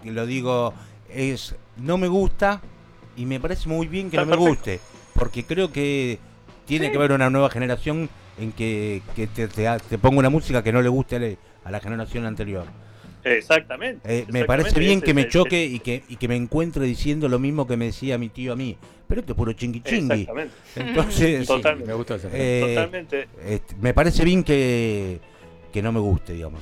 y 0.03 0.09
lo 0.11 0.25
digo, 0.25 0.73
es 1.09 1.55
no 1.77 1.97
me 1.97 2.07
gusta 2.07 2.61
y 3.15 3.25
me 3.25 3.39
parece 3.39 3.67
muy 3.69 3.87
bien 3.87 4.09
que 4.09 4.17
Está 4.17 4.25
no 4.25 4.31
me 4.31 4.49
guste, 4.49 4.79
porque 5.13 5.43
creo 5.43 5.71
que 5.71 6.19
tiene 6.65 6.85
Sí. 6.87 6.91
que 6.91 6.97
haber 6.97 7.11
una 7.11 7.29
nueva 7.29 7.49
generación 7.49 8.09
en 8.37 8.51
que, 8.53 9.01
que 9.15 9.27
te, 9.27 9.47
te, 9.47 9.67
te 9.89 9.97
ponga 9.97 10.19
una 10.19 10.29
música 10.29 10.63
que 10.63 10.71
no 10.71 10.81
le 10.81 10.89
guste 10.89 11.15
a 11.17 11.19
la- 11.19 11.35
a 11.65 11.71
la 11.71 11.79
generación 11.81 12.25
anterior. 12.25 12.65
Exactamente. 13.23 13.99
Eh, 14.03 14.07
me 14.07 14.39
exactamente, 14.41 14.45
parece 14.47 14.79
bien 14.79 15.01
que 15.01 15.13
me 15.13 15.27
choque 15.27 15.63
y 15.65 15.79
que, 15.79 16.03
y 16.07 16.15
que 16.17 16.27
me 16.27 16.35
encuentre 16.35 16.85
diciendo 16.85 17.27
lo 17.29 17.39
mismo 17.39 17.67
que 17.67 17.77
me 17.77 17.85
decía 17.85 18.17
mi 18.17 18.29
tío 18.29 18.53
a 18.53 18.55
mí. 18.55 18.77
Pero 19.07 19.21
esto 19.21 19.33
es 19.33 19.37
puro 19.37 19.53
chingui 19.53 19.81
chingui. 19.81 20.21
Exactamente. 20.21 20.53
Entonces, 20.75 21.47
Totalmente. 21.47 21.87
Me 21.87 21.93
gustó 21.95 22.15
ese. 22.15 22.29
eh, 22.31 22.75
Totalmente. 22.75 23.27
este, 23.45 23.75
me 23.77 23.93
parece 23.93 24.23
bien 24.23 24.43
que, 24.43 25.19
que 25.71 25.81
no 25.81 25.91
me 25.91 25.99
guste, 25.99 26.33
digamos. 26.33 26.61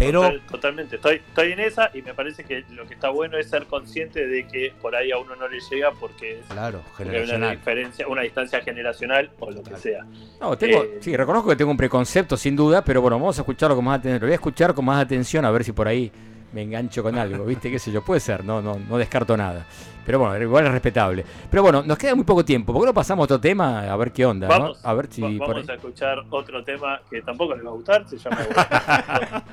Pero 0.00 0.20
Total- 0.22 0.40
totalmente, 0.50 0.96
estoy, 0.96 1.16
estoy 1.16 1.52
en 1.52 1.60
esa 1.60 1.90
y 1.94 2.00
me 2.02 2.14
parece 2.14 2.42
que 2.44 2.64
lo 2.70 2.86
que 2.86 2.94
está 2.94 3.10
bueno 3.10 3.36
es 3.38 3.48
ser 3.50 3.66
consciente 3.66 4.26
de 4.26 4.46
que 4.46 4.72
por 4.80 4.96
ahí 4.96 5.12
a 5.12 5.18
uno 5.18 5.36
no 5.36 5.46
le 5.46 5.58
llega 5.70 5.90
porque 5.92 6.38
es 6.40 6.46
Claro, 6.48 6.80
porque 6.96 7.16
hay 7.16 7.30
una 7.30 7.50
diferencia, 7.50 8.08
una 8.08 8.22
distancia 8.22 8.60
generacional 8.62 9.30
o 9.38 9.50
lo 9.50 9.62
que 9.62 9.76
sea. 9.76 10.04
No, 10.40 10.56
tengo, 10.56 10.82
Eh, 10.84 10.98
sí, 11.00 11.14
reconozco 11.16 11.50
que 11.50 11.56
tengo 11.56 11.70
un 11.70 11.76
preconcepto 11.76 12.36
sin 12.36 12.56
duda, 12.56 12.82
pero 12.82 13.02
bueno, 13.02 13.18
vamos 13.18 13.38
a 13.38 13.42
escucharlo 13.42 13.76
con 13.76 13.84
más 13.84 13.98
atención. 13.98 14.20
Lo 14.20 14.26
voy 14.26 14.32
a 14.32 14.36
escuchar 14.36 14.74
con 14.74 14.84
más 14.86 15.04
atención 15.04 15.44
a 15.44 15.50
ver 15.50 15.64
si 15.64 15.72
por 15.72 15.86
ahí 15.86 16.10
me 16.52 16.62
engancho 16.62 17.02
con 17.02 17.16
algo, 17.18 17.44
¿viste? 17.44 17.70
¿Qué 17.70 17.78
sé 17.78 17.92
yo? 17.92 18.02
Puede 18.02 18.20
ser, 18.20 18.42
no, 18.44 18.62
no, 18.62 18.78
no 18.88 18.96
descarto 18.98 19.36
nada. 19.36 19.66
Pero 20.06 20.18
bueno, 20.18 20.42
igual 20.42 20.66
es 20.66 20.72
respetable. 20.72 21.24
Pero 21.50 21.62
bueno, 21.62 21.82
nos 21.82 21.96
queda 21.98 22.14
muy 22.14 22.24
poco 22.24 22.44
tiempo. 22.44 22.72
¿Por 22.72 22.82
qué 22.82 22.86
no 22.86 22.94
pasamos 22.94 23.22
a 23.22 23.24
otro 23.24 23.40
tema? 23.40 23.80
A 23.80 23.96
ver 23.96 24.12
qué 24.12 24.24
onda, 24.26 24.48
¿no? 24.48 24.52
Vamos, 24.58 24.84
A 24.84 24.94
ver 24.94 25.06
si 25.10 25.20
por 25.20 25.48
vamos 25.48 25.68
ahí- 25.68 25.72
a 25.74 25.76
escuchar 25.76 26.18
otro 26.30 26.64
tema 26.64 27.00
que 27.10 27.22
tampoco 27.22 27.54
les 27.54 27.64
va 27.64 27.68
a 27.70 27.72
gustar, 27.72 28.08
se 28.08 28.18
llama 28.18 28.38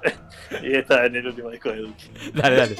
y 0.62 0.74
está 0.76 1.06
en 1.06 1.16
el 1.16 1.26
último 1.26 1.50
disco 1.50 1.70
de 1.70 1.76
Duki. 1.78 2.10
Dale, 2.34 2.56
dale. 2.56 2.76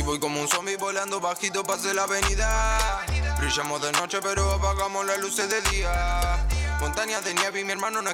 Y 0.00 0.02
voy 0.02 0.18
como 0.18 0.40
un 0.40 0.48
zombie 0.48 0.78
volando 0.78 1.20
bajito 1.20 1.62
pase 1.62 1.92
la 1.92 2.04
avenida. 2.04 3.04
Brillamos 3.38 3.82
de 3.82 3.92
noche 3.92 4.18
pero 4.22 4.50
apagamos 4.50 5.04
las 5.04 5.18
luces 5.18 5.50
de 5.50 5.60
día. 5.70 6.38
Montañas 6.80 7.22
de 7.22 7.34
nieve 7.34 7.60
y 7.60 7.64
mi 7.64 7.72
hermano 7.72 8.00
no. 8.00 8.10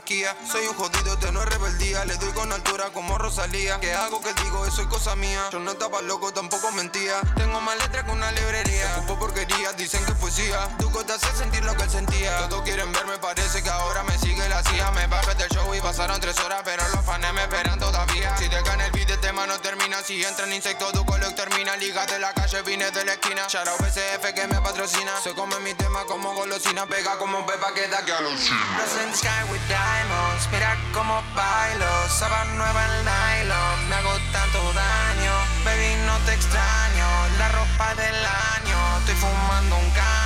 Soy 0.51 0.67
un 0.67 0.75
jodido, 0.75 1.17
te 1.19 1.31
no 1.31 1.41
es 1.43 1.49
rebeldía. 1.49 2.05
Le 2.05 2.17
doy 2.17 2.33
con 2.33 2.53
altura 2.53 2.91
como 2.93 3.17
Rosalía. 3.17 3.79
¿Qué 3.79 3.93
hago? 3.95 4.21
que 4.21 4.35
digo? 4.43 4.67
Eso 4.67 4.83
es 4.83 4.89
cosa 4.89 5.15
mía. 5.15 5.41
Yo 5.53 5.61
no 5.61 5.71
estaba 5.71 6.03
loco, 6.03 6.33
tampoco 6.33 6.73
mentía. 6.73 7.21
Tengo 7.37 7.61
más 7.61 7.79
letras 7.79 8.05
que 8.05 8.11
una 8.11 8.33
librería. 8.33 8.97
Ocupo 8.97 9.21
porquería, 9.21 9.73
dicen 9.75 10.05
que 10.05 10.11
es 10.11 10.19
poesía. 10.19 10.69
Tu 10.79 10.91
te 11.05 11.13
hace 11.13 11.37
sentir 11.37 11.65
lo 11.65 11.77
que 11.77 11.85
él 11.85 11.91
sentía. 11.91 12.49
Todos 12.49 12.63
quieren 12.63 12.91
verme, 12.91 13.17
parece 13.19 13.63
que 13.63 13.71
ahora 13.71 14.03
me 14.03 14.19
sigue 14.19 14.49
la 14.49 14.61
CIA. 14.65 14.91
Me 14.91 15.07
bajé 15.07 15.37
del 15.37 15.49
show 15.51 15.73
y 15.73 15.81
pasaron 15.81 16.21
tres 16.21 16.37
horas, 16.41 16.63
pero 16.65 16.83
los 16.89 17.05
fans 17.05 17.33
me 17.33 17.43
esperan 17.43 17.79
todavía. 17.79 18.37
Si 18.37 18.49
te 18.49 18.61
gana 18.63 18.87
el 18.87 18.93
beat, 18.93 19.11
el 19.11 19.21
tema 19.21 19.47
no 19.47 19.61
termina. 19.61 20.03
Si 20.03 20.25
entran 20.25 20.53
insectos, 20.53 20.93
tu 20.93 21.05
lo 21.05 21.35
termina. 21.35 21.77
Liga 21.87 22.05
de 22.05 22.19
la 22.19 22.33
calle, 22.33 22.63
vine 22.63 22.91
de 22.91 23.05
la 23.05 23.13
esquina. 23.13 23.43
Out 23.43 23.79
BCF 23.79 24.35
que 24.35 24.45
me 24.49 24.61
patrocina. 24.61 25.13
Se 25.23 25.33
come 25.35 25.57
mi 25.61 25.73
tema 25.75 26.05
como 26.05 26.35
golosina. 26.35 26.85
Pega 26.85 27.17
como 27.17 27.47
pepa 27.47 27.73
que 27.75 27.87
da 27.87 28.05
que 28.05 28.13
alucina. 28.13 28.59
in 29.05 29.11
the 29.13 29.17
sky 29.17 29.45
with 29.53 29.63
diamonds, 29.69 30.49
mira 30.51 30.77
como 30.93 31.23
bailo, 31.37 31.87
sábana 32.09 32.55
nueva 32.55 32.83
en 32.87 33.05
nylon, 33.05 33.89
me 33.89 33.95
hago 33.95 34.19
tanto 34.33 34.59
daño, 34.73 35.35
baby 35.65 35.95
no 36.07 36.19
te 36.27 36.35
extraño, 36.35 37.09
la 37.39 37.49
ropa 37.51 37.95
del 37.95 38.19
año, 38.51 38.99
estoy 38.99 39.15
fumando 39.15 39.77
un 39.77 39.91
caño, 39.91 40.17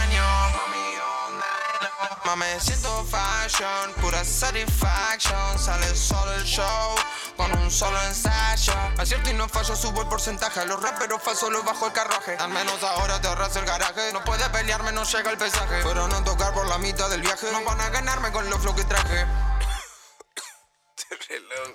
mami, 2.25 2.47
siento 2.59 3.05
fashion, 3.05 3.93
pura 4.01 4.25
satisfaction, 4.25 5.59
sale 5.59 5.95
solo 5.95 6.33
el 6.35 6.45
show, 6.45 6.95
con 7.37 7.60
un 7.71 7.77
solo 7.77 8.03
ensayo. 8.03 8.73
Acierto 8.99 9.31
y 9.31 9.35
no 9.35 9.49
fallo, 9.49 9.77
subo 9.77 10.03
el 10.03 10.09
porcentaje. 10.09 10.67
Los 10.67 10.83
raperos 10.83 11.23
falsos 11.23 11.51
los 11.51 11.65
bajo 11.65 11.87
el 11.87 11.93
carruaje. 11.93 12.37
Al 12.37 12.51
menos 12.51 12.83
ahora 12.83 13.21
te 13.21 13.29
ahorras 13.29 13.55
el 13.57 13.65
garaje. 13.65 14.13
No 14.13 14.25
puedes 14.25 14.49
pelearme, 14.49 14.91
no 14.93 15.05
llega 15.05 15.31
el 15.31 15.39
pesaje. 15.39 15.81
Pero 15.85 16.09
no 16.09 16.25
tocar 16.25 16.53
por 16.53 16.67
la 16.67 16.79
mitad 16.79 17.09
del 17.09 17.21
viaje. 17.21 17.47
No 17.53 17.63
van 17.65 17.81
a 17.81 17.89
ganarme 17.91 18.33
con 18.33 18.49
los 18.51 18.61
flow 18.61 18.75
que 18.75 18.85
traje. 18.85 19.25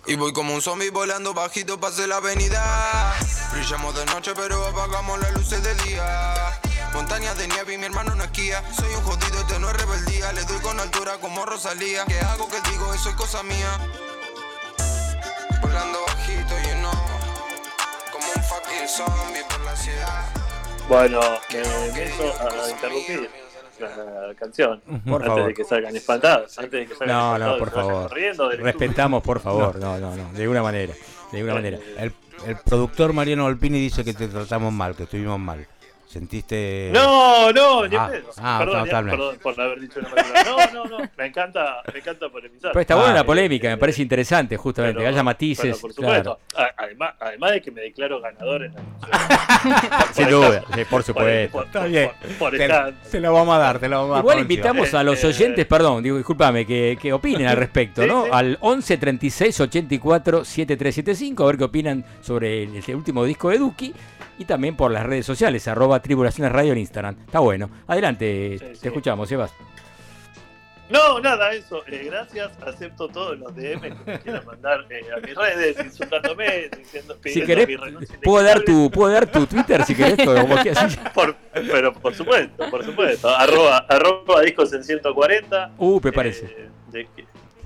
Y 0.05 0.15
voy 0.15 0.33
como 0.33 0.53
un 0.53 0.61
zombie 0.61 0.89
volando 0.91 1.33
bajito, 1.33 1.79
pase 1.79 2.07
la 2.07 2.17
avenida. 2.17 3.15
Brillamos 3.53 3.95
de 3.95 4.05
noche, 4.05 4.33
pero 4.35 4.65
apagamos 4.67 5.19
las 5.19 5.33
luces 5.33 5.63
de 5.63 5.73
día. 5.75 6.59
Montañas 6.93 7.37
de 7.37 7.47
nieve 7.47 7.73
y 7.73 7.77
mi 7.77 7.85
hermano 7.85 8.15
no 8.15 8.23
esquía. 8.23 8.63
Soy 8.73 8.93
un 8.93 9.03
jodido, 9.03 9.39
este 9.39 9.59
no 9.59 9.69
es 9.69 9.77
rebeldía. 9.77 10.33
Le 10.33 10.43
doy 10.43 10.59
con 10.59 10.79
altura 10.79 11.17
como 11.19 11.45
Rosalía. 11.45 12.05
¿Qué 12.05 12.19
hago? 12.19 12.49
que 12.49 12.61
digo? 12.69 12.93
Eso 12.93 13.09
es 13.09 13.15
cosa 13.15 13.43
mía. 13.43 13.79
Volando 15.61 15.99
bajito, 16.07 16.55
you 16.67 16.79
know. 16.79 16.91
Como 18.11 18.27
un 18.35 18.43
fucking 18.43 18.87
zombie 18.87 19.43
por 19.49 19.61
la 19.61 19.75
ciudad. 19.75 20.23
Bueno, 20.87 21.19
me 21.51 21.87
empiezo 21.87 22.23
a 22.39 22.69
interrumpir 22.69 23.29
la 23.79 24.33
canción 24.35 24.79
Por 25.05 25.15
antes 25.21 25.27
favor. 25.27 25.47
de 25.47 25.53
que 25.53 25.63
salgan 25.65 25.95
espantados. 25.95 26.57
Antes 26.59 26.71
de 26.71 26.87
que 26.87 26.95
salgan 26.95 27.17
No, 27.17 27.33
espantados 27.35 27.53
no, 27.53 27.59
por 27.59 27.71
favor. 27.73 28.59
Respetamos, 28.61 29.23
por 29.23 29.39
favor. 29.39 29.75
No, 29.79 29.97
no, 29.97 30.15
no. 30.15 30.31
De 30.33 30.39
ninguna 30.41 30.61
manera. 30.63 30.93
De 31.31 31.37
ninguna 31.37 31.55
manera. 31.55 31.79
El, 31.97 32.13
el 32.47 32.57
productor 32.57 33.13
Mariano 33.13 33.45
Olpini 33.45 33.79
dice 33.79 34.03
que 34.05 34.13
te 34.13 34.27
tratamos 34.27 34.71
mal, 34.71 34.95
que 34.95 35.03
estuvimos 35.03 35.39
mal. 35.39 35.67
¿Sentiste.? 36.15 36.91
No, 36.93 37.51
no, 37.51 37.81
Ah, 37.83 38.07
pedo. 38.09 38.29
ah, 38.37 38.55
perdón, 38.59 38.85
ya, 38.87 39.01
perdón 39.03 39.37
por 39.43 39.57
no 39.57 39.63
haber 39.65 39.81
dicho 39.81 39.99
una 39.99 40.09
palabra. 40.11 40.43
No, 40.45 40.85
no, 40.85 40.97
no. 40.99 41.09
Me 41.17 41.25
encanta, 41.25 41.81
me 41.93 41.99
encanta 41.99 42.29
polemizar. 42.29 42.71
Pero 42.71 42.79
está 42.79 42.95
buena 42.95 43.11
Ah, 43.11 43.15
la 43.15 43.19
eh, 43.19 43.25
polémica, 43.25 43.67
me 43.67 43.75
parece 43.77 44.01
interesante, 44.01 44.55
justamente. 44.55 45.01
que 45.01 45.07
haya 45.07 45.23
matices. 45.23 45.65
pero 45.65 45.77
por 45.81 45.93
claro. 45.93 46.23
supuesto. 46.23 46.39
A- 46.61 46.83
Además, 46.85 47.15
además 47.19 47.51
de 47.51 47.61
que 47.61 47.71
me 47.71 47.81
declaro 47.81 48.21
ganador 48.21 48.63
en 48.63 48.73
la 48.75 50.07
Sin 50.13 50.29
duda, 50.29 50.63
sí, 50.73 50.85
por 50.89 51.03
supuesto. 51.03 51.51
Por, 51.51 51.65
Está 51.65 51.83
bien. 51.85 52.11
por- 52.21 52.37
por 52.37 52.51
Te, 52.57 52.69
te 53.11 53.19
lo 53.19 53.33
vamos 53.33 53.53
a 53.55 53.59
dar, 53.59 53.79
te 53.79 53.89
lo 53.89 53.97
vamos 53.97 54.11
a 54.11 54.15
dar. 54.15 54.23
Igual 54.23 54.39
invitamos 54.39 54.93
a 54.93 55.03
los 55.03 55.21
Eh, 55.21 55.27
oyentes, 55.27 55.65
perdón, 55.65 56.01
digo, 56.01 56.15
discúlpame, 56.15 56.65
que, 56.65 56.97
que 57.01 57.11
opinen 57.11 57.47
al 57.47 57.57
respecto, 57.65 58.03
sí, 58.03 58.07
¿no? 58.07 58.23
sí. 58.23 58.29
Al 58.31 58.57
11 58.61 58.97
36 58.97 59.59
84 59.59 60.45
7375, 60.45 61.43
a 61.43 61.47
ver 61.47 61.57
qué 61.57 61.63
opinan 61.65 62.05
sobre 62.21 62.63
el, 62.63 62.75
este 62.77 62.95
último 62.95 63.25
disco 63.25 63.49
de 63.49 63.57
Duki. 63.57 63.93
Y 64.37 64.45
también 64.45 64.75
por 64.75 64.91
las 64.91 65.05
redes 65.05 65.25
sociales, 65.25 65.67
arroba 65.67 66.01
Tribulaciones 66.01 66.51
Radio 66.51 66.73
en 66.73 66.79
Instagram. 66.79 67.15
Está 67.25 67.39
bueno. 67.39 67.69
Adelante, 67.87 68.57
Sí, 68.59 68.65
te 68.65 68.75
sí. 68.75 68.87
escuchamos, 68.87 69.29
Sebas. 69.29 69.53
No, 70.87 71.19
nada, 71.19 71.51
eso. 71.53 71.81
Eh, 71.87 72.03
gracias. 72.05 72.51
Acepto 72.61 73.07
todos 73.07 73.39
los 73.39 73.55
DM 73.55 73.81
que 73.81 73.95
me 74.05 74.19
quieran 74.19 74.45
mandar 74.45 74.85
eh, 74.91 75.01
a 75.17 75.19
mis 75.25 75.33
redes, 75.35 75.77
insultándome, 75.83 76.69
diciendo, 76.77 77.17
Si 77.23 77.41
querés, 77.43 77.67
mi 77.67 77.75
renuncia 77.75 78.15
puedo 78.23 78.43
dar, 78.45 78.61
tu, 78.61 78.91
puedo 78.91 79.11
dar 79.11 79.25
tu 79.31 79.47
Twitter 79.47 79.83
si 79.83 79.95
querés, 79.95 80.15
como 80.23 80.61
que 80.61 80.69
así. 80.71 80.95
Por- 81.15 81.35
pero 81.53 81.91
por 81.93 82.13
supuesto, 82.13 82.69
por 82.69 82.85
supuesto. 82.85 83.29
Arroba, 83.29 83.77
arroba 83.89 84.41
discos 84.41 84.71
en 84.73 84.83
140. 84.83 85.71
Uh, 85.79 85.99
me 86.03 86.11
parece. 86.11 86.45
Eh, 86.45 86.69
de- 86.91 87.07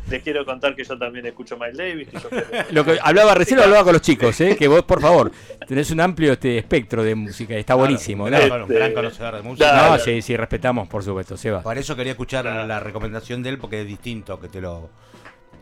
les 0.10 0.24
quiero 0.24 0.46
contar 0.46 0.76
que 0.76 0.84
yo 0.84 0.98
también 0.98 1.26
escucho 1.26 1.58
Miles 1.58 1.78
Davis. 1.78 2.08
Que 2.10 2.18
yo 2.20 2.30
Lo 2.72 2.84
que 2.86 2.98
hablaba 3.02 3.34
recién 3.36 3.58
lo 3.58 3.64
hablaba 3.66 3.84
con 3.84 3.94
los 3.94 4.02
chicos, 4.02 4.40
¿eh? 4.42 4.56
que 4.58 4.68
vos, 4.68 4.84
por 4.84 5.02
favor, 5.02 5.32
tenés 5.68 5.92
un 5.92 6.02
amplio 6.02 6.34
este 6.34 6.58
espectro 6.58 7.04
de 7.04 7.16
música, 7.16 7.56
está 7.56 7.76
buenísimo. 7.76 8.30
¿no? 8.30 8.38
Claro, 8.38 8.66
un 8.66 8.70
gran 8.70 8.94
conocedor 8.94 9.36
de 9.38 9.42
música. 9.42 9.90
No, 9.90 9.98
sí, 10.00 10.22
sí, 10.22 10.36
respetamos, 10.38 10.88
por 10.88 11.04
supuesto, 11.04 11.38
Sebas. 11.38 11.64
Por 11.64 11.78
eso 11.78 11.96
quería 11.96 12.12
escuchar 12.14 12.46
la 12.46 12.80
recomendación 12.80 13.44
de 13.44 13.50
él, 13.50 13.58
porque 13.58 13.82
es 13.82 13.88
distinto 13.88 14.40
que 14.40 14.48
te 14.50 14.62
lo. 14.62 14.90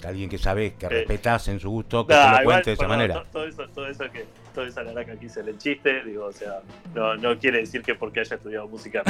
alguien 0.06 0.30
que 0.30 0.38
sabes, 0.38 0.74
que 0.74 0.86
Eh, 0.86 0.90
respetás 0.90 1.48
en 1.48 1.60
su 1.60 1.70
gusto, 1.72 2.06
que 2.06 2.14
Nah, 2.14 2.20
te 2.22 2.28
lo 2.28 2.42
igual, 2.42 2.46
cuente 2.58 2.70
de 2.70 2.74
esa 2.76 2.88
manera. 2.88 3.14
to- 3.16 3.26
Todo 3.32 3.46
eso, 3.48 3.68
todo 3.74 3.88
eso 3.88 4.04
que, 4.12 4.26
toda 4.54 4.68
esa 4.68 4.84
laraca 4.84 5.16
que 5.18 5.26
hice 5.26 5.40
el 5.40 5.58
chiste, 5.58 6.04
digo, 6.06 6.26
o 6.26 6.32
sea, 6.32 6.60
no, 6.94 7.16
no 7.16 7.38
quiere 7.40 7.60
decir 7.62 7.82
que 7.82 7.96
porque 7.96 8.20
haya 8.20 8.36
estudiado 8.36 8.68
música 8.68 9.02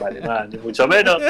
vale 0.00 0.20
más, 0.22 0.48
ni 0.48 0.58
mucho 0.58 0.88
menos. 0.88 1.22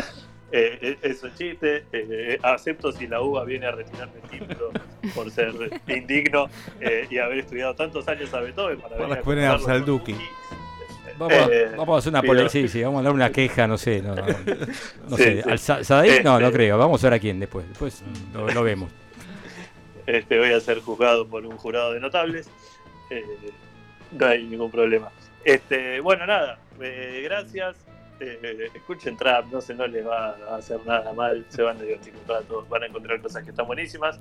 Eh, 0.53 0.79
eh, 0.81 0.99
es 1.03 1.23
un 1.25 1.35
chiste, 1.35 1.79
eh, 1.79 1.85
eh, 1.93 2.39
acepto 2.43 2.93
si 2.93 3.09
la 3.09 3.21
UBA 3.21 3.45
viene 3.45 3.67
a 3.67 3.73
retirarme 3.73 4.15
el 4.23 4.29
título 4.31 4.71
por 5.15 5.29
ser 5.31 5.53
indigno 5.89 6.49
eh, 6.81 7.07
y 7.11 7.19
haber 7.19 7.39
estudiado 7.41 7.75
tantos 7.75 8.07
años 8.07 8.33
a 8.33 8.41
Beethoven 8.41 8.81
para 8.81 8.97
Para 8.97 9.07
venir 9.23 9.45
a 9.45 9.57
compararlo 9.57 9.69
al 9.75 9.85
Duki. 9.85 10.15
Vamos, 11.19 11.33
a- 11.35 11.47
Eh, 11.53 11.71
vamos 11.77 11.97
a 11.97 11.99
hacer 11.99 12.11
una 12.11 12.21
pero- 12.21 12.31
polémica, 12.33 12.53
sí, 12.53 12.69
sí, 12.69 12.83
vamos 12.83 13.01
a 13.01 13.05
dar 13.05 13.13
una 13.13 13.33
queja, 13.33 13.67
no 13.67 13.77
sé, 13.79 14.03
no, 14.03 14.15
no, 14.15 14.25
no 14.25 15.17
Sí, 15.17 15.23
sé, 15.25 15.43
sí. 15.43 15.51
al 15.51 15.59
Sa- 15.59 15.83
Sadaí, 15.83 16.23
no, 16.23 16.39
no 16.39 16.47
Este- 16.47 16.57
creo, 16.59 16.79
vamos 16.79 17.03
a 17.03 17.07
ver 17.09 17.15
a 17.15 17.21
quién 17.21 17.41
después, 17.41 17.67
después 17.69 18.05
lo, 18.33 18.47
lo 18.49 18.63
vemos. 18.63 18.91
este, 20.07 20.39
voy 20.39 20.53
a 20.53 20.61
ser 20.61 20.81
juzgado 20.81 21.27
por 21.27 21.45
un 21.45 21.57
jurado 21.57 21.93
de 21.93 22.01
notables. 22.01 22.49
eh, 23.11 23.25
no 24.13 24.27
hay 24.27 24.45
ningún 24.45 24.71
problema. 24.71 25.11
Este, 25.45 26.01
bueno, 26.01 26.25
nada, 26.27 26.59
eh, 26.81 27.21
gracias. 27.25 27.77
Eh, 28.21 28.69
escuchen 28.75 29.17
trap, 29.17 29.47
no 29.53 29.61
sé, 29.61 29.75
no 29.75 29.87
les 29.87 30.07
va 30.07 30.37
a 30.51 30.57
hacer 30.57 30.79
nada 30.87 31.13
mal, 31.13 31.45
se 31.49 31.63
van 31.63 31.77
a 31.79 31.83
divertir 31.83 32.15
un 32.21 32.29
rato, 32.29 32.67
van 32.69 32.83
a 32.83 32.87
encontrar 32.87 33.21
cosas 33.21 33.43
que 33.45 33.51
están 33.51 33.67
buenísimas. 33.67 34.19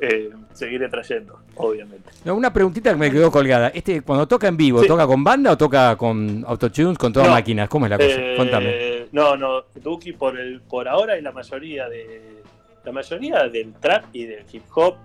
Eh, 0.00 0.30
seguiré 0.52 0.88
trayendo, 0.88 1.38
obviamente. 1.54 2.10
No, 2.24 2.34
una 2.34 2.52
preguntita 2.52 2.90
que 2.90 2.96
me 2.96 3.10
quedó 3.12 3.30
colgada, 3.30 3.68
este 3.68 4.02
cuando 4.02 4.26
toca 4.26 4.48
en 4.48 4.56
vivo, 4.56 4.80
Sí. 4.82 4.88
¿toca 4.88 5.06
con 5.06 5.22
banda 5.22 5.52
o 5.52 5.56
toca 5.56 5.94
con 5.96 6.44
autotunes, 6.46 6.98
con 6.98 7.12
todas 7.12 7.28
No. 7.28 7.34
máquinas? 7.34 7.68
¿Cómo 7.68 7.86
es 7.86 7.90
la 7.90 7.98
cosa? 7.98 8.08
Eh, 8.10 8.34
Contame. 8.36 9.06
No, 9.12 9.36
no, 9.36 9.62
Duki 9.76 10.12
por 10.12 10.38
el, 10.38 10.60
por 10.62 10.88
ahora 10.88 11.16
y 11.16 11.22
la 11.22 11.30
mayoría 11.30 11.88
de 11.88 12.42
la 12.84 12.92
mayoría 12.92 13.44
del 13.48 13.72
trap 13.74 14.04
y 14.12 14.24
del 14.26 14.44
hip 14.52 14.64
hop, 14.74 14.96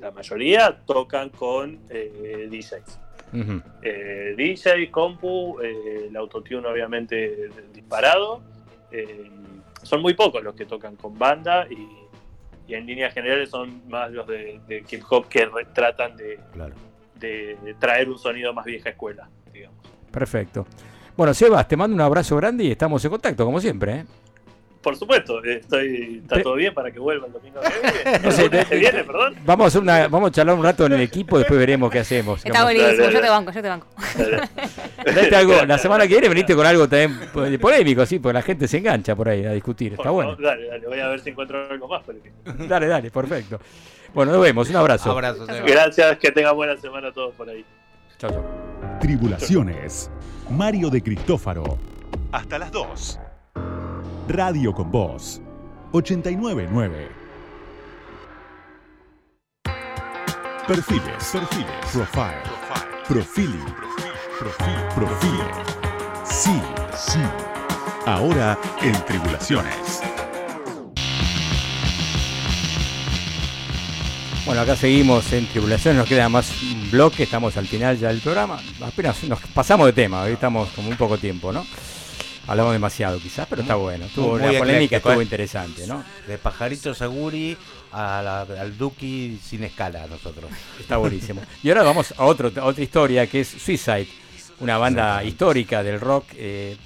la 0.00 0.10
mayoría 0.10 0.78
tocan 0.86 1.30
con 1.30 1.78
eh, 1.88 2.46
Eh, 3.82 4.34
DJ, 4.36 4.90
compu, 4.90 5.60
eh, 5.60 6.06
el 6.08 6.16
autotune 6.16 6.66
obviamente 6.66 7.48
disparado. 7.72 8.40
Eh, 8.90 9.30
son 9.82 10.02
muy 10.02 10.14
pocos 10.14 10.42
los 10.42 10.54
que 10.54 10.66
tocan 10.66 10.96
con 10.96 11.18
banda 11.18 11.66
y, 11.70 11.88
y 12.70 12.74
en 12.74 12.86
líneas 12.86 13.14
generales 13.14 13.50
son 13.50 13.88
más 13.88 14.10
los 14.10 14.26
de, 14.26 14.60
de 14.68 14.84
hip 14.90 15.02
hop 15.08 15.28
que 15.28 15.46
re- 15.46 15.66
tratan 15.72 16.16
de, 16.16 16.38
Claro. 16.52 16.74
de 17.18 17.56
traer 17.78 18.08
un 18.08 18.18
sonido 18.18 18.52
más 18.52 18.64
vieja 18.64 18.90
escuela, 18.90 19.28
digamos. 19.52 19.78
Perfecto. 20.10 20.66
Bueno, 21.16 21.32
Sebas, 21.34 21.68
te 21.68 21.76
mando 21.76 21.94
un 21.94 22.00
abrazo 22.00 22.36
grande 22.36 22.64
y 22.64 22.70
estamos 22.70 23.04
en 23.04 23.10
contacto, 23.10 23.44
como 23.44 23.60
siempre. 23.60 24.04
¿Eh? 24.80 24.82
Por 24.82 24.96
supuesto, 24.96 25.44
eh, 25.44 25.58
estoy, 25.60 26.20
está 26.22 26.42
todo 26.42 26.54
bien 26.54 26.72
para 26.72 26.90
que 26.90 26.98
vuelva 26.98 27.26
el 27.26 27.32
domingo 27.32 27.60
que 27.60 27.68
viene. 28.02 28.18
No 28.20 28.30
sé, 28.32 28.42
El 28.44 28.50
lunes 28.50 28.64
que 28.64 28.74
te- 28.74 28.80
viene, 28.80 29.04
perdón. 29.04 29.34
Vamos 29.44 29.64
a, 29.64 29.68
hacer 29.68 29.82
una, 29.82 30.08
vamos 30.08 30.28
a 30.28 30.32
charlar 30.32 30.56
un 30.56 30.64
rato 30.64 30.86
en 30.86 30.92
el 30.92 31.00
equipo, 31.02 31.38
después 31.38 31.58
veremos 31.60 31.90
qué 31.90 31.98
hacemos. 31.98 32.44
Está 32.44 32.62
buenísimo, 32.64 33.10
yo 33.10 33.20
te 33.20 33.28
banco, 33.28 33.52
yo 33.52 33.62
te 33.62 33.68
banco. 33.68 33.86
Traete 35.04 35.36
algo, 35.36 35.64
la 35.66 35.78
semana 35.78 36.04
que 36.04 36.14
viene 36.14 36.28
veniste 36.28 36.54
con 36.54 36.66
algo 36.66 36.88
también 36.88 37.18
de 37.50 37.58
polémico, 37.58 38.06
sí, 38.06 38.18
porque 38.18 38.34
la 38.34 38.42
gente 38.42 38.66
se 38.68 38.78
engancha 38.78 39.14
por 39.14 39.28
ahí 39.28 39.44
a 39.44 39.52
discutir. 39.52 39.92
Está 39.92 40.04
Por 40.04 40.12
bueno. 40.12 40.30
favor, 40.30 40.44
Dale, 40.44 40.66
dale, 40.68 40.86
voy 40.86 41.00
a 41.00 41.08
ver 41.08 41.20
si 41.20 41.30
encuentro 41.30 41.66
algo 41.70 41.88
más. 41.88 42.02
Dale, 42.68 42.86
dale, 42.86 43.10
perfecto. 43.10 43.60
Bueno, 44.14 44.32
nos 44.32 44.40
vemos, 44.42 44.68
un 44.70 44.76
abrazo. 44.76 45.10
Abrazo. 45.12 45.46
Gracias, 45.66 46.16
que 46.18 46.32
tengan 46.32 46.56
buena 46.56 46.76
semana 46.76 47.12
todos 47.12 47.34
por 47.34 47.48
ahí. 47.48 47.64
Chao, 48.18 48.30
chao. 48.30 48.98
Tribulaciones. 49.00 50.10
Mario 50.50 50.90
de 50.90 51.02
Cristófaro. 51.02 51.78
Hasta 52.32 52.58
las 52.58 52.72
2. 52.72 53.20
Radio 54.30 54.72
con 54.72 54.92
Voz. 54.92 55.40
899. 55.90 57.08
Perfiles. 60.68 61.30
Perfiles. 61.32 61.66
Profile. 61.92 62.42
Profiling. 63.08 63.74
Profil. 64.38 64.74
Profile. 64.94 65.44
Sí, 66.24 66.62
sí. 66.96 67.18
Ahora 68.06 68.56
en 68.80 68.92
Tribulaciones. 69.04 70.00
Bueno, 74.46 74.60
acá 74.62 74.76
seguimos 74.76 75.32
en 75.32 75.46
Tribulación, 75.48 75.96
nos 75.96 76.08
queda 76.08 76.28
más 76.28 76.62
un 76.62 76.90
bloque, 76.90 77.24
estamos 77.24 77.56
al 77.56 77.66
final 77.66 77.98
ya 77.98 78.08
del 78.08 78.20
programa. 78.20 78.60
Apenas 78.80 79.24
nos 79.24 79.40
pasamos 79.40 79.86
de 79.86 79.92
tema, 79.92 80.22
hoy 80.22 80.32
estamos 80.32 80.68
como 80.70 80.88
un 80.88 80.96
poco 80.96 81.18
tiempo, 81.18 81.52
¿no? 81.52 81.64
Hablamos 82.50 82.72
demasiado 82.72 83.18
quizás, 83.20 83.46
pero 83.48 83.62
está 83.62 83.76
bueno. 83.76 84.06
Estuvo 84.06 84.36
Muy 84.36 84.52
la 84.52 84.58
polémica 84.58 84.96
estuvo 84.96 85.20
¿eh? 85.20 85.22
interesante, 85.22 85.86
¿no? 85.86 86.02
De 86.26 86.36
Pajarito 86.36 86.92
Saguri 86.94 87.56
a 87.92 88.20
la- 88.22 88.60
al 88.60 88.76
Duki 88.76 89.38
sin 89.40 89.62
escala 89.62 90.06
nosotros. 90.08 90.50
Está 90.80 90.96
buenísimo. 90.96 91.42
Y 91.62 91.68
ahora 91.68 91.84
vamos 91.84 92.12
a, 92.16 92.24
otro, 92.24 92.50
a 92.60 92.64
otra 92.64 92.82
historia 92.82 93.28
que 93.28 93.40
es 93.42 93.48
Suicide, 93.48 94.08
una 94.58 94.78
banda 94.78 95.22
histórica 95.22 95.84
del 95.84 96.00
rock. 96.00 96.24
eh, 96.34 96.76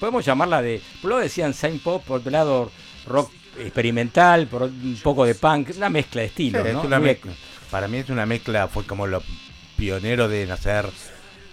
podemos 0.00 0.24
llamarla 0.24 0.62
de. 0.62 0.80
Por 1.02 1.10
lado 1.10 1.22
decían 1.22 1.52
Saint 1.52 1.82
Pop, 1.82 2.02
por 2.02 2.20
otro 2.20 2.30
lado 2.30 2.70
rock 3.06 3.30
experimental, 3.58 4.46
por 4.46 4.62
un 4.62 4.98
poco 5.02 5.26
de 5.26 5.34
punk, 5.34 5.70
una 5.76 5.90
mezcla 5.90 6.22
de 6.22 6.28
estilos, 6.28 6.66
Sí, 6.66 6.72
¿no? 6.72 6.80
es 6.80 6.86
una 6.86 6.98
Muy- 6.98 7.08
mezcla. 7.08 7.32
Para 7.70 7.88
mí 7.88 7.98
es 7.98 8.08
una 8.08 8.24
mezcla, 8.24 8.68
fue 8.68 8.84
como 8.86 9.06
lo 9.06 9.22
pionero 9.76 10.28
de 10.28 10.46
nacer 10.46 10.86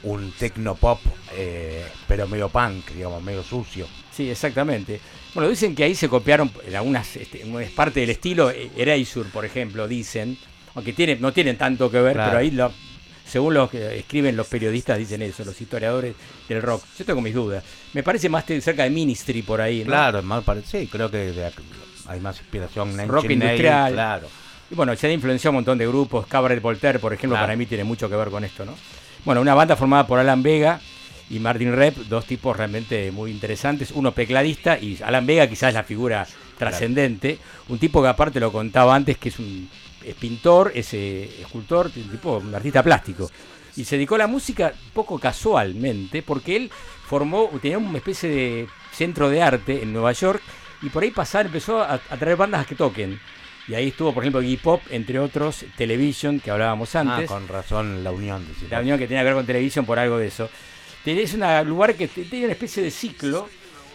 un 0.10 0.32
tecno 0.32 0.76
pop, 0.76 1.00
eh, 1.36 1.86
pero 2.08 2.28
medio 2.28 2.50
punk, 2.50 2.92
digamos, 2.92 3.22
medio 3.24 3.44
sucio. 3.44 3.88
Sí, 4.12 4.30
exactamente. 4.30 5.00
Bueno, 5.34 5.50
dicen 5.50 5.76
que 5.76 5.84
ahí 5.84 5.94
se 5.96 6.10
copiaron 6.10 6.52
en 6.66 6.76
algunas 6.76 7.16
este, 7.16 7.42
en 7.44 7.60
es 7.62 7.72
parte 7.72 8.00
del 8.00 8.10
estilo. 8.10 8.50
eh, 8.50 8.70
Erasure, 8.76 9.30
por 9.30 9.46
ejemplo, 9.46 9.88
dicen. 9.88 10.38
Aunque 10.76 10.94
tiene, 10.94 11.16
no 11.16 11.32
tienen 11.34 11.58
tanto 11.58 11.90
que 11.90 12.00
ver, 12.00 12.14
Claro. 12.14 12.30
pero 12.32 12.40
ahí, 12.40 12.52
lo- 12.52 12.72
según 13.28 13.54
los 13.56 13.70
que 13.70 13.98
escriben 13.98 14.36
los 14.38 14.48
periodistas, 14.48 14.98
dicen 14.98 15.22
eso, 15.24 15.44
los 15.44 15.60
historiadores 15.60 16.16
del 16.48 16.62
rock. 16.62 16.84
Yo 16.98 17.04
tengo 17.06 17.20
mis 17.22 17.34
dudas. 17.34 17.64
Me 17.94 18.04
parece 18.04 18.30
más 18.30 18.46
cerca 18.46 18.84
de 18.84 18.90
Ministry 18.92 19.42
por 19.42 19.60
ahí, 19.60 19.80
¿no? 19.80 19.88
Claro, 19.88 20.22
más 20.24 20.44
parecido, 20.44 20.80
sí, 20.82 20.88
creo 20.88 21.10
que 21.12 21.34
hay 22.08 22.20
más 22.20 22.40
inspiración. 22.40 22.96
Rock 23.08 23.30
industrial. 23.32 23.92
Claro. 23.94 24.28
Y 24.72 24.76
bueno, 24.76 24.96
se 24.96 25.08
ha 25.08 25.12
influenciado 25.12 25.52
un 25.52 25.56
montón 25.58 25.78
de 25.78 25.88
grupos. 25.88 26.28
Cabaret 26.28 26.62
Voltaire, 26.62 27.00
por 27.00 27.12
ejemplo, 27.14 27.36
Claro. 27.36 27.48
para 27.48 27.58
mí 27.58 27.66
tiene 27.66 27.84
mucho 27.84 28.10
que 28.10 28.16
ver 28.16 28.30
con 28.30 28.44
esto, 28.44 28.64
¿no? 28.66 28.74
Bueno, 29.26 29.42
una 29.42 29.54
banda 29.54 29.76
formada 29.76 30.08
por 30.08 30.20
Alan 30.20 30.42
Vega 30.42 30.80
y 31.30 31.40
Martin 31.40 31.76
Rep, 31.76 31.98
dos 32.08 32.26
tipos 32.26 32.56
realmente 32.56 33.12
muy 33.12 33.32
interesantes. 33.32 33.92
Uno 33.92 34.12
tecladista 34.14 34.80
y 34.80 34.98
Alan 35.04 35.26
Vega 35.26 35.48
quizás 35.48 35.70
es 35.70 35.74
la 35.76 35.84
figura 35.84 36.26
trascendente. 36.58 37.38
Un 37.68 37.80
tipo 37.80 38.02
que 38.02 38.08
aparte 38.08 38.40
lo 38.40 38.52
contaba 38.52 38.96
antes, 38.96 39.18
que 39.18 39.30
es 39.30 39.40
un 39.40 39.70
es 40.04 40.16
pintor, 40.16 40.72
es 40.74 40.94
eh, 40.94 41.42
escultor, 41.42 41.92
un 41.94 42.10
tipo, 42.10 42.38
un 42.38 42.56
artista 42.56 42.82
plástico. 42.82 43.30
Y 43.76 43.84
se 43.84 43.96
dedicó 43.98 44.16
a 44.16 44.20
la 44.20 44.28
música 44.28 44.74
poco 44.94 45.20
casualmente, 45.20 46.24
porque 46.24 46.56
él 46.56 46.72
formó, 47.06 47.50
tenía 47.62 47.78
una 47.78 47.98
especie 47.98 48.30
de 48.30 48.68
centro 48.92 49.30
de 49.30 49.42
arte 49.42 49.84
en 49.84 49.94
Nueva 49.94 50.14
York 50.14 50.42
y 50.82 50.90
por 50.90 51.04
ahí 51.04 51.12
pasar 51.12 51.46
empezó 51.48 51.82
a, 51.82 51.94
a 51.94 52.18
traer 52.18 52.38
bandas 52.38 52.62
a 52.62 52.66
que 52.66 52.76
toquen. 52.76 53.20
Y 53.68 53.76
ahí 53.76 53.90
estuvo, 53.90 54.14
por 54.14 54.24
ejemplo, 54.24 54.42
Iggy 54.42 54.58
Pop, 54.58 54.82
entre 54.92 55.20
otros, 55.20 55.66
Television, 55.76 56.40
que 56.40 56.52
hablábamos 56.52 56.96
Ah, 56.96 57.02
antes. 57.02 57.28
con 57.30 57.48
razón 57.48 58.04
la 58.04 58.12
unión. 58.12 58.48
decís. 58.48 58.70
La 58.70 58.80
unión 58.80 58.98
que 58.98 59.08
tenía 59.08 59.22
que 59.22 59.26
ver 59.26 59.34
con 59.36 59.46
Television 59.46 59.86
por 59.86 60.00
algo 60.00 60.18
de 60.18 60.28
eso. 60.28 60.50
Tenés 61.04 61.34
un 61.34 61.68
lugar 61.68 61.96
que 61.96 62.08
tiene 62.08 62.46
una 62.46 62.54
especie 62.54 62.82
de 62.84 62.92
ciclo, 62.92 63.50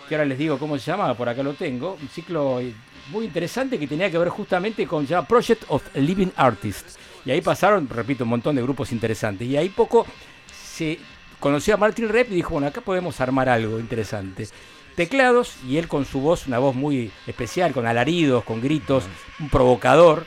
que 0.09 0.15
ahora 0.15 0.25
les 0.27 0.39
digo 0.39 0.59
cómo 0.59 0.79
se 0.79 0.91
llama, 0.91 1.15
por 1.15 1.29
acá 1.29 1.43
lo 1.43 1.55
tengo. 1.55 1.97
Un 2.01 2.09
ciclo 2.09 2.61
eh, 2.61 2.73
muy 3.11 3.25
interesante 3.25 3.79
que 3.79 3.87
tenía 3.87 4.11
que 4.11 4.19
ver 4.19 4.29
justamente 4.29 4.87
con 4.87 5.07
llama 5.07 5.27
Project 5.27 5.65
of 5.69 5.83
Living 5.95 6.31
Artists. 6.37 6.99
Y 7.25 7.31
ahí 7.31 7.41
pasaron, 7.41 7.89
repito, 7.89 8.25
un 8.25 8.31
montón 8.31 8.57
de 8.57 8.63
grupos 8.63 8.93
interesantes. 8.93 9.47
Y 9.49 9.57
ahí 9.57 9.69
poco 9.71 10.07
se 10.53 10.99
conoció 11.41 11.75
a 11.75 11.77
Martin 11.79 12.09
Rep 12.09 12.31
y 12.31 12.37
dijo, 12.37 12.51
bueno, 12.51 12.67
acá 12.67 12.81
podemos 12.83 13.21
armar 13.21 13.49
algo 13.49 13.79
interesante. 13.81 14.49
Teclados, 14.95 15.55
y 15.67 15.79
él 15.79 15.89
con 15.89 16.05
su 16.05 16.21
voz, 16.21 16.47
una 16.47 16.59
voz 16.59 16.75
muy 16.75 17.11
especial, 17.27 17.73
con 17.73 17.87
alaridos, 17.87 18.45
con 18.45 18.61
gritos, 18.61 19.05
un 19.41 19.49
provocador, 19.49 20.27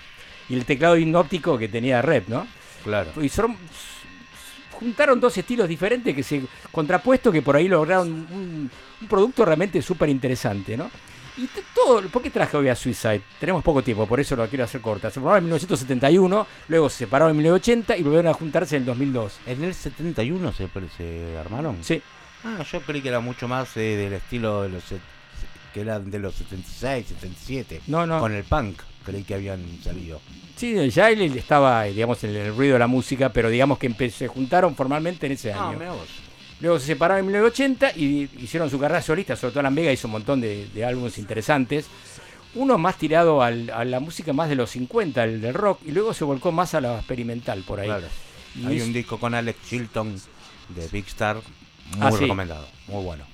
y 0.50 0.56
el 0.56 0.66
teclado 0.66 0.98
hipnóptico 0.98 1.58
que 1.58 1.68
tenía 1.68 2.02
Rep, 2.02 2.28
¿no? 2.28 2.46
Claro. 2.84 3.12
Y 3.22 3.30
son- 3.30 3.58
juntaron 4.72 5.20
dos 5.20 5.38
estilos 5.38 5.68
diferentes 5.70 6.14
que 6.14 6.24
se 6.24 6.42
contrapuestos 6.72 7.32
que 7.34 7.42
por 7.42 7.56
ahí 7.56 7.68
lograron 7.68 8.10
un, 8.10 8.70
un 9.02 9.08
producto 9.08 9.46
realmente 9.46 9.82
súper 9.82 10.10
interesante, 10.10 10.76
¿no? 10.76 10.90
Y 11.38 11.50
todo, 11.74 12.02
¿por 12.10 12.22
qué 12.22 12.30
traje 12.30 12.56
hoy 12.56 12.70
a 12.70 12.76
Suicide? 12.76 13.22
Tenemos 13.40 13.62
poco 13.62 13.82
tiempo, 13.84 14.06
por 14.08 14.20
eso 14.22 14.36
lo 14.38 14.48
quiero 14.48 14.64
hacer 14.64 14.80
corta. 14.80 15.10
Se 15.10 15.16
formaron 15.20 15.40
en 15.40 15.44
1971, 15.46 16.48
luego 16.70 16.90
se 16.90 17.00
separaron 17.00 17.32
en 17.32 17.38
1980 17.38 17.98
y 17.98 18.04
volvieron 18.04 18.28
a 18.28 18.34
juntarse 18.34 18.78
en 18.78 18.84
el 18.84 18.86
2002. 18.86 19.40
¿En 19.46 19.64
el 19.66 19.74
71 19.74 20.54
se, 20.54 20.70
se 20.98 21.38
armaron? 21.38 21.78
Sí. 21.82 22.02
Ah, 22.46 22.64
yo 22.72 22.80
creí 22.82 23.02
que 23.02 23.10
era 23.10 23.20
mucho 23.20 23.48
más 23.48 23.76
eh, 23.78 23.82
del 23.98 24.14
estilo 24.14 24.62
de 24.64 24.70
los 24.70 24.84
que 25.74 25.82
eran 25.82 26.10
de 26.10 26.20
los 26.20 26.36
76, 26.36 27.08
77. 27.08 27.82
No, 27.88 28.06
no. 28.06 28.20
Con 28.20 28.34
el 28.34 28.44
punk, 28.46 28.80
creí 29.04 29.24
que 29.24 29.34
habían 29.34 29.62
salido. 29.84 30.22
Sí, 30.56 30.90
ya 30.90 31.10
él 31.10 31.22
estaba, 31.38 31.86
eh, 31.88 31.92
digamos, 31.94 32.24
en 32.24 32.34
el 32.36 32.56
ruido 32.56 32.74
de 32.74 32.80
la 32.80 32.88
música, 32.88 33.30
pero 33.34 33.50
digamos 33.50 33.78
que 33.78 34.10
se 34.10 34.28
juntaron 34.30 34.76
formalmente 34.76 35.26
en 35.26 35.34
ese 35.34 35.52
Ah, 35.52 35.70
año. 35.70 35.80
vos. 35.80 36.08
Luego 36.62 36.80
se 36.80 36.86
separaron 36.86 37.20
en 37.20 37.26
1980 37.34 37.92
y 37.98 38.30
hicieron 38.42 38.70
su 38.70 38.80
carrera 38.80 39.02
solista, 39.02 39.36
sobre 39.36 39.52
todo 39.52 39.60
Alan 39.60 39.76
Vega 39.76 39.92
hizo 39.92 40.08
un 40.08 40.14
montón 40.14 40.40
de, 40.40 40.68
de 40.74 40.86
álbumes 40.86 41.18
interesantes. 41.18 41.88
Uno 42.54 42.78
más 42.78 42.98
tirado 42.98 43.42
al- 43.44 43.70
a 43.72 43.84
la 43.84 44.00
música 44.00 44.32
más 44.32 44.48
de 44.48 44.56
los 44.56 44.70
50, 44.70 45.26
el 45.26 45.42
del 45.42 45.54
rock, 45.54 45.82
y 45.86 45.92
luego 45.92 46.14
se 46.14 46.24
volcó 46.24 46.54
más 46.54 46.74
a 46.74 46.80
lo 46.80 46.96
experimental 46.96 47.64
por 47.68 47.82
ahí. 47.82 47.88
Claro. 47.88 48.08
Y 48.56 48.66
Hay 48.68 48.78
es- 48.78 48.84
un 48.84 48.94
disco 48.94 49.20
con 49.20 49.34
Alex 49.36 49.60
Chilton 49.68 50.16
de 50.70 50.88
Big 50.88 51.06
Star, 51.08 51.42
muy 51.98 52.07
Ah, 52.07 52.12
sí. 52.12 52.20
recomendado, 52.20 52.68
muy 52.88 53.03
bueno. 53.03 53.26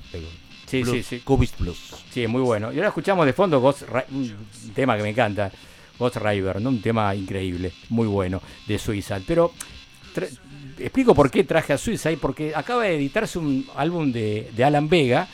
Sí, 0.67 0.83
sí, 0.85 1.03
sí. 1.03 1.19
Cubist 1.19 1.59
Blues. 1.59 1.77
Sí, 2.11 2.27
muy 2.27 2.41
bueno. 2.41 2.71
Y 2.71 2.77
ahora 2.77 2.87
escuchamos 2.89 3.25
de 3.25 3.33
fondo 3.33 3.59
Ghost 3.59 3.83
Ri- 3.83 4.05
un 4.11 4.73
tema 4.73 4.95
que 4.95 5.03
me 5.03 5.09
encanta, 5.09 5.51
Ghost 5.99 6.15
River, 6.17 6.61
¿no? 6.61 6.69
Un 6.69 6.81
tema 6.81 7.13
increíble, 7.13 7.73
muy 7.89 8.07
bueno, 8.07 8.41
de 8.67 8.79
Suicide. 8.79 9.23
Pero 9.27 9.51
explico 10.79 11.13
por 11.13 11.29
qué 11.29 11.43
traje 11.43 11.73
a 11.73 11.77
Suicide, 11.77 12.17
porque 12.17 12.53
acaba 12.55 12.83
de 12.83 12.95
editarse 12.95 13.37
un 13.37 13.67
álbum 13.75 14.11
de, 14.11 14.49
de 14.55 14.63
Alan 14.63 14.87
Vega, 14.87 15.27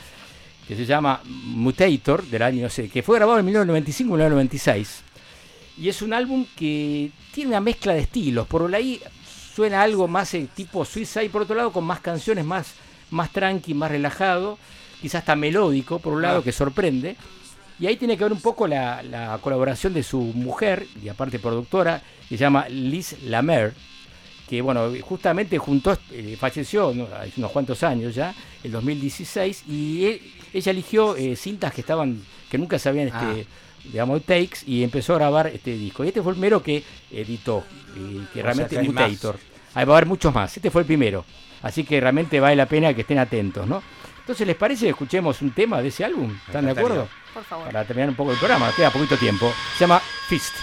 que 0.66 0.74
se 0.76 0.84
llama 0.84 1.20
Mutator, 1.24 2.24
del 2.26 2.42
año, 2.42 2.62
no 2.64 2.68
sé, 2.70 2.88
que 2.88 3.02
fue 3.02 3.16
grabado 3.16 3.38
en 3.38 3.46
1995 3.46 4.10
1996. 4.14 5.02
Y 5.78 5.88
es 5.88 6.02
un 6.02 6.12
álbum 6.12 6.44
que 6.56 7.10
tiene 7.32 7.50
una 7.50 7.60
mezcla 7.60 7.94
de 7.94 8.00
estilos. 8.00 8.46
Por 8.48 8.74
ahí 8.74 9.00
suena 9.54 9.82
algo 9.82 10.08
más 10.08 10.34
eh, 10.34 10.48
tipo 10.54 10.84
Suicide, 10.84 11.30
por 11.30 11.42
otro 11.42 11.54
lado 11.54 11.72
con 11.72 11.84
más 11.84 12.00
canciones, 12.00 12.44
más, 12.44 12.74
más 13.10 13.30
tranqui, 13.32 13.74
más 13.74 13.90
relajado, 13.90 14.58
quizás 15.00 15.20
hasta 15.20 15.36
melódico, 15.36 15.98
por 15.98 16.12
un 16.14 16.22
lado, 16.22 16.40
Ah. 16.40 16.42
que 16.44 16.52
sorprende. 16.52 17.16
Y 17.80 17.86
ahí 17.86 17.96
tiene 17.96 18.16
que 18.16 18.24
ver 18.24 18.32
un 18.32 18.40
poco 18.40 18.66
la, 18.66 19.02
la 19.04 19.38
colaboración 19.40 19.94
de 19.94 20.02
su 20.02 20.20
mujer, 20.20 20.86
y 21.02 21.08
aparte 21.08 21.38
productora, 21.38 22.02
que 22.28 22.36
se 22.36 22.40
llama 22.42 22.68
Liz 22.68 23.16
Lamer, 23.24 23.72
que 24.48 24.60
bueno, 24.62 24.90
justamente 25.02 25.58
juntó, 25.58 25.96
eh, 26.10 26.36
falleció 26.40 26.92
¿no? 26.94 27.04
hace 27.14 27.32
unos 27.36 27.50
cuantos 27.52 27.82
años 27.82 28.14
ya, 28.14 28.34
el 28.64 28.72
2016, 28.72 29.64
y 29.68 30.04
él- 30.06 30.20
ella 30.52 30.72
eligió 30.72 31.14
eh, 31.16 31.36
cintas 31.36 31.72
que 31.72 31.82
estaban, 31.82 32.20
que 32.50 32.58
nunca 32.58 32.78
se 32.78 32.88
habían, 32.88 33.08
este, 33.08 33.46
digamos, 33.84 34.22
takes, 34.22 34.58
y 34.66 34.82
empezó 34.82 35.12
a 35.14 35.18
grabar 35.18 35.46
este 35.48 35.72
disco. 35.76 36.02
Y 36.04 36.08
este 36.08 36.20
fue 36.22 36.32
el 36.32 36.36
primero 36.38 36.62
que 36.62 36.82
editó, 37.12 37.62
y 37.94 38.24
que 38.32 38.40
O 38.40 38.42
realmente 38.42 38.74
que 38.74 38.80
hay 38.80 38.86
Mutator. 38.88 39.38
Ahí 39.74 39.84
va 39.84 39.94
a 39.94 39.96
haber 39.98 40.08
muchos 40.08 40.34
más, 40.34 40.56
este 40.56 40.70
fue 40.70 40.80
el 40.80 40.86
primero. 40.86 41.24
Así 41.62 41.84
que 41.84 42.00
realmente 42.00 42.40
vale 42.40 42.56
la 42.56 42.66
pena 42.66 42.94
que 42.94 43.02
estén 43.02 43.18
atentos, 43.18 43.66
¿no? 43.66 43.82
Entonces, 44.20 44.46
¿les 44.46 44.56
parece 44.56 44.84
que 44.84 44.90
escuchemos 44.90 45.40
un 45.40 45.52
tema 45.52 45.80
de 45.80 45.88
ese 45.88 46.04
álbum? 46.04 46.36
¿Están 46.46 46.66
de 46.66 46.72
acuerdo? 46.72 47.08
Por 47.32 47.44
favor. 47.44 47.66
Para 47.66 47.84
terminar 47.84 48.10
un 48.10 48.14
poco 48.14 48.32
el 48.32 48.38
programa, 48.38 48.70
queda 48.76 48.90
poquito 48.90 49.16
tiempo. 49.16 49.52
Se 49.74 49.80
llama. 49.80 50.00
Fist. 50.28 50.54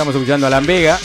Estamos 0.00 0.14
escuchando 0.14 0.46
a 0.46 0.48
Alan 0.48 0.64
Vega, 0.64 0.98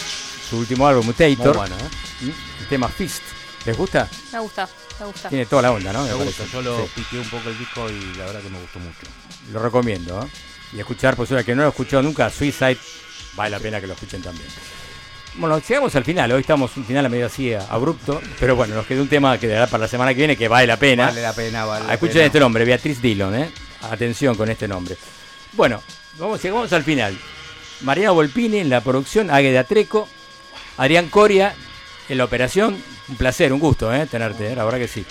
su 0.49 0.57
último 0.57 0.87
álbum, 0.87 1.05
Mutator. 1.07 1.47
Muy 1.57 1.67
bueno, 1.67 1.75
¿eh? 1.75 2.25
Mm, 2.25 2.29
El 2.61 2.67
tema 2.69 2.87
Fist. 2.87 3.21
¿Les 3.65 3.75
gusta? 3.75 4.07
Me 4.31 4.39
gusta, 4.39 4.69
me 5.01 5.05
gusta. 5.07 5.27
Tiene 5.27 5.45
toda 5.47 5.63
la 5.63 5.71
onda, 5.73 5.91
¿no? 5.91 6.03
Me 6.03 6.13
Me 6.13 6.23
gusta, 6.23 6.45
yo 6.51 6.61
lo 6.61 6.77
Sí. 6.85 6.91
piqué 6.95 7.19
un 7.19 7.29
poco 7.29 7.49
el 7.49 7.57
disco 7.59 7.89
y 7.89 8.15
la 8.17 8.25
verdad 8.25 8.39
que 8.41 8.49
me 8.49 8.59
gustó 8.61 8.79
mucho. 8.79 8.99
Lo 9.51 9.59
recomiendo, 9.61 10.21
¿eh? 10.23 10.27
Y 10.71 10.79
escuchar, 10.79 11.17
por 11.17 11.27
suerte 11.27 11.45
que 11.45 11.53
no 11.55 11.63
lo 11.63 11.67
he 11.67 11.71
escuchado 11.71 12.03
nunca, 12.03 12.29
Suicide, 12.29 12.77
vale 13.35 13.49
la 13.49 13.59
pena 13.59 13.81
que 13.81 13.87
lo 13.87 13.93
escuchen 13.95 14.21
también. 14.21 14.47
Bueno, 15.35 15.59
llegamos 15.59 15.93
al 15.95 16.05
final, 16.05 16.31
hoy 16.31 16.39
estamos 16.41 16.77
un 16.77 16.85
final 16.85 17.05
a 17.05 17.09
medio 17.09 17.25
así 17.25 17.53
abrupto, 17.53 18.21
pero 18.39 18.55
bueno, 18.55 18.75
nos 18.75 18.85
quedó 18.85 19.01
un 19.01 19.09
tema 19.09 19.37
que 19.37 19.47
dará 19.47 19.67
para 19.67 19.81
la 19.81 19.87
semana 19.89 20.11
que 20.13 20.19
viene 20.19 20.37
que 20.37 20.47
vale 20.47 20.67
la 20.67 20.77
pena. 20.77 21.07
Vale 21.07 21.21
la 21.21 21.33
pena, 21.33 21.65
vale 21.65 21.85
la 21.87 21.93
Escuchen 21.95 22.13
pena. 22.13 22.25
este 22.27 22.39
nombre, 22.39 22.63
Beatriz 22.63 23.01
Dillon, 23.01 23.35
¿eh? 23.35 23.51
Atención 23.81 24.35
con 24.35 24.49
este 24.49 24.69
nombre. 24.69 24.95
Bueno, 25.51 25.81
vamos, 26.17 26.41
llegamos 26.41 26.71
al 26.71 26.83
final. 26.83 27.17
Mariano 27.81 28.13
Volpini 28.13 28.59
en 28.59 28.69
la 28.69 28.81
producción, 28.81 29.29
Águeda 29.29 29.63
Treco, 29.63 30.07
Adrián 30.77 31.09
Coria 31.09 31.55
en 32.09 32.17
la 32.17 32.25
operación. 32.25 32.81
Un 33.07 33.15
placer, 33.17 33.53
un 33.53 33.59
gusto, 33.59 33.93
¿eh? 33.93 34.07
Tenerte, 34.07 34.51
¿eh? 34.51 34.55
la 34.55 34.63
verdad 34.65 34.79
que 34.79 34.87
sí. 34.87 35.05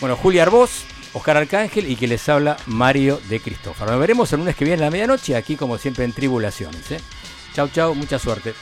Bueno, 0.00 0.16
Julia 0.16 0.44
Arbós, 0.44 0.84
Oscar 1.12 1.36
Arcángel 1.36 1.90
y 1.90 1.96
que 1.96 2.06
les 2.06 2.28
habla 2.28 2.56
Mario 2.66 3.20
de 3.28 3.40
Cristófaro. 3.40 3.90
Nos 3.90 4.00
veremos 4.00 4.32
el 4.32 4.40
lunes 4.40 4.54
que 4.54 4.64
viene 4.64 4.82
a 4.82 4.86
la 4.86 4.90
medianoche, 4.90 5.34
aquí 5.34 5.56
como 5.56 5.78
siempre 5.78 6.04
en 6.04 6.12
Tribulaciones. 6.12 6.90
¿eh? 6.92 7.00
Chau, 7.54 7.68
chau, 7.68 7.94
mucha 7.94 8.18
suerte. 8.18 8.54